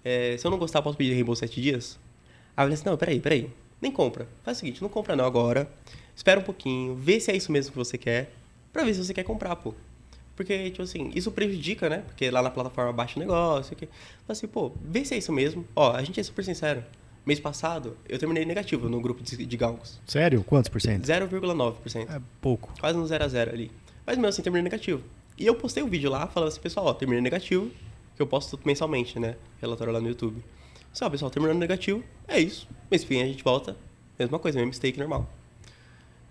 é, 0.06 0.38
se 0.38 0.46
eu 0.46 0.52
não 0.52 0.58
gostar, 0.58 0.82
posso 0.82 0.98
pedir 0.98 1.14
reembolso 1.14 1.40
sete 1.40 1.60
dias? 1.60 2.00
Aí 2.56 2.68
eu 2.68 2.74
assim, 2.74 2.86
não, 2.86 2.96
peraí, 2.96 3.20
peraí. 3.20 3.50
Nem 3.82 3.92
compra. 3.92 4.28
Faz 4.44 4.58
o 4.58 4.60
seguinte, 4.60 4.82
não 4.82 4.90
compra 4.90 5.16
não 5.16 5.26
agora. 5.26 5.70
Espera 6.16 6.40
um 6.40 6.44
pouquinho, 6.44 6.96
vê 6.96 7.20
se 7.20 7.32
é 7.32 7.36
isso 7.36 7.52
mesmo 7.52 7.72
que 7.72 7.78
você 7.78 7.98
quer, 7.98 8.32
pra 8.74 8.84
ver 8.84 8.94
se 8.94 9.04
você 9.04 9.14
quer 9.14 9.24
comprar, 9.24 9.56
pô. 9.56 9.74
Porque, 10.36 10.70
tipo 10.70 10.84
assim, 10.84 11.12
isso 11.16 11.32
prejudica, 11.32 11.90
né? 11.90 12.04
Porque 12.06 12.30
lá 12.30 12.44
na 12.44 12.52
plataforma 12.52 12.94
baixa 12.94 13.18
o 13.18 13.20
negócio. 13.20 13.76
Que... 13.76 13.90
Assim, 14.30 14.48
pô, 14.48 14.72
vê 14.80 15.04
se 15.04 15.16
é 15.16 15.18
isso 15.18 15.34
mesmo. 15.34 15.66
Ó, 15.76 15.92
a 15.92 16.04
gente 16.04 16.20
é 16.20 16.24
super 16.24 16.46
sincero. 16.46 16.84
Mês 17.28 17.42
passado, 17.42 17.98
eu 18.08 18.18
terminei 18.18 18.46
negativo 18.46 18.88
no 18.88 19.02
grupo 19.02 19.22
de, 19.22 19.46
de 19.46 19.58
galgos. 19.58 20.00
Sério? 20.08 20.46
Quantos 20.46 20.70
por 20.70 20.80
cento? 20.80 21.04
0,9%. 21.06 22.10
É 22.10 22.22
pouco. 22.40 22.74
Quase 22.80 22.98
no 22.98 23.06
0 23.06 23.22
a 23.22 23.28
0 23.28 23.52
ali. 23.52 23.70
Mas 24.06 24.16
mesmo 24.16 24.30
assim, 24.30 24.42
terminei 24.42 24.64
negativo. 24.64 25.04
E 25.38 25.46
eu 25.46 25.54
postei 25.54 25.84
um 25.84 25.90
vídeo 25.90 26.10
lá 26.10 26.26
falando 26.28 26.48
assim, 26.48 26.62
pessoal, 26.62 26.86
ó, 26.86 26.94
terminei 26.94 27.22
negativo, 27.22 27.70
que 28.16 28.22
eu 28.22 28.28
posto 28.28 28.58
mensalmente, 28.64 29.20
né? 29.20 29.36
Relatório 29.60 29.92
lá 29.92 30.00
no 30.00 30.08
YouTube. 30.08 30.42
Só, 30.94 31.10
pessoal, 31.10 31.30
terminando 31.30 31.60
negativo, 31.60 32.02
é 32.30 32.40
isso. 32.40 32.66
Mês 32.90 33.04
que 33.04 33.10
vem 33.10 33.22
a 33.22 33.26
gente 33.26 33.44
volta, 33.44 33.76
mesma 34.18 34.40
coisa, 34.40 34.58
mesmo 34.60 34.70
mistake 34.70 34.98
normal. 34.98 35.30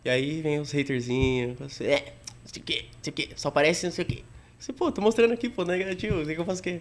E 0.03 0.09
aí 0.09 0.41
vem 0.41 0.61
os 0.61 0.75
haterzinhos, 0.75 1.61
assim, 1.61 1.85
é, 1.85 2.15
não 2.43 2.49
sei 2.51 2.63
o 2.63 2.65
quê, 2.65 2.87
não 2.95 2.99
sei 3.03 3.11
o 3.11 3.15
quê, 3.15 3.29
só 3.37 3.49
aparece 3.49 3.85
não 3.85 3.93
sei 3.93 4.03
o 4.03 4.09
quê. 4.09 4.25
Você, 4.59 4.73
pô, 4.73 4.91
tô 4.91 5.03
mostrando 5.03 5.35
aqui, 5.35 5.51
pô, 5.51 5.63
negativo, 5.63 6.25
sei 6.25 6.35
que 6.35 6.41
eu 6.41 6.47
faço 6.47 6.63
o 6.63 6.65
quê? 6.65 6.81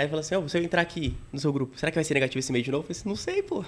Aí 0.00 0.08
fala 0.08 0.20
assim, 0.20 0.34
oh, 0.34 0.48
se 0.48 0.56
eu 0.56 0.62
entrar 0.62 0.80
aqui 0.80 1.14
no 1.30 1.38
seu 1.38 1.52
grupo, 1.52 1.78
será 1.78 1.92
que 1.92 1.94
vai 1.94 2.04
ser 2.04 2.14
negativo 2.14 2.38
esse 2.38 2.50
mês 2.50 2.64
de 2.64 2.70
novo? 2.70 2.84
Eu 2.84 2.86
falei 2.86 2.98
assim, 2.98 3.08
não 3.10 3.16
sei, 3.16 3.42
pô. 3.42 3.62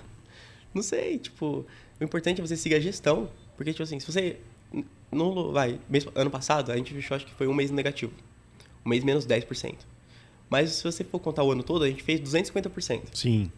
Não 0.72 0.82
sei, 0.82 1.18
tipo, 1.18 1.66
o 2.00 2.04
importante 2.04 2.40
é 2.40 2.46
você 2.46 2.56
seguir 2.56 2.76
a 2.76 2.80
gestão. 2.80 3.28
Porque, 3.54 3.70
tipo 3.72 3.82
assim, 3.82 4.00
se 4.00 4.10
você. 4.10 4.38
Não, 5.10 5.52
vai, 5.52 5.78
mês, 5.90 6.06
ano 6.14 6.30
passado, 6.30 6.72
a 6.72 6.76
gente 6.78 6.94
fechou, 6.94 7.14
acho 7.14 7.26
que 7.26 7.34
foi 7.34 7.46
um 7.46 7.52
mês 7.52 7.70
negativo. 7.70 8.12
Um 8.82 8.88
mês 8.88 9.04
menos 9.04 9.26
10%. 9.26 9.74
Mas 10.48 10.70
se 10.70 10.82
você 10.82 11.04
for 11.04 11.18
contar 11.18 11.44
o 11.44 11.52
ano 11.52 11.62
todo, 11.62 11.84
a 11.84 11.88
gente 11.88 12.02
fez 12.02 12.18
250%. 12.18 13.08
Sim. 13.12 13.42
Então, 13.42 13.52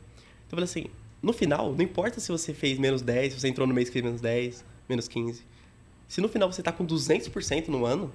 eu 0.51 0.51
falei 0.51 0.64
assim, 0.64 0.87
no 1.22 1.33
final, 1.33 1.72
não 1.72 1.85
importa 1.85 2.18
se 2.18 2.33
você 2.33 2.53
fez 2.53 2.77
menos 2.77 3.03
10, 3.03 3.35
se 3.35 3.41
você 3.41 3.47
entrou 3.47 3.68
no 3.68 3.72
mês 3.72 3.89
que 3.89 3.93
fez 3.93 4.05
menos 4.05 4.20
10, 4.20 4.64
menos 4.89 5.07
15. 5.07 5.45
Se 6.09 6.20
no 6.20 6.29
final 6.29 6.51
você 6.51 6.61
tá 6.61 6.72
com 6.72 6.85
200% 6.85 7.68
no 7.68 7.87
ano, 7.87 8.12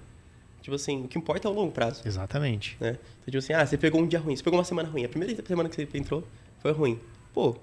Tipo 0.61 0.75
assim, 0.75 1.03
o 1.03 1.07
que 1.07 1.17
importa 1.17 1.47
é 1.47 1.51
o 1.51 1.53
longo 1.53 1.71
prazo. 1.71 2.01
Exatamente. 2.05 2.77
Né? 2.79 2.91
Então, 2.91 3.25
tipo 3.25 3.37
assim, 3.37 3.53
ah, 3.53 3.65
você 3.65 3.77
pegou 3.77 4.01
um 4.01 4.07
dia 4.07 4.19
ruim, 4.19 4.35
você 4.35 4.43
pegou 4.43 4.57
uma 4.59 4.65
semana 4.65 4.89
ruim. 4.89 5.05
A 5.05 5.09
primeira 5.09 5.45
semana 5.45 5.69
que 5.69 5.75
você 5.75 5.87
entrou 5.97 6.23
foi 6.61 6.71
ruim. 6.71 6.99
Pô, 7.33 7.55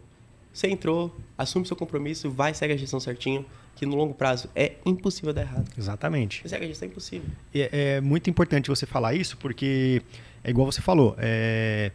você 0.52 0.68
entrou, 0.68 1.14
assume 1.36 1.66
seu 1.66 1.76
compromisso, 1.76 2.30
vai, 2.30 2.54
segue 2.54 2.72
a 2.72 2.76
gestão 2.76 2.98
certinho, 2.98 3.44
que 3.74 3.84
no 3.84 3.94
longo 3.94 4.14
prazo 4.14 4.48
é 4.56 4.76
impossível 4.86 5.32
dar 5.34 5.42
errado. 5.42 5.70
Exatamente. 5.76 6.40
Você 6.42 6.48
segue 6.48 6.64
a 6.64 6.68
gestão, 6.68 6.88
é 6.88 6.90
impossível. 6.90 7.28
É, 7.54 7.96
é 7.96 8.00
muito 8.00 8.30
importante 8.30 8.70
você 8.70 8.86
falar 8.86 9.14
isso, 9.14 9.36
porque 9.36 10.00
é 10.42 10.48
igual 10.48 10.64
você 10.70 10.80
falou, 10.80 11.14
é, 11.18 11.92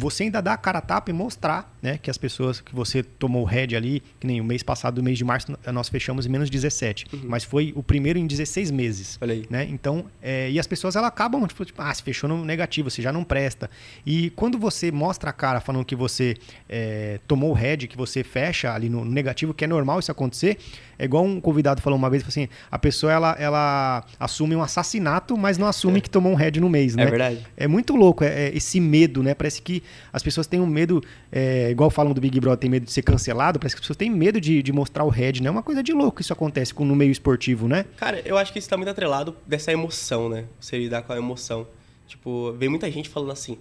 você 0.00 0.24
ainda 0.24 0.40
dá 0.40 0.54
a 0.54 0.56
cara 0.56 0.78
a 0.78 0.82
tapa 0.82 1.10
e 1.10 1.12
mostrar 1.12 1.72
né, 1.82 1.98
que 1.98 2.10
as 2.10 2.16
pessoas 2.16 2.60
que 2.60 2.74
você 2.74 3.02
tomou 3.02 3.42
o 3.42 3.44
head 3.44 3.76
ali, 3.76 4.02
que 4.18 4.26
nem 4.26 4.40
o 4.40 4.44
mês 4.44 4.62
passado, 4.62 4.96
no 4.96 5.02
mês 5.02 5.18
de 5.18 5.24
março, 5.24 5.56
nós 5.72 5.88
fechamos 5.88 6.26
em 6.26 6.28
menos 6.28 6.48
17. 6.48 7.06
Uhum. 7.12 7.20
Mas 7.24 7.44
foi 7.44 7.72
o 7.76 7.82
primeiro 7.82 8.18
em 8.18 8.26
16 8.26 8.70
meses. 8.70 9.18
Olha 9.20 9.34
aí. 9.34 9.44
Né? 9.50 9.66
Então, 9.70 10.06
é, 10.22 10.50
e 10.50 10.58
as 10.58 10.66
pessoas 10.66 10.96
elas 10.96 11.08
acabam, 11.08 11.46
tipo, 11.46 11.64
tipo, 11.64 11.82
ah, 11.82 11.92
se 11.92 12.02
fechou 12.02 12.28
no 12.28 12.44
negativo, 12.44 12.90
você 12.90 13.02
já 13.02 13.12
não 13.12 13.22
presta. 13.22 13.70
E 14.04 14.30
quando 14.30 14.58
você 14.58 14.90
mostra 14.90 15.30
a 15.30 15.32
cara 15.32 15.60
falando 15.60 15.84
que 15.84 15.94
você 15.94 16.36
é, 16.68 17.20
tomou 17.28 17.50
o 17.50 17.54
head, 17.54 17.86
que 17.86 17.96
você 17.96 18.24
fecha 18.24 18.72
ali 18.72 18.88
no 18.88 19.04
negativo, 19.04 19.52
que 19.52 19.64
é 19.64 19.68
normal 19.68 20.00
isso 20.00 20.10
acontecer, 20.10 20.58
é 21.00 21.04
igual 21.04 21.24
um 21.24 21.40
convidado 21.40 21.80
falou 21.80 21.98
uma 21.98 22.10
vez, 22.10 22.22
assim, 22.28 22.46
a 22.70 22.78
pessoa 22.78 23.10
ela, 23.10 23.34
ela 23.38 24.04
assume 24.18 24.54
um 24.54 24.62
assassinato, 24.62 25.34
mas 25.34 25.56
não 25.56 25.66
assume 25.66 25.96
é. 25.96 26.00
que 26.02 26.10
tomou 26.10 26.30
um 26.30 26.34
head 26.34 26.60
no 26.60 26.68
mês, 26.68 26.94
né? 26.94 27.04
É 27.04 27.06
verdade. 27.06 27.46
É 27.56 27.66
muito 27.66 27.96
louco 27.96 28.22
é, 28.22 28.48
é, 28.48 28.54
esse 28.54 28.78
medo, 28.78 29.22
né? 29.22 29.32
Parece 29.32 29.62
que 29.62 29.82
as 30.12 30.22
pessoas 30.22 30.46
têm 30.46 30.60
um 30.60 30.66
medo, 30.66 31.02
é, 31.32 31.70
igual 31.70 31.88
falam 31.88 32.12
do 32.12 32.20
Big 32.20 32.38
Brother, 32.38 32.58
tem 32.58 32.68
medo 32.68 32.84
de 32.84 32.92
ser 32.92 33.00
cancelado, 33.00 33.58
parece 33.58 33.74
que 33.74 33.78
as 33.78 33.80
pessoas 33.80 33.96
têm 33.96 34.10
medo 34.10 34.38
de, 34.38 34.62
de 34.62 34.72
mostrar 34.72 35.04
o 35.04 35.08
head, 35.08 35.42
né? 35.42 35.48
É 35.48 35.50
uma 35.50 35.62
coisa 35.62 35.82
de 35.82 35.90
louco 35.94 36.20
isso 36.20 36.34
acontece 36.34 36.74
com, 36.74 36.84
no 36.84 36.94
meio 36.94 37.10
esportivo, 37.10 37.66
né? 37.66 37.86
Cara, 37.96 38.20
eu 38.26 38.36
acho 38.36 38.52
que 38.52 38.58
isso 38.58 38.68
tá 38.68 38.76
muito 38.76 38.90
atrelado 38.90 39.34
dessa 39.46 39.72
emoção, 39.72 40.28
né? 40.28 40.44
Você 40.60 40.76
lidar 40.76 41.00
com 41.00 41.14
a 41.14 41.16
emoção. 41.16 41.66
Tipo, 42.06 42.52
vem 42.52 42.68
muita 42.68 42.90
gente 42.90 43.08
falando 43.08 43.32
assim, 43.32 43.56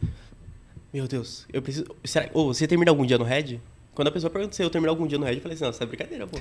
meu 0.94 1.08
Deus, 1.08 1.46
eu 1.54 1.62
preciso... 1.62 1.86
Será... 2.04 2.30
Ou 2.34 2.54
você 2.54 2.68
termina 2.68 2.92
algum 2.92 3.06
dia 3.06 3.18
no 3.18 3.24
head? 3.24 3.62
Quando 4.00 4.08
a 4.08 4.12
pessoa 4.12 4.30
pergunta 4.30 4.56
se 4.56 4.64
eu 4.64 4.70
terminar 4.70 4.92
algum 4.92 5.06
dia 5.06 5.18
no 5.18 5.26
Red, 5.26 5.36
eu 5.36 5.42
falei 5.42 5.56
assim, 5.56 5.66
não, 5.66 5.72
isso 5.72 5.84
é 5.84 5.86
brincadeira, 5.86 6.26
pô. 6.26 6.40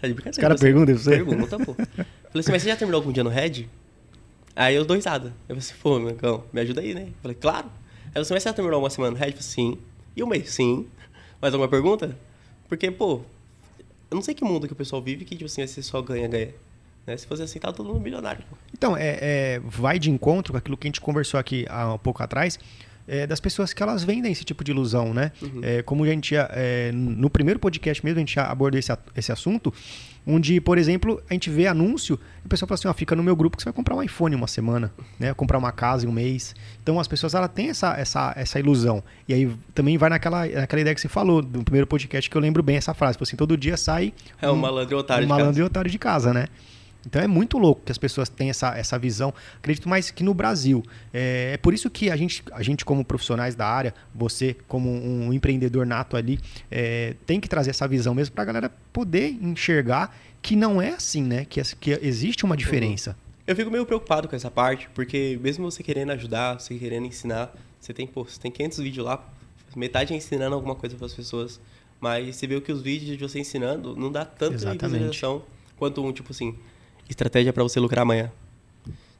Tá 0.00 0.08
de 0.08 0.14
brincadeira. 0.14 0.30
Os 0.30 0.38
caras 0.38 0.60
perguntam 0.60 0.94
pra 0.94 1.02
você? 1.02 1.10
Pergunta, 1.10 1.58
pô. 1.58 1.74
falei 1.74 2.06
assim, 2.34 2.52
mas 2.52 2.62
você 2.62 2.68
já 2.68 2.76
terminou 2.76 3.00
algum 3.00 3.12
dia 3.12 3.22
no 3.22 3.30
Red? 3.30 3.66
Aí 4.56 4.74
eu 4.74 4.84
dou 4.84 4.96
risada. 4.96 5.28
Eu 5.48 5.56
falei 5.56 5.58
assim, 5.58 5.74
pô, 5.82 5.98
meu 5.98 6.14
cão, 6.14 6.44
me 6.52 6.60
ajuda 6.60 6.80
aí, 6.80 6.94
né? 6.94 7.02
Eu 7.02 7.14
falei, 7.22 7.36
claro. 7.38 7.66
Aí 7.66 8.20
eu 8.20 8.24
falei, 8.24 8.36
mas 8.36 8.42
você 8.42 8.48
já 8.48 8.52
terminou 8.52 8.80
uma 8.80 8.90
semana 8.90 9.12
no 9.12 9.16
Red? 9.18 9.26
Eu 9.26 9.32
falei, 9.32 9.42
sim. 9.42 9.78
E 10.16 10.22
um 10.22 10.26
mês? 10.26 10.50
Sim. 10.50 10.86
Mais 11.40 11.52
alguma 11.52 11.68
pergunta? 11.68 12.16
Porque, 12.68 12.90
pô, 12.90 13.20
eu 14.10 14.14
não 14.14 14.22
sei 14.22 14.34
que 14.34 14.44
mundo 14.44 14.66
que 14.66 14.72
o 14.72 14.76
pessoal 14.76 15.00
vive 15.02 15.24
que, 15.24 15.34
tipo 15.36 15.46
assim, 15.46 15.66
você 15.66 15.82
só 15.82 16.00
ganha, 16.00 16.26
ganha. 16.26 16.54
Né? 17.06 17.16
Se 17.16 17.26
fosse 17.26 17.42
assim, 17.42 17.58
tá 17.58 17.72
todo 17.72 17.86
mundo 17.86 18.00
milionário. 18.00 18.42
Pô. 18.48 18.56
Então, 18.72 18.96
é, 18.96 19.18
é, 19.20 19.60
vai 19.64 19.98
de 19.98 20.10
encontro 20.10 20.52
com 20.52 20.58
aquilo 20.58 20.76
que 20.76 20.86
a 20.86 20.88
gente 20.88 21.00
conversou 21.00 21.38
aqui 21.38 21.66
há 21.68 21.94
um 21.94 21.98
pouco 21.98 22.22
atrás, 22.22 22.58
é, 23.10 23.26
das 23.26 23.40
pessoas 23.40 23.72
que 23.72 23.82
elas 23.82 24.04
vendem 24.04 24.30
esse 24.30 24.44
tipo 24.44 24.62
de 24.62 24.70
ilusão, 24.70 25.12
né? 25.12 25.32
Uhum. 25.42 25.60
É, 25.62 25.82
como 25.82 26.04
a 26.04 26.06
gente 26.06 26.36
é, 26.36 26.92
no 26.94 27.28
primeiro 27.28 27.58
podcast 27.58 28.04
mesmo 28.04 28.18
a 28.18 28.20
gente 28.20 28.38
abordou 28.38 28.78
esse, 28.78 28.96
esse 29.16 29.32
assunto, 29.32 29.74
onde, 30.24 30.60
por 30.60 30.78
exemplo, 30.78 31.20
a 31.28 31.32
gente 31.32 31.50
vê 31.50 31.66
anúncio 31.66 32.16
e 32.44 32.46
o 32.46 32.48
pessoal 32.48 32.68
fala 32.68 32.76
assim, 32.76 32.86
ó, 32.86 32.94
fica 32.94 33.16
no 33.16 33.22
meu 33.22 33.34
grupo 33.34 33.56
que 33.56 33.64
você 33.64 33.68
vai 33.68 33.72
comprar 33.72 33.96
um 33.96 34.02
iPhone 34.02 34.36
uma 34.36 34.46
semana, 34.46 34.92
né? 35.18 35.34
Comprar 35.34 35.58
uma 35.58 35.72
casa 35.72 36.06
em 36.06 36.08
um 36.08 36.12
mês. 36.12 36.54
Então 36.80 37.00
as 37.00 37.08
pessoas 37.08 37.34
ela 37.34 37.48
têm 37.48 37.70
essa, 37.70 37.98
essa, 37.98 38.32
essa 38.36 38.60
ilusão. 38.60 39.02
E 39.26 39.34
aí 39.34 39.50
também 39.74 39.98
vai 39.98 40.08
naquela, 40.08 40.46
naquela 40.46 40.80
ideia 40.80 40.94
que 40.94 41.00
você 41.00 41.08
falou 41.08 41.42
do 41.42 41.64
primeiro 41.64 41.88
podcast 41.88 42.30
que 42.30 42.36
eu 42.36 42.40
lembro 42.40 42.62
bem 42.62 42.76
essa 42.76 42.94
frase, 42.94 43.14
tipo 43.14 43.24
assim, 43.24 43.36
todo 43.36 43.56
dia 43.56 43.76
sai 43.76 44.14
é 44.40 44.48
um, 44.48 44.52
um 44.52 44.56
malandro 44.56 44.94
e 44.94 44.98
otário 44.98 45.24
um 45.24 45.26
de 45.26 45.28
malandro 45.28 45.48
casa. 45.48 45.60
e 45.60 45.64
otário 45.64 45.90
de 45.90 45.98
casa, 45.98 46.32
né? 46.32 46.46
Então 47.06 47.20
é 47.20 47.26
muito 47.26 47.58
louco 47.58 47.82
que 47.84 47.92
as 47.92 47.98
pessoas 47.98 48.28
têm 48.28 48.50
essa, 48.50 48.76
essa 48.76 48.98
visão. 48.98 49.32
Acredito 49.56 49.88
mais 49.88 50.10
que 50.10 50.22
no 50.22 50.34
Brasil. 50.34 50.82
É, 51.12 51.52
é, 51.54 51.56
por 51.56 51.72
isso 51.72 51.88
que 51.90 52.10
a 52.10 52.16
gente, 52.16 52.42
a 52.52 52.62
gente, 52.62 52.84
como 52.84 53.04
profissionais 53.04 53.54
da 53.54 53.66
área, 53.66 53.94
você, 54.14 54.56
como 54.68 54.90
um 54.90 55.32
empreendedor 55.32 55.86
nato 55.86 56.16
ali, 56.16 56.38
é, 56.70 57.14
tem 57.26 57.40
que 57.40 57.48
trazer 57.48 57.70
essa 57.70 57.86
visão 57.88 58.14
mesmo 58.14 58.34
para 58.34 58.42
a 58.42 58.46
galera 58.46 58.72
poder 58.92 59.30
enxergar 59.40 60.16
que 60.42 60.56
não 60.56 60.80
é 60.80 60.90
assim, 60.90 61.22
né? 61.22 61.44
Que, 61.44 61.62
que 61.76 61.98
existe 62.02 62.44
uma 62.44 62.56
diferença. 62.56 63.16
Eu 63.46 63.56
fico 63.56 63.70
meio 63.70 63.84
preocupado 63.84 64.28
com 64.28 64.36
essa 64.36 64.50
parte, 64.50 64.88
porque 64.94 65.38
mesmo 65.42 65.70
você 65.70 65.82
querendo 65.82 66.12
ajudar, 66.12 66.60
você 66.60 66.74
querendo 66.78 67.06
ensinar, 67.06 67.52
você 67.80 67.92
tem, 67.92 68.06
pô, 68.06 68.24
você 68.24 68.38
tem 68.38 68.50
500 68.50 68.78
vídeos 68.78 69.06
lá, 69.06 69.28
metade 69.74 70.12
é 70.12 70.16
ensinando 70.16 70.54
alguma 70.54 70.74
coisa 70.74 70.96
para 70.96 71.06
as 71.06 71.14
pessoas, 71.14 71.60
mas 72.00 72.36
você 72.36 72.46
vê 72.46 72.60
que 72.60 72.70
os 72.70 72.82
vídeos 72.82 73.16
de 73.16 73.28
você 73.28 73.40
ensinando 73.40 73.96
não 73.96 74.10
dá 74.10 74.24
tanta 74.24 74.52
visualização 74.52 75.42
quanto 75.76 76.04
um, 76.04 76.12
tipo 76.12 76.30
assim, 76.32 76.56
estratégia 77.12 77.52
para 77.52 77.62
você 77.62 77.78
lucrar 77.78 78.02
amanhã. 78.02 78.32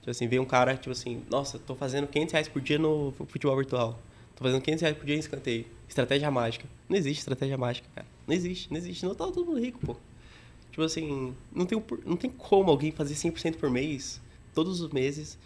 Tipo 0.01 0.11
assim, 0.11 0.27
vem 0.29 0.39
um 0.39 0.45
cara, 0.45 0.77
tipo 0.77 0.91
assim, 0.91 1.23
nossa, 1.31 1.59
tô 1.59 1.75
fazendo 1.75 2.07
500 2.07 2.33
reais 2.33 2.49
por 2.49 2.61
dia 2.63 2.79
no 2.79 3.13
futebol 3.29 3.57
virtual. 3.57 4.01
Tô 4.35 4.45
fazendo 4.45 4.63
500 4.63 4.83
reais 4.83 4.97
por 4.97 5.05
dia 5.05 5.17
em 5.17 5.19
escanteio. 5.19 5.67
Estratégia 5.89 6.31
mágica. 6.31 6.67
Não 6.89 6.97
existe 6.97 7.19
estratégia 7.19 7.59
mágica, 7.59 7.87
cara. 7.95 8.07
Não 8.27 8.35
existe, 8.35 8.71
não 8.71 8.79
existe. 8.79 9.05
Não 9.05 9.15
tá 9.15 9.27
todo 9.27 9.45
mundo 9.45 9.61
rico, 9.61 9.79
pô. 9.85 9.97
Tipo 10.71 10.83
assim, 10.83 11.35
não 11.55 11.67
tem, 11.67 11.83
não 12.07 12.17
tem 12.17 12.31
como 12.31 12.71
alguém 12.71 12.93
fazer 12.93 13.15
100% 13.15 13.57
por 13.57 13.69
mês, 13.69 14.21
todos 14.55 14.81
os 14.81 14.91
meses. 14.91 15.37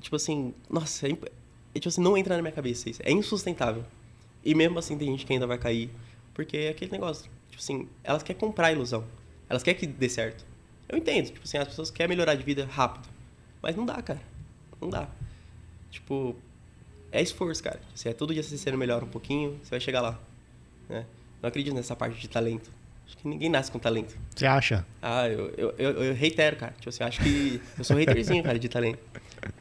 Tipo 0.00 0.16
assim, 0.16 0.52
nossa, 0.68 1.06
é, 1.06 1.12
é, 1.12 1.78
tipo 1.78 1.88
assim, 1.88 2.02
não 2.02 2.16
entra 2.16 2.36
na 2.36 2.42
minha 2.42 2.52
cabeça 2.52 2.90
isso. 2.90 3.00
É 3.04 3.10
insustentável. 3.10 3.84
E 4.44 4.54
mesmo 4.54 4.78
assim 4.78 4.98
tem 4.98 5.08
gente 5.08 5.24
que 5.24 5.32
ainda 5.32 5.46
vai 5.46 5.58
cair. 5.58 5.90
Porque 6.34 6.56
é 6.56 6.68
aquele 6.70 6.90
negócio. 6.90 7.30
Tipo 7.50 7.62
assim, 7.62 7.88
elas 8.02 8.22
querem 8.22 8.38
comprar 8.38 8.68
a 8.68 8.72
ilusão. 8.72 9.04
Elas 9.48 9.62
querem 9.62 9.78
que 9.78 9.86
dê 9.86 10.08
certo. 10.08 10.44
Eu 10.90 10.98
entendo, 10.98 11.26
tipo 11.26 11.40
assim, 11.44 11.56
as 11.56 11.68
pessoas 11.68 11.90
querem 11.90 12.08
melhorar 12.08 12.34
de 12.34 12.42
vida 12.42 12.66
rápido. 12.66 13.08
Mas 13.62 13.76
não 13.76 13.86
dá, 13.86 14.02
cara. 14.02 14.20
Não 14.80 14.90
dá. 14.90 15.08
Tipo, 15.90 16.34
é 17.12 17.22
esforço, 17.22 17.62
cara. 17.62 17.80
Se 17.94 18.08
é 18.08 18.12
todo 18.12 18.34
dia 18.34 18.42
você 18.42 18.58
sendo 18.58 18.76
melhor 18.76 19.04
um 19.04 19.08
pouquinho, 19.08 19.58
você 19.62 19.70
vai 19.70 19.80
chegar 19.80 20.00
lá. 20.00 20.18
Né? 20.88 21.06
Não 21.40 21.48
acredito 21.48 21.74
nessa 21.74 21.94
parte 21.94 22.18
de 22.18 22.28
talento. 22.28 22.72
Acho 23.06 23.16
que 23.18 23.28
ninguém 23.28 23.48
nasce 23.48 23.70
com 23.70 23.78
talento. 23.78 24.16
Você 24.34 24.46
acha? 24.46 24.84
Ah, 25.00 25.28
eu, 25.28 25.52
eu, 25.56 25.74
eu, 25.78 25.90
eu 26.04 26.14
reitero, 26.14 26.56
cara. 26.56 26.72
Tipo 26.72 26.88
assim, 26.88 27.04
acho 27.04 27.20
que 27.22 27.60
eu 27.78 27.84
sou 27.84 27.96
haterzinho, 27.96 28.42
cara, 28.42 28.58
de 28.58 28.68
talento. 28.68 28.98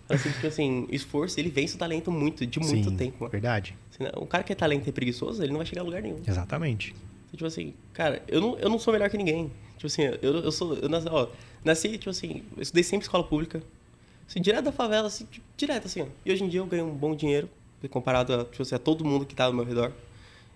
Assim, 0.07 0.31
tipo 0.31 0.47
assim, 0.47 0.87
esforço, 0.91 1.39
ele 1.39 1.49
vence 1.49 1.75
o 1.75 1.77
talento 1.77 2.11
muito, 2.11 2.45
de 2.45 2.59
muito 2.59 2.89
Sim, 2.89 2.95
tempo, 2.95 3.17
mano. 3.19 3.31
Verdade. 3.31 3.75
Assim, 3.91 4.03
um 4.19 4.25
cara 4.25 4.43
que 4.43 4.51
é 4.51 4.55
talento 4.55 4.87
e 4.87 4.89
é 4.89 4.91
preguiçoso, 4.91 5.43
ele 5.43 5.51
não 5.51 5.57
vai 5.57 5.65
chegar 5.65 5.81
a 5.81 5.85
lugar 5.85 6.01
nenhum. 6.01 6.19
Exatamente. 6.27 6.95
Tipo 7.31 7.45
assim, 7.45 7.73
cara, 7.93 8.23
eu 8.27 8.41
não, 8.41 8.57
eu 8.59 8.69
não 8.69 8.79
sou 8.79 8.91
melhor 8.91 9.09
que 9.09 9.17
ninguém. 9.17 9.51
Tipo 9.79 9.87
assim, 9.87 10.01
eu, 10.21 10.41
eu 10.41 10.51
sou. 10.51 10.75
Eu 10.75 10.89
nasci, 10.89 11.07
ó, 11.09 11.29
nasci, 11.63 11.97
tipo 11.97 12.09
assim, 12.09 12.43
eu 12.57 12.61
estudei 12.61 12.83
sempre 12.83 13.05
escola 13.05 13.23
pública. 13.23 13.63
Assim, 14.27 14.41
direto 14.41 14.65
da 14.65 14.73
favela, 14.73 15.07
assim, 15.07 15.25
direto, 15.55 15.85
assim. 15.85 16.05
E 16.25 16.31
hoje 16.33 16.43
em 16.43 16.49
dia 16.49 16.59
eu 16.59 16.65
ganho 16.65 16.85
um 16.85 16.93
bom 16.93 17.15
dinheiro, 17.15 17.49
comparado 17.89 18.33
a, 18.33 18.43
tipo 18.43 18.61
assim, 18.61 18.75
a 18.75 18.79
todo 18.79 19.05
mundo 19.05 19.25
que 19.25 19.33
tá 19.33 19.45
ao 19.45 19.53
meu 19.53 19.63
redor. 19.63 19.93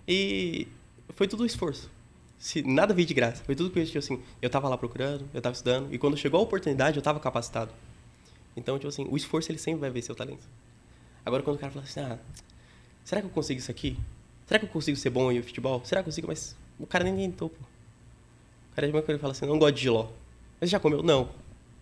E 0.06 0.68
foi 1.14 1.26
tudo 1.26 1.46
esforço. 1.46 1.90
Se, 2.38 2.62
nada 2.62 2.92
veio 2.92 3.08
de 3.08 3.14
graça. 3.14 3.42
Foi 3.42 3.56
tudo 3.56 3.70
que 3.70 3.82
tipo 3.86 3.96
assim, 3.96 4.22
eu 4.42 4.50
tava 4.50 4.68
lá 4.68 4.76
procurando, 4.76 5.24
eu 5.32 5.40
tava 5.40 5.54
estudando. 5.54 5.92
E 5.94 5.96
quando 5.96 6.18
chegou 6.18 6.38
a 6.38 6.42
oportunidade, 6.42 6.98
eu 6.98 7.02
tava 7.02 7.18
capacitado. 7.18 7.72
Então, 8.54 8.78
tipo 8.78 8.88
assim, 8.88 9.06
o 9.10 9.16
esforço 9.16 9.50
ele 9.50 9.58
sempre 9.58 9.80
vai 9.80 9.90
ver 9.90 10.02
seu 10.02 10.14
talento. 10.14 10.46
Agora, 11.24 11.42
quando 11.42 11.56
o 11.56 11.58
cara 11.58 11.72
fala 11.72 11.86
assim, 11.86 12.00
ah, 12.00 12.18
será 13.02 13.22
que 13.22 13.26
eu 13.26 13.30
consigo 13.30 13.58
isso 13.58 13.70
aqui? 13.70 13.96
Será 14.46 14.58
que 14.58 14.66
eu 14.66 14.70
consigo 14.70 14.98
ser 14.98 15.08
bom 15.08 15.32
em 15.32 15.40
futebol? 15.40 15.80
Será 15.82 16.02
que 16.02 16.08
eu 16.08 16.12
consigo? 16.12 16.28
Mas 16.28 16.54
o 16.78 16.86
cara 16.86 17.04
nem 17.04 17.16
tentou, 17.16 17.48
pô. 17.48 17.73
Cara 18.74 18.88
ele 18.88 19.18
fala 19.18 19.32
assim, 19.32 19.46
não 19.46 19.58
gosto 19.58 19.74
de 19.76 19.82
giló. 19.82 20.08
Mas 20.60 20.70
já 20.70 20.80
comeu? 20.80 21.02
Não. 21.02 21.28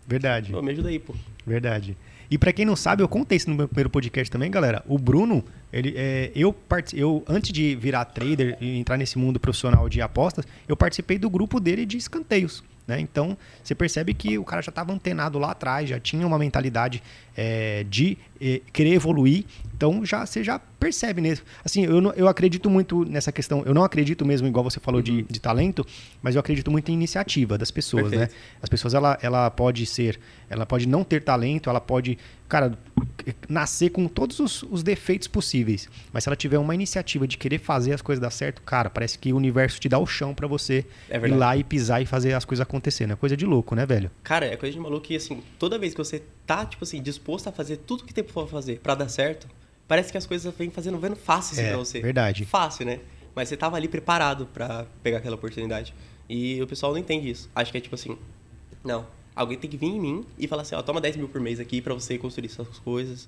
Verdade. 0.07 0.51
Pô, 0.51 0.61
me 0.61 0.71
ajuda 0.71 0.89
aí, 0.89 0.99
pô. 0.99 1.15
Verdade. 1.45 1.97
E 2.29 2.37
para 2.37 2.51
quem 2.51 2.65
não 2.65 2.75
sabe, 2.75 3.03
eu 3.03 3.07
contei 3.07 3.35
isso 3.35 3.49
no 3.49 3.55
meu 3.55 3.67
primeiro 3.67 3.89
podcast 3.89 4.31
também, 4.31 4.49
galera. 4.49 4.83
O 4.87 4.97
Bruno, 4.97 5.43
ele, 5.71 5.93
é, 5.95 6.31
eu, 6.35 6.55
eu 6.93 7.23
antes 7.27 7.51
de 7.51 7.75
virar 7.75 8.05
trader 8.05 8.57
e 8.59 8.79
entrar 8.79 8.97
nesse 8.97 9.17
mundo 9.17 9.39
profissional 9.39 9.87
de 9.87 10.01
apostas, 10.01 10.45
eu 10.67 10.75
participei 10.75 11.17
do 11.17 11.29
grupo 11.29 11.59
dele 11.59 11.85
de 11.85 11.97
escanteios. 11.97 12.63
Né? 12.87 12.99
Então, 12.99 13.37
você 13.63 13.73
percebe 13.73 14.13
que 14.13 14.37
o 14.37 14.43
cara 14.43 14.61
já 14.61 14.69
estava 14.69 14.91
antenado 14.91 15.39
lá 15.39 15.51
atrás, 15.51 15.87
já 15.87 15.99
tinha 15.99 16.25
uma 16.27 16.37
mentalidade 16.37 17.01
é, 17.35 17.85
de 17.89 18.17
é, 18.43 18.61
querer 18.73 18.93
evoluir. 18.93 19.45
Então, 19.73 20.05
já, 20.05 20.25
você 20.25 20.43
já 20.43 20.59
percebe 20.59 21.21
nisso. 21.21 21.43
Assim, 21.63 21.85
eu, 21.85 22.13
eu 22.13 22.27
acredito 22.27 22.69
muito 22.69 23.05
nessa 23.05 23.31
questão. 23.31 23.63
Eu 23.65 23.73
não 23.73 23.83
acredito 23.83 24.25
mesmo, 24.25 24.47
igual 24.47 24.63
você 24.63 24.79
falou, 24.79 25.01
de, 25.01 25.23
de 25.23 25.39
talento, 25.39 25.85
mas 26.21 26.35
eu 26.35 26.39
acredito 26.39 26.69
muito 26.69 26.89
em 26.89 26.93
iniciativa 26.93 27.57
das 27.57 27.71
pessoas. 27.71 28.11
Né? 28.11 28.27
As 28.61 28.69
pessoas, 28.69 28.93
ela, 28.93 29.17
ela 29.21 29.49
pode 29.49 29.85
ser, 29.85 30.19
ela 30.49 30.65
pode 30.65 30.87
não 30.87 31.03
ter 31.03 31.23
talento, 31.23 31.69
ela 31.69 31.79
pode, 31.79 32.17
cara, 32.49 32.77
nascer 33.47 33.89
com 33.89 34.07
todos 34.07 34.39
os, 34.39 34.63
os 34.63 34.83
defeitos 34.83 35.27
possíveis. 35.27 35.89
Mas 36.11 36.23
se 36.23 36.29
ela 36.29 36.35
tiver 36.35 36.57
uma 36.57 36.75
iniciativa 36.75 37.25
de 37.25 37.37
querer 37.37 37.59
fazer 37.59 37.93
as 37.93 38.01
coisas 38.01 38.21
dar 38.21 38.29
certo, 38.29 38.61
cara, 38.61 38.89
parece 38.89 39.17
que 39.17 39.31
o 39.31 39.37
universo 39.37 39.79
te 39.79 39.87
dá 39.87 39.97
o 39.97 40.05
chão 40.05 40.33
para 40.33 40.47
você 40.47 40.85
é 41.09 41.17
ir 41.17 41.33
lá 41.33 41.55
e 41.55 41.63
pisar 41.63 42.01
e 42.01 42.05
fazer 42.05 42.33
as 42.33 42.45
coisas 42.45 42.61
acontecer. 42.61 43.09
É 43.09 43.15
coisa 43.15 43.37
de 43.37 43.45
louco, 43.45 43.75
né, 43.75 43.85
velho? 43.85 44.11
Cara, 44.23 44.45
é 44.45 44.57
coisa 44.57 44.73
de 44.73 44.79
maluco 44.79 45.07
que, 45.07 45.15
assim, 45.15 45.41
toda 45.57 45.79
vez 45.79 45.93
que 45.93 45.97
você 45.97 46.21
tá, 46.45 46.65
tipo 46.65 46.83
assim, 46.83 47.01
disposto 47.01 47.47
a 47.47 47.51
fazer 47.51 47.77
tudo 47.77 48.03
que 48.03 48.13
tem 48.13 48.23
pra 48.23 48.45
fazer 48.47 48.79
para 48.79 48.95
dar 48.95 49.09
certo, 49.09 49.47
parece 49.87 50.11
que 50.11 50.17
as 50.17 50.25
coisas 50.25 50.53
vêm 50.55 50.69
fazendo, 50.69 50.97
vendo 50.99 51.15
fácil 51.15 51.53
assim, 51.53 51.65
é, 51.65 51.69
pra 51.69 51.77
você. 51.77 52.01
Verdade. 52.01 52.45
Fácil, 52.45 52.85
né? 52.85 52.99
Mas 53.35 53.49
você 53.49 53.57
tava 53.57 53.77
ali 53.77 53.87
preparado 53.87 54.45
para 54.47 54.85
pegar 55.01 55.17
aquela 55.17 55.35
oportunidade. 55.35 55.93
E 56.29 56.61
o 56.61 56.67
pessoal 56.67 56.91
não 56.91 56.99
entende 56.99 57.29
isso. 57.29 57.49
Acho 57.55 57.71
que 57.71 57.77
é 57.77 57.81
tipo 57.81 57.95
assim, 57.95 58.17
não, 58.83 59.05
alguém 59.35 59.57
tem 59.57 59.69
que 59.69 59.77
vir 59.77 59.87
em 59.87 59.99
mim 59.99 60.25
e 60.37 60.47
falar 60.47 60.61
assim, 60.61 60.75
ó, 60.75 60.81
toma 60.81 61.01
10 61.01 61.17
mil 61.17 61.27
por 61.27 61.41
mês 61.41 61.59
aqui 61.59 61.81
para 61.81 61.93
você 61.93 62.17
construir 62.17 62.49
suas 62.49 62.79
coisas. 62.79 63.27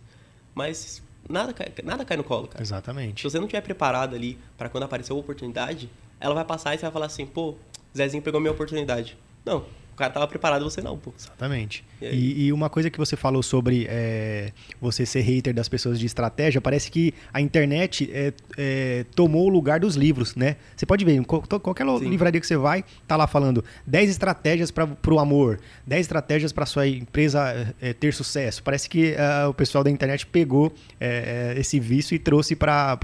Mas 0.53 1.01
nada 1.29 1.53
cai, 1.53 1.71
nada 1.83 2.05
cai 2.05 2.17
no 2.17 2.23
colo, 2.23 2.47
cara. 2.47 2.63
Exatamente. 2.63 3.21
Se 3.21 3.29
você 3.29 3.37
não 3.37 3.45
estiver 3.45 3.61
preparado 3.61 4.15
ali 4.15 4.37
para 4.57 4.69
quando 4.69 4.83
aparecer 4.83 5.11
a 5.11 5.15
oportunidade, 5.15 5.89
ela 6.19 6.33
vai 6.33 6.45
passar 6.45 6.73
e 6.73 6.77
você 6.77 6.83
vai 6.83 6.91
falar 6.91 7.07
assim, 7.07 7.25
pô, 7.25 7.55
Zezinho 7.95 8.23
pegou 8.23 8.39
minha 8.39 8.51
oportunidade. 8.51 9.17
Não, 9.43 9.65
o 9.95 9.97
cara 9.97 10.11
tava 10.11 10.27
preparado, 10.27 10.69
você 10.69 10.81
não, 10.81 10.97
pô. 10.97 11.13
Exatamente. 11.17 11.81
E, 12.01 12.07
e, 12.07 12.45
e 12.47 12.53
uma 12.53 12.69
coisa 12.69 12.89
que 12.89 12.97
você 12.97 13.15
falou 13.15 13.41
sobre 13.41 13.87
é, 13.89 14.51
você 14.81 15.05
ser 15.05 15.21
hater 15.21 15.53
das 15.53 15.69
pessoas 15.69 15.97
de 15.97 16.05
estratégia, 16.05 16.59
parece 16.59 16.91
que 16.91 17.13
a 17.33 17.39
internet 17.39 18.11
é, 18.13 18.33
é, 18.57 19.05
tomou 19.15 19.45
o 19.45 19.49
lugar 19.49 19.79
dos 19.79 19.95
livros, 19.95 20.35
né? 20.35 20.57
Você 20.75 20.85
pode 20.85 21.05
ver, 21.05 21.13
em 21.13 21.23
qualquer 21.23 21.85
Sim. 21.85 22.09
livraria 22.09 22.41
que 22.41 22.45
você 22.45 22.57
vai, 22.57 22.83
tá 23.07 23.15
lá 23.15 23.25
falando 23.25 23.63
10 23.87 24.09
estratégias 24.09 24.69
para 24.69 24.85
o 24.85 25.17
amor, 25.17 25.61
10 25.87 26.01
estratégias 26.01 26.51
para 26.51 26.65
sua 26.65 26.85
empresa 26.85 27.73
é, 27.79 27.93
ter 27.93 28.13
sucesso. 28.13 28.61
Parece 28.63 28.89
que 28.89 29.13
uh, 29.13 29.47
o 29.47 29.53
pessoal 29.53 29.81
da 29.81 29.89
internet 29.89 30.27
pegou 30.27 30.73
é, 30.99 31.53
é, 31.55 31.59
esse 31.59 31.79
vício 31.79 32.13
e 32.13 32.19
trouxe 32.19 32.53
para 32.53 32.99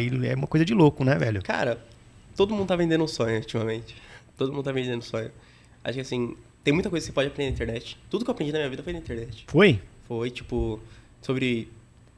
ir. 0.00 0.24
É 0.24 0.36
uma 0.36 0.46
coisa 0.46 0.64
de 0.64 0.72
louco, 0.72 1.02
né, 1.02 1.16
velho? 1.16 1.42
Cara, 1.42 1.84
todo 2.36 2.54
mundo 2.54 2.68
tá 2.68 2.76
vendendo 2.76 3.02
um 3.02 3.08
sonho 3.08 3.38
ultimamente. 3.38 3.96
Todo 4.36 4.52
mundo 4.52 4.62
tá 4.62 4.70
vendendo 4.70 4.98
um 4.98 5.02
sonho. 5.02 5.32
Acho 5.86 5.94
que 5.94 6.00
assim, 6.00 6.36
tem 6.64 6.74
muita 6.74 6.90
coisa 6.90 7.04
que 7.04 7.06
você 7.06 7.14
pode 7.14 7.28
aprender 7.28 7.50
na 7.50 7.54
internet. 7.54 7.96
Tudo 8.10 8.24
que 8.24 8.30
eu 8.30 8.32
aprendi 8.32 8.50
na 8.50 8.58
minha 8.58 8.68
vida 8.68 8.82
foi 8.82 8.92
na 8.92 8.98
internet. 8.98 9.44
Foi? 9.46 9.80
Foi, 10.08 10.30
tipo, 10.30 10.80
sobre 11.22 11.68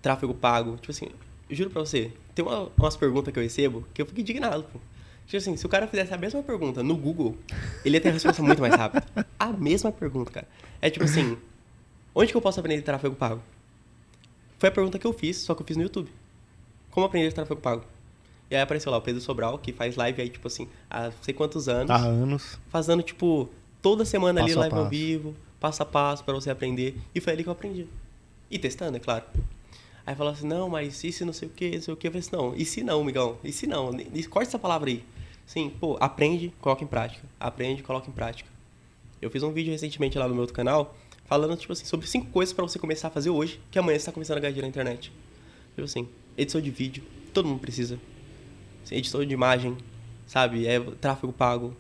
tráfego 0.00 0.32
pago. 0.32 0.76
Tipo 0.76 0.90
assim, 0.90 1.08
eu 1.50 1.54
juro 1.54 1.68
pra 1.68 1.82
você, 1.82 2.10
tem 2.34 2.42
uma, 2.42 2.70
umas 2.78 2.96
perguntas 2.96 3.30
que 3.30 3.38
eu 3.38 3.42
recebo 3.42 3.86
que 3.92 4.00
eu 4.00 4.06
fico 4.06 4.18
indignado, 4.18 4.62
pô. 4.62 4.78
Tipo 5.26 5.36
assim, 5.36 5.54
se 5.54 5.66
o 5.66 5.68
cara 5.68 5.86
fizesse 5.86 6.14
a 6.14 6.16
mesma 6.16 6.42
pergunta 6.42 6.82
no 6.82 6.96
Google, 6.96 7.36
ele 7.84 7.98
ia 7.98 8.00
ter 8.00 8.08
a 8.08 8.12
resposta 8.12 8.42
muito 8.42 8.62
mais 8.62 8.74
rápida. 8.74 9.06
A 9.38 9.52
mesma 9.52 9.92
pergunta, 9.92 10.32
cara. 10.32 10.48
É 10.80 10.88
tipo 10.88 11.04
assim, 11.04 11.36
onde 12.14 12.32
que 12.32 12.36
eu 12.38 12.40
posso 12.40 12.58
aprender 12.58 12.80
tráfego 12.80 13.14
pago? 13.16 13.42
Foi 14.58 14.70
a 14.70 14.72
pergunta 14.72 14.98
que 14.98 15.06
eu 15.06 15.12
fiz, 15.12 15.36
só 15.36 15.54
que 15.54 15.60
eu 15.60 15.66
fiz 15.66 15.76
no 15.76 15.82
YouTube. 15.82 16.10
Como 16.90 17.04
aprender 17.04 17.30
tráfego 17.34 17.60
pago? 17.60 17.84
E 18.50 18.56
aí 18.56 18.62
apareceu 18.62 18.90
lá 18.90 18.96
o 18.96 19.02
Pedro 19.02 19.20
Sobral, 19.20 19.58
que 19.58 19.74
faz 19.74 19.94
live 19.94 20.22
aí, 20.22 20.30
tipo 20.30 20.46
assim, 20.46 20.66
há 20.88 21.04
não 21.04 21.12
sei 21.20 21.34
quantos 21.34 21.68
anos. 21.68 21.90
Há 21.90 21.98
anos. 21.98 22.58
Fazendo, 22.70 23.02
tipo, 23.02 23.50
toda 23.82 24.04
semana 24.04 24.40
passo 24.40 24.52
ali 24.52 24.60
live 24.60 24.76
ao 24.76 24.88
vivo, 24.88 25.36
passo 25.60 25.82
a 25.82 25.86
passo 25.86 26.24
para 26.24 26.34
você 26.34 26.50
aprender. 26.50 26.96
E 27.14 27.20
foi 27.20 27.32
ali 27.32 27.42
que 27.42 27.48
eu 27.48 27.52
aprendi. 27.52 27.86
E 28.50 28.58
testando, 28.58 28.96
é 28.96 29.00
claro. 29.00 29.24
Aí 30.06 30.14
falou 30.14 30.32
assim, 30.32 30.46
não, 30.46 30.68
mas 30.68 31.04
e 31.04 31.12
se 31.12 31.24
não 31.24 31.32
sei 31.32 31.48
o 31.48 31.50
que, 31.50 31.70
não 31.72 31.82
sei 31.82 31.94
o 31.94 31.96
que? 31.96 32.06
Eu 32.06 32.12
falei 32.12 32.26
assim, 32.26 32.36
não, 32.36 32.54
e 32.56 32.64
se 32.64 32.82
não, 32.82 33.04
migão? 33.04 33.36
E 33.44 33.52
se 33.52 33.66
não? 33.66 33.90
Corta 34.30 34.48
essa 34.48 34.58
palavra 34.58 34.88
aí. 34.88 35.04
Sim, 35.44 35.70
pô, 35.70 35.96
aprende, 36.00 36.52
coloca 36.60 36.82
em 36.82 36.86
prática. 36.86 37.26
Aprende, 37.38 37.82
coloca 37.82 38.08
em 38.08 38.12
prática. 38.12 38.48
Eu 39.20 39.30
fiz 39.30 39.42
um 39.42 39.52
vídeo 39.52 39.70
recentemente 39.70 40.16
lá 40.18 40.26
no 40.26 40.34
meu 40.34 40.42
outro 40.42 40.54
canal, 40.54 40.96
falando, 41.26 41.56
tipo 41.56 41.72
assim, 41.72 41.84
sobre 41.84 42.06
cinco 42.06 42.26
coisas 42.30 42.52
para 42.52 42.62
você 42.62 42.78
começar 42.78 43.08
a 43.08 43.10
fazer 43.10 43.30
hoje, 43.30 43.60
que 43.70 43.78
amanhã 43.78 43.98
você 43.98 44.06
tá 44.06 44.12
começando 44.12 44.38
a 44.38 44.40
ganhar 44.40 44.52
dinheiro 44.52 44.66
na 44.66 44.70
internet. 44.70 45.12
Tipo 45.74 45.82
assim, 45.82 46.08
edição 46.36 46.60
de 46.60 46.70
vídeo, 46.70 47.02
todo 47.34 47.46
mundo 47.46 47.60
precisa 47.60 47.98
editor 48.90 49.26
de 49.26 49.34
imagem, 49.34 49.76
sabe? 50.26 50.66
É 50.66 50.80
tráfego 50.80 51.32
pago. 51.32 51.76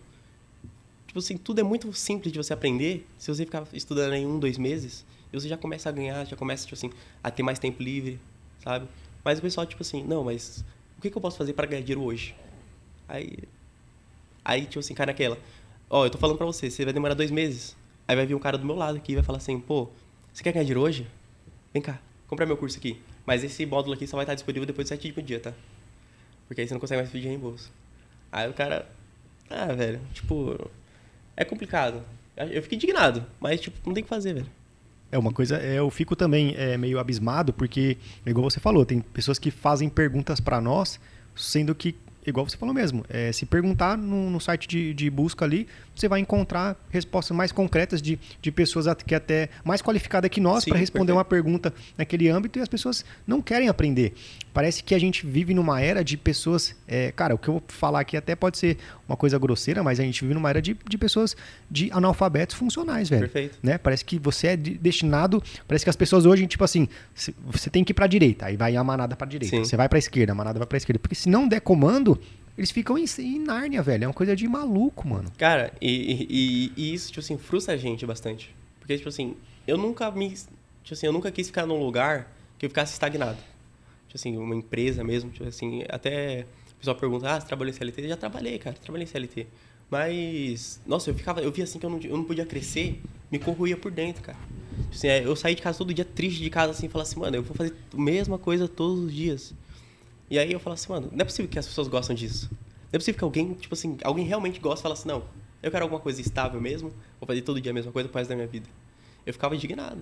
Tipo 1.18 1.24
assim, 1.24 1.36
tudo 1.36 1.58
é 1.58 1.64
muito 1.64 1.92
simples 1.92 2.32
de 2.32 2.38
você 2.38 2.52
aprender. 2.52 3.04
Se 3.18 3.28
você 3.34 3.44
ficar 3.44 3.66
estudando 3.72 4.12
em 4.12 4.24
um, 4.24 4.38
dois 4.38 4.56
meses, 4.56 5.04
você 5.32 5.48
já 5.48 5.56
começa 5.56 5.88
a 5.88 5.92
ganhar, 5.92 6.24
já 6.24 6.36
começa, 6.36 6.62
tipo 6.62 6.74
assim, 6.74 6.92
a 7.22 7.28
ter 7.28 7.42
mais 7.42 7.58
tempo 7.58 7.82
livre, 7.82 8.20
sabe? 8.62 8.88
Mas 9.24 9.40
o 9.40 9.42
pessoal, 9.42 9.66
tipo 9.66 9.82
assim, 9.82 10.04
não, 10.04 10.22
mas 10.22 10.64
o 10.96 11.00
que, 11.00 11.10
que 11.10 11.16
eu 11.16 11.20
posso 11.20 11.36
fazer 11.36 11.54
para 11.54 11.66
ganhar 11.66 11.82
dinheiro 11.82 12.02
hoje? 12.04 12.36
Aí, 13.08 13.36
aí, 14.44 14.64
tipo 14.66 14.78
assim, 14.78 14.94
cai 14.94 15.06
naquela. 15.06 15.36
Ó, 15.90 16.02
oh, 16.02 16.06
eu 16.06 16.10
tô 16.10 16.18
falando 16.18 16.36
pra 16.36 16.46
você, 16.46 16.70
você 16.70 16.84
vai 16.84 16.94
demorar 16.94 17.14
dois 17.14 17.32
meses. 17.32 17.76
Aí 18.06 18.14
vai 18.14 18.24
vir 18.24 18.36
um 18.36 18.38
cara 18.38 18.56
do 18.56 18.64
meu 18.64 18.76
lado 18.76 18.96
aqui 18.96 19.12
e 19.12 19.14
vai 19.16 19.24
falar 19.24 19.38
assim, 19.38 19.58
pô, 19.58 19.88
você 20.32 20.44
quer 20.44 20.52
ganhar 20.52 20.64
dinheiro 20.64 20.82
hoje? 20.82 21.04
Vem 21.72 21.82
cá, 21.82 22.00
compra 22.28 22.46
meu 22.46 22.56
curso 22.56 22.78
aqui. 22.78 23.02
Mas 23.26 23.42
esse 23.42 23.66
módulo 23.66 23.94
aqui 23.94 24.06
só 24.06 24.16
vai 24.16 24.24
estar 24.24 24.34
disponível 24.34 24.66
depois 24.66 24.84
de 24.84 24.90
sete 24.90 25.10
dias 25.10 25.26
dia, 25.26 25.40
tá? 25.40 25.52
Porque 26.46 26.60
aí 26.60 26.68
você 26.68 26.74
não 26.74 26.80
consegue 26.80 27.02
mais 27.02 27.10
pedir 27.10 27.26
reembolso. 27.26 27.72
Aí 28.30 28.48
o 28.48 28.54
cara. 28.54 28.88
Ah, 29.50 29.74
velho, 29.74 30.00
tipo. 30.14 30.70
É 31.38 31.44
complicado. 31.44 32.02
Eu 32.36 32.60
fico 32.64 32.74
indignado, 32.74 33.24
mas, 33.38 33.60
tipo, 33.60 33.76
não 33.86 33.94
tem 33.94 34.02
o 34.02 34.04
que 34.04 34.10
fazer, 34.10 34.34
velho. 34.34 34.46
É 35.10 35.16
uma 35.16 35.32
coisa, 35.32 35.56
é, 35.56 35.78
eu 35.78 35.88
fico 35.88 36.16
também 36.16 36.52
é, 36.56 36.76
meio 36.76 36.98
abismado, 36.98 37.52
porque, 37.52 37.96
igual 38.26 38.50
você 38.50 38.58
falou, 38.58 38.84
tem 38.84 39.00
pessoas 39.00 39.38
que 39.38 39.52
fazem 39.52 39.88
perguntas 39.88 40.40
para 40.40 40.60
nós, 40.60 40.98
sendo 41.36 41.74
que 41.76 41.94
igual 42.26 42.46
você 42.46 42.56
falou 42.56 42.74
mesmo, 42.74 43.04
é, 43.08 43.32
se 43.32 43.46
perguntar 43.46 43.96
no, 43.96 44.28
no 44.28 44.40
site 44.40 44.68
de, 44.68 44.92
de, 44.92 45.08
busca 45.08 45.44
ali, 45.44 45.66
você 46.00 46.08
vai 46.08 46.20
encontrar 46.20 46.76
respostas 46.90 47.36
mais 47.36 47.52
concretas 47.52 48.00
de, 48.00 48.18
de 48.40 48.52
pessoas 48.52 48.86
que 49.06 49.14
até 49.14 49.48
mais 49.64 49.82
qualificadas 49.82 50.30
que 50.30 50.40
nós 50.40 50.64
para 50.64 50.78
responder 50.78 51.12
perfeito. 51.12 51.16
uma 51.16 51.24
pergunta 51.24 51.74
naquele 51.96 52.28
âmbito 52.28 52.58
e 52.58 52.62
as 52.62 52.68
pessoas 52.68 53.04
não 53.26 53.42
querem 53.42 53.68
aprender. 53.68 54.14
Parece 54.52 54.82
que 54.82 54.94
a 54.94 54.98
gente 54.98 55.26
vive 55.26 55.54
numa 55.54 55.80
era 55.80 56.02
de 56.02 56.16
pessoas. 56.16 56.74
É, 56.86 57.12
cara, 57.12 57.34
o 57.34 57.38
que 57.38 57.48
eu 57.48 57.54
vou 57.54 57.62
falar 57.68 58.00
aqui 58.00 58.16
até 58.16 58.34
pode 58.34 58.58
ser 58.58 58.76
uma 59.08 59.16
coisa 59.16 59.38
grosseira, 59.38 59.82
mas 59.82 60.00
a 60.00 60.02
gente 60.02 60.20
vive 60.22 60.34
numa 60.34 60.50
era 60.50 60.60
de, 60.60 60.76
de 60.88 60.98
pessoas 60.98 61.36
de 61.70 61.90
analfabetos 61.92 62.56
funcionais, 62.56 63.08
velho. 63.08 63.22
Perfeito. 63.22 63.58
Né? 63.62 63.78
Parece 63.78 64.04
que 64.04 64.18
você 64.18 64.48
é 64.48 64.56
destinado. 64.56 65.42
Parece 65.66 65.84
que 65.84 65.90
as 65.90 65.96
pessoas 65.96 66.26
hoje, 66.26 66.46
tipo 66.46 66.64
assim, 66.64 66.88
você 67.46 67.70
tem 67.70 67.84
que 67.84 67.92
ir 67.92 67.94
para 67.94 68.06
direita, 68.06 68.46
aí 68.46 68.56
vai 68.56 68.76
a 68.76 68.82
manada 68.82 69.16
para 69.16 69.26
direita. 69.26 69.56
Sim. 69.56 69.64
Você 69.64 69.76
vai 69.76 69.88
para 69.88 69.98
esquerda, 69.98 70.32
a 70.32 70.34
manada 70.34 70.58
vai 70.58 70.66
para 70.66 70.78
esquerda. 70.78 70.98
Porque 70.98 71.14
se 71.14 71.28
não 71.28 71.46
der 71.46 71.60
comando, 71.60 72.20
eles 72.58 72.72
ficam 72.72 72.98
em, 72.98 73.04
em 73.20 73.38
Nárnia, 73.38 73.80
velho. 73.80 74.02
É 74.02 74.06
uma 74.08 74.12
coisa 74.12 74.34
de 74.34 74.48
maluco, 74.48 75.06
mano. 75.06 75.30
Cara, 75.38 75.72
e, 75.80 76.26
e, 76.28 76.72
e, 76.76 76.92
isso, 76.92 77.06
tipo 77.06 77.20
assim, 77.20 77.38
frustra 77.38 77.74
a 77.74 77.76
gente 77.76 78.04
bastante. 78.04 78.52
Porque, 78.80 78.96
tipo 78.96 79.08
assim, 79.08 79.36
eu 79.64 79.78
nunca 79.78 80.10
me. 80.10 80.30
Tipo 80.30 80.92
assim, 80.92 81.06
eu 81.06 81.12
nunca 81.12 81.30
quis 81.30 81.46
ficar 81.46 81.64
num 81.64 81.78
lugar 81.78 82.34
que 82.58 82.66
eu 82.66 82.70
ficasse 82.70 82.92
estagnado. 82.92 83.38
Tipo 84.08 84.16
assim, 84.16 84.36
uma 84.36 84.56
empresa 84.56 85.04
mesmo, 85.04 85.30
tipo 85.30 85.46
assim, 85.46 85.84
até 85.88 86.46
o 86.72 86.78
pessoal 86.78 86.96
pergunta, 86.96 87.30
ah, 87.30 87.40
você 87.40 87.46
trabalhou 87.46 87.70
em 87.70 87.76
CLT? 87.76 88.02
Eu 88.02 88.08
já 88.08 88.16
trabalhei, 88.16 88.58
cara, 88.58 88.74
trabalhei 88.82 89.04
em 89.04 89.08
CLT. 89.08 89.46
Mas, 89.88 90.80
nossa, 90.84 91.10
eu 91.10 91.14
ficava, 91.14 91.40
eu 91.40 91.52
via 91.52 91.62
assim 91.64 91.78
que 91.78 91.86
eu 91.86 91.90
não, 91.90 92.00
eu 92.00 92.16
não 92.16 92.24
podia 92.24 92.44
crescer, 92.44 93.00
me 93.30 93.38
corroía 93.38 93.76
por 93.76 93.92
dentro, 93.92 94.22
cara. 94.22 94.38
Assim, 94.92 95.06
é, 95.06 95.24
eu 95.24 95.36
saí 95.36 95.54
de 95.54 95.62
casa 95.62 95.78
todo 95.78 95.94
dia 95.94 96.04
triste 96.04 96.42
de 96.42 96.50
casa, 96.50 96.72
assim, 96.72 96.86
e 96.86 96.88
falava 96.88 97.08
assim, 97.08 97.20
mano, 97.20 97.36
eu 97.36 97.42
vou 97.42 97.54
fazer 97.54 97.72
a 97.92 98.00
mesma 98.00 98.36
coisa 98.36 98.66
todos 98.66 99.04
os 99.04 99.14
dias. 99.14 99.54
E 100.30 100.38
aí 100.38 100.52
eu 100.52 100.60
falava 100.60 100.80
assim, 100.80 100.92
mano, 100.92 101.08
não 101.12 101.20
é 101.20 101.24
possível 101.24 101.48
que 101.50 101.58
as 101.58 101.66
pessoas 101.66 101.88
gostam 101.88 102.14
disso. 102.14 102.48
Não 102.50 102.58
é 102.94 102.98
possível 102.98 103.18
que 103.18 103.24
alguém, 103.24 103.54
tipo 103.54 103.74
assim, 103.74 103.96
alguém 104.04 104.24
realmente 104.26 104.60
gosta 104.60 104.80
e 104.80 104.82
fala 104.82 104.94
assim, 104.94 105.08
não, 105.08 105.24
eu 105.62 105.70
quero 105.70 105.84
alguma 105.84 106.00
coisa 106.00 106.20
estável 106.20 106.60
mesmo, 106.60 106.90
vou 107.20 107.26
fazer 107.26 107.42
todo 107.42 107.60
dia 107.60 107.70
a 107.70 107.74
mesma 107.74 107.92
coisa 107.92 108.08
pro 108.08 108.18
resto 108.18 108.30
da 108.30 108.36
minha 108.36 108.46
vida. 108.48 108.66
Eu 109.26 109.32
ficava 109.32 109.54
indignado. 109.54 109.98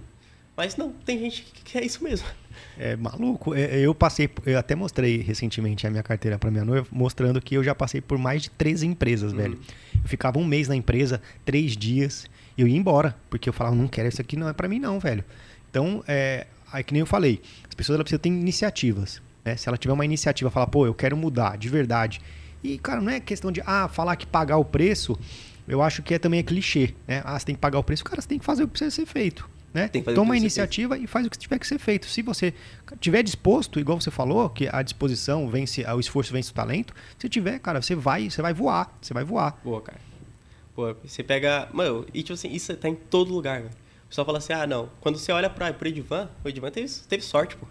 Mas 0.56 0.74
não, 0.76 0.90
tem 0.90 1.18
gente 1.18 1.42
que 1.42 1.62
quer 1.72 1.84
isso 1.84 2.02
mesmo. 2.02 2.26
É 2.78 2.96
maluco. 2.96 3.54
É, 3.54 3.78
Eu 3.80 3.94
passei, 3.94 4.30
eu 4.46 4.58
até 4.58 4.74
mostrei 4.74 5.18
recentemente 5.18 5.86
a 5.86 5.90
minha 5.90 6.02
carteira 6.02 6.38
para 6.38 6.50
minha 6.50 6.64
noiva, 6.64 6.86
mostrando 6.90 7.38
que 7.38 7.54
eu 7.54 7.62
já 7.62 7.74
passei 7.74 8.00
por 8.00 8.16
mais 8.16 8.42
de 8.44 8.50
13 8.50 8.86
empresas, 8.86 9.32
Uhum. 9.32 9.38
velho. 9.38 9.60
Eu 10.02 10.08
ficava 10.08 10.38
um 10.38 10.44
mês 10.44 10.66
na 10.66 10.74
empresa, 10.74 11.20
três 11.44 11.76
dias, 11.76 12.24
e 12.56 12.62
eu 12.62 12.66
ia 12.66 12.76
embora, 12.76 13.14
porque 13.28 13.46
eu 13.46 13.52
falava, 13.52 13.76
não 13.76 13.86
quero 13.86 14.08
isso 14.08 14.22
aqui, 14.22 14.36
não 14.38 14.48
é 14.48 14.54
para 14.54 14.68
mim 14.68 14.78
não, 14.78 14.98
velho. 14.98 15.22
Então, 15.70 16.02
é, 16.08 16.46
aí 16.72 16.82
que 16.82 16.94
nem 16.94 17.00
eu 17.00 17.06
falei, 17.06 17.42
as 17.68 17.74
pessoas 17.74 17.96
elas 17.96 18.04
precisam 18.04 18.20
ter 18.22 18.28
iniciativas, 18.30 19.20
né? 19.46 19.56
Se 19.56 19.68
ela 19.68 19.78
tiver 19.78 19.94
uma 19.94 20.04
iniciativa, 20.04 20.50
falar, 20.50 20.66
pô, 20.66 20.84
eu 20.86 20.92
quero 20.92 21.16
mudar, 21.16 21.56
de 21.56 21.68
verdade. 21.68 22.20
E, 22.62 22.76
cara, 22.78 23.00
não 23.00 23.12
é 23.12 23.20
questão 23.20 23.52
de, 23.52 23.62
ah, 23.64 23.88
falar 23.88 24.16
que 24.16 24.26
pagar 24.26 24.56
o 24.56 24.64
preço, 24.64 25.16
eu 25.68 25.80
acho 25.80 26.02
que 26.02 26.14
é 26.14 26.18
também 26.18 26.40
é 26.40 26.42
clichê, 26.42 26.94
né? 27.06 27.22
Ah, 27.24 27.38
você 27.38 27.46
tem 27.46 27.54
que 27.54 27.60
pagar 27.60 27.78
o 27.78 27.84
preço, 27.84 28.02
cara, 28.02 28.20
você 28.20 28.26
tem 28.26 28.38
que 28.40 28.44
fazer 28.44 28.64
o 28.64 28.66
que 28.66 28.72
precisa 28.72 28.90
ser 28.90 29.06
feito. 29.06 29.48
Né? 29.72 29.88
Tem 29.88 30.00
que 30.00 30.06
fazer 30.06 30.16
o 30.16 30.20
Toma 30.20 30.34
a 30.34 30.36
iniciativa 30.36 30.98
e 30.98 31.06
faz 31.06 31.26
o 31.26 31.30
que 31.30 31.38
tiver 31.38 31.58
que 31.58 31.66
ser 31.66 31.78
feito. 31.78 32.06
Se 32.06 32.22
você 32.22 32.52
tiver 32.98 33.22
disposto, 33.22 33.78
igual 33.78 34.00
você 34.00 34.10
falou, 34.10 34.48
que 34.50 34.68
a 34.72 34.82
disposição 34.82 35.48
vence, 35.48 35.84
o 35.84 36.00
esforço 36.00 36.32
vence 36.32 36.50
o 36.50 36.54
talento, 36.54 36.92
se 37.18 37.28
tiver, 37.28 37.58
cara, 37.60 37.80
você 37.80 37.94
vai, 37.94 38.28
você 38.28 38.42
vai 38.42 38.52
voar, 38.52 38.96
você 39.00 39.14
vai 39.14 39.22
voar. 39.22 39.60
Boa, 39.62 39.80
cara. 39.80 40.00
Pô, 40.74 40.94
você 41.04 41.22
pega. 41.22 41.68
Mano, 41.72 42.06
e 42.12 42.22
tipo 42.22 42.34
assim, 42.34 42.50
isso 42.50 42.74
tá 42.76 42.88
em 42.88 42.94
todo 42.94 43.32
lugar, 43.32 43.60
velho. 43.62 43.74
O 44.04 44.08
pessoal 44.08 44.24
fala 44.24 44.38
assim, 44.38 44.52
ah, 44.52 44.66
não. 44.66 44.88
Quando 45.00 45.18
você 45.18 45.30
olha 45.30 45.50
pra, 45.50 45.72
pro 45.72 45.88
Edivan, 45.88 46.28
o 46.44 46.48
Edivan 46.48 46.70
teve, 46.70 46.88
teve 47.08 47.22
sorte, 47.22 47.56
pô. 47.56 47.66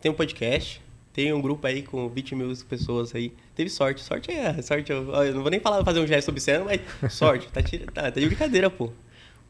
Tem 0.00 0.10
um 0.10 0.14
podcast, 0.14 0.80
tem 1.20 1.34
um 1.34 1.42
grupo 1.42 1.66
aí 1.66 1.82
com 1.82 2.08
20 2.08 2.34
mil 2.34 2.50
pessoas 2.66 3.14
aí. 3.14 3.30
Teve 3.54 3.68
sorte. 3.68 4.02
Sorte 4.02 4.30
é. 4.30 4.62
Sorte, 4.62 4.90
eu, 4.90 5.12
eu 5.12 5.34
não 5.34 5.42
vou 5.42 5.50
nem 5.50 5.60
falar, 5.60 5.84
fazer 5.84 6.00
um 6.00 6.06
gesto 6.06 6.30
obsceno, 6.30 6.64
mas 6.64 6.80
sorte. 7.12 7.46
Tá, 7.48 7.60
tá, 7.92 8.10
tá 8.10 8.20
de 8.20 8.26
brincadeira, 8.26 8.70
pô. 8.70 8.90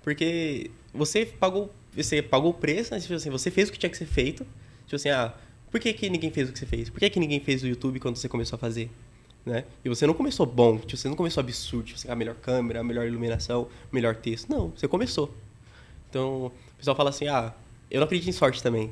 Porque 0.03 0.69
você 0.93 1.25
pagou. 1.25 1.73
Você 1.95 2.21
pagou 2.21 2.51
o 2.51 2.55
preço, 2.55 2.93
né? 2.93 2.99
Tipo 2.99 3.15
assim, 3.15 3.31
você 3.31 3.53
fez 3.53 3.69
o 3.69 3.73
que 3.73 3.79
tinha 3.79 3.89
que 3.89 3.97
ser 3.97 4.07
feito. 4.07 4.45
Tipo 4.85 4.97
assim, 4.97 5.11
ah, 5.11 5.33
por 5.71 5.79
que, 5.79 5.93
que 5.93 6.11
ninguém 6.11 6.33
fez 6.33 6.49
o 6.49 6.53
que 6.53 6.59
você 6.59 6.67
fez? 6.67 6.91
Por 6.91 6.99
que, 6.99 7.09
que 7.09 7.21
ninguém 7.21 7.39
fez 7.39 7.63
o 7.63 7.69
YouTube 7.69 8.01
quando 8.01 8.17
você 8.17 8.29
começou 8.29 8.57
a 8.57 8.59
fazer? 8.59 8.91
Né? 9.47 9.65
E 9.85 9.89
você 9.89 10.07
não 10.07 10.15
começou 10.15 10.45
bom, 10.45 10.77
tipo, 10.77 10.97
você 10.97 11.09
não 11.09 11.17
começou 11.17 11.41
absurdo, 11.41 11.87
tipo, 11.87 11.99
assim, 11.99 12.11
a 12.11 12.17
melhor 12.17 12.35
câmera, 12.35 12.81
a 12.81 12.85
melhor 12.85 13.07
iluminação, 13.07 13.69
melhor 13.93 14.17
texto. 14.17 14.49
Não, 14.49 14.71
você 14.71 14.89
começou. 14.89 15.33
Então, 16.09 16.47
o 16.47 16.53
pessoal 16.77 16.97
fala 16.97 17.11
assim, 17.11 17.29
ah, 17.29 17.55
eu 17.91 18.01
não 18.01 18.05
acredito 18.05 18.29
em 18.29 18.33
sorte 18.33 18.63
também. 18.63 18.91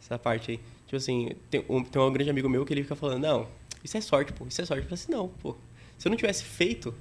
Essa 0.00 0.18
parte 0.18 0.50
aí. 0.50 0.60
Tipo 0.88 0.96
assim, 0.96 1.30
tem 1.50 1.64
um, 1.68 1.84
tem 1.84 2.00
um 2.00 2.10
grande 2.12 2.30
amigo 2.30 2.48
meu 2.48 2.64
que 2.64 2.72
ele 2.72 2.82
fica 2.82 2.96
falando, 2.96 3.20
não, 3.22 3.46
isso 3.84 3.96
é 3.96 4.00
sorte, 4.00 4.32
pô, 4.32 4.46
isso 4.46 4.60
é 4.60 4.64
sorte. 4.64 4.80
Eu 4.82 4.88
falo 4.88 4.94
assim, 4.94 5.12
não, 5.12 5.28
pô. 5.28 5.54
Se 5.98 6.08
eu 6.08 6.10
não 6.10 6.16
tivesse 6.16 6.42
feito, 6.44 6.94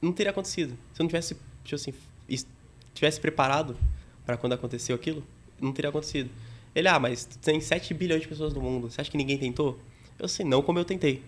não 0.00 0.12
teria 0.12 0.30
acontecido. 0.30 0.70
Se 0.94 1.00
eu 1.00 1.04
não 1.04 1.08
tivesse, 1.08 1.36
tipo 1.64 1.74
assim, 1.74 1.92
es- 2.28 2.46
tivesse 2.94 3.20
preparado 3.20 3.76
para 4.24 4.36
quando 4.36 4.54
aconteceu 4.54 4.96
aquilo, 4.96 5.22
não 5.60 5.72
teria 5.72 5.90
acontecido. 5.90 6.30
Ele, 6.74 6.88
ah, 6.88 6.98
mas 6.98 7.24
tem 7.24 7.60
7 7.60 7.92
bilhões 7.92 8.22
de 8.22 8.28
pessoas 8.28 8.54
no 8.54 8.60
mundo, 8.60 8.90
você 8.90 9.00
acha 9.00 9.10
que 9.10 9.16
ninguém 9.16 9.36
tentou? 9.38 9.78
Eu 10.18 10.24
assim, 10.24 10.42
não 10.44 10.62
como 10.62 10.78
eu 10.78 10.84
tentei. 10.84 11.22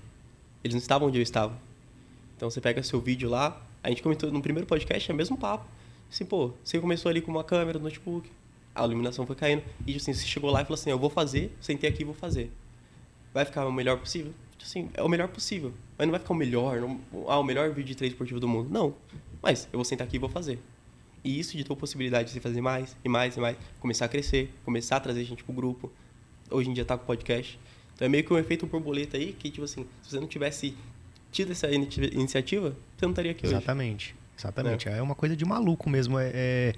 Eles 0.62 0.74
não 0.74 0.78
estavam 0.80 1.08
onde 1.08 1.18
eu 1.18 1.22
estava. 1.22 1.56
Então 2.36 2.48
você 2.50 2.60
pega 2.60 2.82
seu 2.82 3.00
vídeo 3.00 3.28
lá, 3.28 3.60
a 3.82 3.90
gente 3.90 4.02
comentou 4.02 4.32
no 4.32 4.40
primeiro 4.40 4.66
podcast, 4.66 5.10
é 5.10 5.14
o 5.14 5.16
mesmo 5.16 5.36
papo. 5.36 5.66
Assim, 6.10 6.24
pô, 6.24 6.52
você 6.64 6.78
começou 6.80 7.10
ali 7.10 7.20
com 7.20 7.30
uma 7.30 7.44
câmera 7.44 7.78
no 7.78 7.84
notebook, 7.84 8.30
a 8.74 8.84
iluminação 8.84 9.26
foi 9.26 9.36
caindo, 9.36 9.62
e 9.86 9.96
assim, 9.96 10.12
você 10.12 10.26
chegou 10.26 10.50
lá 10.50 10.62
e 10.62 10.64
falou 10.64 10.74
assim, 10.74 10.90
eu 10.90 10.98
vou 10.98 11.10
fazer, 11.10 11.54
sentei 11.60 11.88
aqui 11.88 12.02
e 12.02 12.04
vou 12.04 12.14
fazer. 12.14 12.50
Vai 13.32 13.44
ficar 13.44 13.66
o 13.66 13.72
melhor 13.72 13.98
possível? 13.98 14.32
Tipo 14.52 14.64
Assim, 14.64 14.90
é 14.94 15.02
o 15.02 15.08
melhor 15.08 15.28
possível. 15.28 15.72
Mas 15.98 16.06
não 16.06 16.12
vai 16.12 16.20
ficar 16.20 16.32
o 16.32 16.36
melhor, 16.36 16.80
não, 16.80 17.00
ah, 17.28 17.38
o 17.38 17.44
melhor 17.44 17.68
vídeo 17.70 17.88
de 17.88 17.94
treino 17.94 18.12
esportivo 18.12 18.40
do 18.40 18.48
mundo. 18.48 18.70
Não. 18.70 18.94
Mas 19.42 19.68
eu 19.72 19.76
vou 19.78 19.84
sentar 19.84 20.06
aqui 20.06 20.16
e 20.16 20.18
vou 20.18 20.28
fazer. 20.28 20.58
E 21.22 21.38
isso 21.38 21.56
deu 21.62 21.76
possibilidade 21.76 22.28
de 22.28 22.34
você 22.34 22.40
fazer 22.40 22.60
mais, 22.60 22.96
e 23.04 23.08
mais, 23.08 23.36
e 23.36 23.40
mais. 23.40 23.56
Começar 23.80 24.06
a 24.06 24.08
crescer, 24.08 24.52
começar 24.64 24.96
a 24.96 25.00
trazer 25.00 25.24
gente 25.24 25.42
pro 25.44 25.52
grupo. 25.52 25.90
Hoje 26.50 26.70
em 26.70 26.72
dia 26.72 26.84
tá 26.84 26.96
com 26.96 27.04
podcast. 27.04 27.58
Então 27.94 28.06
é 28.06 28.08
meio 28.08 28.24
que 28.24 28.32
um 28.32 28.38
efeito 28.38 28.66
borboleta 28.66 29.16
aí, 29.16 29.32
que, 29.32 29.50
tipo 29.50 29.64
assim, 29.64 29.86
se 30.02 30.10
você 30.10 30.20
não 30.20 30.26
tivesse 30.26 30.74
tido 31.30 31.52
essa 31.52 31.70
ini- 31.70 31.88
iniciativa, 32.12 32.76
você 32.96 33.06
não 33.06 33.10
estaria 33.10 33.32
aqui 33.32 33.46
hoje. 33.46 33.54
Exatamente. 33.54 34.14
Exatamente. 34.38 34.88
É. 34.88 35.00
uma 35.00 35.14
coisa 35.14 35.36
de 35.36 35.44
maluco 35.44 35.88
mesmo. 35.88 36.18
É, 36.18 36.30
é- 36.34 36.72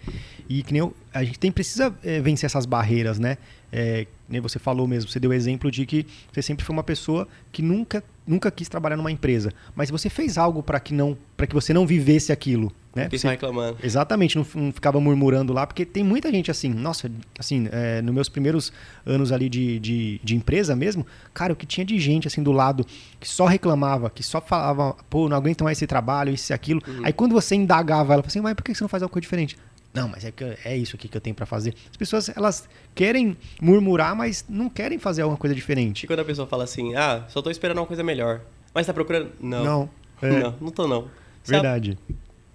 e 0.48 0.62
que 0.62 0.72
nem 0.72 0.80
eu- 0.80 0.94
a 1.12 1.24
gente 1.24 1.38
tem 1.38 1.50
precisa 1.50 1.94
é, 2.04 2.20
vencer 2.20 2.46
essas 2.46 2.66
barreiras, 2.66 3.18
né? 3.18 3.38
É, 3.72 4.06
nem 4.28 4.40
você 4.40 4.58
falou 4.58 4.86
mesmo, 4.86 5.10
você 5.10 5.18
deu 5.18 5.30
o 5.30 5.34
exemplo 5.34 5.70
de 5.70 5.84
que 5.86 6.06
você 6.32 6.42
sempre 6.42 6.64
foi 6.64 6.72
uma 6.74 6.82
pessoa 6.84 7.26
que 7.50 7.62
nunca, 7.62 8.02
nunca 8.26 8.50
quis 8.50 8.68
trabalhar 8.68 8.96
numa 8.96 9.10
empresa. 9.10 9.52
Mas 9.74 9.90
você 9.90 10.08
fez 10.10 10.36
algo 10.38 10.62
para 10.62 10.78
que 10.78 10.92
não, 10.94 11.16
para 11.36 11.46
que 11.46 11.54
você 11.54 11.72
não 11.72 11.86
vivesse 11.86 12.30
aquilo, 12.32 12.72
né? 12.96 13.06
O 13.06 13.10
pessoal 13.10 13.30
reclamando. 13.30 13.78
Exatamente, 13.82 14.36
não, 14.36 14.46
não 14.54 14.72
ficava 14.72 14.98
murmurando 14.98 15.52
lá, 15.52 15.66
porque 15.66 15.84
tem 15.84 16.02
muita 16.02 16.30
gente 16.30 16.50
assim, 16.50 16.70
nossa, 16.70 17.10
assim, 17.38 17.68
é, 17.70 18.00
nos 18.02 18.14
meus 18.14 18.28
primeiros 18.28 18.72
anos 19.04 19.30
ali 19.30 19.48
de, 19.48 19.78
de, 19.78 20.20
de 20.24 20.34
empresa 20.34 20.74
mesmo, 20.74 21.06
cara, 21.34 21.52
o 21.52 21.56
que 21.56 21.66
tinha 21.66 21.84
de 21.84 21.98
gente 21.98 22.26
assim 22.26 22.42
do 22.42 22.50
lado 22.52 22.84
que 23.20 23.28
só 23.28 23.46
reclamava, 23.46 24.08
que 24.10 24.22
só 24.22 24.40
falava, 24.40 24.96
pô, 25.10 25.28
não 25.28 25.36
aguento 25.36 25.62
mais 25.62 25.78
esse 25.78 25.86
trabalho, 25.86 26.32
isso 26.32 26.52
e 26.52 26.54
aquilo. 26.54 26.80
Aí 27.04 27.12
quando 27.12 27.32
você 27.32 27.54
indagava 27.54 28.14
ela, 28.14 28.24
assim, 28.26 28.40
mas 28.40 28.54
por 28.54 28.64
que 28.64 28.74
você 28.74 28.82
não 28.82 28.88
faz 28.88 29.02
alguma 29.02 29.12
coisa 29.12 29.22
diferente? 29.22 29.56
Não, 29.92 30.08
mas 30.08 30.24
é, 30.26 30.30
que 30.30 30.44
é 30.64 30.76
isso 30.76 30.94
aqui 30.94 31.08
que 31.08 31.16
eu 31.16 31.20
tenho 31.22 31.34
pra 31.34 31.46
fazer. 31.46 31.74
As 31.90 31.96
pessoas, 31.96 32.28
elas 32.36 32.68
querem 32.94 33.34
murmurar, 33.62 34.14
mas 34.14 34.44
não 34.46 34.68
querem 34.68 34.98
fazer 34.98 35.22
alguma 35.22 35.38
coisa 35.38 35.54
E 35.54 35.56
diferente. 35.56 36.06
quando 36.06 36.20
a 36.20 36.24
pessoa 36.24 36.46
fala 36.46 36.64
assim, 36.64 36.94
ah, 36.94 37.24
só 37.28 37.40
tô 37.40 37.50
esperando 37.50 37.78
uma 37.78 37.86
coisa 37.86 38.02
melhor. 38.02 38.42
Mas 38.74 38.86
tá 38.86 38.92
procurando? 38.92 39.32
Não. 39.40 39.64
Não, 39.64 39.90
é. 40.20 40.38
Não, 40.38 40.54
não 40.60 40.70
tô 40.70 40.86
não. 40.86 41.08
Verdade. 41.46 41.98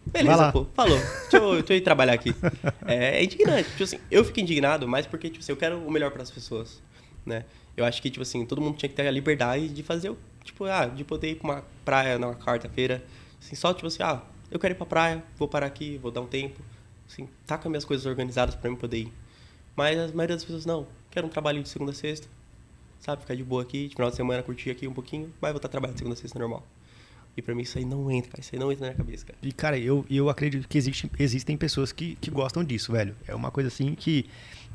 Beleza, 0.06 0.52
pô. 0.52 0.66
Falou. 0.74 0.98
Deixa 0.98 1.38
eu, 1.38 1.54
deixa 1.54 1.74
eu 1.74 1.78
ir 1.78 1.82
trabalhar 1.82 2.14
aqui. 2.14 2.36
É, 2.86 3.20
é 3.20 3.24
indignante. 3.24 3.70
Tipo 3.70 3.84
assim, 3.84 4.00
eu 4.10 4.24
fico 4.26 4.40
indignado, 4.40 4.88
mas 4.88 5.06
porque, 5.06 5.30
tipo 5.30 5.40
assim, 5.40 5.52
eu 5.52 5.58
quero 5.58 5.78
o 5.78 5.92
melhor 5.92 6.12
para 6.12 6.24
as 6.24 6.32
pessoas, 6.32 6.82
né? 7.26 7.46
Eu 7.78 7.86
acho 7.86 8.02
que, 8.02 8.10
tipo 8.10 8.22
assim, 8.22 8.46
todo 8.46 8.62
mundo 8.62 8.78
tinha 8.78 8.90
que 8.90 8.96
ter 8.96 9.08
a 9.08 9.12
liberdade 9.12 9.70
de 9.70 9.84
fazer, 9.84 10.14
tipo, 10.44 10.66
ah, 10.66 10.86
de 10.86 11.04
poder 11.04 11.32
ir 11.32 11.36
pra 11.36 11.50
uma 11.50 11.64
praia 11.86 12.20
na 12.20 12.34
quarta-feira. 12.34 13.04
Assim, 13.40 13.56
só, 13.56 13.74
tipo 13.74 13.88
assim, 13.88 14.04
ah, 14.04 14.22
eu 14.50 14.60
quero 14.60 14.74
ir 14.74 14.78
pra 14.78 14.86
praia, 14.86 15.24
vou 15.38 15.48
parar 15.48 15.68
aqui, 15.68 15.98
vou 15.98 16.12
dar 16.12 16.22
um 16.22 16.28
tempo. 16.28 16.60
Assim, 17.08 17.28
tá 17.46 17.58
com 17.58 17.68
as 17.68 17.72
minhas 17.72 17.86
coisas 17.86 18.06
organizadas 18.06 18.56
para 18.56 18.70
mim 18.70 18.76
poder 18.76 18.98
ir. 18.98 19.14
Mas 19.76 19.98
a 19.98 20.08
maioria 20.08 20.36
das 20.36 20.44
pessoas, 20.44 20.66
não. 20.66 20.88
Quero 21.10 21.28
um 21.28 21.30
trabalho 21.30 21.62
de 21.62 21.70
segunda 21.70 21.92
a 21.92 21.96
sexta. 21.96 22.28
Sabe, 23.00 23.22
ficar 23.22 23.36
de 23.36 23.44
boa 23.44 23.64
aqui, 23.64 23.88
de 23.88 23.96
final 23.96 24.10
de 24.10 24.16
semana 24.16 24.44
curtir 24.44 24.70
aqui 24.70 24.88
um 24.88 24.94
pouquinho, 24.94 25.34
mas 25.42 25.52
voltar 25.52 25.68
a 25.68 25.72
trabalhar 25.72 25.94
de 25.94 26.00
segunda 26.00 26.14
a 26.14 26.18
sexta 26.18 26.38
normal. 26.38 26.66
E 27.36 27.42
pra 27.42 27.56
mim 27.56 27.62
isso 27.62 27.78
aí 27.78 27.86
não 27.86 28.12
entra, 28.12 28.32
cara. 28.32 28.42
Isso 28.42 28.50
aí 28.54 28.60
não 28.60 28.72
entra 28.72 28.88
na 28.88 28.94
minha 28.94 28.98
cabeça, 28.98 29.26
cara. 29.26 29.38
E, 29.42 29.52
cara, 29.54 29.78
eu, 29.80 30.06
eu 30.10 30.30
acredito 30.30 30.68
que 30.68 30.78
existe, 30.78 31.10
existem 31.18 31.56
pessoas 31.56 31.92
que, 31.92 32.16
que 32.20 32.30
gostam 32.30 32.64
disso, 32.64 32.92
velho. 32.92 33.16
É 33.28 33.34
uma 33.34 33.50
coisa 33.52 33.68
assim 33.70 33.96
que 33.96 34.26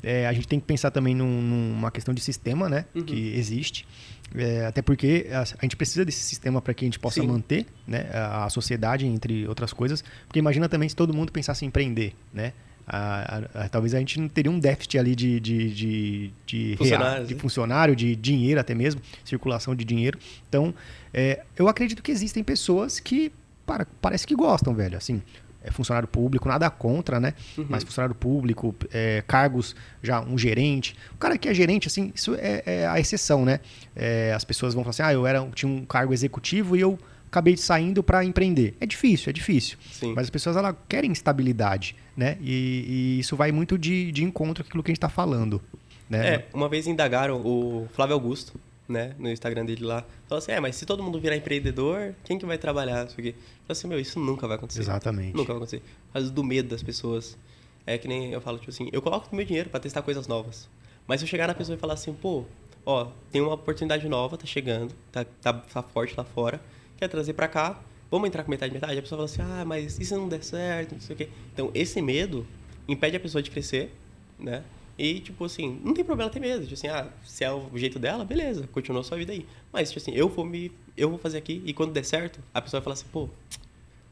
é, 0.01 0.25
a 0.27 0.33
gente 0.33 0.47
tem 0.47 0.59
que 0.59 0.65
pensar 0.65 0.89
também 0.91 1.13
num- 1.13 1.41
numa 1.41 1.91
questão 1.91 2.13
de 2.13 2.21
sistema, 2.21 2.67
né? 2.67 2.85
Uhum. 2.95 3.03
Que 3.03 3.33
existe. 3.35 3.87
É, 4.35 4.65
até 4.65 4.81
porque 4.81 5.27
a, 5.31 5.41
a 5.41 5.45
gente 5.65 5.75
precisa 5.77 6.03
desse 6.03 6.19
sistema 6.23 6.61
para 6.61 6.73
que 6.73 6.83
a 6.83 6.87
gente 6.87 6.99
possa 6.99 7.21
Sim. 7.21 7.27
manter 7.27 7.65
né, 7.87 8.09
a, 8.11 8.45
a 8.45 8.49
sociedade, 8.49 9.05
entre 9.05 9.47
outras 9.47 9.71
coisas. 9.71 10.03
Porque 10.27 10.39
imagina 10.39 10.67
também 10.67 10.89
se 10.89 10.95
todo 10.95 11.13
mundo 11.13 11.31
pensasse 11.31 11.63
em 11.63 11.67
empreender, 11.67 12.13
né? 12.33 12.53
A- 12.87 13.43
a- 13.53 13.65
a- 13.65 13.69
talvez 13.69 13.93
a 13.93 13.99
gente 13.99 14.17
não 14.19 14.29
teria 14.29 14.49
um 14.51 14.57
déficit 14.59 14.97
ali 14.97 15.13
de, 15.13 15.39
de, 15.41 15.73
de, 15.73 16.31
de, 16.45 16.75
real- 16.75 17.25
de 17.25 17.33
né? 17.35 17.39
funcionário, 17.39 17.95
de 17.95 18.15
dinheiro 18.15 18.59
até 18.61 18.73
mesmo, 18.73 19.01
circulação 19.25 19.75
de 19.75 19.83
dinheiro. 19.83 20.17
Então, 20.47 20.73
é, 21.13 21.43
eu 21.57 21.67
acredito 21.67 22.01
que 22.01 22.11
existem 22.11 22.43
pessoas 22.43 22.99
que 22.99 23.31
para, 23.65 23.85
parece 24.01 24.25
que 24.25 24.33
gostam, 24.33 24.73
velho. 24.73 24.97
Assim, 24.97 25.21
é 25.61 25.69
funcionário 25.69 26.07
público, 26.07 26.47
nada 26.47 26.69
contra, 26.69 27.19
né? 27.19 27.33
Uhum. 27.57 27.65
Mas 27.67 27.83
funcionário 27.83 28.15
público, 28.15 28.73
é, 28.93 29.21
cargos, 29.27 29.75
já 30.01 30.21
um 30.21 30.37
gerente. 30.37 30.95
O 31.13 31.17
cara 31.17 31.37
que 31.37 31.49
é 31.49 31.53
gerente, 31.53 31.87
assim, 31.89 32.13
isso 32.15 32.35
é, 32.39 32.63
é 32.65 32.87
a 32.87 32.97
exceção, 33.01 33.43
né? 33.43 33.59
É, 33.93 34.31
as 34.33 34.45
pessoas 34.45 34.73
vão 34.73 34.83
falar 34.85 34.91
assim, 34.91 35.03
ah, 35.03 35.11
eu 35.11 35.27
era, 35.27 35.45
tinha 35.53 35.69
um 35.69 35.83
cargo 35.83 36.13
executivo 36.13 36.77
e 36.77 36.79
eu 36.79 36.97
acabei 37.27 37.53
de 37.53 37.61
saindo 37.61 38.01
para 38.01 38.23
empreender. 38.23 38.75
É 38.79 38.85
difícil, 38.85 39.29
é 39.29 39.33
difícil. 39.33 39.77
Sim. 39.91 40.13
Mas 40.13 40.25
as 40.25 40.29
pessoas 40.29 40.55
elas 40.55 40.75
querem 40.87 41.11
estabilidade, 41.11 41.95
né? 42.15 42.37
E, 42.41 43.17
e 43.17 43.19
isso 43.19 43.35
vai 43.35 43.51
muito 43.51 43.77
de, 43.77 44.11
de 44.11 44.23
encontro 44.23 44.63
com 44.63 44.69
aquilo 44.69 44.83
que 44.83 44.91
a 44.91 44.93
gente 44.93 44.97
está 44.97 45.09
falando. 45.09 45.61
Né? 46.09 46.35
É, 46.35 46.47
uma 46.53 46.69
vez 46.69 46.87
indagaram 46.87 47.41
o 47.45 47.87
Flávio 47.93 48.13
Augusto, 48.13 48.59
né, 48.87 49.13
no 49.19 49.29
Instagram 49.29 49.65
dele 49.65 49.83
lá. 49.83 50.05
Falou 50.27 50.39
assim, 50.39 50.53
é, 50.53 50.59
mas 50.59 50.75
se 50.75 50.85
todo 50.85 51.03
mundo 51.03 51.19
virar 51.19 51.35
empreendedor, 51.35 52.15
quem 52.23 52.39
que 52.39 52.45
vai 52.45 52.57
trabalhar? 52.57 53.05
Isso 53.05 53.19
aqui. 53.19 53.35
Assim, 53.67 53.87
meu, 53.87 53.99
isso 53.99 54.19
nunca 54.19 54.47
vai 54.47 54.55
acontecer. 54.55 54.79
Exatamente. 54.79 55.35
Nunca 55.35 55.47
vai 55.47 55.57
acontecer. 55.57 55.83
Causa 56.13 56.31
do 56.31 56.43
medo 56.43 56.69
das 56.69 56.81
pessoas. 56.81 57.37
É 57.85 57.97
que 57.97 58.07
nem 58.07 58.31
eu 58.31 58.41
falo, 58.41 58.57
tipo 58.57 58.69
assim, 58.69 58.89
eu 58.91 59.01
coloco 59.01 59.33
meu 59.35 59.45
dinheiro 59.45 59.69
pra 59.69 59.79
testar 59.79 60.01
coisas 60.01 60.27
novas. 60.27 60.69
Mas 61.05 61.19
se 61.19 61.25
eu 61.25 61.29
chegar 61.29 61.47
na 61.47 61.53
pessoa 61.53 61.75
e 61.75 61.79
falar 61.79 61.93
assim, 61.93 62.13
pô, 62.13 62.45
ó, 62.85 63.07
tem 63.31 63.41
uma 63.41 63.53
oportunidade 63.53 64.07
nova, 64.07 64.37
tá 64.37 64.45
chegando, 64.45 64.93
tá, 65.11 65.25
tá, 65.41 65.53
tá 65.53 65.81
forte 65.81 66.13
lá 66.17 66.23
fora, 66.23 66.61
quer 66.97 67.07
trazer 67.07 67.33
pra 67.33 67.47
cá, 67.47 67.79
vamos 68.09 68.27
entrar 68.27 68.43
com 68.43 68.51
metade, 68.51 68.73
metade. 68.73 68.97
A 68.97 69.01
pessoa 69.01 69.27
fala 69.27 69.47
assim, 69.47 69.61
ah, 69.61 69.65
mas 69.65 69.99
e 69.99 70.05
se 70.05 70.13
não 70.13 70.27
der 70.27 70.43
certo, 70.43 70.93
não 70.93 71.01
sei 71.01 71.13
o 71.13 71.17
quê. 71.17 71.29
Então, 71.53 71.71
esse 71.73 72.01
medo 72.01 72.45
impede 72.87 73.17
a 73.17 73.19
pessoa 73.19 73.41
de 73.41 73.51
crescer, 73.51 73.93
né? 74.39 74.63
E, 74.97 75.19
tipo 75.19 75.45
assim, 75.45 75.79
não 75.83 75.93
tem 75.93 76.03
problema 76.03 76.29
ter 76.29 76.39
medo. 76.39 76.63
Tipo 76.63 76.73
assim, 76.73 76.87
ah, 76.87 77.07
se 77.23 77.43
é 77.43 77.51
o 77.51 77.69
jeito 77.75 77.99
dela, 77.99 78.25
beleza, 78.25 78.67
continua 78.67 79.03
sua 79.03 79.17
vida 79.17 79.31
aí. 79.31 79.45
Mas, 79.71 79.91
tipo 79.91 80.01
assim, 80.01 80.17
eu 80.17 80.27
vou 80.27 80.43
me. 80.43 80.71
Eu 80.95 81.09
vou 81.09 81.19
fazer 81.19 81.37
aqui 81.37 81.61
e 81.65 81.73
quando 81.73 81.91
der 81.91 82.03
certo, 82.03 82.39
a 82.53 82.61
pessoa 82.61 82.79
vai 82.79 82.85
falar 82.85 82.93
assim, 82.95 83.05
pô, 83.11 83.29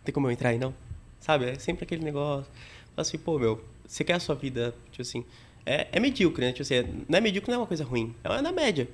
tem 0.03 0.13
como 0.13 0.27
eu 0.27 0.31
entrar 0.31 0.49
aí 0.49 0.59
não? 0.59 0.73
Sabe? 1.19 1.45
É 1.45 1.55
sempre 1.55 1.83
aquele 1.83 2.03
negócio. 2.03 2.45
Fala 2.95 3.01
assim, 3.01 3.17
pô, 3.17 3.39
meu, 3.39 3.63
você 3.87 4.03
quer 4.03 4.13
a 4.13 4.19
sua 4.19 4.35
vida, 4.35 4.75
tipo 4.91 5.01
assim, 5.01 5.25
é, 5.65 5.87
é 5.91 5.99
medíocre, 5.99 6.45
né? 6.45 6.51
Tipo 6.51 6.61
assim, 6.61 7.03
não 7.09 7.17
é 7.17 7.21
medíocre, 7.21 7.49
não 7.49 7.55
é 7.55 7.61
uma 7.61 7.67
coisa 7.67 7.83
ruim. 7.83 8.13
É 8.23 8.41
na 8.41 8.51
média. 8.51 8.85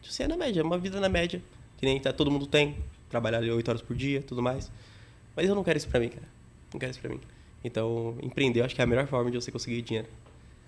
Tipo 0.00 0.12
assim, 0.12 0.22
é 0.22 0.28
na 0.28 0.36
média, 0.36 0.60
é 0.60 0.64
uma 0.64 0.78
vida 0.78 0.98
na 0.98 1.08
média. 1.10 1.42
Que 1.76 1.84
nem 1.84 2.00
tá, 2.00 2.12
todo 2.12 2.30
mundo 2.30 2.46
tem. 2.46 2.76
Trabalhar 3.08 3.38
ali 3.38 3.50
8 3.50 3.68
horas 3.68 3.82
por 3.82 3.96
dia, 3.96 4.22
tudo 4.22 4.42
mais. 4.42 4.70
Mas 5.36 5.48
eu 5.48 5.54
não 5.54 5.64
quero 5.64 5.76
isso 5.76 5.88
pra 5.88 6.00
mim, 6.00 6.08
cara. 6.08 6.26
Não 6.72 6.80
quero 6.80 6.90
isso 6.90 7.00
pra 7.00 7.10
mim. 7.10 7.20
Então, 7.62 8.16
empreender, 8.22 8.60
eu 8.60 8.64
acho 8.64 8.74
que 8.74 8.80
é 8.80 8.84
a 8.84 8.86
melhor 8.86 9.06
forma 9.06 9.30
de 9.30 9.40
você 9.40 9.50
conseguir 9.50 9.80
dinheiro. 9.82 10.08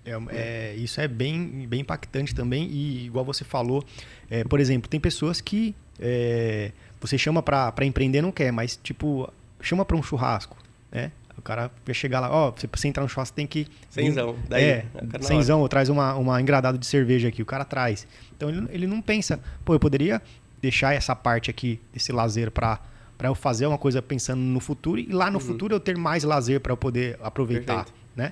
É, 0.07 0.71
é, 0.71 0.75
isso 0.75 1.01
é 1.01 1.07
bem, 1.07 1.67
bem 1.67 1.81
impactante 1.81 2.33
também 2.33 2.65
e 2.69 3.05
igual 3.05 3.25
você 3.25 3.43
falou, 3.43 3.83
é, 4.29 4.43
por 4.45 4.59
exemplo, 4.59 4.89
tem 4.89 5.01
pessoas 5.01 5.41
que 5.41 5.75
é, 5.99 6.71
você 7.01 7.17
chama 7.17 7.43
para 7.43 7.85
empreender 7.85 8.21
não 8.21 8.31
quer, 8.31 8.51
mas 8.51 8.79
tipo 8.81 9.31
chama 9.59 9.83
para 9.83 9.97
um 9.97 10.03
churrasco, 10.03 10.55
né? 10.89 11.11
O 11.37 11.41
cara 11.41 11.69
vai 11.85 11.93
chegar 11.93 12.21
lá, 12.21 12.31
ó, 12.31 12.47
oh, 12.47 12.51
você 12.51 12.67
pra 12.67 12.79
entrar 12.85 13.03
no 13.03 13.09
churrasco 13.09 13.35
tem 13.35 13.45
que 13.45 13.67
cenzão, 13.89 14.35
daí 14.47 14.63
é, 14.63 14.85
cenzão, 15.21 15.67
traz 15.67 15.89
uma 15.89 16.15
uma 16.15 16.41
engradado 16.41 16.77
de 16.77 16.85
cerveja 16.85 17.27
aqui, 17.27 17.41
o 17.41 17.45
cara 17.45 17.65
traz. 17.65 18.07
Então 18.35 18.49
ele, 18.49 18.65
ele 18.69 18.87
não 18.87 19.01
pensa, 19.01 19.41
pô, 19.65 19.73
eu 19.73 19.79
poderia 19.79 20.21
deixar 20.61 20.93
essa 20.93 21.15
parte 21.15 21.49
aqui 21.49 21.79
desse 21.93 22.11
lazer 22.11 22.51
para 22.51 22.79
para 23.17 23.29
eu 23.29 23.33
fazer 23.33 23.65
uma 23.65 23.79
coisa 23.79 23.99
pensando 23.99 24.39
no 24.39 24.59
futuro 24.59 24.99
e 25.01 25.07
lá 25.07 25.31
no 25.31 25.39
uhum. 25.39 25.43
futuro 25.43 25.73
eu 25.73 25.79
ter 25.79 25.97
mais 25.97 26.23
lazer 26.23 26.61
para 26.61 26.71
eu 26.71 26.77
poder 26.77 27.17
aproveitar, 27.19 27.85
Perfeito. 27.85 27.99
né? 28.15 28.31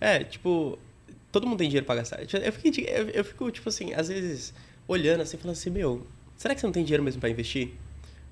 É, 0.00 0.22
tipo, 0.22 0.78
todo 1.32 1.44
mundo 1.44 1.58
tem 1.58 1.68
dinheiro 1.68 1.84
pra 1.84 1.96
gastar. 1.96 2.20
Eu 2.20 2.52
fico, 2.52 2.80
eu 3.12 3.24
fico, 3.24 3.50
tipo 3.50 3.68
assim, 3.68 3.92
às 3.94 4.06
vezes 4.06 4.54
olhando 4.86 5.22
assim, 5.22 5.36
falando 5.36 5.56
assim, 5.56 5.70
meu, 5.70 6.06
será 6.36 6.54
que 6.54 6.60
você 6.60 6.66
não 6.66 6.72
tem 6.72 6.84
dinheiro 6.84 7.02
mesmo 7.02 7.20
para 7.20 7.30
investir? 7.30 7.72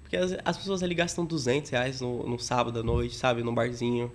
Porque 0.03 0.17
as, 0.17 0.37
as, 0.45 0.57
pessoas 0.57 0.83
ali 0.83 0.95
gastam 0.95 1.25
200 1.25 1.71
reais 1.71 2.01
no, 2.01 2.29
no 2.29 2.39
sábado 2.39 2.81
à 2.81 2.83
noite, 2.83 3.17
sabe? 3.17 3.43
Num 3.43 3.55
barzinho. 3.55 4.13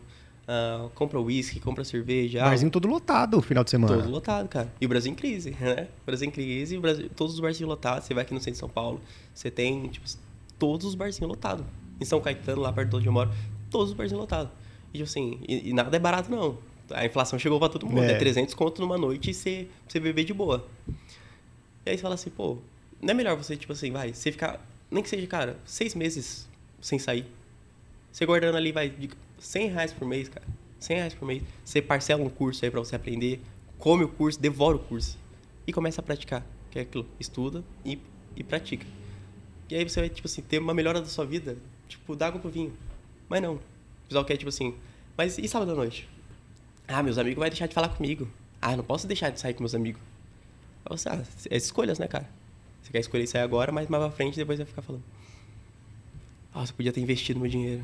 Uh, 0.47 0.89
compra 0.89 1.19
uísque, 1.19 1.59
compra 1.59 1.83
cerveja. 1.83 2.41
Barzinho 2.41 2.69
todo 2.69 2.87
lotado 2.87 3.41
final 3.41 3.63
de 3.63 3.71
semana. 3.71 3.97
Todo 3.97 4.11
lotado, 4.11 4.47
cara. 4.47 4.71
E 4.79 4.85
o 4.85 4.89
Brasil 4.89 5.11
em 5.11 5.15
crise, 5.15 5.51
né? 5.59 5.87
O 6.03 6.05
Brasil 6.05 6.27
em 6.27 6.31
crise, 6.31 6.77
Brasil, 6.77 7.09
todos 7.15 7.33
os 7.33 7.39
barzinhos 7.39 7.67
lotados. 7.67 8.05
Você 8.05 8.13
vai 8.13 8.23
aqui 8.23 8.33
no 8.33 8.39
centro 8.39 8.53
de 8.53 8.59
São 8.59 8.69
Paulo, 8.69 9.01
você 9.33 9.49
tem, 9.49 9.87
tipo, 9.87 10.05
todos 10.59 10.85
os 10.85 10.93
barzinhos 10.93 11.29
lotados. 11.29 11.65
Em 11.99 12.05
São 12.05 12.21
Caetano, 12.21 12.61
lá 12.61 12.71
perto 12.71 12.89
de 12.89 12.95
onde 12.97 13.07
eu 13.07 13.13
moro, 13.13 13.31
todos 13.71 13.89
os 13.89 13.95
barzinhos 13.95 14.21
lotados. 14.21 14.51
E, 14.93 14.97
tipo 14.97 15.09
assim, 15.09 15.39
e, 15.47 15.69
e 15.69 15.73
nada 15.73 15.95
é 15.95 15.99
barato, 15.99 16.29
não 16.29 16.57
a 16.91 17.05
inflação 17.05 17.39
chegou 17.39 17.59
para 17.59 17.69
todo 17.69 17.87
mundo. 17.87 18.03
É. 18.03 18.11
é 18.11 18.17
300 18.17 18.53
conto 18.53 18.81
numa 18.81 18.97
noite 18.97 19.31
e 19.31 19.33
você, 19.33 19.67
você 19.87 19.99
beber 19.99 20.25
de 20.25 20.33
boa. 20.33 20.67
E 21.85 21.89
aí 21.89 21.97
você 21.97 22.01
fala 22.01 22.15
assim, 22.15 22.29
pô, 22.29 22.57
não 23.01 23.11
é 23.11 23.13
melhor 23.13 23.35
você, 23.35 23.55
tipo 23.55 23.73
assim, 23.73 23.91
vai, 23.91 24.13
você 24.13 24.31
ficar, 24.31 24.65
nem 24.89 25.03
que 25.03 25.09
seja, 25.09 25.25
cara, 25.27 25.57
seis 25.65 25.95
meses 25.95 26.47
sem 26.81 26.99
sair. 26.99 27.25
Você 28.11 28.25
guardando 28.25 28.55
ali, 28.55 28.71
vai, 28.71 28.89
100 29.37 29.69
reais 29.69 29.93
por 29.93 30.07
mês, 30.07 30.29
cara. 30.29 30.45
100 30.79 30.97
reais 30.97 31.13
por 31.13 31.25
mês. 31.25 31.43
Você 31.63 31.81
parcela 31.81 32.23
um 32.23 32.29
curso 32.29 32.63
aí 32.63 32.71
para 32.71 32.79
você 32.79 32.95
aprender, 32.95 33.41
come 33.77 34.03
o 34.03 34.09
curso, 34.09 34.39
devora 34.39 34.77
o 34.77 34.79
curso. 34.79 35.17
E 35.67 35.73
começa 35.73 36.01
a 36.01 36.03
praticar. 36.03 36.45
Que 36.69 36.79
é 36.79 36.81
aquilo, 36.81 37.07
estuda 37.19 37.63
e, 37.83 37.99
e 38.35 38.43
pratica. 38.43 38.85
E 39.69 39.75
aí 39.75 39.83
você 39.83 39.99
vai, 39.99 40.09
tipo 40.09 40.27
assim, 40.27 40.41
ter 40.41 40.59
uma 40.59 40.73
melhora 40.73 40.99
da 40.99 41.07
sua 41.07 41.25
vida, 41.25 41.57
tipo, 41.87 42.15
dá 42.15 42.27
água 42.27 42.39
pro 42.39 42.49
vinho. 42.49 42.73
Mas 43.27 43.41
não. 43.41 43.55
O 43.55 43.61
pessoal 44.07 44.25
quer, 44.25 44.37
tipo 44.37 44.49
assim, 44.49 44.75
mas 45.17 45.37
e 45.37 45.47
sábado 45.47 45.71
à 45.71 45.75
noite? 45.75 46.07
Ah, 46.87 47.01
meus 47.01 47.17
amigos 47.17 47.39
vão 47.39 47.49
deixar 47.49 47.67
de 47.67 47.73
falar 47.73 47.89
comigo. 47.89 48.27
Ah, 48.61 48.75
não 48.75 48.83
posso 48.83 49.07
deixar 49.07 49.29
de 49.29 49.39
sair 49.39 49.53
com 49.53 49.61
meus 49.61 49.73
amigos. 49.73 50.01
Você, 50.89 51.09
ah, 51.09 51.23
é 51.49 51.57
escolhas, 51.57 51.97
né, 51.97 52.07
cara? 52.07 52.29
Você 52.81 52.91
quer 52.91 52.99
escolher 52.99 53.25
sair 53.25 53.41
agora, 53.41 53.71
mas 53.71 53.87
mais 53.87 54.03
pra 54.03 54.11
frente 54.11 54.35
depois 54.35 54.59
vai 54.59 54.67
ficar 54.67 54.81
falando. 54.81 55.03
Ah, 56.53 56.65
você 56.65 56.73
podia 56.73 56.93
ter 56.93 57.01
investido 57.01 57.39
meu 57.39 57.49
dinheiro. 57.49 57.83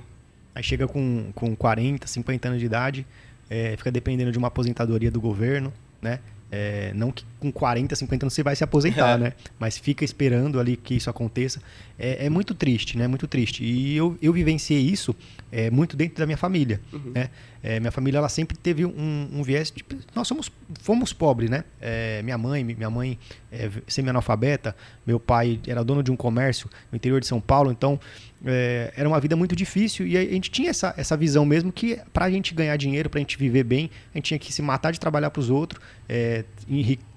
Aí 0.53 0.63
chega 0.63 0.87
com, 0.87 1.31
com 1.33 1.55
40, 1.55 2.07
50 2.07 2.47
anos 2.47 2.59
de 2.59 2.65
idade, 2.65 3.05
é, 3.49 3.75
fica 3.77 3.91
dependendo 3.91 4.31
de 4.31 4.37
uma 4.37 4.47
aposentadoria 4.47 5.11
do 5.11 5.19
governo, 5.19 5.73
né? 6.01 6.19
É, 6.53 6.91
não 6.93 7.13
que 7.13 7.23
com 7.39 7.49
40, 7.49 7.95
50 7.95 8.25
anos 8.25 8.33
você 8.33 8.43
vai 8.43 8.53
se 8.57 8.63
aposentar, 8.63 9.15
é. 9.15 9.17
né? 9.17 9.33
Mas 9.57 9.77
fica 9.77 10.03
esperando 10.03 10.59
ali 10.59 10.75
que 10.75 10.95
isso 10.95 11.09
aconteça. 11.09 11.61
É, 11.97 12.25
é, 12.25 12.29
muito 12.29 12.53
triste, 12.53 12.97
né? 12.97 13.07
Muito 13.07 13.25
triste. 13.25 13.63
E 13.63 13.95
eu, 13.95 14.17
eu 14.21 14.33
vivenciei 14.33 14.81
isso 14.81 15.15
é, 15.49 15.71
muito 15.71 15.95
dentro 15.95 16.17
da 16.17 16.25
minha 16.25 16.37
família, 16.37 16.81
uhum. 16.91 17.11
né? 17.15 17.29
É, 17.63 17.79
minha 17.79 17.91
família, 17.91 18.17
ela 18.17 18.27
sempre 18.27 18.57
teve 18.57 18.85
um, 18.85 19.29
um 19.31 19.43
viés... 19.43 19.71
Tipo, 19.71 19.95
nós 20.13 20.27
somos, 20.27 20.51
fomos 20.81 21.13
pobres, 21.13 21.49
né? 21.49 21.63
É, 21.79 22.21
minha 22.21 22.37
mãe, 22.37 22.63
minha 22.65 22.89
mãe 22.89 23.17
é 23.51 23.69
semi-analfabeta, 23.87 24.75
meu 25.05 25.19
pai 25.19 25.59
era 25.67 25.83
dono 25.83 26.01
de 26.01 26.11
um 26.11 26.15
comércio 26.15 26.69
no 26.91 26.95
interior 26.95 27.19
de 27.19 27.27
São 27.27 27.41
Paulo, 27.41 27.71
então 27.71 27.99
é, 28.45 28.93
era 28.95 29.07
uma 29.07 29.19
vida 29.19 29.35
muito 29.35 29.55
difícil 29.55 30.07
e 30.07 30.17
a 30.17 30.21
gente 30.23 30.49
tinha 30.49 30.69
essa, 30.69 30.93
essa 30.97 31.17
visão 31.17 31.45
mesmo 31.45 31.71
que 31.71 31.99
para 32.13 32.25
a 32.25 32.31
gente 32.31 32.53
ganhar 32.53 32.75
dinheiro, 32.77 33.09
para 33.09 33.19
a 33.19 33.21
gente 33.21 33.37
viver 33.37 33.63
bem, 33.63 33.89
a 34.13 34.17
gente 34.17 34.25
tinha 34.25 34.39
que 34.39 34.53
se 34.53 34.61
matar 34.61 34.91
de 34.91 34.99
trabalhar 34.99 35.29
para 35.29 35.39
os 35.39 35.49
outros, 35.49 35.81
é, 36.07 36.45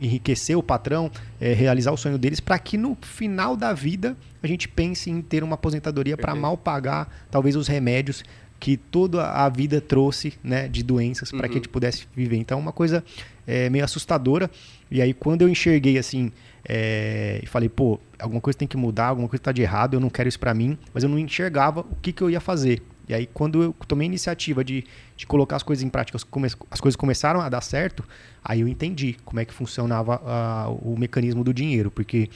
enriquecer 0.00 0.58
o 0.58 0.62
patrão, 0.62 1.10
é, 1.40 1.52
realizar 1.52 1.92
o 1.92 1.96
sonho 1.96 2.18
deles, 2.18 2.40
para 2.40 2.58
que 2.58 2.76
no 2.76 2.96
final 3.00 3.56
da 3.56 3.72
vida 3.72 4.16
a 4.42 4.46
gente 4.46 4.68
pense 4.68 5.10
em 5.10 5.22
ter 5.22 5.44
uma 5.44 5.54
aposentadoria 5.54 6.16
para 6.16 6.34
mal 6.34 6.56
pagar 6.56 7.26
talvez 7.30 7.56
os 7.56 7.68
remédios 7.68 8.24
que 8.64 8.76
toda 8.76 9.30
a 9.30 9.48
vida 9.48 9.80
trouxe 9.80 10.32
né, 10.42 10.68
de 10.68 10.82
doenças 10.82 11.30
para 11.30 11.40
uhum. 11.40 11.42
que 11.44 11.50
a 11.50 11.56
gente 11.56 11.68
pudesse 11.68 12.06
viver. 12.16 12.36
Então, 12.36 12.58
uma 12.58 12.72
coisa 12.72 13.04
é, 13.46 13.68
meio 13.68 13.84
assustadora. 13.84 14.50
E 14.94 15.02
aí, 15.02 15.12
quando 15.12 15.42
eu 15.42 15.48
enxerguei 15.48 15.98
assim, 15.98 16.30
é, 16.64 17.40
e 17.42 17.46
falei, 17.46 17.68
pô, 17.68 17.98
alguma 18.16 18.40
coisa 18.40 18.56
tem 18.56 18.68
que 18.68 18.76
mudar, 18.76 19.08
alguma 19.08 19.28
coisa 19.28 19.40
está 19.40 19.50
de 19.50 19.60
errado, 19.60 19.94
eu 19.94 20.00
não 20.00 20.08
quero 20.08 20.28
isso 20.28 20.38
para 20.38 20.54
mim, 20.54 20.78
mas 20.94 21.02
eu 21.02 21.08
não 21.10 21.18
enxergava 21.18 21.80
o 21.80 21.96
que, 22.00 22.12
que 22.12 22.22
eu 22.22 22.30
ia 22.30 22.38
fazer. 22.38 22.80
E 23.08 23.12
aí, 23.12 23.26
quando 23.26 23.60
eu 23.60 23.74
tomei 23.88 24.04
a 24.04 24.08
iniciativa 24.08 24.62
de, 24.62 24.84
de 25.16 25.26
colocar 25.26 25.56
as 25.56 25.64
coisas 25.64 25.82
em 25.82 25.88
prática, 25.88 26.16
as 26.70 26.80
coisas 26.80 26.94
começaram 26.94 27.40
a 27.40 27.48
dar 27.48 27.60
certo, 27.60 28.04
aí 28.42 28.60
eu 28.60 28.68
entendi 28.68 29.16
como 29.24 29.40
é 29.40 29.44
que 29.44 29.52
funcionava 29.52 30.20
uh, 30.22 30.88
o 30.88 30.96
mecanismo 30.96 31.42
do 31.42 31.52
dinheiro, 31.52 31.90
porque 31.90 32.30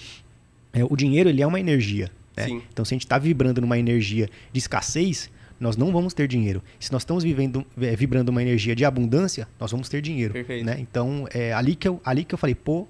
é, 0.73 0.83
o 0.83 0.97
dinheiro 0.97 1.29
ele 1.29 1.41
é 1.41 1.47
uma 1.47 1.61
energia. 1.61 2.11
Né? 2.37 2.61
Então, 2.73 2.85
se 2.85 2.93
a 2.93 2.97
gente 2.97 3.05
está 3.05 3.19
vibrando 3.19 3.61
numa 3.61 3.79
energia 3.79 4.29
de 4.53 4.59
escassez, 4.59 5.31
nós 5.59 5.77
não 5.77 5.93
vamos 5.93 6.15
ter 6.15 6.29
dinheiro. 6.29 6.63
Se 6.79 6.93
nós 6.93 7.03
estamos 7.03 7.25
vivendo, 7.25 7.65
é, 7.81 7.97
vibrando 7.97 8.31
uma 8.31 8.43
energia 8.43 8.75
de 8.75 8.85
abundância, 8.85 9.49
nós 9.59 9.71
vamos 9.71 9.89
ter 9.89 10.01
dinheiro. 10.01 10.35
Né? 10.65 10.77
Então, 10.79 11.27
é 11.33 11.53
ali 11.53 11.75
que, 11.75 11.89
eu, 11.89 12.01
ali 12.05 12.25
que 12.25 12.35
eu 12.35 12.39
falei, 12.39 12.55
pô, 12.55 12.87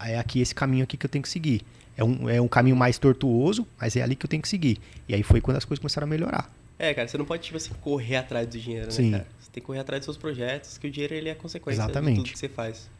é 0.00 0.18
aqui 0.18 0.40
esse 0.40 0.54
caminho 0.54 0.84
aqui 0.84 0.96
que 0.96 1.06
eu 1.06 1.10
tenho 1.10 1.22
que 1.22 1.28
seguir. 1.28 1.62
É 1.96 2.02
um, 2.02 2.28
é 2.28 2.40
um 2.40 2.48
caminho 2.48 2.76
mais 2.76 2.98
tortuoso, 2.98 3.66
mas 3.80 3.96
é 3.96 4.02
ali 4.02 4.16
que 4.16 4.24
eu 4.24 4.28
tenho 4.28 4.42
que 4.42 4.48
seguir. 4.48 4.78
E 5.08 5.14
aí 5.14 5.22
foi 5.22 5.40
quando 5.40 5.56
as 5.56 5.64
coisas 5.64 5.80
começaram 5.80 6.06
a 6.06 6.10
melhorar. 6.10 6.50
É, 6.78 6.92
cara, 6.92 7.06
você 7.06 7.16
não 7.16 7.24
pode, 7.24 7.42
tipo 7.42 7.56
assim, 7.56 7.72
correr 7.80 8.16
atrás 8.16 8.46
do 8.46 8.58
dinheiro, 8.58 8.86
né, 8.86 8.92
Sim. 8.92 9.10
cara? 9.12 9.26
Você 9.38 9.50
tem 9.52 9.60
que 9.60 9.66
correr 9.66 9.78
atrás 9.78 10.00
dos 10.00 10.06
seus 10.06 10.16
projetos, 10.16 10.78
que 10.78 10.86
o 10.86 10.90
dinheiro 10.90 11.14
ele 11.14 11.28
é 11.28 11.34
consequência 11.34 11.82
Exatamente. 11.82 12.16
de 12.16 12.22
tudo 12.22 12.32
que 12.32 12.38
você 12.38 12.48
faz. 12.48 12.90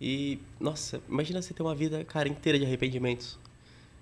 E, 0.00 0.38
nossa, 0.58 1.00
imagina 1.08 1.42
você 1.42 1.52
ter 1.52 1.62
uma 1.62 1.74
vida, 1.74 2.04
cara, 2.04 2.28
inteira 2.28 2.58
de 2.58 2.64
arrependimentos. 2.64 3.38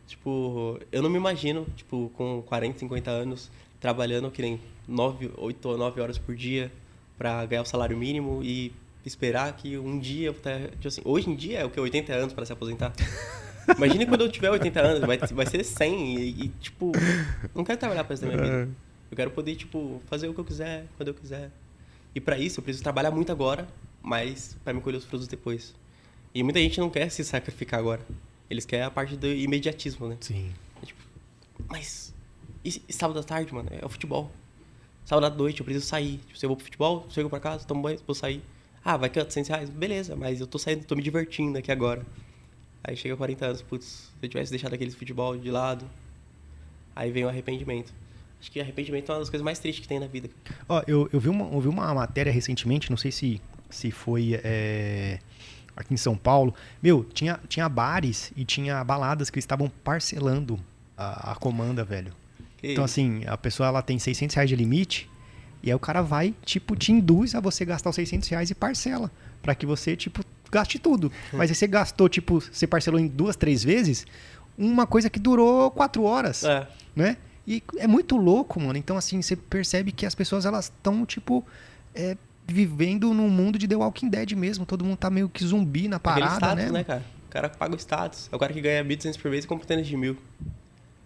Tipo, 0.07 0.79
eu 0.91 1.03
não 1.03 1.11
me 1.11 1.17
imagino, 1.17 1.67
tipo, 1.77 2.11
com 2.15 2.43
40, 2.43 2.79
50 2.79 3.11
anos, 3.11 3.51
trabalhando 3.81 4.31
que 4.31 4.43
nem 4.43 4.61
9, 4.87 5.31
8 5.37 5.69
ou 5.69 5.79
9 5.79 6.01
horas 6.01 6.19
por 6.19 6.35
dia 6.35 6.71
para 7.17 7.45
ganhar 7.47 7.63
o 7.63 7.67
salário 7.67 7.97
mínimo 7.97 8.43
e 8.43 8.73
esperar 9.05 9.57
que 9.57 9.79
um 9.79 9.99
dia, 9.99 10.33
tipo 10.33 10.89
assim, 10.89 11.01
hoje 11.05 11.31
em 11.31 11.35
dia 11.35 11.61
é 11.61 11.65
o 11.65 11.71
que 11.71 11.81
80 11.81 12.13
anos 12.13 12.33
para 12.33 12.45
se 12.45 12.53
aposentar. 12.53 12.93
Imagine 13.77 14.07
quando 14.07 14.23
eu 14.23 14.31
tiver 14.31 14.51
80 14.51 14.81
anos, 14.81 15.01
vai, 15.01 15.19
vai 15.19 15.47
ser 15.47 15.65
100 15.65 16.19
e, 16.19 16.45
e 16.45 16.49
tipo, 16.61 16.93
não 17.55 17.65
quero 17.65 17.79
trabalhar 17.79 18.05
para 18.05 18.15
essa 18.15 18.27
minha 18.27 18.39
vida. 18.39 18.69
Eu 19.11 19.17
quero 19.17 19.31
poder, 19.31 19.57
tipo, 19.57 20.01
fazer 20.07 20.29
o 20.29 20.35
que 20.35 20.41
eu 20.41 20.45
quiser, 20.45 20.87
quando 20.97 21.09
eu 21.09 21.15
quiser. 21.15 21.51
E 22.15 22.21
para 22.21 22.39
isso 22.39 22.61
eu 22.61 22.65
preciso 22.65 22.83
trabalhar 22.83 23.11
muito 23.11 23.31
agora, 23.31 23.67
mas 24.03 24.57
para 24.65 24.73
me 24.73 24.81
colher 24.81 24.97
os 24.97 25.05
frutos 25.05 25.29
depois. 25.29 25.75
E 26.35 26.43
muita 26.43 26.59
gente 26.61 26.79
não 26.79 26.91
quer 26.91 27.11
se 27.11 27.25
sacrificar 27.25 27.81
agora. 27.81 28.01
Eles 28.49 28.65
querem 28.65 28.85
a 28.85 28.91
parte 28.91 29.17
do 29.17 29.27
imediatismo, 29.27 30.09
né? 30.09 30.17
Sim. 30.21 30.53
É 30.83 30.87
tipo, 30.87 31.01
mas 31.69 32.15
e, 32.65 32.83
e 32.89 32.93
sábado 32.93 33.19
à 33.19 33.23
tarde, 33.23 33.53
mano, 33.55 33.69
é 33.71 33.85
o 33.85 33.89
futebol. 33.89 34.31
Sábado 35.05 35.27
à 35.27 35.31
noite 35.31 35.61
eu 35.61 35.65
preciso 35.65 35.87
sair. 35.87 36.19
Tipo, 36.19 36.39
se 36.39 36.47
eu 36.47 36.49
vou 36.49 36.57
pro 36.57 36.65
futebol, 36.65 37.07
chego 37.11 37.29
pra 37.29 37.41
casa, 37.41 37.65
tomo 37.67 37.83
banho, 37.83 37.99
vou 38.07 38.15
sair. 38.15 38.43
Ah, 38.85 38.97
vai 38.97 39.11
que 39.11 39.19
é 39.19 39.23
800 39.23 39.49
reais? 39.49 39.71
Beleza, 39.71 40.17
mas 40.17 40.41
eu 40.41 40.47
tô 40.47 40.59
saindo, 40.59 40.85
tô 40.85 40.95
me 40.95 41.03
divertindo 41.03 41.59
aqui 41.59 41.71
agora. 41.71 42.05
Aí 42.83 42.97
chega 42.97 43.17
40 43.17 43.45
anos, 43.45 43.63
putz, 43.63 43.85
se 43.85 44.11
eu 44.23 44.29
tivesse 44.29 44.51
deixado 44.51 44.73
aquele 44.73 44.91
futebol 44.91 45.37
de 45.37 45.51
lado, 45.51 45.85
aí 46.97 47.11
vem 47.11 47.25
o 47.25 47.29
arrependimento. 47.29 47.93
Acho 48.41 48.51
que 48.51 48.59
arrependimento 48.59 49.11
é 49.11 49.15
uma 49.15 49.21
das 49.21 49.29
coisas 49.29 49.45
mais 49.45 49.59
tristes 49.59 49.83
que 49.83 49.89
tem 49.89 50.01
na 50.01 50.07
vida. 50.07 50.31
Ó, 50.67 50.83
eu, 50.87 51.11
eu, 51.13 51.21
vi 51.21 51.29
uma, 51.29 51.45
eu 51.53 51.61
vi 51.61 51.69
uma 51.69 51.93
matéria 51.93 52.33
recentemente, 52.33 52.89
não 52.89 52.97
sei 52.97 53.13
se, 53.13 53.41
se 53.69 53.91
foi 53.91 54.41
é, 54.43 55.19
aqui 55.77 55.93
em 55.93 55.99
São 55.99 56.17
Paulo. 56.17 56.55
Meu, 56.83 57.05
tinha, 57.05 57.39
tinha 57.49 57.69
bares 57.69 58.33
e 58.35 58.45
tinha 58.47 58.83
baladas 58.83 59.29
que 59.29 59.39
estavam 59.39 59.69
parcelando 59.69 60.59
a, 60.97 61.33
a 61.33 61.35
comanda, 61.35 61.85
velho. 61.85 62.15
Que 62.61 62.73
Então, 62.73 62.85
assim, 62.85 63.23
a 63.27 63.37
pessoa 63.37 63.69
ela 63.69 63.83
tem 63.83 63.99
600 63.99 64.35
reais 64.35 64.49
de 64.49 64.57
limite 64.57 65.09
e 65.63 65.71
aí 65.71 65.75
o 65.75 65.79
cara 65.79 66.03
vai, 66.03 66.35
tipo, 66.45 66.75
te 66.77 66.93
induz 66.93 67.35
a 67.35 67.41
você 67.41 67.65
gastar 67.65 67.91
os 67.91 67.97
600 67.97 68.29
reais 68.29 68.51
e 68.51 68.55
parcela. 68.55 69.11
Pra 69.43 69.55
que 69.55 69.65
você, 69.67 69.97
tipo, 69.97 70.23
gaste 70.51 70.79
tudo. 70.79 71.11
Mas 71.33 71.51
aí 71.51 71.55
você 71.55 71.67
gastou, 71.67 72.09
tipo, 72.09 72.41
você 72.41 72.67
parcelou 72.67 73.01
em 73.01 73.07
duas, 73.07 73.37
três 73.37 73.63
vezes 73.65 74.07
uma 74.59 74.87
coisa 74.87 75.09
que 75.09 75.19
durou 75.19 75.71
quatro 75.71 76.03
horas, 76.03 76.45
É. 76.45 76.67
né? 76.95 77.17
E 77.47 77.63
é 77.79 77.87
muito 77.87 78.17
louco, 78.17 78.61
mano. 78.61 78.77
Então, 78.77 78.97
assim, 78.97 79.23
você 79.23 79.35
percebe 79.35 79.91
que 79.91 80.05
as 80.05 80.15
pessoas, 80.15 80.45
elas 80.45 80.67
estão, 80.67 81.07
tipo, 81.07 81.45
é, 81.95 82.17
vivendo 82.47 83.15
num 83.15 83.29
mundo 83.31 83.59
de 83.59 83.67
The 83.67 83.77
Walking 83.77 84.09
Dead 84.11 84.33
mesmo. 84.33 84.67
Todo 84.67 84.85
mundo 84.85 84.99
tá 84.99 85.09
meio 85.09 85.29
que 85.29 85.43
zumbi 85.45 85.89
na 85.89 85.97
Aquele 85.97 86.15
parada, 86.21 86.35
status, 86.37 86.65
né? 86.65 86.71
né, 86.71 86.85
cara? 86.85 87.05
O 87.27 87.31
cara 87.31 87.49
que 87.49 87.57
paga 87.57 87.75
o 87.75 87.79
status. 87.79 88.29
É 88.31 88.37
o 88.37 88.39
cara 88.39 88.53
que 88.53 88.61
ganha 88.61 88.85
1.200 88.85 89.19
por 89.19 89.31
mês 89.31 89.45
e 89.45 89.49
compra 89.49 89.67
tênis 89.67 89.87
de 89.87 89.97
mil. 89.97 90.17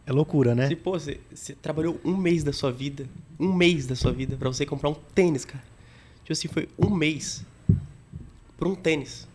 É 0.07 0.13
loucura, 0.13 0.55
né? 0.55 0.69
Se, 0.69 0.77
pô, 0.77 0.93
você, 0.93 1.21
você 1.33 1.55
trabalhou 1.55 1.99
um 2.05 2.17
mês 2.17 2.45
da 2.45 2.53
sua 2.53 2.71
vida, 2.71 3.09
um 3.39 3.53
mês 3.53 3.87
da 3.87 3.97
sua 3.97 4.13
vida 4.13 4.37
pra 4.37 4.49
você 4.49 4.67
comprar 4.67 4.91
um 4.91 4.95
tênis, 4.95 5.45
cara. 5.45 5.65
Tipo 6.19 6.33
assim, 6.33 6.49
foi 6.49 6.69
um 6.79 6.91
mês 6.91 7.45
por 8.57 8.69
um 8.69 8.75
tênis. 8.75 9.27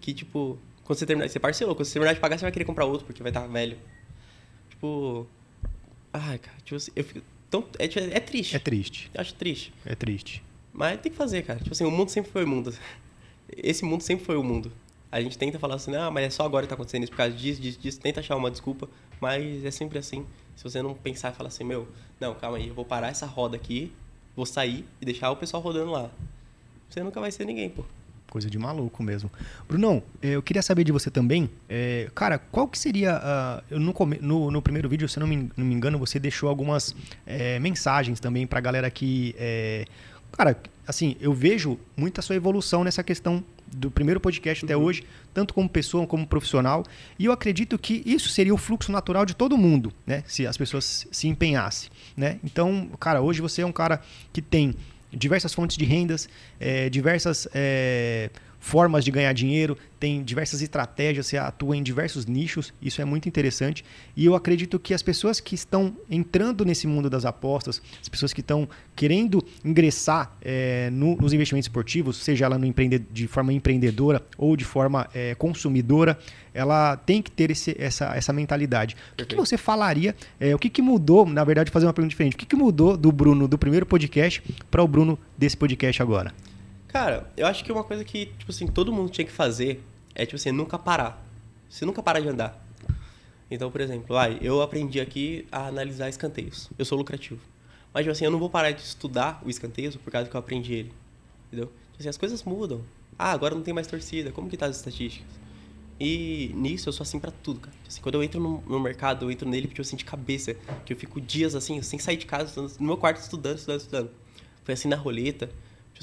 Que, 0.00 0.14
tipo, 0.14 0.58
quando 0.84 0.98
você 0.98 1.06
terminar, 1.06 1.28
você 1.28 1.40
parcelou, 1.40 1.74
quando 1.74 1.86
você 1.86 1.94
terminar 1.94 2.12
de 2.12 2.20
pagar, 2.20 2.38
você 2.38 2.44
vai 2.44 2.52
querer 2.52 2.64
comprar 2.64 2.84
outro, 2.84 3.06
porque 3.06 3.22
vai 3.22 3.30
estar 3.30 3.46
velho. 3.46 3.76
Tipo. 4.70 5.26
Ai, 6.12 6.38
cara, 6.38 6.56
tipo 6.64 6.76
assim, 6.76 6.92
eu 6.94 7.04
fico. 7.04 7.20
Tão, 7.50 7.64
é, 7.78 7.84
é 7.84 8.20
triste. 8.20 8.56
É 8.56 8.58
triste. 8.58 9.10
Eu 9.14 9.20
acho 9.20 9.34
triste. 9.34 9.72
É 9.84 9.94
triste. 9.94 10.42
Mas 10.72 11.00
tem 11.00 11.10
que 11.10 11.16
fazer, 11.16 11.42
cara. 11.42 11.58
Tipo 11.58 11.72
assim, 11.72 11.84
o 11.84 11.90
mundo 11.90 12.10
sempre 12.10 12.30
foi 12.30 12.44
o 12.44 12.48
mundo. 12.48 12.74
Esse 13.56 13.84
mundo 13.84 14.02
sempre 14.02 14.24
foi 14.24 14.36
o 14.36 14.42
mundo. 14.42 14.72
A 15.14 15.20
gente 15.20 15.38
tenta 15.38 15.60
falar 15.60 15.76
assim, 15.76 15.94
ah, 15.94 16.10
mas 16.10 16.24
é 16.24 16.30
só 16.30 16.44
agora 16.44 16.66
que 16.66 16.68
tá 16.68 16.74
acontecendo 16.74 17.04
isso 17.04 17.12
por 17.12 17.18
causa 17.18 17.32
disso, 17.32 17.62
disso, 17.62 17.78
disso. 17.78 18.00
Tenta 18.00 18.18
achar 18.18 18.34
uma 18.34 18.50
desculpa, 18.50 18.88
mas 19.20 19.64
é 19.64 19.70
sempre 19.70 19.96
assim. 19.96 20.26
Se 20.56 20.64
você 20.64 20.82
não 20.82 20.92
pensar 20.92 21.30
e 21.30 21.36
falar 21.36 21.50
assim, 21.50 21.62
meu, 21.62 21.86
não, 22.18 22.34
calma 22.34 22.56
aí, 22.56 22.66
eu 22.66 22.74
vou 22.74 22.84
parar 22.84 23.10
essa 23.10 23.24
roda 23.24 23.54
aqui, 23.54 23.92
vou 24.34 24.44
sair 24.44 24.84
e 25.00 25.04
deixar 25.04 25.30
o 25.30 25.36
pessoal 25.36 25.62
rodando 25.62 25.92
lá. 25.92 26.10
Você 26.90 27.00
nunca 27.00 27.20
vai 27.20 27.30
ser 27.30 27.44
ninguém, 27.44 27.70
pô. 27.70 27.84
Coisa 28.28 28.50
de 28.50 28.58
maluco 28.58 29.04
mesmo. 29.04 29.30
Brunão, 29.68 30.02
eu 30.20 30.42
queria 30.42 30.62
saber 30.62 30.82
de 30.82 30.90
você 30.90 31.12
também. 31.12 31.48
eh, 31.68 32.10
cara, 32.12 32.36
qual 32.36 32.66
que 32.66 32.76
seria. 32.76 33.62
eu 33.70 33.78
no, 33.78 33.94
no, 34.20 34.50
no 34.50 34.62
primeiro 34.62 34.88
vídeo, 34.88 35.08
se 35.08 35.16
eu 35.16 35.20
não 35.20 35.28
me, 35.28 35.48
não 35.56 35.64
me 35.64 35.74
engano, 35.76 35.96
você 35.96 36.18
deixou 36.18 36.48
algumas 36.48 36.92
eh, 37.24 37.60
mensagens 37.60 38.18
também 38.18 38.48
pra 38.48 38.60
galera 38.60 38.90
que. 38.90 39.32
eh, 39.38 39.84
cara, 40.32 40.60
assim, 40.88 41.16
eu 41.20 41.32
vejo 41.32 41.78
muita 41.96 42.20
sua 42.20 42.34
evolução 42.34 42.82
nessa 42.82 43.04
questão 43.04 43.44
do 43.74 43.90
primeiro 43.90 44.20
podcast 44.20 44.64
até 44.64 44.76
hoje, 44.76 45.04
tanto 45.32 45.52
como 45.52 45.68
pessoa 45.68 46.06
como 46.06 46.26
profissional. 46.26 46.84
E 47.18 47.24
eu 47.24 47.32
acredito 47.32 47.78
que 47.78 48.02
isso 48.06 48.28
seria 48.28 48.54
o 48.54 48.56
fluxo 48.56 48.92
natural 48.92 49.26
de 49.26 49.34
todo 49.34 49.56
mundo, 49.56 49.92
né? 50.06 50.22
Se 50.26 50.46
as 50.46 50.56
pessoas 50.56 51.06
se 51.10 51.28
empenhassem, 51.28 51.90
né? 52.16 52.38
Então, 52.44 52.88
cara, 53.00 53.20
hoje 53.20 53.40
você 53.40 53.62
é 53.62 53.66
um 53.66 53.72
cara 53.72 54.00
que 54.32 54.40
tem 54.40 54.74
diversas 55.12 55.52
fontes 55.54 55.76
de 55.76 55.84
rendas, 55.84 56.28
eh, 56.58 56.88
diversas 56.88 57.48
eh, 57.54 58.30
formas 58.64 59.04
de 59.04 59.10
ganhar 59.10 59.30
dinheiro, 59.34 59.76
tem 60.00 60.22
diversas 60.22 60.62
estratégias, 60.62 61.26
você 61.26 61.36
atua 61.36 61.76
em 61.76 61.82
diversos 61.82 62.24
nichos, 62.24 62.72
isso 62.80 63.02
é 63.02 63.04
muito 63.04 63.28
interessante. 63.28 63.84
E 64.16 64.24
eu 64.24 64.34
acredito 64.34 64.78
que 64.78 64.94
as 64.94 65.02
pessoas 65.02 65.38
que 65.38 65.54
estão 65.54 65.94
entrando 66.10 66.64
nesse 66.64 66.86
mundo 66.86 67.10
das 67.10 67.26
apostas, 67.26 67.82
as 68.00 68.08
pessoas 68.08 68.32
que 68.32 68.40
estão 68.40 68.66
querendo 68.96 69.44
ingressar 69.62 70.32
eh, 70.40 70.88
no- 70.90 71.14
nos 71.16 71.34
investimentos 71.34 71.66
esportivos, 71.66 72.16
seja 72.16 72.46
ela 72.46 72.56
no 72.56 72.64
empreende- 72.64 72.98
de 73.12 73.26
forma 73.28 73.52
empreendedora 73.52 74.22
ou 74.38 74.56
de 74.56 74.64
forma 74.64 75.06
eh, 75.14 75.34
consumidora, 75.34 76.18
ela 76.54 76.96
tem 76.96 77.20
que 77.20 77.30
ter 77.30 77.50
esse- 77.50 77.76
essa, 77.78 78.16
essa 78.16 78.32
mentalidade. 78.32 78.96
O 79.12 79.16
que, 79.16 79.26
que 79.26 79.36
você 79.36 79.58
falaria? 79.58 80.16
eh, 80.40 80.54
o 80.54 80.58
que, 80.58 80.70
que 80.70 80.80
mudou, 80.80 81.26
na 81.26 81.44
verdade, 81.44 81.70
fazer 81.70 81.84
uma 81.84 81.92
pergunta 81.92 82.10
diferente. 82.12 82.32
O 82.34 82.38
que, 82.38 82.46
que 82.46 82.56
mudou 82.56 82.96
do 82.96 83.12
Bruno 83.12 83.46
do 83.46 83.58
primeiro 83.58 83.84
podcast 83.84 84.42
para 84.70 84.82
o 84.82 84.88
Bruno 84.88 85.18
desse 85.36 85.54
podcast 85.56 86.00
agora? 86.00 86.32
Cara, 86.94 87.28
eu 87.36 87.44
acho 87.48 87.64
que 87.64 87.72
uma 87.72 87.82
coisa 87.82 88.04
que, 88.04 88.26
tipo 88.26 88.52
assim, 88.52 88.68
todo 88.68 88.92
mundo 88.92 89.10
tinha 89.10 89.24
que 89.24 89.32
fazer 89.32 89.82
é, 90.14 90.24
tipo 90.24 90.36
assim, 90.36 90.52
nunca 90.52 90.78
parar. 90.78 91.26
Você 91.68 91.84
nunca 91.84 92.00
parar 92.00 92.20
de 92.20 92.28
andar. 92.28 92.64
Então, 93.50 93.68
por 93.68 93.80
exemplo, 93.80 94.16
ai, 94.16 94.38
eu 94.40 94.62
aprendi 94.62 95.00
aqui 95.00 95.44
a 95.50 95.66
analisar 95.66 96.08
escanteios. 96.08 96.70
Eu 96.78 96.84
sou 96.84 96.96
lucrativo. 96.96 97.40
Mas, 97.92 98.04
tipo 98.04 98.12
assim, 98.12 98.26
eu 98.26 98.30
não 98.30 98.38
vou 98.38 98.48
parar 98.48 98.70
de 98.70 98.80
estudar 98.80 99.42
o 99.44 99.50
escanteio 99.50 99.90
por 99.98 100.12
causa 100.12 100.30
que 100.30 100.36
eu 100.36 100.38
aprendi 100.38 100.72
ele. 100.72 100.94
Entendeu? 101.48 101.66
Tipo 101.66 101.98
assim, 101.98 102.08
as 102.10 102.16
coisas 102.16 102.44
mudam. 102.44 102.80
Ah, 103.18 103.32
agora 103.32 103.56
não 103.56 103.62
tem 103.62 103.74
mais 103.74 103.88
torcida. 103.88 104.30
Como 104.30 104.48
que 104.48 104.56
tá 104.56 104.66
as 104.66 104.76
estatísticas? 104.76 105.26
E 105.98 106.52
nisso 106.54 106.88
eu 106.88 106.92
sou 106.92 107.02
assim 107.02 107.18
pra 107.18 107.32
tudo, 107.32 107.58
cara. 107.58 107.74
Tipo 107.78 107.88
assim, 107.88 108.02
quando 108.02 108.14
eu 108.14 108.22
entro 108.22 108.40
no, 108.40 108.60
no 108.68 108.78
mercado, 108.78 109.24
eu 109.24 109.32
entro 109.32 109.48
nele 109.48 109.66
tipo 109.66 109.80
assim 109.80 109.96
de 109.96 110.04
cabeça, 110.04 110.54
que 110.86 110.92
eu 110.92 110.96
fico 110.96 111.20
dias 111.20 111.56
assim, 111.56 111.82
sem 111.82 111.98
sair 111.98 112.18
de 112.18 112.26
casa, 112.26 112.62
no 112.78 112.86
meu 112.86 112.96
quarto 112.96 113.20
estudando, 113.20 113.56
estudando, 113.58 113.80
estudando. 113.80 114.10
Foi 114.62 114.74
assim 114.74 114.86
na 114.86 114.94
roleta. 114.94 115.50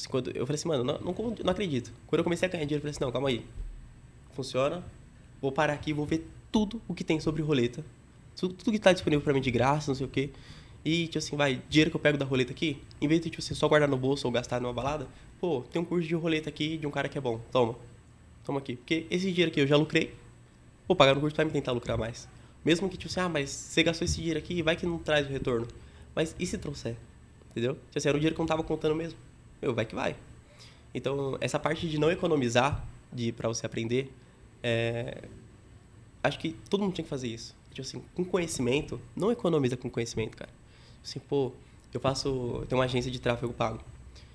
Assim, 0.02 0.10
quando 0.10 0.32
eu 0.32 0.46
falei 0.46 0.56
assim, 0.60 0.68
mano, 0.68 0.84
não, 0.84 1.00
não, 1.00 1.36
não 1.44 1.52
acredito. 1.52 1.92
Quando 2.08 2.20
eu 2.20 2.24
comecei 2.24 2.48
a 2.48 2.52
ganhar 2.52 2.66
dinheiro, 2.66 2.80
eu 2.80 2.82
falei 2.82 2.92
assim, 2.92 3.04
não, 3.04 3.12
calma 3.12 3.30
aí. 3.30 3.46
Funciona. 4.32 4.84
Vou 5.40 5.52
parar 5.52 5.74
aqui, 5.74 5.94
vou 5.94 6.06
ver 6.06 6.28
tudo 6.52 6.82
o 6.88 6.94
que 6.94 7.04
tem 7.04 7.20
sobre 7.20 7.42
roleta. 7.42 7.86
Tudo, 8.36 8.56
que 8.56 8.80
tá 8.80 8.92
disponível 8.92 9.24
pra 9.24 9.34
mim 9.34 9.42
de 9.42 9.52
graça, 9.52 9.92
não 9.92 9.96
sei 9.96 10.06
o 10.06 10.10
quê. 10.10 10.32
E, 10.84 11.06
tipo 11.06 11.20
assim, 11.20 11.36
vai, 11.36 11.62
dinheiro 11.70 11.92
que 11.92 11.96
eu 11.96 12.02
pego 12.02 12.18
da 12.18 12.26
roleta 12.26 12.52
aqui, 12.52 12.82
em 13.00 13.08
vez 13.08 13.22
de, 13.22 13.30
tipo 13.30 13.42
assim, 13.42 13.54
só 13.54 13.68
guardar 13.68 13.88
no 13.88 13.98
bolso 13.98 14.28
ou 14.28 14.32
gastar 14.32 14.60
numa 14.60 14.74
balada, 14.74 15.08
pô, 15.40 15.62
tem 15.72 15.80
um 15.80 15.86
curso 15.86 16.08
de 16.08 16.16
roleta 16.16 16.50
aqui 16.50 16.78
de 16.78 16.88
um 16.88 16.92
cara 16.92 17.08
que 17.08 17.18
é 17.18 17.22
bom. 17.22 17.40
Toma. 17.52 17.76
Toma 18.44 18.58
aqui. 18.60 18.78
Porque 18.78 19.06
esse 19.12 19.30
dinheiro 19.30 19.52
aqui 19.52 19.60
eu 19.60 19.68
já 19.68 19.78
lucrei, 19.78 20.16
vou 20.88 20.96
pagar 20.96 21.14
no 21.14 21.22
curso 21.22 21.36
pra 21.36 21.46
me 21.46 21.52
tentar 21.52 21.72
lucrar 21.72 21.98
mais. 21.98 22.28
Mesmo 22.66 22.90
que, 22.90 22.98
tipo 22.98 23.12
assim, 23.12 23.20
ah, 23.20 23.30
mas 23.30 23.50
você 23.52 23.84
gastou 23.84 24.06
esse 24.06 24.16
dinheiro 24.16 24.40
aqui, 24.40 24.64
vai 24.64 24.76
que 24.76 24.86
não 24.86 24.98
traz 24.98 25.28
o 25.28 25.30
retorno. 25.30 25.68
Mas 26.16 26.36
e 26.40 26.46
se 26.48 26.58
trouxer? 26.58 26.96
Entendeu? 27.52 27.76
Tipo 27.76 27.98
assim, 27.98 28.10
era 28.10 28.18
um 28.18 28.20
dinheiro 28.20 28.36
que 28.36 28.42
eu 28.42 28.44
não 28.44 28.48
tava 28.48 28.64
contando 28.64 28.96
mesmo. 28.96 29.18
Meu, 29.62 29.74
vai 29.74 29.86
que 29.86 29.96
vai. 29.96 30.16
Então, 30.94 31.38
essa 31.40 31.60
parte 31.60 31.88
de 31.88 31.98
não 31.98 32.12
economizar 32.12 32.86
de 33.12 33.32
para 33.32 33.48
você 33.48 33.66
aprender, 33.66 34.14
é... 34.64 35.24
acho 36.24 36.40
que 36.40 36.54
todo 36.70 36.82
mundo 36.82 36.94
tinha 36.94 37.04
que 37.04 37.10
fazer 37.10 37.28
isso. 37.28 37.56
Tipo 37.70 37.82
assim, 37.82 38.04
com 38.14 38.26
conhecimento, 38.26 39.00
não 39.16 39.32
economiza 39.32 39.78
com 39.78 39.90
conhecimento, 39.90 40.36
cara. 40.36 40.52
Assim, 41.04 41.20
pô, 41.20 41.52
eu 41.94 42.00
faço, 42.00 42.28
eu 42.28 42.66
tenho 42.68 42.80
uma 42.80 42.86
agência 42.86 43.10
de 43.10 43.20
tráfego 43.20 43.54
pago. 43.54 43.80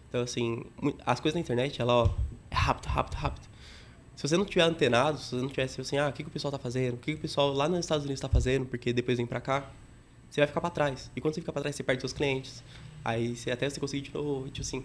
Então, 0.09 0.23
assim, 0.23 0.63
as 1.05 1.21
coisas 1.21 1.35
na 1.35 1.41
internet, 1.41 1.81
ela, 1.81 2.05
ó, 2.05 2.11
é 2.51 2.55
rápido, 2.55 2.87
rápido, 2.87 3.15
rápido. 3.15 3.49
Se 4.15 4.27
você 4.27 4.37
não 4.37 4.47
tiver 4.47 4.63
antenado, 4.63 5.19
se 5.19 5.31
você 5.31 5.37
não 5.37 5.49
tiver 5.49 5.65
assim, 5.65 5.99
ah, 5.99 6.09
o 6.09 6.13
que, 6.13 6.23
que 6.23 6.29
o 6.29 6.33
pessoal 6.33 6.51
tá 6.51 6.59
fazendo? 6.59 6.95
O 6.95 6.97
que, 6.97 7.13
que 7.13 7.19
o 7.19 7.21
pessoal 7.21 7.53
lá 7.53 7.69
nos 7.69 7.81
Estados 7.81 8.05
Unidos 8.05 8.21
tá 8.21 8.29
fazendo? 8.29 8.65
Porque 8.65 8.93
depois 8.93 9.19
vem 9.19 9.27
pra 9.27 9.41
cá, 9.43 9.71
você 10.31 10.41
vai 10.41 10.47
ficar 10.47 10.61
pra 10.63 10.71
trás. 10.71 11.11
E 11.15 11.21
quando 11.21 11.35
você 11.35 11.41
fica 11.41 11.53
pra 11.53 11.61
trás, 11.61 11.77
você 11.77 11.83
perde 11.83 12.01
seus 12.01 12.15
clientes. 12.15 12.65
Aí, 13.05 13.37
você, 13.37 13.51
até 13.51 13.69
você 13.69 13.79
conseguir 13.79 14.09
de 14.09 14.15
novo, 14.15 14.49
tipo 14.49 14.63
assim, 14.63 14.85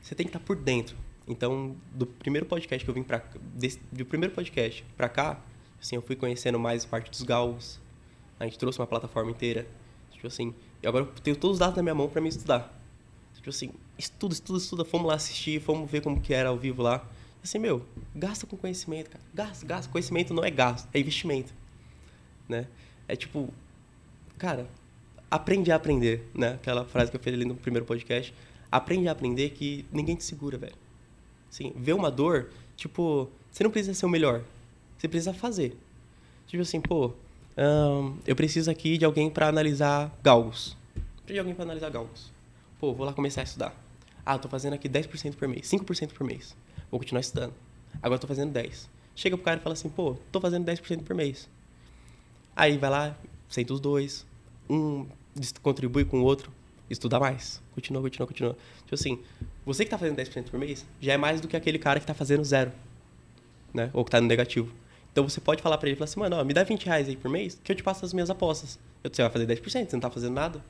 você 0.00 0.14
tem 0.14 0.26
que 0.26 0.30
estar 0.30 0.44
por 0.44 0.56
dentro. 0.56 0.96
Então, 1.26 1.76
do 1.92 2.06
primeiro 2.06 2.46
podcast 2.46 2.84
que 2.84 2.90
eu 2.90 2.94
vim 2.94 3.04
desse, 3.54 3.80
do 3.92 4.04
primeiro 4.04 4.34
podcast 4.34 4.84
pra 4.96 5.08
cá, 5.08 5.40
assim, 5.80 5.96
eu 5.96 6.02
fui 6.02 6.16
conhecendo 6.16 6.58
mais 6.58 6.84
parte 6.84 7.10
dos 7.10 7.22
galgos. 7.22 7.78
A 8.38 8.44
gente 8.44 8.58
trouxe 8.58 8.80
uma 8.80 8.86
plataforma 8.86 9.30
inteira. 9.30 9.66
Tipo 10.10 10.26
assim, 10.26 10.54
e 10.82 10.86
agora 10.86 11.04
eu 11.04 11.12
tenho 11.22 11.36
todos 11.36 11.54
os 11.54 11.58
dados 11.60 11.76
na 11.76 11.82
minha 11.82 11.94
mão 11.94 12.08
pra 12.08 12.20
me 12.20 12.28
estudar. 12.28 12.76
Tipo 13.34 13.50
assim, 13.50 13.70
estuda, 13.98 14.34
estuda, 14.34 14.58
estuda. 14.58 14.84
Fomos 14.84 15.06
lá 15.06 15.14
assistir, 15.14 15.60
fomos 15.60 15.90
ver 15.90 16.02
como 16.02 16.20
que 16.20 16.34
era 16.34 16.48
ao 16.48 16.58
vivo 16.58 16.82
lá. 16.82 17.06
Assim, 17.42 17.58
meu, 17.58 17.86
gasta 18.14 18.46
com 18.46 18.56
conhecimento, 18.56 19.10
cara. 19.10 19.24
Gasta, 19.32 19.64
gasta. 19.64 19.90
Conhecimento 19.90 20.34
não 20.34 20.44
é 20.44 20.50
gasto, 20.50 20.88
é 20.92 21.00
investimento. 21.00 21.52
Né? 22.48 22.66
É 23.08 23.16
tipo, 23.16 23.48
cara, 24.36 24.66
aprende 25.30 25.70
a 25.72 25.76
aprender, 25.76 26.28
né? 26.34 26.54
Aquela 26.54 26.84
frase 26.84 27.10
que 27.10 27.16
eu 27.16 27.20
falei 27.20 27.36
ali 27.36 27.44
no 27.44 27.54
primeiro 27.54 27.86
podcast. 27.86 28.34
Aprende 28.70 29.08
a 29.08 29.12
aprender 29.12 29.50
que 29.50 29.84
ninguém 29.92 30.16
te 30.16 30.24
segura, 30.24 30.56
velho. 30.56 30.76
Assim, 31.50 31.72
ver 31.76 31.94
uma 31.94 32.10
dor, 32.10 32.50
tipo, 32.76 33.28
você 33.50 33.64
não 33.64 33.70
precisa 33.70 33.94
ser 33.94 34.06
o 34.06 34.08
melhor. 34.08 34.44
Você 34.96 35.08
precisa 35.08 35.34
fazer. 35.34 35.76
Tipo 36.46 36.62
assim, 36.62 36.80
pô, 36.80 37.12
eu 38.26 38.36
preciso 38.36 38.70
aqui 38.70 38.96
de 38.96 39.04
alguém 39.04 39.30
para 39.30 39.48
analisar 39.48 40.16
galgos. 40.22 40.76
Preciso 41.24 41.34
de 41.34 41.38
alguém 41.38 41.54
para 41.54 41.64
analisar 41.64 41.90
galgos. 41.90 42.30
Pô, 42.78 42.92
vou 42.94 43.04
lá 43.04 43.12
começar 43.12 43.40
a 43.40 43.44
estudar. 43.44 43.74
Ah, 44.24 44.38
tô 44.38 44.48
fazendo 44.48 44.74
aqui 44.74 44.88
10% 44.88 45.34
por 45.34 45.48
mês, 45.48 45.66
5% 45.68 46.12
por 46.12 46.24
mês. 46.24 46.56
Vou 46.90 47.00
continuar 47.00 47.20
estudando. 47.20 47.54
Agora 48.02 48.18
tô 48.18 48.26
fazendo 48.26 48.52
10. 48.52 48.88
Chega 49.16 49.36
pro 49.36 49.44
cara 49.44 49.58
e 49.58 49.62
fala 49.62 49.72
assim, 49.72 49.88
pô, 49.88 50.16
tô 50.30 50.40
fazendo 50.40 50.64
10% 50.64 51.02
por 51.02 51.14
mês. 51.14 51.48
Aí 52.54 52.78
vai 52.78 52.90
lá, 52.90 53.18
senta 53.48 53.72
os 53.72 53.80
dois, 53.80 54.26
um 54.68 55.06
contribui 55.62 56.04
com 56.04 56.20
o 56.20 56.24
outro, 56.24 56.52
estuda 56.90 57.18
mais. 57.20 57.62
Continua, 57.74 58.02
continua, 58.02 58.26
continua. 58.26 58.56
Tipo 58.82 58.94
assim, 58.94 59.18
você 59.64 59.84
que 59.84 59.90
tá 59.90 59.96
fazendo 59.98 60.16
10% 60.16 60.50
por 60.50 60.58
mês, 60.58 60.84
já 61.00 61.12
é 61.12 61.16
mais 61.16 61.40
do 61.40 61.48
que 61.48 61.56
aquele 61.56 61.78
cara 61.78 61.98
que 62.00 62.06
tá 62.06 62.12
fazendo 62.14 62.44
zero. 62.44 62.72
Né? 63.72 63.88
Ou 63.94 64.04
que 64.04 64.10
tá 64.10 64.20
no 64.20 64.26
negativo. 64.26 64.72
Então 65.12 65.28
você 65.28 65.40
pode 65.40 65.62
falar 65.62 65.78
pra 65.78 65.88
ele, 65.88 65.96
falar 65.96 66.04
assim, 66.04 66.20
mano, 66.20 66.36
ó, 66.36 66.44
me 66.44 66.52
dá 66.52 66.62
20 66.64 66.84
reais 66.86 67.08
aí 67.08 67.16
por 67.16 67.30
mês, 67.30 67.58
que 67.62 67.70
eu 67.72 67.76
te 67.76 67.82
passo 67.82 68.04
as 68.04 68.12
minhas 68.12 68.30
apostas. 68.30 68.78
Eu- 69.02 69.10
Você 69.12 69.22
vai 69.22 69.30
fazer 69.30 69.46
10%, 69.46 69.90
você 69.90 69.96
não 69.96 70.00
tá 70.00 70.10
fazendo 70.10 70.34
nada. 70.34 70.62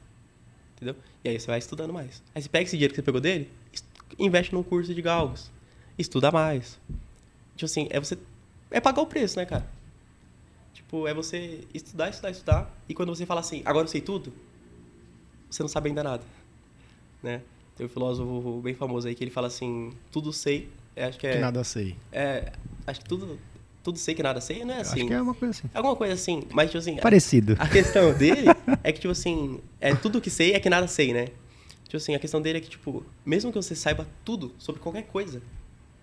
Entendeu? 0.76 0.96
E 1.24 1.28
aí 1.28 1.38
você 1.40 1.46
vai 1.46 1.58
estudando 1.58 1.92
mais. 1.92 2.22
Aí 2.34 2.40
você 2.42 2.48
pega 2.48 2.64
esse 2.64 2.72
dinheiro 2.76 2.92
que 2.92 2.96
você 2.96 3.02
pegou 3.02 3.20
dele, 3.20 3.50
est- 3.72 3.84
investe 4.18 4.54
num 4.54 4.62
curso 4.62 4.94
de 4.94 5.02
galgos. 5.02 5.50
Estuda 5.98 6.30
mais. 6.30 6.78
Tipo 7.56 7.66
assim, 7.66 7.86
é 7.90 8.00
você. 8.00 8.16
É 8.70 8.80
pagar 8.80 9.02
o 9.02 9.06
preço, 9.06 9.38
né, 9.38 9.44
cara? 9.44 9.66
Tipo, 10.72 11.06
é 11.06 11.12
você 11.12 11.60
estudar, 11.74 12.08
estudar, 12.08 12.30
estudar. 12.30 12.74
E 12.88 12.94
quando 12.94 13.14
você 13.14 13.26
fala 13.26 13.40
assim, 13.40 13.60
agora 13.64 13.84
eu 13.84 13.88
sei 13.88 14.00
tudo, 14.00 14.32
você 15.50 15.62
não 15.62 15.68
sabe 15.68 15.88
ainda 15.88 16.02
nada, 16.02 16.22
né? 17.22 17.42
Tem 17.76 17.86
um 17.86 17.88
filósofo 17.88 18.60
bem 18.62 18.74
famoso 18.74 19.08
aí 19.08 19.14
que 19.14 19.24
ele 19.24 19.30
fala 19.30 19.46
assim, 19.46 19.92
tudo 20.12 20.32
sei, 20.32 20.68
é, 20.94 21.04
acho 21.04 21.18
que 21.18 21.26
é... 21.26 21.32
Que 21.32 21.38
nada 21.38 21.64
sei. 21.64 21.96
É, 22.12 22.52
acho 22.86 23.00
que 23.00 23.08
tudo, 23.08 23.38
tudo 23.82 23.98
sei 23.98 24.14
que 24.14 24.22
nada 24.22 24.40
sei, 24.40 24.64
não 24.64 24.74
é 24.74 24.80
assim? 24.80 25.00
Acho 25.00 25.06
que 25.08 25.14
é 25.14 25.22
uma 25.22 25.34
coisa 25.34 25.58
assim. 25.58 25.70
Alguma 25.74 25.96
coisa 25.96 26.14
assim, 26.14 26.42
mas 26.52 26.66
tipo 26.70 26.78
assim... 26.78 26.96
Parecido. 26.96 27.56
A, 27.58 27.64
a 27.64 27.68
questão 27.68 28.12
dele 28.16 28.48
é 28.84 28.92
que, 28.92 29.00
tipo 29.00 29.12
assim, 29.12 29.60
é 29.80 29.94
tudo 29.94 30.20
que 30.20 30.30
sei 30.30 30.52
é 30.52 30.60
que 30.60 30.68
nada 30.68 30.86
sei, 30.86 31.12
né? 31.12 31.28
Tipo 31.84 31.96
assim, 31.96 32.14
a 32.14 32.18
questão 32.18 32.40
dele 32.40 32.58
é 32.58 32.60
que, 32.60 32.70
tipo, 32.70 33.04
mesmo 33.26 33.50
que 33.50 33.56
você 33.56 33.74
saiba 33.74 34.06
tudo 34.24 34.54
sobre 34.58 34.80
qualquer 34.80 35.02
coisa, 35.04 35.42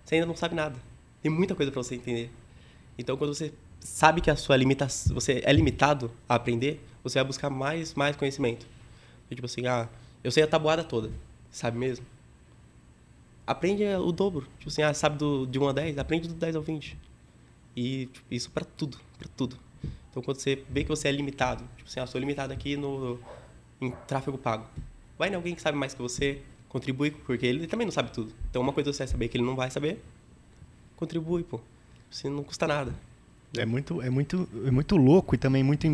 você 0.04 0.16
ainda 0.16 0.26
não 0.26 0.36
sabe 0.36 0.54
nada. 0.54 0.76
Tem 1.22 1.30
muita 1.30 1.54
coisa 1.54 1.72
para 1.72 1.82
você 1.82 1.94
entender. 1.94 2.30
Então, 2.98 3.16
quando 3.16 3.34
você 3.34 3.52
sabe 3.80 4.20
que 4.20 4.30
a 4.30 4.36
sua 4.36 4.56
limitação, 4.56 5.14
você 5.14 5.40
é 5.44 5.52
limitado 5.52 6.10
a 6.28 6.34
aprender, 6.34 6.84
você 7.02 7.18
vai 7.18 7.24
buscar 7.24 7.48
mais, 7.48 7.94
mais 7.94 8.16
conhecimento. 8.16 8.66
Então, 9.28 9.36
tipo 9.36 9.46
assim, 9.46 9.66
ah, 9.66 9.88
eu 10.24 10.30
sei 10.30 10.42
a 10.42 10.46
tabuada 10.46 10.82
toda, 10.82 11.10
sabe 11.50 11.78
mesmo? 11.78 12.04
Aprende 13.46 13.84
o 13.84 14.10
dobro. 14.10 14.46
Tipo 14.58 14.68
assim, 14.68 14.82
ah, 14.82 14.92
sabe 14.92 15.18
do, 15.18 15.46
de 15.46 15.58
1 15.58 15.68
a 15.68 15.72
10? 15.72 15.98
Aprende 15.98 16.28
do 16.28 16.34
10 16.34 16.56
ao 16.56 16.62
20. 16.62 16.96
E 17.76 18.06
tipo, 18.06 18.26
isso 18.30 18.50
para 18.50 18.64
tudo, 18.64 18.98
para 19.18 19.28
tudo. 19.36 19.56
Então, 20.10 20.22
quando 20.22 20.38
você 20.38 20.64
vê 20.68 20.82
que 20.82 20.88
você 20.88 21.08
é 21.08 21.12
limitado, 21.12 21.64
tipo 21.76 21.88
assim, 21.88 22.00
ah, 22.00 22.06
sou 22.06 22.18
limitado 22.18 22.52
aqui 22.52 22.76
no, 22.76 23.18
em 23.80 23.90
tráfego 24.06 24.36
pago. 24.36 24.66
Vai 25.18 25.30
em 25.30 25.34
alguém 25.34 25.54
que 25.54 25.60
sabe 25.60 25.76
mais 25.76 25.94
que 25.94 26.02
você, 26.02 26.42
contribui, 26.68 27.10
porque 27.10 27.46
ele 27.46 27.66
também 27.66 27.86
não 27.86 27.92
sabe 27.92 28.10
tudo. 28.12 28.32
Então, 28.50 28.62
uma 28.62 28.72
coisa 28.72 28.92
você 28.92 28.98
vai 28.98 29.08
saber 29.08 29.28
que 29.28 29.36
ele 29.36 29.44
não 29.44 29.56
vai 29.56 29.70
saber, 29.70 30.02
contribui, 30.96 31.42
pô. 31.42 31.60
Assim, 32.10 32.28
não 32.28 32.42
custa 32.42 32.66
nada. 32.66 32.94
É 33.56 33.64
muito, 33.64 34.02
é 34.02 34.10
muito, 34.10 34.48
é 34.66 34.70
muito 34.70 34.96
louco 34.96 35.34
e 35.34 35.38
também 35.38 35.62
muito 35.62 35.86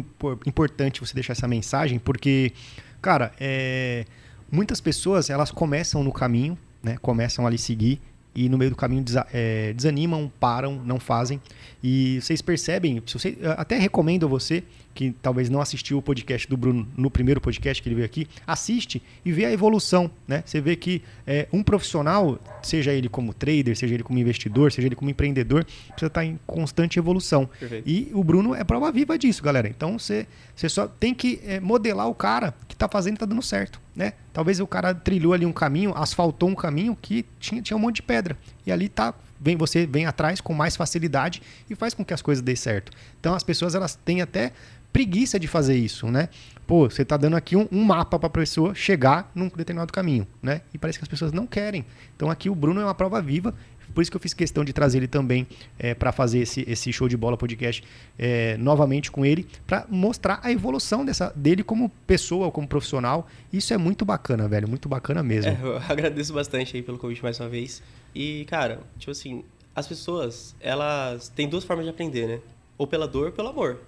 importante 0.44 1.00
você 1.00 1.14
deixar 1.14 1.32
essa 1.32 1.46
mensagem, 1.46 1.98
porque, 1.98 2.52
cara, 3.00 3.32
é, 3.38 4.04
muitas 4.50 4.80
pessoas 4.80 5.30
elas 5.30 5.50
começam 5.50 6.02
no 6.02 6.12
caminho, 6.12 6.58
né? 6.82 6.96
Começam 7.00 7.46
ali 7.46 7.56
seguir 7.56 8.00
e 8.34 8.48
no 8.48 8.58
meio 8.58 8.70
do 8.70 8.76
caminho 8.76 9.04
é, 9.32 9.72
desanimam, 9.72 10.30
param, 10.40 10.80
não 10.84 10.98
fazem. 10.98 11.40
E 11.82 12.18
vocês 12.20 12.42
percebem, 12.42 13.02
você, 13.06 13.36
até 13.56 13.78
recomendo 13.78 14.26
a 14.26 14.28
você 14.28 14.64
que 14.94 15.14
talvez 15.20 15.50
não 15.50 15.60
assistiu 15.60 15.98
o 15.98 16.02
podcast 16.02 16.48
do 16.48 16.56
Bruno 16.56 16.86
no 16.96 17.10
primeiro 17.10 17.40
podcast 17.40 17.82
que 17.82 17.88
ele 17.88 17.96
veio 17.96 18.06
aqui, 18.06 18.28
assiste 18.46 19.02
e 19.24 19.32
vê 19.32 19.44
a 19.44 19.52
evolução, 19.52 20.10
né? 20.26 20.42
Você 20.46 20.60
vê 20.60 20.76
que 20.76 21.02
é, 21.26 21.48
um 21.52 21.62
profissional, 21.62 22.38
seja 22.62 22.92
ele 22.92 23.08
como 23.08 23.34
trader, 23.34 23.76
seja 23.76 23.92
ele 23.92 24.04
como 24.04 24.18
investidor, 24.18 24.70
seja 24.72 24.86
ele 24.86 24.94
como 24.94 25.10
empreendedor, 25.10 25.64
precisa 25.64 26.06
estar 26.06 26.24
em 26.24 26.38
constante 26.46 26.98
evolução. 26.98 27.48
Perfeito. 27.58 27.88
E 27.88 28.10
o 28.14 28.22
Bruno 28.22 28.54
é 28.54 28.62
prova 28.62 28.90
viva 28.92 29.18
disso, 29.18 29.42
galera. 29.42 29.68
Então 29.68 29.98
você, 29.98 30.26
você 30.54 30.68
só 30.68 30.86
tem 30.86 31.12
que 31.12 31.40
é, 31.44 31.58
modelar 31.58 32.08
o 32.08 32.14
cara 32.14 32.54
que 32.68 32.74
está 32.74 32.88
fazendo 32.88 33.14
e 33.14 33.16
está 33.16 33.26
dando 33.26 33.42
certo, 33.42 33.80
né? 33.94 34.14
Talvez 34.32 34.60
o 34.60 34.66
cara 34.66 34.94
trilhou 34.94 35.32
ali 35.32 35.46
um 35.46 35.52
caminho, 35.52 35.94
asfaltou 35.96 36.48
um 36.48 36.54
caminho 36.54 36.96
que 37.00 37.24
tinha, 37.38 37.62
tinha 37.62 37.76
um 37.76 37.80
monte 37.80 37.96
de 37.96 38.02
pedra. 38.02 38.36
E 38.66 38.72
ali 38.72 38.88
tá 38.88 39.14
vem 39.40 39.56
você 39.56 39.86
vem 39.86 40.06
atrás 40.06 40.40
com 40.40 40.54
mais 40.54 40.74
facilidade 40.74 41.42
e 41.68 41.74
faz 41.74 41.92
com 41.92 42.04
que 42.04 42.14
as 42.14 42.22
coisas 42.22 42.42
dê 42.42 42.56
certo. 42.56 42.90
Então 43.20 43.34
as 43.34 43.42
pessoas 43.42 43.74
elas 43.74 43.94
têm 43.94 44.22
até 44.22 44.52
preguiça 44.92 45.40
de 45.40 45.48
fazer 45.48 45.76
isso, 45.76 46.06
né? 46.06 46.28
Pô, 46.66 46.88
você 46.88 47.02
está 47.02 47.16
dando 47.16 47.36
aqui 47.36 47.56
um, 47.56 47.68
um 47.70 47.82
mapa 47.82 48.16
para 48.16 48.28
a 48.28 48.30
pessoa 48.30 48.74
chegar 48.74 49.30
num 49.34 49.48
determinado 49.48 49.92
caminho, 49.92 50.26
né? 50.40 50.62
E 50.72 50.78
parece 50.78 50.98
que 50.98 51.04
as 51.04 51.08
pessoas 51.08 51.32
não 51.32 51.46
querem. 51.46 51.84
Então 52.16 52.30
aqui 52.30 52.48
o 52.48 52.54
Bruno 52.54 52.80
é 52.80 52.84
uma 52.84 52.94
prova 52.94 53.20
viva. 53.20 53.52
Por 53.94 54.02
isso 54.02 54.10
que 54.10 54.16
eu 54.16 54.20
fiz 54.20 54.34
questão 54.34 54.64
de 54.64 54.72
trazer 54.72 54.98
ele 54.98 55.08
também 55.08 55.46
é, 55.78 55.94
para 55.94 56.10
fazer 56.12 56.40
esse, 56.40 56.64
esse 56.68 56.92
show 56.92 57.08
de 57.08 57.16
bola 57.16 57.36
podcast 57.36 57.82
é, 58.18 58.56
novamente 58.56 59.10
com 59.10 59.24
ele, 59.24 59.46
para 59.66 59.86
mostrar 59.88 60.40
a 60.42 60.50
evolução 60.50 61.04
dessa, 61.04 61.32
dele 61.34 61.62
como 61.62 61.88
pessoa, 62.06 62.50
como 62.50 62.66
profissional. 62.66 63.28
Isso 63.52 63.72
é 63.72 63.78
muito 63.78 64.04
bacana, 64.04 64.48
velho, 64.48 64.68
muito 64.68 64.88
bacana 64.88 65.22
mesmo. 65.22 65.50
É, 65.50 65.58
eu 65.62 65.76
agradeço 65.88 66.32
bastante 66.32 66.76
aí 66.76 66.82
pelo 66.82 66.98
convite 66.98 67.22
mais 67.22 67.38
uma 67.38 67.48
vez. 67.48 67.82
E, 68.14 68.44
cara, 68.46 68.80
tipo 68.98 69.12
assim, 69.12 69.44
as 69.74 69.86
pessoas, 69.86 70.54
elas 70.60 71.28
têm 71.28 71.48
duas 71.48 71.64
formas 71.64 71.84
de 71.84 71.90
aprender, 71.90 72.26
né? 72.26 72.40
Ou 72.76 72.86
pela 72.86 73.06
dor 73.06 73.26
ou 73.26 73.32
pelo 73.32 73.48
amor. 73.48 73.80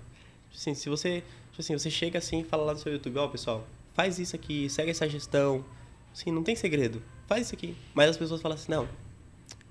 Assim, 0.54 0.74
se 0.74 0.88
você, 0.88 1.22
tipo 1.50 1.60
assim, 1.60 1.76
você 1.76 1.90
chega 1.90 2.18
assim 2.18 2.40
e 2.40 2.44
fala 2.44 2.64
lá 2.64 2.72
no 2.72 2.78
seu 2.78 2.92
YouTube, 2.92 3.18
ó, 3.18 3.26
oh, 3.26 3.28
pessoal, 3.28 3.66
faz 3.94 4.18
isso 4.18 4.34
aqui, 4.34 4.68
segue 4.68 4.90
essa 4.90 5.08
gestão. 5.08 5.64
Assim, 6.12 6.30
não 6.30 6.42
tem 6.42 6.56
segredo. 6.56 7.02
Faz 7.26 7.46
isso 7.46 7.54
aqui. 7.54 7.76
Mas 7.94 8.10
as 8.10 8.16
pessoas 8.16 8.40
falam 8.40 8.56
assim, 8.56 8.70
não, 8.70 8.88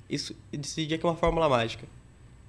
isso 0.09 0.35
decidi 0.51 0.93
aqui 0.93 1.05
é 1.05 1.09
uma 1.09 1.15
fórmula 1.15 1.49
mágica. 1.49 1.87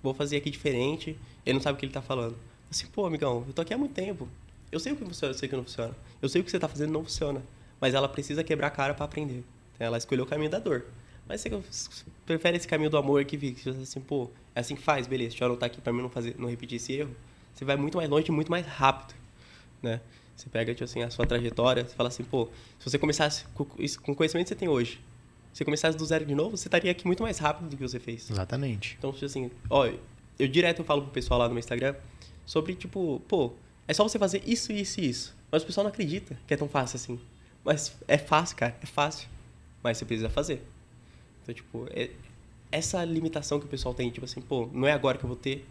Vou 0.02 0.14
fazer 0.14 0.36
aqui 0.36 0.50
diferente. 0.50 1.16
Ele 1.44 1.54
não 1.54 1.60
sabe 1.60 1.76
o 1.76 1.78
que 1.78 1.86
ele 1.86 1.92
tá 1.92 2.02
falando. 2.02 2.36
Assim, 2.70 2.86
pô, 2.88 3.06
amigão, 3.06 3.44
eu 3.46 3.52
tô 3.52 3.62
aqui 3.62 3.72
há 3.72 3.78
muito 3.78 3.94
tempo. 3.94 4.28
Eu 4.70 4.80
sei 4.80 4.92
o 4.92 4.96
que 4.96 5.04
funciona, 5.04 5.32
eu 5.32 5.38
sei 5.38 5.46
o 5.46 5.50
que 5.50 5.56
não 5.56 5.64
funciona. 5.64 5.96
Eu 6.20 6.28
sei 6.28 6.40
o 6.40 6.44
que 6.44 6.50
você 6.50 6.58
tá 6.58 6.68
fazendo 6.68 6.92
não 6.92 7.04
funciona. 7.04 7.42
Mas 7.80 7.94
ela 7.94 8.08
precisa 8.08 8.42
quebrar 8.42 8.68
a 8.68 8.70
cara 8.70 8.94
para 8.94 9.04
aprender. 9.04 9.44
Então, 9.74 9.86
ela 9.86 9.98
escolheu 9.98 10.24
o 10.24 10.26
caminho 10.26 10.50
da 10.50 10.58
dor. 10.58 10.84
Mas 11.28 11.42
você 11.42 11.50
prefere 12.24 12.56
esse 12.56 12.68
caminho 12.68 12.90
do 12.90 12.96
amor 12.96 13.24
que 13.24 13.36
fica 13.36 13.70
assim, 13.70 14.00
pô, 14.00 14.30
é 14.54 14.60
assim 14.60 14.76
que 14.76 14.82
faz, 14.82 15.06
beleza, 15.06 15.30
deixa 15.30 15.44
eu 15.44 15.48
anotar 15.48 15.66
aqui 15.66 15.80
pra 15.80 15.92
mim 15.92 16.02
não, 16.02 16.08
fazer, 16.08 16.36
não 16.38 16.48
repetir 16.48 16.76
esse 16.76 16.92
erro 16.92 17.14
você 17.56 17.64
vai 17.64 17.76
muito 17.76 17.96
mais 17.96 18.08
longe 18.08 18.28
e 18.28 18.30
muito 18.30 18.50
mais 18.50 18.66
rápido, 18.66 19.14
né? 19.82 20.00
Você 20.36 20.50
pega, 20.50 20.74
tipo 20.74 20.84
assim, 20.84 21.02
a 21.02 21.08
sua 21.08 21.26
trajetória, 21.26 21.86
você 21.86 21.94
fala 21.94 22.10
assim, 22.10 22.22
pô, 22.22 22.50
se 22.78 22.90
você 22.90 22.98
começasse 22.98 23.46
com, 23.54 23.64
com 23.64 24.12
o 24.12 24.14
conhecimento 24.14 24.44
que 24.44 24.48
você 24.50 24.54
tem 24.54 24.68
hoje, 24.68 25.00
você 25.56 25.64
começasse 25.64 25.96
do 25.96 26.04
zero 26.04 26.26
de 26.26 26.34
novo, 26.34 26.56
você 26.56 26.68
estaria 26.68 26.90
aqui 26.90 27.06
muito 27.06 27.22
mais 27.22 27.38
rápido 27.38 27.70
do 27.70 27.76
que 27.76 27.82
você 27.82 27.98
fez. 27.98 28.30
Exatamente. 28.30 28.96
Então, 28.98 29.12
tipo 29.12 29.24
assim, 29.24 29.50
ó, 29.70 29.86
eu 30.38 30.48
direto 30.48 30.80
eu 30.80 30.84
falo 30.84 31.02
pro 31.02 31.10
pessoal 31.10 31.40
lá 31.40 31.46
no 31.46 31.54
meu 31.54 31.60
Instagram 31.60 31.94
sobre, 32.44 32.74
tipo, 32.74 33.22
pô, 33.26 33.52
é 33.88 33.94
só 33.94 34.02
você 34.02 34.18
fazer 34.18 34.42
isso, 34.44 34.70
isso 34.72 35.00
e 35.00 35.08
isso. 35.08 35.34
Mas 35.50 35.62
o 35.62 35.66
pessoal 35.66 35.84
não 35.84 35.90
acredita 35.90 36.38
que 36.46 36.52
é 36.52 36.56
tão 36.56 36.68
fácil 36.68 36.96
assim. 36.96 37.20
Mas 37.64 37.96
é 38.06 38.18
fácil, 38.18 38.56
cara, 38.56 38.76
é 38.82 38.86
fácil. 38.86 39.28
Mas 39.82 39.96
você 39.96 40.04
precisa 40.04 40.28
fazer. 40.28 40.62
Então, 41.42 41.54
tipo, 41.54 41.86
é, 41.90 42.10
essa 42.70 43.02
limitação 43.04 43.58
que 43.58 43.64
o 43.64 43.68
pessoal 43.68 43.94
tem, 43.94 44.10
tipo 44.10 44.26
assim, 44.26 44.42
pô, 44.42 44.68
não 44.72 44.86
é 44.86 44.92
agora 44.92 45.16
que 45.16 45.24
eu 45.24 45.28
vou 45.28 45.36
ter. 45.36 45.66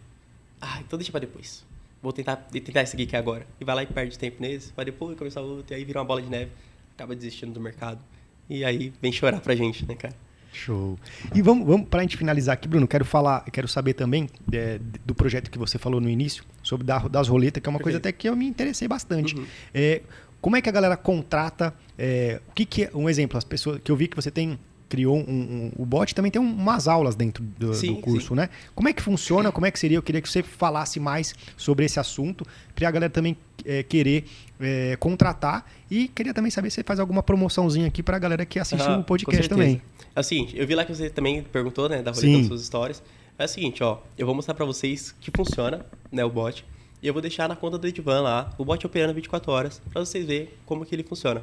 Ah, 0.60 0.80
então 0.80 0.98
deixa 0.98 1.12
pra 1.12 1.20
depois 1.20 1.64
vou 2.06 2.12
tentar, 2.12 2.36
tentar 2.36 2.82
esse 2.82 3.00
aqui 3.00 3.16
agora. 3.16 3.46
E 3.60 3.64
vai 3.64 3.74
lá 3.74 3.82
e 3.82 3.86
perde 3.86 4.18
tempo 4.18 4.36
nesse, 4.40 4.72
vai 4.72 4.84
depois 4.84 5.18
começar 5.18 5.40
outro, 5.40 5.74
e 5.74 5.76
aí 5.76 5.84
vira 5.84 5.98
uma 5.98 6.04
bola 6.04 6.22
de 6.22 6.28
neve, 6.28 6.52
acaba 6.94 7.16
desistindo 7.16 7.52
do 7.52 7.60
mercado. 7.60 8.00
E 8.48 8.64
aí 8.64 8.92
vem 9.00 9.12
chorar 9.12 9.40
pra 9.40 9.54
gente, 9.54 9.86
né, 9.86 9.94
cara? 9.94 10.14
Show. 10.52 10.98
E 11.34 11.42
vamos, 11.42 11.66
vamos 11.66 11.88
para 11.88 12.00
a 12.00 12.02
gente 12.02 12.16
finalizar 12.16 12.54
aqui, 12.54 12.66
Bruno, 12.66 12.88
quero 12.88 13.04
falar, 13.04 13.44
quero 13.52 13.68
saber 13.68 13.92
também 13.92 14.28
é, 14.50 14.80
do 15.04 15.14
projeto 15.14 15.50
que 15.50 15.58
você 15.58 15.78
falou 15.78 16.00
no 16.00 16.08
início, 16.08 16.44
sobre 16.62 16.86
da, 16.86 16.98
das 16.98 17.28
roletas, 17.28 17.62
que 17.62 17.68
é 17.68 17.70
uma 17.70 17.78
Perfeito. 17.78 17.84
coisa 17.84 17.98
até 17.98 18.12
que 18.12 18.28
eu 18.28 18.34
me 18.34 18.46
interessei 18.46 18.88
bastante. 18.88 19.36
Uhum. 19.36 19.44
É, 19.74 20.00
como 20.40 20.56
é 20.56 20.62
que 20.62 20.68
a 20.68 20.72
galera 20.72 20.96
contrata? 20.96 21.74
É, 21.98 22.40
o 22.48 22.52
que, 22.52 22.64
que 22.64 22.84
é 22.84 22.90
um 22.94 23.08
exemplo? 23.08 23.36
As 23.36 23.44
pessoas 23.44 23.80
que 23.82 23.90
eu 23.90 23.96
vi 23.96 24.08
que 24.08 24.16
você 24.16 24.30
tem 24.30 24.58
criou 24.88 25.16
um, 25.16 25.20
um, 25.20 25.72
o 25.76 25.84
bot 25.84 26.14
também 26.14 26.30
tem 26.30 26.40
umas 26.40 26.86
aulas 26.86 27.14
dentro 27.14 27.42
do, 27.42 27.74
sim, 27.74 27.94
do 27.94 28.00
curso, 28.00 28.28
sim. 28.28 28.34
né? 28.34 28.48
Como 28.74 28.88
é 28.88 28.92
que 28.92 29.02
funciona? 29.02 29.50
Como 29.50 29.66
é 29.66 29.70
que 29.70 29.78
seria? 29.78 29.98
Eu 29.98 30.02
queria 30.02 30.20
que 30.20 30.28
você 30.28 30.42
falasse 30.42 31.00
mais 31.00 31.34
sobre 31.56 31.84
esse 31.84 31.98
assunto, 31.98 32.46
para 32.74 32.88
a 32.88 32.90
galera 32.90 33.10
também 33.10 33.36
é, 33.64 33.82
querer 33.82 34.24
é, 34.60 34.96
contratar 34.96 35.70
e 35.90 36.08
queria 36.08 36.32
também 36.32 36.50
saber 36.50 36.70
se 36.70 36.76
você 36.76 36.84
faz 36.84 37.00
alguma 37.00 37.22
promoçãozinha 37.22 37.86
aqui 37.86 38.02
para 38.02 38.16
a 38.16 38.20
galera 38.20 38.46
que 38.46 38.58
assiste 38.58 38.88
uhum, 38.88 39.00
o 39.00 39.04
podcast 39.04 39.48
também. 39.48 39.82
É 40.14 40.20
o 40.20 40.22
seguinte, 40.22 40.56
eu 40.56 40.66
vi 40.66 40.74
lá 40.74 40.84
que 40.84 40.94
você 40.94 41.10
também 41.10 41.42
perguntou, 41.42 41.88
né, 41.88 42.02
da 42.02 42.10
roleta 42.10 42.38
das 42.38 42.46
suas 42.46 42.62
histórias. 42.62 43.02
É 43.38 43.44
o 43.44 43.48
seguinte, 43.48 43.82
ó, 43.82 43.98
eu 44.16 44.24
vou 44.24 44.34
mostrar 44.34 44.54
para 44.54 44.64
vocês 44.64 45.14
que 45.20 45.30
funciona, 45.34 45.84
né, 46.10 46.24
o 46.24 46.30
bot. 46.30 46.64
E 47.02 47.06
eu 47.06 47.12
vou 47.12 47.20
deixar 47.20 47.48
na 47.48 47.54
conta 47.54 47.76
do 47.76 47.86
Edvan 47.86 48.22
lá, 48.22 48.54
o 48.56 48.64
bot 48.64 48.84
operando 48.86 49.12
24 49.12 49.52
horas, 49.52 49.82
para 49.92 50.02
vocês 50.02 50.24
verem 50.24 50.48
como 50.64 50.86
que 50.86 50.94
ele 50.94 51.04
funciona. 51.04 51.42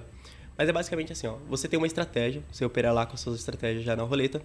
Mas 0.57 0.69
é 0.69 0.71
basicamente 0.71 1.11
assim, 1.11 1.27
ó. 1.27 1.35
Você 1.49 1.67
tem 1.67 1.77
uma 1.77 1.87
estratégia, 1.87 2.43
você 2.51 2.63
opera 2.63 2.91
lá 2.91 3.05
com 3.05 3.13
as 3.13 3.19
suas 3.21 3.39
estratégias 3.39 3.83
já 3.83 3.95
na 3.95 4.03
roleta, 4.03 4.41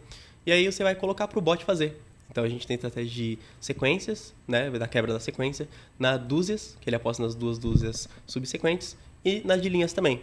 e 0.46 0.52
aí 0.52 0.70
você 0.70 0.82
vai 0.82 0.94
colocar 0.94 1.28
para 1.28 1.38
o 1.38 1.42
bot 1.42 1.64
fazer. 1.64 2.00
Então 2.30 2.44
a 2.44 2.48
gente 2.48 2.66
tem 2.66 2.74
estratégia 2.74 3.10
de 3.10 3.38
sequências, 3.60 4.34
né, 4.46 4.70
da 4.70 4.86
quebra 4.86 5.12
da 5.12 5.20
sequência, 5.20 5.68
na 5.98 6.16
dúzias, 6.16 6.76
que 6.80 6.88
ele 6.88 6.96
aposta 6.96 7.22
nas 7.22 7.34
duas 7.34 7.58
dúzias 7.58 8.08
subsequentes, 8.26 8.96
e 9.24 9.40
nas 9.44 9.60
de 9.60 9.68
linhas 9.68 9.92
também. 9.92 10.22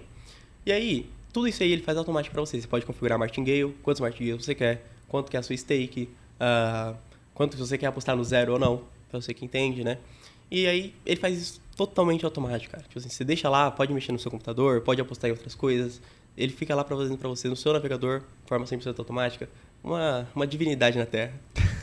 E 0.65 0.71
aí, 0.71 1.09
tudo 1.31 1.47
isso 1.47 1.61
aí 1.61 1.71
ele 1.71 1.81
faz 1.83 1.97
automático 1.97 2.33
para 2.33 2.41
você. 2.41 2.59
Você 2.59 2.67
pode 2.67 2.85
configurar 2.85 3.19
martingale, 3.19 3.75
quantos 3.83 3.99
martingales 3.99 4.45
você 4.45 4.55
quer, 4.55 4.85
quanto 5.07 5.29
que 5.29 5.37
é 5.37 5.39
a 5.39 5.43
sua 5.43 5.55
stake, 5.55 6.09
uh, 6.39 6.95
quanto 7.33 7.57
você 7.57 7.77
quer 7.77 7.87
apostar 7.87 8.15
no 8.15 8.23
zero 8.23 8.53
ou 8.53 8.59
não, 8.59 8.83
para 9.09 9.21
você 9.21 9.33
que 9.33 9.45
entende, 9.45 9.83
né? 9.83 9.97
E 10.49 10.67
aí 10.67 10.93
ele 11.05 11.19
faz 11.19 11.37
isso 11.37 11.61
totalmente 11.75 12.25
automático, 12.25 12.71
cara. 12.71 12.83
Tipo 12.83 12.99
assim, 12.99 13.09
você 13.09 13.23
deixa 13.23 13.49
lá, 13.49 13.69
pode 13.69 13.93
mexer 13.93 14.11
no 14.11 14.19
seu 14.19 14.31
computador, 14.31 14.81
pode 14.81 15.01
apostar 15.01 15.29
em 15.29 15.33
outras 15.33 15.53
coisas. 15.53 16.01
Ele 16.37 16.51
fica 16.51 16.73
lá 16.73 16.83
fazendo 16.83 17.17
para 17.17 17.29
você 17.29 17.47
no 17.47 17.55
seu 17.55 17.73
navegador, 17.73 18.19
de 18.19 18.47
forma 18.47 18.65
100% 18.65 18.97
automática. 18.97 19.49
Uma, 19.83 20.27
uma 20.35 20.47
divindade 20.47 20.97
na 20.97 21.05
Terra. 21.05 21.33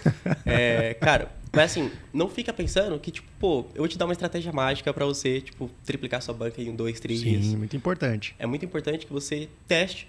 é, 0.44 0.94
cara, 0.94 1.30
mas 1.52 1.70
assim, 1.70 1.90
não 2.12 2.28
fica 2.28 2.52
pensando 2.52 2.98
que, 2.98 3.10
tipo, 3.10 3.28
pô, 3.38 3.66
eu 3.74 3.78
vou 3.78 3.88
te 3.88 3.96
dar 3.96 4.06
uma 4.06 4.12
estratégia 4.12 4.52
mágica 4.52 4.92
para 4.92 5.06
você, 5.06 5.40
tipo, 5.40 5.70
triplicar 5.84 6.20
sua 6.20 6.34
banca 6.34 6.60
em 6.60 6.74
dois, 6.74 6.98
três 6.98 7.20
Sim, 7.20 7.30
dias. 7.30 7.44
Sim, 7.46 7.56
muito 7.56 7.76
importante. 7.76 8.34
É 8.38 8.46
muito 8.46 8.64
importante 8.64 9.06
que 9.06 9.12
você 9.12 9.48
teste. 9.68 10.08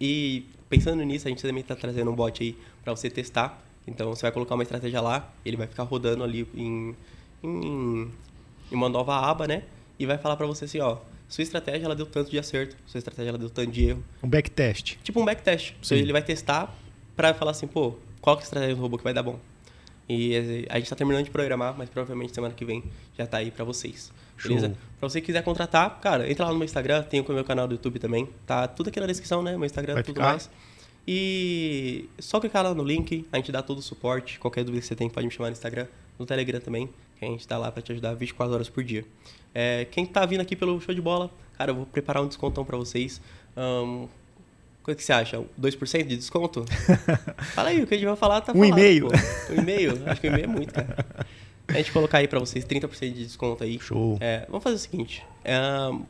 E 0.00 0.46
pensando 0.68 1.02
nisso, 1.02 1.26
a 1.26 1.30
gente 1.30 1.42
também 1.42 1.60
está 1.62 1.74
trazendo 1.74 2.10
um 2.10 2.14
bot 2.14 2.42
aí 2.42 2.56
para 2.84 2.94
você 2.94 3.10
testar. 3.10 3.62
Então, 3.86 4.14
você 4.14 4.22
vai 4.22 4.32
colocar 4.32 4.54
uma 4.54 4.62
estratégia 4.62 5.00
lá, 5.00 5.32
ele 5.44 5.56
vai 5.56 5.66
ficar 5.66 5.82
rodando 5.82 6.22
ali 6.22 6.46
em 6.54 6.94
em, 7.42 8.10
em 8.72 8.76
uma 8.76 8.88
nova 8.88 9.14
aba, 9.16 9.46
né? 9.46 9.62
E 9.98 10.06
vai 10.06 10.18
falar 10.18 10.36
para 10.36 10.46
você 10.46 10.64
assim, 10.64 10.80
ó, 10.80 10.98
sua 11.28 11.42
estratégia 11.42 11.86
ela 11.86 11.94
deu 11.94 12.06
tanto 12.06 12.30
de 12.30 12.38
acerto, 12.38 12.76
sua 12.86 12.98
estratégia 12.98 13.30
ela 13.30 13.38
deu 13.38 13.50
tanto 13.50 13.70
de 13.70 13.86
erro. 13.88 14.04
Um 14.22 14.28
backtest. 14.28 14.96
Tipo 15.02 15.20
um 15.20 15.24
backtest. 15.24 15.74
Sim. 15.82 15.96
Ele 15.96 16.12
vai 16.12 16.22
testar 16.22 16.74
para 17.16 17.32
falar 17.34 17.52
assim, 17.52 17.66
pô, 17.66 17.94
qual 18.20 18.36
que 18.36 18.42
é 18.42 18.44
a 18.44 18.46
estratégia 18.46 18.76
do 18.76 18.82
robô 18.82 18.98
que 18.98 19.04
vai 19.04 19.14
dar 19.14 19.22
bom? 19.22 19.38
E 20.08 20.34
eh, 20.34 20.66
a 20.68 20.74
gente 20.76 20.84
está 20.84 20.96
terminando 20.96 21.24
de 21.24 21.30
programar, 21.30 21.74
mas 21.76 21.88
provavelmente 21.88 22.34
semana 22.34 22.52
que 22.52 22.64
vem 22.64 22.82
já 23.16 23.26
tá 23.26 23.38
aí 23.38 23.50
para 23.50 23.64
vocês. 23.64 24.12
Beleza? 24.42 24.68
Show. 24.68 24.76
Pra 24.98 25.08
você 25.08 25.20
que 25.20 25.26
quiser 25.26 25.42
contratar, 25.42 26.00
cara, 26.00 26.30
entra 26.30 26.44
lá 26.44 26.52
no 26.52 26.58
meu 26.58 26.64
Instagram, 26.64 27.02
tem 27.02 27.20
o 27.20 27.32
meu 27.32 27.44
canal 27.44 27.68
do 27.68 27.74
YouTube 27.74 27.98
também. 27.98 28.28
Tá 28.46 28.66
tudo 28.66 28.88
aqui 28.88 28.98
na 28.98 29.06
descrição, 29.06 29.42
né? 29.42 29.56
Meu 29.56 29.64
Instagram, 29.64 29.94
Vai 29.94 30.02
tudo 30.02 30.16
ficar. 30.16 30.32
mais. 30.32 30.50
E 31.06 32.08
só 32.18 32.38
clicar 32.38 32.62
lá 32.62 32.74
no 32.74 32.84
link, 32.84 33.26
a 33.32 33.36
gente 33.36 33.50
dá 33.50 33.62
todo 33.62 33.78
o 33.78 33.82
suporte. 33.82 34.38
Qualquer 34.38 34.64
dúvida 34.64 34.80
que 34.80 34.86
você 34.86 34.94
tem, 34.94 35.08
pode 35.08 35.26
me 35.26 35.32
chamar 35.32 35.48
no 35.48 35.52
Instagram, 35.52 35.86
no 36.18 36.26
Telegram 36.26 36.60
também, 36.60 36.88
a 37.28 37.32
gente 37.32 37.46
tá 37.46 37.56
lá 37.58 37.70
para 37.70 37.82
te 37.82 37.92
ajudar 37.92 38.14
24 38.14 38.54
horas 38.54 38.68
por 38.68 38.82
dia. 38.82 39.04
É, 39.54 39.86
quem 39.90 40.06
tá 40.06 40.24
vindo 40.26 40.40
aqui 40.40 40.56
pelo 40.56 40.80
show 40.80 40.94
de 40.94 41.00
bola, 41.00 41.30
cara, 41.56 41.70
eu 41.70 41.74
vou 41.74 41.86
preparar 41.86 42.22
um 42.22 42.26
descontão 42.28 42.64
para 42.64 42.76
vocês. 42.76 43.20
Ahn, 43.56 44.06
o 44.82 44.94
que 44.94 45.02
você 45.02 45.12
acha? 45.12 45.42
2% 45.60 46.06
de 46.06 46.16
desconto? 46.16 46.64
Fala 47.54 47.68
aí, 47.68 47.82
o 47.82 47.86
que 47.86 47.94
a 47.94 47.96
gente 47.96 48.06
vai 48.06 48.16
falar 48.16 48.40
tá 48.40 48.52
Um 48.52 48.56
falado, 48.56 48.78
e-mail. 48.78 49.08
Um 49.50 49.54
e-mail? 49.60 50.02
Acho 50.06 50.20
que 50.20 50.26
um 50.28 50.30
e-mail 50.30 50.44
é 50.44 50.48
muito, 50.48 50.72
cara. 50.74 51.06
A 51.68 51.74
gente 51.74 51.92
colocar 51.92 52.18
aí 52.18 52.26
pra 52.26 52.40
vocês 52.40 52.64
30% 52.64 53.12
de 53.12 53.24
desconto 53.24 53.62
aí. 53.62 53.78
Show. 53.78 54.18
É, 54.20 54.44
vamos 54.48 54.64
fazer 54.64 54.76
o 54.76 54.78
seguinte. 54.78 55.24
é, 55.44 55.56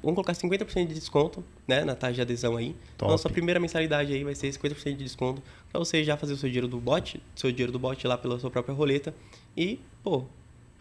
vamos 0.03 0.15
colocar 0.15 0.33
50% 0.33 0.87
de 0.87 0.95
desconto, 0.95 1.45
né? 1.69 1.85
Na 1.85 1.95
taxa 1.95 2.15
de 2.15 2.21
adesão 2.23 2.57
aí. 2.57 2.75
Top. 2.97 3.13
Nossa 3.13 3.29
primeira 3.29 3.61
mensalidade 3.61 4.13
aí 4.13 4.25
vai 4.25 4.35
ser 4.35 4.49
50% 4.49 4.85
de 4.97 5.05
desconto. 5.05 5.43
Pra 5.71 5.79
você 5.79 6.03
já 6.03 6.17
fazer 6.17 6.33
o 6.33 6.37
seu 6.37 6.49
dinheiro 6.49 6.67
do 6.67 6.81
bot, 6.81 7.23
seu 7.37 7.53
dinheiro 7.53 7.71
do 7.71 7.79
bot 7.79 8.05
lá 8.07 8.17
pela 8.17 8.39
sua 8.41 8.51
própria 8.51 8.75
roleta. 8.75 9.15
E, 9.57 9.79
pô, 10.03 10.25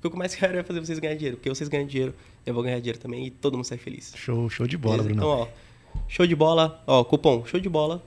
o 0.07 0.10
que 0.10 0.15
eu 0.15 0.19
mais 0.19 0.34
quero 0.36 0.57
é 0.57 0.64
fazer 0.64 0.80
vocês 0.80 0.99
ganhar 0.99 1.15
dinheiro. 1.15 1.38
Porque 1.38 1.49
vocês 1.49 1.69
ganham 1.69 1.86
dinheiro, 1.88 2.14
eu 2.45 2.53
vou 2.53 2.64
ganhar 2.64 2.80
dinheiro 2.80 2.99
também 2.99 3.28
e 3.28 3.32
todo 3.32 3.56
mundo 3.56 3.65
sai 3.65 3.78
feliz. 3.78 4.14
Show, 4.15 4.49
show 4.49 4.65
de 4.68 4.78
bola, 4.78 4.98
Beleza? 5.03 5.15
Bruno. 5.15 5.22
Então, 5.34 5.48
ó, 5.95 6.02
show 6.07 6.26
de 6.28 6.36
bola, 6.36 6.84
ó, 6.88 7.03
cupom 7.03 7.45
show 7.45 7.60
de 7.60 7.69
bola. 7.69 8.03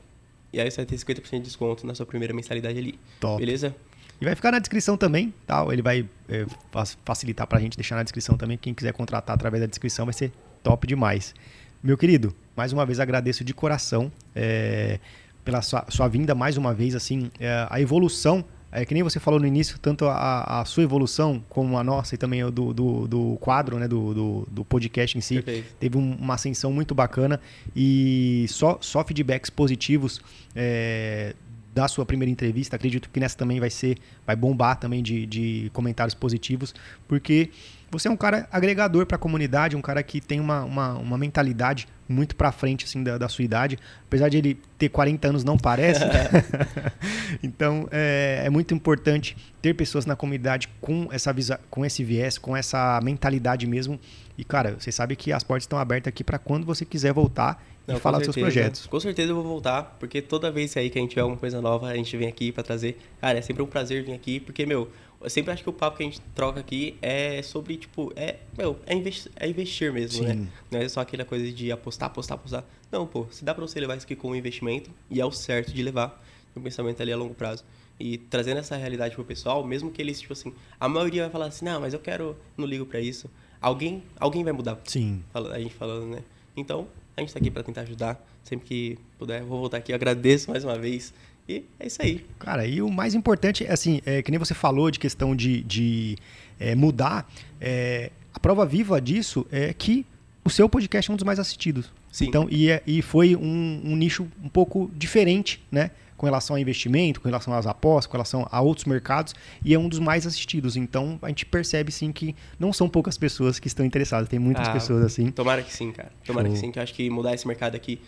E 0.53 0.61
aí 0.61 0.71
você 0.71 0.77
vai 0.77 0.87
ter 0.87 0.97
50% 0.97 1.31
de 1.33 1.41
desconto 1.41 1.87
na 1.87 1.95
sua 1.95 2.07
primeira 2.07 2.33
mensalidade 2.33 2.79
ali. 2.79 2.99
Top. 3.21 3.39
Beleza? 3.39 3.75
E 4.21 4.25
vai 4.25 4.35
ficar 4.37 4.53
na 4.53 4.61
descrição 4.61 4.97
também, 4.97 5.35
tá? 5.45 5.67
Ele 5.73 5.83
vai 5.83 6.09
é, 6.29 6.47
fa- 6.71 6.87
facilitar 7.05 7.47
pra 7.49 7.59
gente 7.59 7.77
deixar 7.77 7.97
na 7.97 8.05
descrição 8.05 8.37
também. 8.37 8.57
Quem 8.57 8.73
quiser 8.73 8.93
contratar 8.93 9.35
através 9.35 9.61
da 9.61 9.67
descrição 9.67 10.05
vai 10.07 10.15
ser 10.15 10.31
top 10.63 10.87
demais. 10.87 11.35
Meu 11.83 11.99
querido, 11.99 12.33
mais 12.57 12.73
uma 12.73 12.87
vez 12.87 13.01
agradeço 13.01 13.43
de 13.45 13.53
coração 13.53 14.11
é, 14.35 15.01
pela 15.45 15.61
sua, 15.61 15.85
sua 15.89 16.07
vinda 16.07 16.35
mais 16.35 16.57
uma 16.57 16.73
vez, 16.73 16.95
assim, 16.95 17.31
é, 17.41 17.67
a 17.69 17.81
evolução. 17.81 18.45
É 18.77 18.85
que 18.85 18.93
nem 18.93 19.03
você 19.05 19.21
falou 19.21 19.39
no 19.39 19.47
início, 19.47 19.79
tanto 19.79 20.05
a, 20.07 20.61
a 20.61 20.65
sua 20.65 20.83
evolução 20.83 21.43
como 21.49 21.79
a 21.79 21.85
nossa 21.85 22.17
e 22.17 22.19
também 22.19 22.43
o 22.43 22.51
do, 22.51 22.75
do, 22.75 23.07
do 23.07 23.37
quadro, 23.41 23.79
né, 23.79 23.87
do, 23.87 24.13
do, 24.13 24.49
do 24.51 24.65
podcast 24.65 25.17
em 25.17 25.21
si, 25.21 25.37
Perfeito. 25.37 25.75
teve 25.79 25.97
um- 25.97 26.17
uma 26.17 26.35
ascensão 26.35 26.73
muito 26.73 26.93
bacana 26.95 27.41
e 27.77 28.47
só, 28.49 28.77
só 28.81 29.05
feedbacks 29.05 29.49
positivos 29.49 30.21
é, 30.57 31.35
da 31.73 31.87
sua 31.89 32.05
primeira 32.05 32.31
entrevista. 32.31 32.77
Acredito 32.77 33.09
que 33.11 33.21
nessa 33.21 33.37
também 33.37 33.61
vai 33.61 33.71
ser, 33.71 33.97
vai 34.27 34.35
bombar 34.37 34.79
também 34.79 35.03
de, 35.03 35.25
de 35.27 35.71
comentários 35.73 36.15
positivos, 36.15 36.75
porque 37.07 37.51
você 37.99 38.09
é 38.09 38.11
um 38.11 38.17
cara 38.17 38.49
agregador 38.51 39.07
para 39.07 39.17
a 39.17 39.19
comunidade, 39.19 39.77
um 39.77 39.83
cara 39.83 40.03
que 40.03 40.21
tem 40.21 40.41
uma, 40.41 40.65
uma, 40.65 40.95
uma 40.95 41.19
mentalidade 41.19 41.89
muito 42.09 42.37
para 42.37 42.53
frente 42.53 42.85
assim 42.85 43.03
da, 43.03 43.17
da 43.17 43.29
sua 43.29 43.45
idade, 43.45 43.79
apesar 44.07 44.29
de 44.29 44.37
ele 44.37 44.61
ter 44.77 44.89
40 44.89 45.29
anos 45.29 45.45
não 45.45 45.57
parece. 45.57 46.01
então 47.43 47.89
é, 47.91 48.43
é 48.45 48.51
muito 48.51 48.75
importante 48.75 49.37
ter 49.63 49.75
pessoas 49.75 50.05
na 50.05 50.15
comunidade 50.15 50.69
com 50.81 51.09
essa 51.11 51.33
visa, 51.33 51.59
com 51.71 51.85
esse 51.85 52.05
viés, 52.05 52.37
com 52.37 52.57
essa 52.57 53.01
mentalidade 53.03 53.67
mesmo. 53.67 53.99
E 54.37 54.45
cara, 54.45 54.77
você 54.79 54.91
sabe 54.91 55.17
que 55.17 55.33
as 55.33 55.43
portas 55.43 55.65
estão 55.65 55.79
abertas 55.79 56.09
aqui 56.09 56.25
para 56.25 56.39
quando 56.39 56.67
você 56.67 56.85
quiser 56.85 57.13
voltar 57.13 57.65
Não, 57.87 57.97
e 57.97 58.01
falar 58.01 58.19
dos 58.19 58.27
seus 58.27 58.37
projetos. 58.37 58.87
Com 58.87 58.99
certeza 58.99 59.31
eu 59.31 59.37
vou 59.37 59.45
voltar, 59.45 59.97
porque 59.99 60.21
toda 60.21 60.51
vez 60.51 60.77
aí 60.77 60.91
que 60.91 60.99
a 60.99 61.01
gente 61.01 61.11
tiver 61.11 61.23
alguma 61.23 61.39
coisa 61.39 61.61
nova, 61.61 61.89
a 61.89 61.95
gente 61.95 62.17
vem 62.17 62.29
aqui 62.29 62.51
pra 62.51 62.63
trazer. 62.63 62.99
Cara, 63.21 63.39
é 63.39 63.43
sempre 63.43 63.63
um 63.63 63.67
prazer 63.67 64.05
vir 64.05 64.13
aqui, 64.13 64.41
porque, 64.41 64.67
meu, 64.67 64.91
eu 65.25 65.31
sempre 65.31 65.53
acho 65.53 65.63
que 65.63 65.69
o 65.69 65.73
papo 65.73 65.97
que 65.97 66.03
a 66.03 66.07
gente 66.07 66.21
troca 66.35 66.61
aqui 66.61 66.97
é 67.01 67.43
sobre, 67.43 67.77
tipo, 67.77 68.13
é, 68.15 68.37
meu, 68.57 68.79
é 68.87 68.95
investir, 68.95 69.33
é 69.37 69.49
investir 69.49 69.93
mesmo, 69.93 70.23
Sim. 70.23 70.35
né? 70.35 70.49
Não 70.71 70.81
é 70.81 70.89
só 70.89 71.01
aquela 71.01 71.25
coisa 71.25 71.51
de 71.51 71.73
apostar, 71.73 72.09
apostar, 72.09 72.37
apostar. 72.37 72.65
Não, 72.93 73.07
pô, 73.07 73.27
se 73.31 73.45
dá 73.45 73.55
pra 73.55 73.67
você 73.67 73.81
levar 73.81 73.97
isso 73.97 74.05
aqui 74.05 74.15
como 74.15 74.37
investimento, 74.37 74.91
e 75.11 75.21
é 75.21 75.25
o 75.25 75.33
certo 75.33 75.73
de 75.73 75.83
levar, 75.83 76.23
um 76.55 76.61
pensamento 76.61 77.01
ali 77.01 77.13
a 77.13 77.17
longo 77.17 77.35
prazo. 77.35 77.65
E 77.99 78.19
trazendo 78.19 78.59
essa 78.59 78.77
realidade 78.77 79.15
pro 79.15 79.25
pessoal, 79.25 79.65
mesmo 79.65 79.91
que 79.91 80.03
eles, 80.03 80.21
tipo 80.21 80.33
assim, 80.33 80.53
a 80.79 80.89
maioria 80.89 81.23
vai 81.23 81.31
falar 81.31 81.47
assim, 81.47 81.65
não, 81.65 81.81
mas 81.81 81.95
eu 81.95 82.01
quero, 82.01 82.37
não 82.57 82.67
ligo 82.67 82.85
pra 82.85 83.01
isso. 83.01 83.31
Alguém, 83.61 84.03
alguém 84.21 84.45
vai 84.45 84.53
mudar 84.53 84.79
Sim. 84.85 85.23
a 85.33 85.59
gente 85.59 85.75
falando, 85.75 86.07
né? 86.07 86.23
Então, 86.57 86.87
a 87.17 87.21
gente 87.21 87.33
tá 87.33 87.39
aqui 87.39 87.51
para 87.51 87.63
tentar 87.63 87.83
ajudar. 87.83 88.23
Sempre 88.43 88.67
que 88.67 88.99
puder, 89.19 89.41
eu 89.41 89.47
vou 89.47 89.59
voltar 89.59 89.79
aqui. 89.79 89.93
Eu 89.93 89.97
agradeço 89.97 90.51
mais 90.51 90.65
uma 90.65 90.79
vez. 90.79 91.15
E 91.49 91.65
é 91.79 91.87
isso 91.87 92.01
aí. 92.01 92.25
Cara, 92.39 92.67
e 92.67 92.81
o 92.81 92.91
mais 92.91 93.15
importante, 93.15 93.65
é 93.67 93.73
assim, 93.73 94.01
é, 94.07 94.23
que 94.23 94.31
nem 94.31 94.39
você 94.39 94.55
falou 94.55 94.91
de 94.91 94.99
questão 94.99 95.37
de, 95.37 95.63
de 95.63 96.17
é, 96.59 96.75
mudar, 96.75 97.31
é, 97.61 98.11
a 98.33 98.39
prova 98.41 98.65
viva 98.65 99.01
disso 99.01 99.47
é 99.53 99.73
que 99.75 100.07
o 100.45 100.51
seu 100.51 100.69
podcast 100.69 101.11
é 101.11 101.13
um 101.13 101.17
dos 101.17 101.25
mais 101.25 101.39
assistidos. 101.39 101.93
Sim. 102.11 102.27
Então, 102.29 102.47
e, 102.51 102.71
é- 102.71 102.83
e 102.87 103.03
foi 103.03 103.35
um, 103.37 103.81
um 103.85 103.97
nicho 103.97 104.27
um 104.43 104.49
pouco 104.49 104.91
diferente, 104.97 105.63
né? 105.71 105.91
Com 106.17 106.27
relação 106.27 106.55
a 106.57 106.61
investimento, 106.61 107.21
com 107.21 107.29
relação 107.29 107.53
às 107.53 107.67
apostas, 107.67 108.07
com 108.07 108.17
relação 108.17 108.47
a 108.51 108.61
outros 108.61 108.87
mercados, 108.87 109.35
e 109.65 109.75
é 109.75 109.79
um 109.79 109.89
dos 109.89 109.99
mais 109.99 110.27
assistidos. 110.27 110.77
Então, 110.77 111.19
a 111.21 111.29
gente 111.29 111.45
percebe, 111.45 111.91
sim, 111.91 112.13
que 112.13 112.35
não 112.59 112.73
são 112.73 112.89
poucas 112.89 113.19
pessoas 113.19 113.59
que 113.59 113.67
estão 113.67 113.85
interessadas, 113.85 114.29
tem 114.29 114.39
muitas 114.39 114.69
Ah, 114.69 114.73
pessoas 114.73 115.05
assim. 115.05 115.31
Tomara 115.31 115.61
que 115.63 115.73
sim, 115.75 115.91
cara. 115.93 116.13
Tomara 116.25 116.47
Show. 116.47 116.55
que 116.55 116.61
sim, 116.61 116.71
que 116.73 116.79
eu 116.79 116.83
acho 116.83 116.95
que 116.95 117.11
mudar 117.11 117.35
esse 117.35 117.47
mercado 117.47 117.75
aqui. 117.75 118.01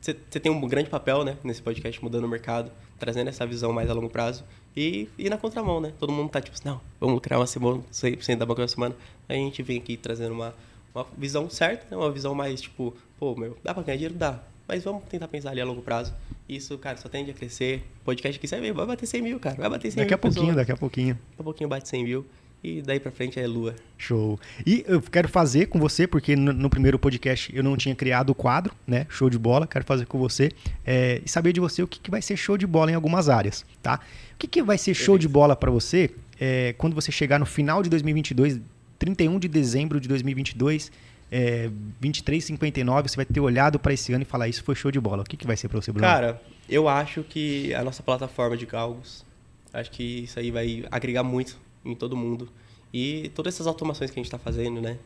Você 0.00 0.14
tem 0.14 0.52
um 0.52 0.60
grande 0.68 0.88
papel, 0.88 1.24
né, 1.24 1.36
nesse 1.42 1.60
podcast, 1.60 2.02
mudando 2.02 2.24
o 2.24 2.28
mercado, 2.28 2.70
trazendo 2.98 3.28
essa 3.28 3.44
visão 3.46 3.72
mais 3.72 3.90
a 3.90 3.92
longo 3.92 4.08
prazo. 4.08 4.44
E, 4.76 5.08
e 5.18 5.28
na 5.28 5.38
contramão, 5.38 5.80
né? 5.80 5.92
Todo 5.98 6.12
mundo 6.12 6.28
tá 6.30 6.40
tipo 6.40 6.54
assim, 6.54 6.68
não, 6.68 6.80
vamos 7.00 7.14
lucrar 7.14 7.40
uma 7.40 7.46
semana, 7.46 7.82
100% 7.92 8.36
da 8.36 8.46
banca 8.46 8.62
uma 8.62 8.68
semana. 8.68 8.94
Aí 9.28 9.36
a 9.36 9.40
gente 9.40 9.62
vem 9.62 9.78
aqui 9.78 9.96
trazendo 9.96 10.32
uma, 10.32 10.54
uma 10.94 11.06
visão 11.16 11.48
certa, 11.50 11.86
né? 11.90 11.96
uma 11.96 12.12
visão 12.12 12.34
mais 12.34 12.60
tipo, 12.60 12.94
pô, 13.18 13.34
meu, 13.34 13.56
dá 13.64 13.74
pra 13.74 13.82
ganhar 13.82 13.96
dinheiro? 13.96 14.14
Dá. 14.14 14.40
Mas 14.68 14.84
vamos 14.84 15.04
tentar 15.04 15.28
pensar 15.28 15.50
ali 15.50 15.60
a 15.60 15.64
longo 15.64 15.80
prazo. 15.80 16.12
Isso, 16.48 16.76
cara, 16.78 16.96
só 16.96 17.08
tende 17.08 17.30
a 17.30 17.34
crescer. 17.34 17.84
Podcast 18.04 18.38
aqui, 18.38 18.48
você 18.48 18.72
vai 18.72 18.86
bater 18.86 19.06
100 19.06 19.22
mil, 19.22 19.40
cara. 19.40 19.56
Vai 19.56 19.70
bater 19.70 19.90
100 19.90 20.02
Daqui 20.02 20.14
a 20.14 20.16
mil. 20.16 20.22
pessoas. 20.22 20.34
pouquinho, 20.34 20.56
daqui 20.56 20.72
a 20.72 20.76
pouquinho. 20.76 21.14
Daqui 21.14 21.40
a 21.40 21.44
pouquinho 21.44 21.68
bate 21.68 21.88
100 21.88 22.04
mil. 22.04 22.26
E 22.62 22.82
daí 22.82 22.98
pra 22.98 23.12
frente 23.12 23.38
é 23.38 23.46
lua. 23.46 23.76
Show. 23.96 24.40
E 24.66 24.84
eu 24.88 25.00
quero 25.00 25.28
fazer 25.28 25.66
com 25.66 25.78
você, 25.78 26.06
porque 26.06 26.34
no, 26.34 26.52
no 26.52 26.68
primeiro 26.68 26.98
podcast 26.98 27.54
eu 27.54 27.62
não 27.62 27.76
tinha 27.76 27.94
criado 27.94 28.30
o 28.30 28.34
quadro, 28.34 28.74
né? 28.86 29.06
Show 29.08 29.30
de 29.30 29.38
bola. 29.38 29.66
Quero 29.66 29.84
fazer 29.84 30.06
com 30.06 30.18
você 30.18 30.50
é, 30.84 31.20
e 31.24 31.28
saber 31.28 31.52
de 31.52 31.60
você 31.60 31.82
o 31.82 31.86
que, 31.86 32.00
que 32.00 32.10
vai 32.10 32.20
ser 32.20 32.36
show 32.36 32.58
de 32.58 32.66
bola 32.66 32.90
em 32.90 32.94
algumas 32.94 33.28
áreas, 33.28 33.64
tá? 33.82 34.00
O 34.34 34.38
que, 34.38 34.46
que 34.46 34.62
vai 34.62 34.78
ser 34.78 34.94
show 34.94 35.16
de 35.16 35.28
bola 35.28 35.54
para 35.54 35.70
você 35.70 36.10
é, 36.40 36.74
quando 36.76 36.94
você 36.94 37.12
chegar 37.12 37.38
no 37.38 37.46
final 37.46 37.82
de 37.82 37.90
2022, 37.90 38.60
31 38.98 39.38
de 39.38 39.48
dezembro 39.48 40.00
de 40.00 40.08
2022, 40.08 40.90
é, 41.30 41.70
23h59, 42.02 43.08
você 43.08 43.16
vai 43.16 43.24
ter 43.24 43.40
olhado 43.40 43.78
para 43.78 43.92
esse 43.92 44.12
ano 44.12 44.22
e 44.22 44.26
falar: 44.26 44.48
Isso 44.48 44.62
foi 44.62 44.74
show 44.74 44.90
de 44.90 45.00
bola. 45.00 45.22
O 45.22 45.24
que, 45.24 45.36
que 45.36 45.46
vai 45.46 45.56
ser 45.56 45.68
para 45.68 45.80
você, 45.80 45.92
Bruno? 45.92 46.06
Cara, 46.06 46.40
eu 46.68 46.88
acho 46.88 47.22
que 47.22 47.72
a 47.74 47.82
nossa 47.82 48.02
plataforma 48.02 48.56
de 48.56 48.66
galgos, 48.66 49.24
acho 49.72 49.90
que 49.90 50.24
isso 50.24 50.38
aí 50.38 50.50
vai 50.50 50.84
agregar 50.90 51.22
muito 51.22 51.58
em 51.90 51.94
todo 51.94 52.16
mundo. 52.16 52.48
E 52.92 53.30
todas 53.34 53.54
essas 53.54 53.66
automações 53.66 54.10
que 54.10 54.18
a 54.18 54.20
gente 54.20 54.26
está 54.26 54.38
fazendo, 54.38 54.80
né? 54.80 54.98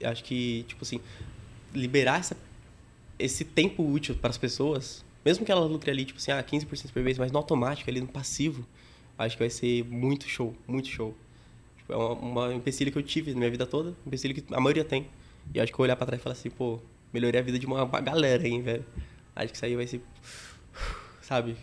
Eu 0.00 0.10
acho 0.10 0.22
que, 0.24 0.64
tipo 0.68 0.84
assim, 0.84 1.00
liberar 1.74 2.20
essa, 2.20 2.36
esse 3.18 3.44
tempo 3.44 3.82
útil 3.82 4.14
para 4.14 4.30
as 4.30 4.38
pessoas, 4.38 5.04
mesmo 5.24 5.44
que 5.44 5.52
ela 5.52 5.64
lucre 5.64 5.90
ali, 5.90 6.04
tipo 6.04 6.18
assim, 6.18 6.30
ah, 6.30 6.42
15% 6.42 6.92
por 6.92 7.02
mês, 7.02 7.18
mas 7.18 7.32
no 7.32 7.38
automático, 7.38 7.90
ali 7.90 8.00
no 8.00 8.06
passivo, 8.06 8.66
acho 9.16 9.36
que 9.36 9.42
vai 9.42 9.50
ser 9.50 9.84
muito 9.84 10.28
show, 10.28 10.54
muito 10.66 10.88
show. 10.88 11.14
Tipo, 11.78 11.92
é 11.92 11.96
uma, 11.96 12.12
uma 12.14 12.54
empecilho 12.54 12.92
que 12.92 12.98
eu 12.98 13.02
tive 13.02 13.32
na 13.32 13.38
minha 13.38 13.50
vida 13.50 13.66
toda, 13.66 13.90
um 13.90 14.08
empecilho 14.08 14.34
que 14.34 14.44
a 14.54 14.60
maioria 14.60 14.84
tem. 14.84 15.06
E 15.54 15.60
acho 15.60 15.72
que 15.72 15.78
eu 15.78 15.82
olhar 15.82 15.96
para 15.96 16.06
trás 16.06 16.20
e 16.20 16.22
falar 16.22 16.34
assim, 16.34 16.50
pô, 16.50 16.78
melhorei 17.12 17.40
a 17.40 17.42
vida 17.42 17.58
de 17.58 17.66
uma, 17.66 17.82
uma 17.84 18.00
galera, 18.00 18.46
hein, 18.46 18.62
velho. 18.62 18.84
Acho 19.34 19.48
que 19.48 19.56
isso 19.56 19.64
aí 19.64 19.74
vai 19.74 19.86
ser, 19.86 20.00
sabe, 21.22 21.56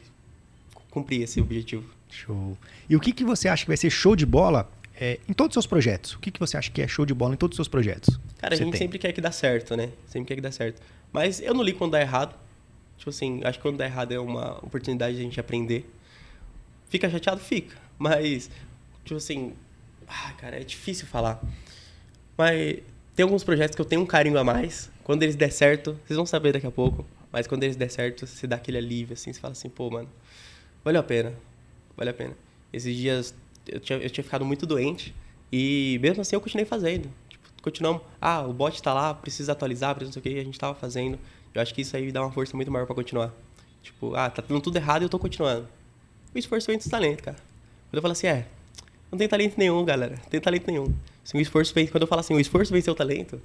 cumprir 0.89 1.21
esse 1.21 1.39
objetivo. 1.39 1.94
Show. 2.09 2.57
E 2.89 2.95
o 2.95 2.99
que, 2.99 3.11
que 3.11 3.23
você 3.23 3.47
acha 3.47 3.63
que 3.63 3.69
vai 3.69 3.77
ser 3.77 3.89
show 3.89 4.15
de 4.15 4.25
bola 4.25 4.69
é, 4.99 5.19
em 5.27 5.33
todos 5.33 5.51
os 5.51 5.63
seus 5.63 5.67
projetos? 5.67 6.13
O 6.13 6.19
que, 6.19 6.31
que 6.31 6.39
você 6.39 6.57
acha 6.57 6.71
que 6.71 6.81
é 6.81 6.87
show 6.87 7.05
de 7.05 7.13
bola 7.13 7.33
em 7.33 7.37
todos 7.37 7.55
os 7.55 7.57
seus 7.57 7.67
projetos? 7.67 8.19
Cara, 8.37 8.53
a 8.53 8.57
gente 8.57 8.71
tem. 8.71 8.79
sempre 8.79 8.97
quer 8.97 9.11
que 9.11 9.21
dá 9.21 9.31
certo, 9.31 9.75
né? 9.75 9.89
Sempre 10.07 10.29
quer 10.29 10.35
que 10.35 10.41
dá 10.41 10.51
certo. 10.51 10.81
Mas 11.11 11.39
eu 11.41 11.53
não 11.53 11.63
ligo 11.63 11.77
quando 11.77 11.91
dá 11.91 12.01
errado. 12.01 12.35
Tipo 12.97 13.09
assim, 13.09 13.41
acho 13.43 13.59
que 13.59 13.63
quando 13.63 13.77
dá 13.77 13.85
errado 13.85 14.13
é 14.13 14.19
uma 14.19 14.57
oportunidade 14.63 15.15
de 15.15 15.21
a 15.21 15.23
gente 15.23 15.39
aprender. 15.39 15.89
Fica 16.87 17.09
chateado? 17.09 17.41
Fica. 17.41 17.75
Mas, 17.97 18.49
tipo 19.03 19.17
assim, 19.17 19.53
ah, 20.07 20.33
cara, 20.37 20.59
é 20.59 20.63
difícil 20.63 21.07
falar. 21.07 21.41
Mas 22.37 22.79
tem 23.15 23.23
alguns 23.23 23.43
projetos 23.43 23.75
que 23.75 23.81
eu 23.81 23.85
tenho 23.85 24.01
um 24.01 24.05
carinho 24.05 24.37
a 24.37 24.43
mais. 24.43 24.91
Quando 25.03 25.23
eles 25.23 25.35
der 25.35 25.51
certo, 25.51 25.99
vocês 26.05 26.17
vão 26.17 26.25
saber 26.25 26.53
daqui 26.53 26.67
a 26.67 26.71
pouco. 26.71 27.05
Mas 27.31 27.47
quando 27.47 27.63
eles 27.63 27.75
der 27.75 27.89
certo, 27.89 28.25
você 28.25 28.47
dá 28.47 28.55
aquele 28.55 28.77
alívio, 28.77 29.13
assim, 29.13 29.31
você 29.31 29.39
fala 29.39 29.51
assim, 29.51 29.69
pô, 29.69 29.89
mano, 29.89 30.09
valeu 30.83 31.01
a 31.01 31.03
pena. 31.03 31.33
Valeu 31.97 32.11
a 32.11 32.13
pena. 32.13 32.33
Esses 32.71 32.95
dias 32.95 33.35
eu 33.67 33.79
tinha, 33.79 33.99
eu 33.99 34.09
tinha 34.09 34.23
ficado 34.23 34.45
muito 34.45 34.65
doente. 34.65 35.13
E 35.51 35.99
mesmo 36.01 36.21
assim 36.21 36.35
eu 36.35 36.41
continuei 36.41 36.65
fazendo. 36.65 37.09
Tipo, 37.29 37.47
continuamos. 37.61 38.01
Ah, 38.19 38.41
o 38.41 38.53
bot 38.53 38.81
tá 38.81 38.93
lá, 38.93 39.13
precisa 39.13 39.51
atualizar, 39.51 39.95
precisa 39.95 40.09
não 40.09 40.13
sei 40.13 40.31
o 40.31 40.35
que, 40.35 40.39
a 40.39 40.43
gente 40.43 40.59
tava 40.59 40.75
fazendo. 40.75 41.17
Eu 41.53 41.61
acho 41.61 41.73
que 41.73 41.81
isso 41.81 41.95
aí 41.95 42.11
dá 42.11 42.21
uma 42.21 42.31
força 42.31 42.55
muito 42.55 42.71
maior 42.71 42.85
para 42.85 42.95
continuar. 42.95 43.33
Tipo, 43.81 44.15
ah, 44.15 44.29
tá 44.29 44.43
dando 44.47 44.61
tudo 44.61 44.75
errado 44.75 45.03
e 45.03 45.05
eu 45.05 45.09
tô 45.09 45.19
continuando. 45.19 45.67
O 46.33 46.37
esforço 46.37 46.67
vem 46.67 46.77
dos 46.77 46.87
talentos, 46.87 47.23
cara. 47.23 47.37
Quando 47.37 47.95
eu 47.95 48.01
falo 48.01 48.11
assim, 48.11 48.27
é, 48.27 48.45
não 49.11 49.17
tem 49.17 49.27
talento 49.27 49.57
nenhum, 49.57 49.85
galera. 49.85 50.15
Não 50.21 50.29
tem 50.29 50.41
talento 50.41 50.67
nenhum. 50.67 50.93
Assim, 51.23 51.37
o 51.37 51.41
esforço 51.41 51.73
vem, 51.73 51.87
quando 51.87 52.01
eu 52.01 52.07
falo 52.07 52.19
assim, 52.19 52.33
o 52.33 52.39
esforço 52.39 52.73
vem 52.73 52.81
seu 52.81 52.93
talento, 52.93 53.41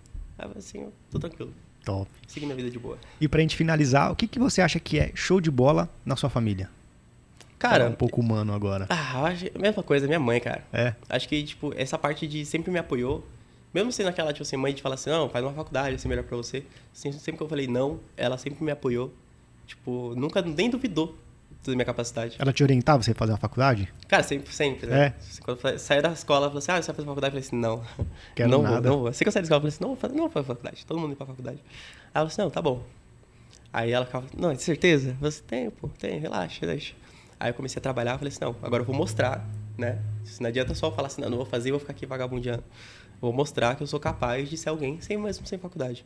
assim, 0.57 0.81
eu 0.81 0.93
tô 1.11 1.19
tranquilo. 1.19 1.53
Top. 1.85 2.11
Seguindo 2.27 2.53
a 2.53 2.55
vida 2.55 2.71
de 2.71 2.79
boa. 2.79 2.99
E 3.21 3.29
pra 3.29 3.41
gente 3.41 3.57
finalizar, 3.57 4.11
o 4.11 4.17
que, 4.17 4.27
que 4.27 4.39
você 4.39 4.61
acha 4.61 4.81
que 4.81 4.99
é 4.99 5.13
show 5.15 5.41
de 5.41 5.51
bola 5.51 5.89
na 6.05 6.17
sua 6.17 6.29
família? 6.29 6.69
Cara. 7.61 7.89
Um 7.89 7.93
pouco 7.93 8.23
humano 8.23 8.55
agora. 8.55 8.87
Ah, 8.89 9.19
eu 9.19 9.27
acho. 9.27 9.47
A 9.55 9.59
mesma 9.59 9.83
coisa, 9.83 10.07
minha 10.07 10.19
mãe, 10.19 10.41
cara. 10.41 10.65
É. 10.73 10.95
Acho 11.11 11.29
que, 11.29 11.45
tipo, 11.45 11.73
essa 11.77 11.99
parte 11.99 12.27
de 12.27 12.45
sempre 12.47 12.71
me 12.73 12.79
apoiou. 12.79 13.23
Mesmo 13.73 13.93
sendo 13.93 14.09
aquela, 14.09 14.33
tipo 14.33 14.43
assim, 14.43 14.57
mãe 14.57 14.75
de 14.75 14.83
falar 14.83 14.95
assim, 14.97 15.11
não, 15.11 15.29
faz 15.29 15.45
uma 15.45 15.53
faculdade, 15.53 15.95
assim, 15.95 16.09
melhor 16.09 16.25
pra 16.25 16.37
você. 16.37 16.65
Assim, 16.93 17.13
sempre 17.13 17.37
que 17.37 17.43
eu 17.43 17.49
falei 17.49 17.69
não, 17.69 18.01
ela 18.17 18.39
sempre 18.39 18.65
me 18.65 18.73
apoiou. 18.73 19.13
Tipo, 19.67 20.15
nunca 20.17 20.41
nem 20.41 20.71
duvidou 20.71 21.17
da 21.63 21.73
minha 21.73 21.85
capacidade. 21.85 22.37
Ela 22.39 22.53
te 22.53 22.63
orientava 22.63 23.03
você 23.03 23.13
fazer 23.13 23.33
uma 23.33 23.39
faculdade? 23.39 23.93
Cara, 24.09 24.23
sempre, 24.23 24.53
sempre, 24.53 24.87
né? 24.87 25.07
É. 25.07 25.15
Quando 25.43 25.61
eu 25.63 25.79
saí 25.79 26.01
da 26.01 26.13
escola, 26.13 26.47
ela 26.47 26.49
falou 26.49 26.59
assim, 26.59 26.73
ah, 26.73 26.83
você 26.83 26.87
vai 26.87 26.97
fazer 26.97 27.07
faculdade? 27.07 27.37
Eu 27.37 27.43
falei 27.43 27.47
assim, 27.47 27.57
não. 27.57 28.07
Quero 28.35 28.49
não 28.49 28.63
nada. 28.63 28.81
Vou, 28.81 28.91
não 28.91 28.99
vou. 29.01 29.09
Assim 29.09 29.23
que 29.23 29.29
eu 29.29 29.33
saí 29.33 29.43
da 29.43 29.45
escola, 29.45 29.59
eu 29.59 29.71
falei 29.71 29.75
assim, 29.75 29.83
não, 29.85 29.89
vou 29.89 29.97
fazer, 29.99 30.15
não 30.15 30.23
vou 30.23 30.31
fazer 30.31 30.47
faculdade. 30.47 30.87
Todo 30.87 30.99
mundo 30.99 31.13
ir 31.13 31.17
pra 31.17 31.27
faculdade. 31.27 31.59
Aí 31.59 31.69
ela 32.15 32.15
falou 32.15 32.27
assim, 32.29 32.43
não, 32.43 32.51
tá 32.51 32.63
bom. 32.63 32.83
Aí 33.73 33.93
ela 33.93 34.07
ficava, 34.07 34.27
não, 34.37 34.53
de 34.53 34.63
certeza? 34.63 35.17
Você 35.21 35.43
tem, 35.43 35.71
pô, 35.71 35.89
tem, 35.89 36.19
relaxa, 36.19 36.67
deixa. 36.67 36.95
Aí 37.41 37.49
eu 37.51 37.55
comecei 37.55 37.81
a 37.81 37.83
trabalhar, 37.83 38.19
falei 38.19 38.29
assim, 38.29 38.45
não, 38.45 38.55
agora 38.63 38.83
eu 38.83 38.87
vou 38.87 38.95
mostrar, 38.95 39.43
né? 39.79 39.99
Não 40.39 40.49
adianta 40.49 40.75
só 40.75 40.93
falar 40.93 41.07
assim, 41.09 41.23
não, 41.23 41.31
não 41.31 41.39
vou 41.39 41.47
fazer, 41.47 41.71
vou 41.71 41.81
ficar 41.81 41.93
aqui 41.93 42.05
vagabundeando. 42.05 42.63
Vou 43.19 43.33
mostrar 43.33 43.75
que 43.77 43.83
eu 43.83 43.87
sou 43.87 43.99
capaz 43.99 44.49
de 44.51 44.59
ser 44.59 44.69
alguém 44.69 45.01
sem 45.01 45.17
mesmo 45.17 45.47
sem 45.47 45.59
faculdade. 45.59 46.05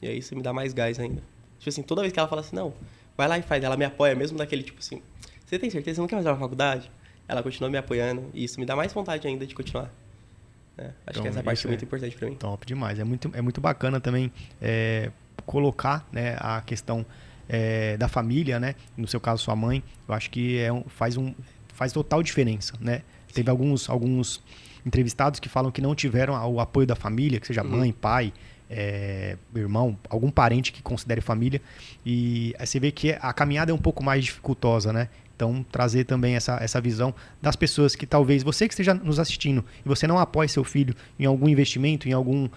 E 0.00 0.06
aí 0.06 0.18
isso 0.18 0.36
me 0.36 0.42
dá 0.42 0.52
mais 0.52 0.72
gás 0.72 1.00
ainda. 1.00 1.20
Tipo 1.58 1.68
assim, 1.68 1.82
toda 1.82 2.00
vez 2.02 2.12
que 2.12 2.18
ela 2.20 2.28
fala 2.28 2.42
assim, 2.42 2.54
não, 2.54 2.72
vai 3.16 3.26
lá 3.26 3.36
e 3.36 3.42
faz, 3.42 3.62
ela 3.64 3.76
me 3.76 3.84
apoia 3.84 4.14
mesmo 4.14 4.38
daquele 4.38 4.62
tipo 4.62 4.78
assim, 4.78 5.02
você 5.44 5.58
tem 5.58 5.68
certeza? 5.68 5.96
Você 5.96 6.00
não 6.00 6.08
quer 6.08 6.16
fazer 6.16 6.28
uma 6.28 6.36
faculdade? 6.38 6.90
Ela 7.26 7.42
continua 7.42 7.68
me 7.68 7.76
apoiando 7.76 8.30
e 8.32 8.44
isso 8.44 8.60
me 8.60 8.64
dá 8.64 8.76
mais 8.76 8.92
vontade 8.92 9.26
ainda 9.26 9.44
de 9.44 9.54
continuar. 9.54 9.90
É, 10.76 10.84
acho 10.84 10.94
Então, 11.10 11.22
que 11.22 11.28
essa 11.28 11.42
parte 11.42 11.58
isso 11.58 11.66
é 11.66 11.70
muito 11.70 11.82
é- 11.82 11.86
importante 11.86 12.16
pra 12.16 12.28
mim. 12.28 12.36
Top 12.36 12.64
demais. 12.64 13.00
É 13.00 13.04
muito, 13.04 13.30
é 13.34 13.42
muito 13.42 13.60
bacana 13.60 14.00
também 14.00 14.32
é, 14.62 15.10
colocar 15.44 16.06
né, 16.12 16.36
a 16.38 16.60
questão 16.60 17.04
é, 17.48 17.96
da 17.96 18.08
família, 18.08 18.60
né? 18.60 18.74
No 18.96 19.06
seu 19.08 19.20
caso, 19.20 19.42
sua 19.42 19.56
mãe. 19.56 19.82
Eu 20.06 20.14
acho 20.14 20.30
que 20.30 20.58
é 20.58 20.72
um- 20.72 20.84
faz, 20.88 21.16
um, 21.16 21.32
faz 21.74 21.92
total 21.92 22.22
diferença, 22.22 22.74
né? 22.80 23.02
Teve 23.32 23.50
alguns, 23.50 23.88
alguns 23.88 24.42
entrevistados 24.84 25.38
que 25.40 25.48
falam 25.48 25.70
que 25.70 25.80
não 25.80 25.94
tiveram 25.94 26.34
o 26.50 26.60
apoio 26.60 26.86
da 26.86 26.94
família, 26.96 27.38
que 27.40 27.46
seja 27.46 27.62
Uhum. 27.62 27.70
mãe, 27.78 27.92
pai, 27.92 28.32
é, 28.70 29.36
irmão, 29.54 29.98
algum 30.08 30.30
parente 30.30 30.72
que 30.72 30.82
considere 30.82 31.20
família. 31.20 31.60
E 32.04 32.54
aí 32.58 32.66
você 32.66 32.78
vê 32.80 32.90
que 32.90 33.12
a 33.20 33.32
caminhada 33.32 33.70
é 33.70 33.74
um 33.74 33.78
pouco 33.78 34.02
mais 34.04 34.24
dificultosa, 34.24 34.92
né? 34.92 35.08
Então, 35.38 35.64
trazer 35.70 36.02
também 36.02 36.34
essa, 36.34 36.58
essa 36.60 36.80
visão 36.80 37.14
das 37.40 37.54
pessoas 37.54 37.94
que 37.94 38.04
talvez 38.04 38.42
você 38.42 38.66
que 38.66 38.74
esteja 38.74 38.92
nos 38.92 39.20
assistindo 39.20 39.64
e 39.86 39.88
você 39.88 40.04
não 40.04 40.18
apoie 40.18 40.48
seu 40.48 40.64
filho 40.64 40.96
em 41.16 41.26
algum 41.26 41.48
investimento, 41.48 42.08
em 42.08 42.12
alguma 42.12 42.50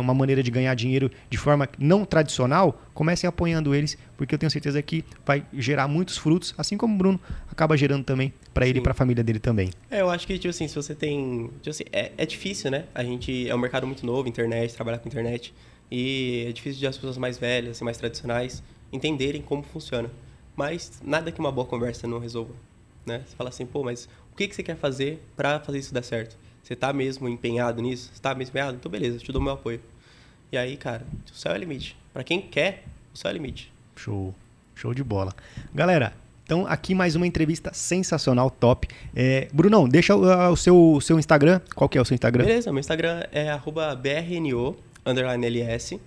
uma 0.00 0.14
maneira 0.14 0.40
de 0.40 0.48
ganhar 0.48 0.72
dinheiro 0.74 1.10
de 1.28 1.36
forma 1.36 1.68
não 1.76 2.04
tradicional, 2.04 2.80
comecem 2.94 3.26
apoiando 3.26 3.74
eles, 3.74 3.98
porque 4.16 4.36
eu 4.36 4.38
tenho 4.38 4.50
certeza 4.50 4.80
que 4.80 5.04
vai 5.26 5.44
gerar 5.52 5.88
muitos 5.88 6.16
frutos, 6.16 6.54
assim 6.56 6.76
como 6.76 6.94
o 6.94 6.96
Bruno 6.96 7.20
acaba 7.50 7.76
gerando 7.76 8.04
também 8.04 8.32
para 8.54 8.68
ele 8.68 8.78
e 8.78 8.82
para 8.82 8.92
a 8.92 8.94
família 8.94 9.24
dele 9.24 9.40
também. 9.40 9.70
É, 9.90 10.00
eu 10.00 10.08
acho 10.08 10.24
que, 10.24 10.38
tipo 10.38 10.50
assim, 10.50 10.68
se 10.68 10.76
você 10.76 10.94
tem. 10.94 11.50
Tipo 11.60 11.70
assim, 11.70 11.84
é, 11.92 12.12
é 12.16 12.24
difícil, 12.24 12.70
né? 12.70 12.84
A 12.94 13.02
gente. 13.02 13.48
É 13.48 13.54
um 13.54 13.58
mercado 13.58 13.84
muito 13.84 14.06
novo, 14.06 14.28
internet, 14.28 14.74
trabalhar 14.74 14.98
com 14.98 15.08
internet. 15.08 15.52
E 15.90 16.46
é 16.48 16.52
difícil 16.52 16.78
de 16.78 16.86
as 16.86 16.96
pessoas 16.96 17.16
mais 17.18 17.36
velhas, 17.36 17.72
assim, 17.72 17.84
mais 17.84 17.96
tradicionais, 17.96 18.62
entenderem 18.92 19.42
como 19.42 19.62
funciona. 19.64 20.08
Mas 20.58 21.00
nada 21.04 21.30
que 21.30 21.38
uma 21.38 21.52
boa 21.52 21.64
conversa 21.64 22.08
não 22.08 22.18
resolva. 22.18 22.52
Né? 23.06 23.22
Você 23.24 23.36
fala 23.36 23.48
assim, 23.48 23.64
pô, 23.64 23.84
mas 23.84 24.08
o 24.32 24.36
que, 24.36 24.48
que 24.48 24.56
você 24.56 24.62
quer 24.64 24.74
fazer 24.74 25.22
pra 25.36 25.60
fazer 25.60 25.78
isso 25.78 25.94
dar 25.94 26.02
certo? 26.02 26.36
Você 26.64 26.74
tá 26.74 26.92
mesmo 26.92 27.28
empenhado 27.28 27.80
nisso? 27.80 28.10
Você 28.12 28.20
tá 28.20 28.34
mesmo 28.34 28.50
empenhado? 28.50 28.76
Então, 28.76 28.90
beleza, 28.90 29.20
te 29.20 29.30
dou 29.30 29.40
meu 29.40 29.52
apoio. 29.52 29.80
E 30.50 30.58
aí, 30.58 30.76
cara, 30.76 31.06
o 31.32 31.32
céu 31.32 31.52
é 31.52 31.54
o 31.54 31.58
limite. 31.58 31.96
Pra 32.12 32.24
quem 32.24 32.42
quer, 32.42 32.82
o 33.14 33.16
céu 33.16 33.28
é 33.28 33.34
o 33.34 33.36
limite. 33.36 33.72
Show. 33.94 34.34
Show 34.74 34.92
de 34.92 35.04
bola. 35.04 35.32
Galera, 35.72 36.12
então 36.42 36.66
aqui 36.66 36.92
mais 36.92 37.14
uma 37.14 37.26
entrevista 37.26 37.72
sensacional, 37.72 38.50
top. 38.50 38.88
É, 39.14 39.46
Brunão, 39.52 39.88
deixa 39.88 40.16
o, 40.16 40.50
o 40.50 40.56
seu, 40.56 40.94
o 40.94 41.00
seu 41.00 41.20
Instagram. 41.20 41.60
Qual 41.72 41.88
que 41.88 41.96
é 41.96 42.00
o 42.00 42.04
seu 42.04 42.16
Instagram? 42.16 42.44
Beleza, 42.44 42.72
meu 42.72 42.80
Instagram 42.80 43.22
é 43.30 43.48
arroba 43.48 43.94
brno, 43.94 44.76
underline 45.06 45.46
ls. 45.46 46.00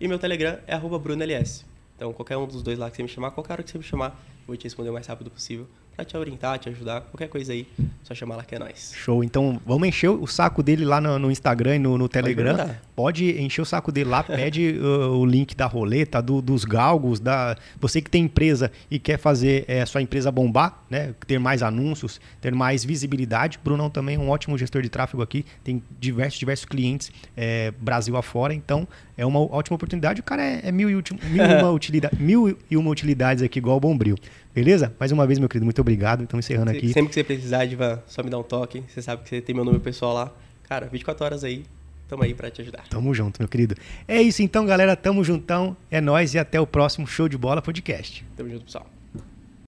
E 0.00 0.08
meu 0.08 0.18
Telegram 0.18 0.58
é 0.66 0.74
arroba 0.74 0.98
brunls. 0.98 1.68
Então, 2.00 2.14
qualquer 2.14 2.38
um 2.38 2.46
dos 2.46 2.62
dois 2.62 2.78
lá 2.78 2.90
que 2.90 2.96
você 2.96 3.02
me 3.02 3.10
chamar, 3.10 3.30
qualquer 3.32 3.52
hora 3.52 3.62
que 3.62 3.70
você 3.70 3.76
me 3.76 3.84
chamar, 3.84 4.18
eu 4.38 4.46
vou 4.46 4.56
te 4.56 4.64
responder 4.64 4.88
o 4.88 4.92
mais 4.94 5.06
rápido 5.06 5.30
possível. 5.30 5.68
Pra 5.96 6.04
te 6.04 6.16
orientar, 6.16 6.58
te 6.58 6.68
ajudar, 6.70 7.02
qualquer 7.02 7.28
coisa 7.28 7.52
aí, 7.52 7.66
só 8.04 8.14
chamar 8.14 8.36
lá 8.36 8.42
que 8.44 8.54
é 8.54 8.58
nóis. 8.58 8.94
Show. 8.96 9.22
Então 9.22 9.60
vamos 9.66 9.86
encher 9.86 10.08
o 10.08 10.26
saco 10.26 10.62
dele 10.62 10.82
lá 10.82 10.98
no, 10.98 11.18
no 11.18 11.30
Instagram 11.30 11.76
e 11.76 11.78
no, 11.78 11.98
no 11.98 12.08
Telegram. 12.08 12.56
perguntar. 12.56 12.82
Pode 12.96 13.38
encher 13.42 13.60
o 13.60 13.64
saco 13.66 13.92
dele 13.92 14.08
lá, 14.08 14.22
pede 14.22 14.76
uh, 14.80 15.10
o 15.18 15.26
link 15.26 15.54
da 15.54 15.66
roleta, 15.66 16.22
do- 16.22 16.40
dos 16.40 16.64
galgos, 16.64 17.20
da. 17.20 17.54
Você 17.80 18.00
que 18.00 18.08
tem 18.08 18.24
empresa 18.24 18.72
e 18.90 18.98
quer 18.98 19.18
fazer 19.18 19.66
a 19.82 19.84
sua 19.84 20.00
empresa 20.00 20.30
bombar, 20.32 20.82
né? 20.88 21.14
Ter 21.26 21.38
mais 21.38 21.62
anúncios, 21.62 22.18
ter 22.40 22.54
mais 22.54 22.82
visibilidade. 22.82 23.58
Brunão 23.62 23.90
também 23.90 24.16
é 24.16 24.18
um 24.18 24.30
ótimo 24.30 24.56
gestor 24.56 24.80
de 24.80 24.88
tráfego 24.88 25.22
aqui, 25.22 25.44
tem 25.62 25.82
diversos, 26.00 26.38
diversos 26.38 26.64
clientes 26.64 27.12
eh, 27.36 27.74
Brasil 27.78 28.16
afora, 28.16 28.54
então 28.54 28.88
é 29.18 29.26
uma 29.26 29.40
ótima 29.40 29.74
oportunidade. 29.74 30.20
O 30.20 30.24
cara 30.24 30.42
é, 30.42 30.60
é 30.64 30.72
mil, 30.72 30.88
e 30.88 30.94
ulti- 30.94 31.12
mil, 31.28 31.44
e 31.44 31.54
uma 31.60 31.70
utilidade, 31.72 32.16
mil 32.22 32.56
e 32.70 32.76
uma 32.76 32.88
utilidades 32.90 33.42
aqui, 33.42 33.58
igual 33.58 33.76
o 33.76 33.80
Bombril. 33.80 34.16
Beleza? 34.54 34.92
Mais 34.98 35.12
uma 35.12 35.26
vez, 35.26 35.38
meu 35.38 35.48
querido, 35.48 35.64
muito 35.64 35.80
obrigado. 35.80 36.22
Então, 36.22 36.38
encerrando 36.38 36.70
aqui. 36.70 36.92
Sempre 36.92 37.08
que 37.08 37.14
você 37.14 37.24
precisar, 37.24 37.64
Diva, 37.66 38.02
só 38.06 38.22
me 38.22 38.30
dá 38.30 38.38
um 38.38 38.42
toque. 38.42 38.82
Você 38.88 39.00
sabe 39.00 39.22
que 39.22 39.28
você 39.28 39.40
tem 39.40 39.54
meu 39.54 39.64
número 39.64 39.82
pessoal 39.82 40.12
lá. 40.12 40.32
Cara, 40.68 40.86
24 40.86 41.24
horas 41.24 41.44
aí, 41.44 41.64
tamo 42.08 42.22
aí 42.22 42.34
pra 42.34 42.50
te 42.50 42.60
ajudar. 42.62 42.84
Tamo 42.88 43.14
junto, 43.14 43.40
meu 43.40 43.48
querido. 43.48 43.74
É 44.06 44.20
isso 44.20 44.42
então, 44.42 44.66
galera. 44.66 44.96
Tamo 44.96 45.22
juntão. 45.22 45.76
É 45.90 46.00
nóis 46.00 46.34
e 46.34 46.38
até 46.38 46.60
o 46.60 46.66
próximo 46.66 47.06
Show 47.06 47.28
de 47.28 47.38
Bola 47.38 47.62
Podcast. 47.62 48.24
Tamo 48.36 48.50
junto, 48.50 48.64
pessoal. 48.64 48.86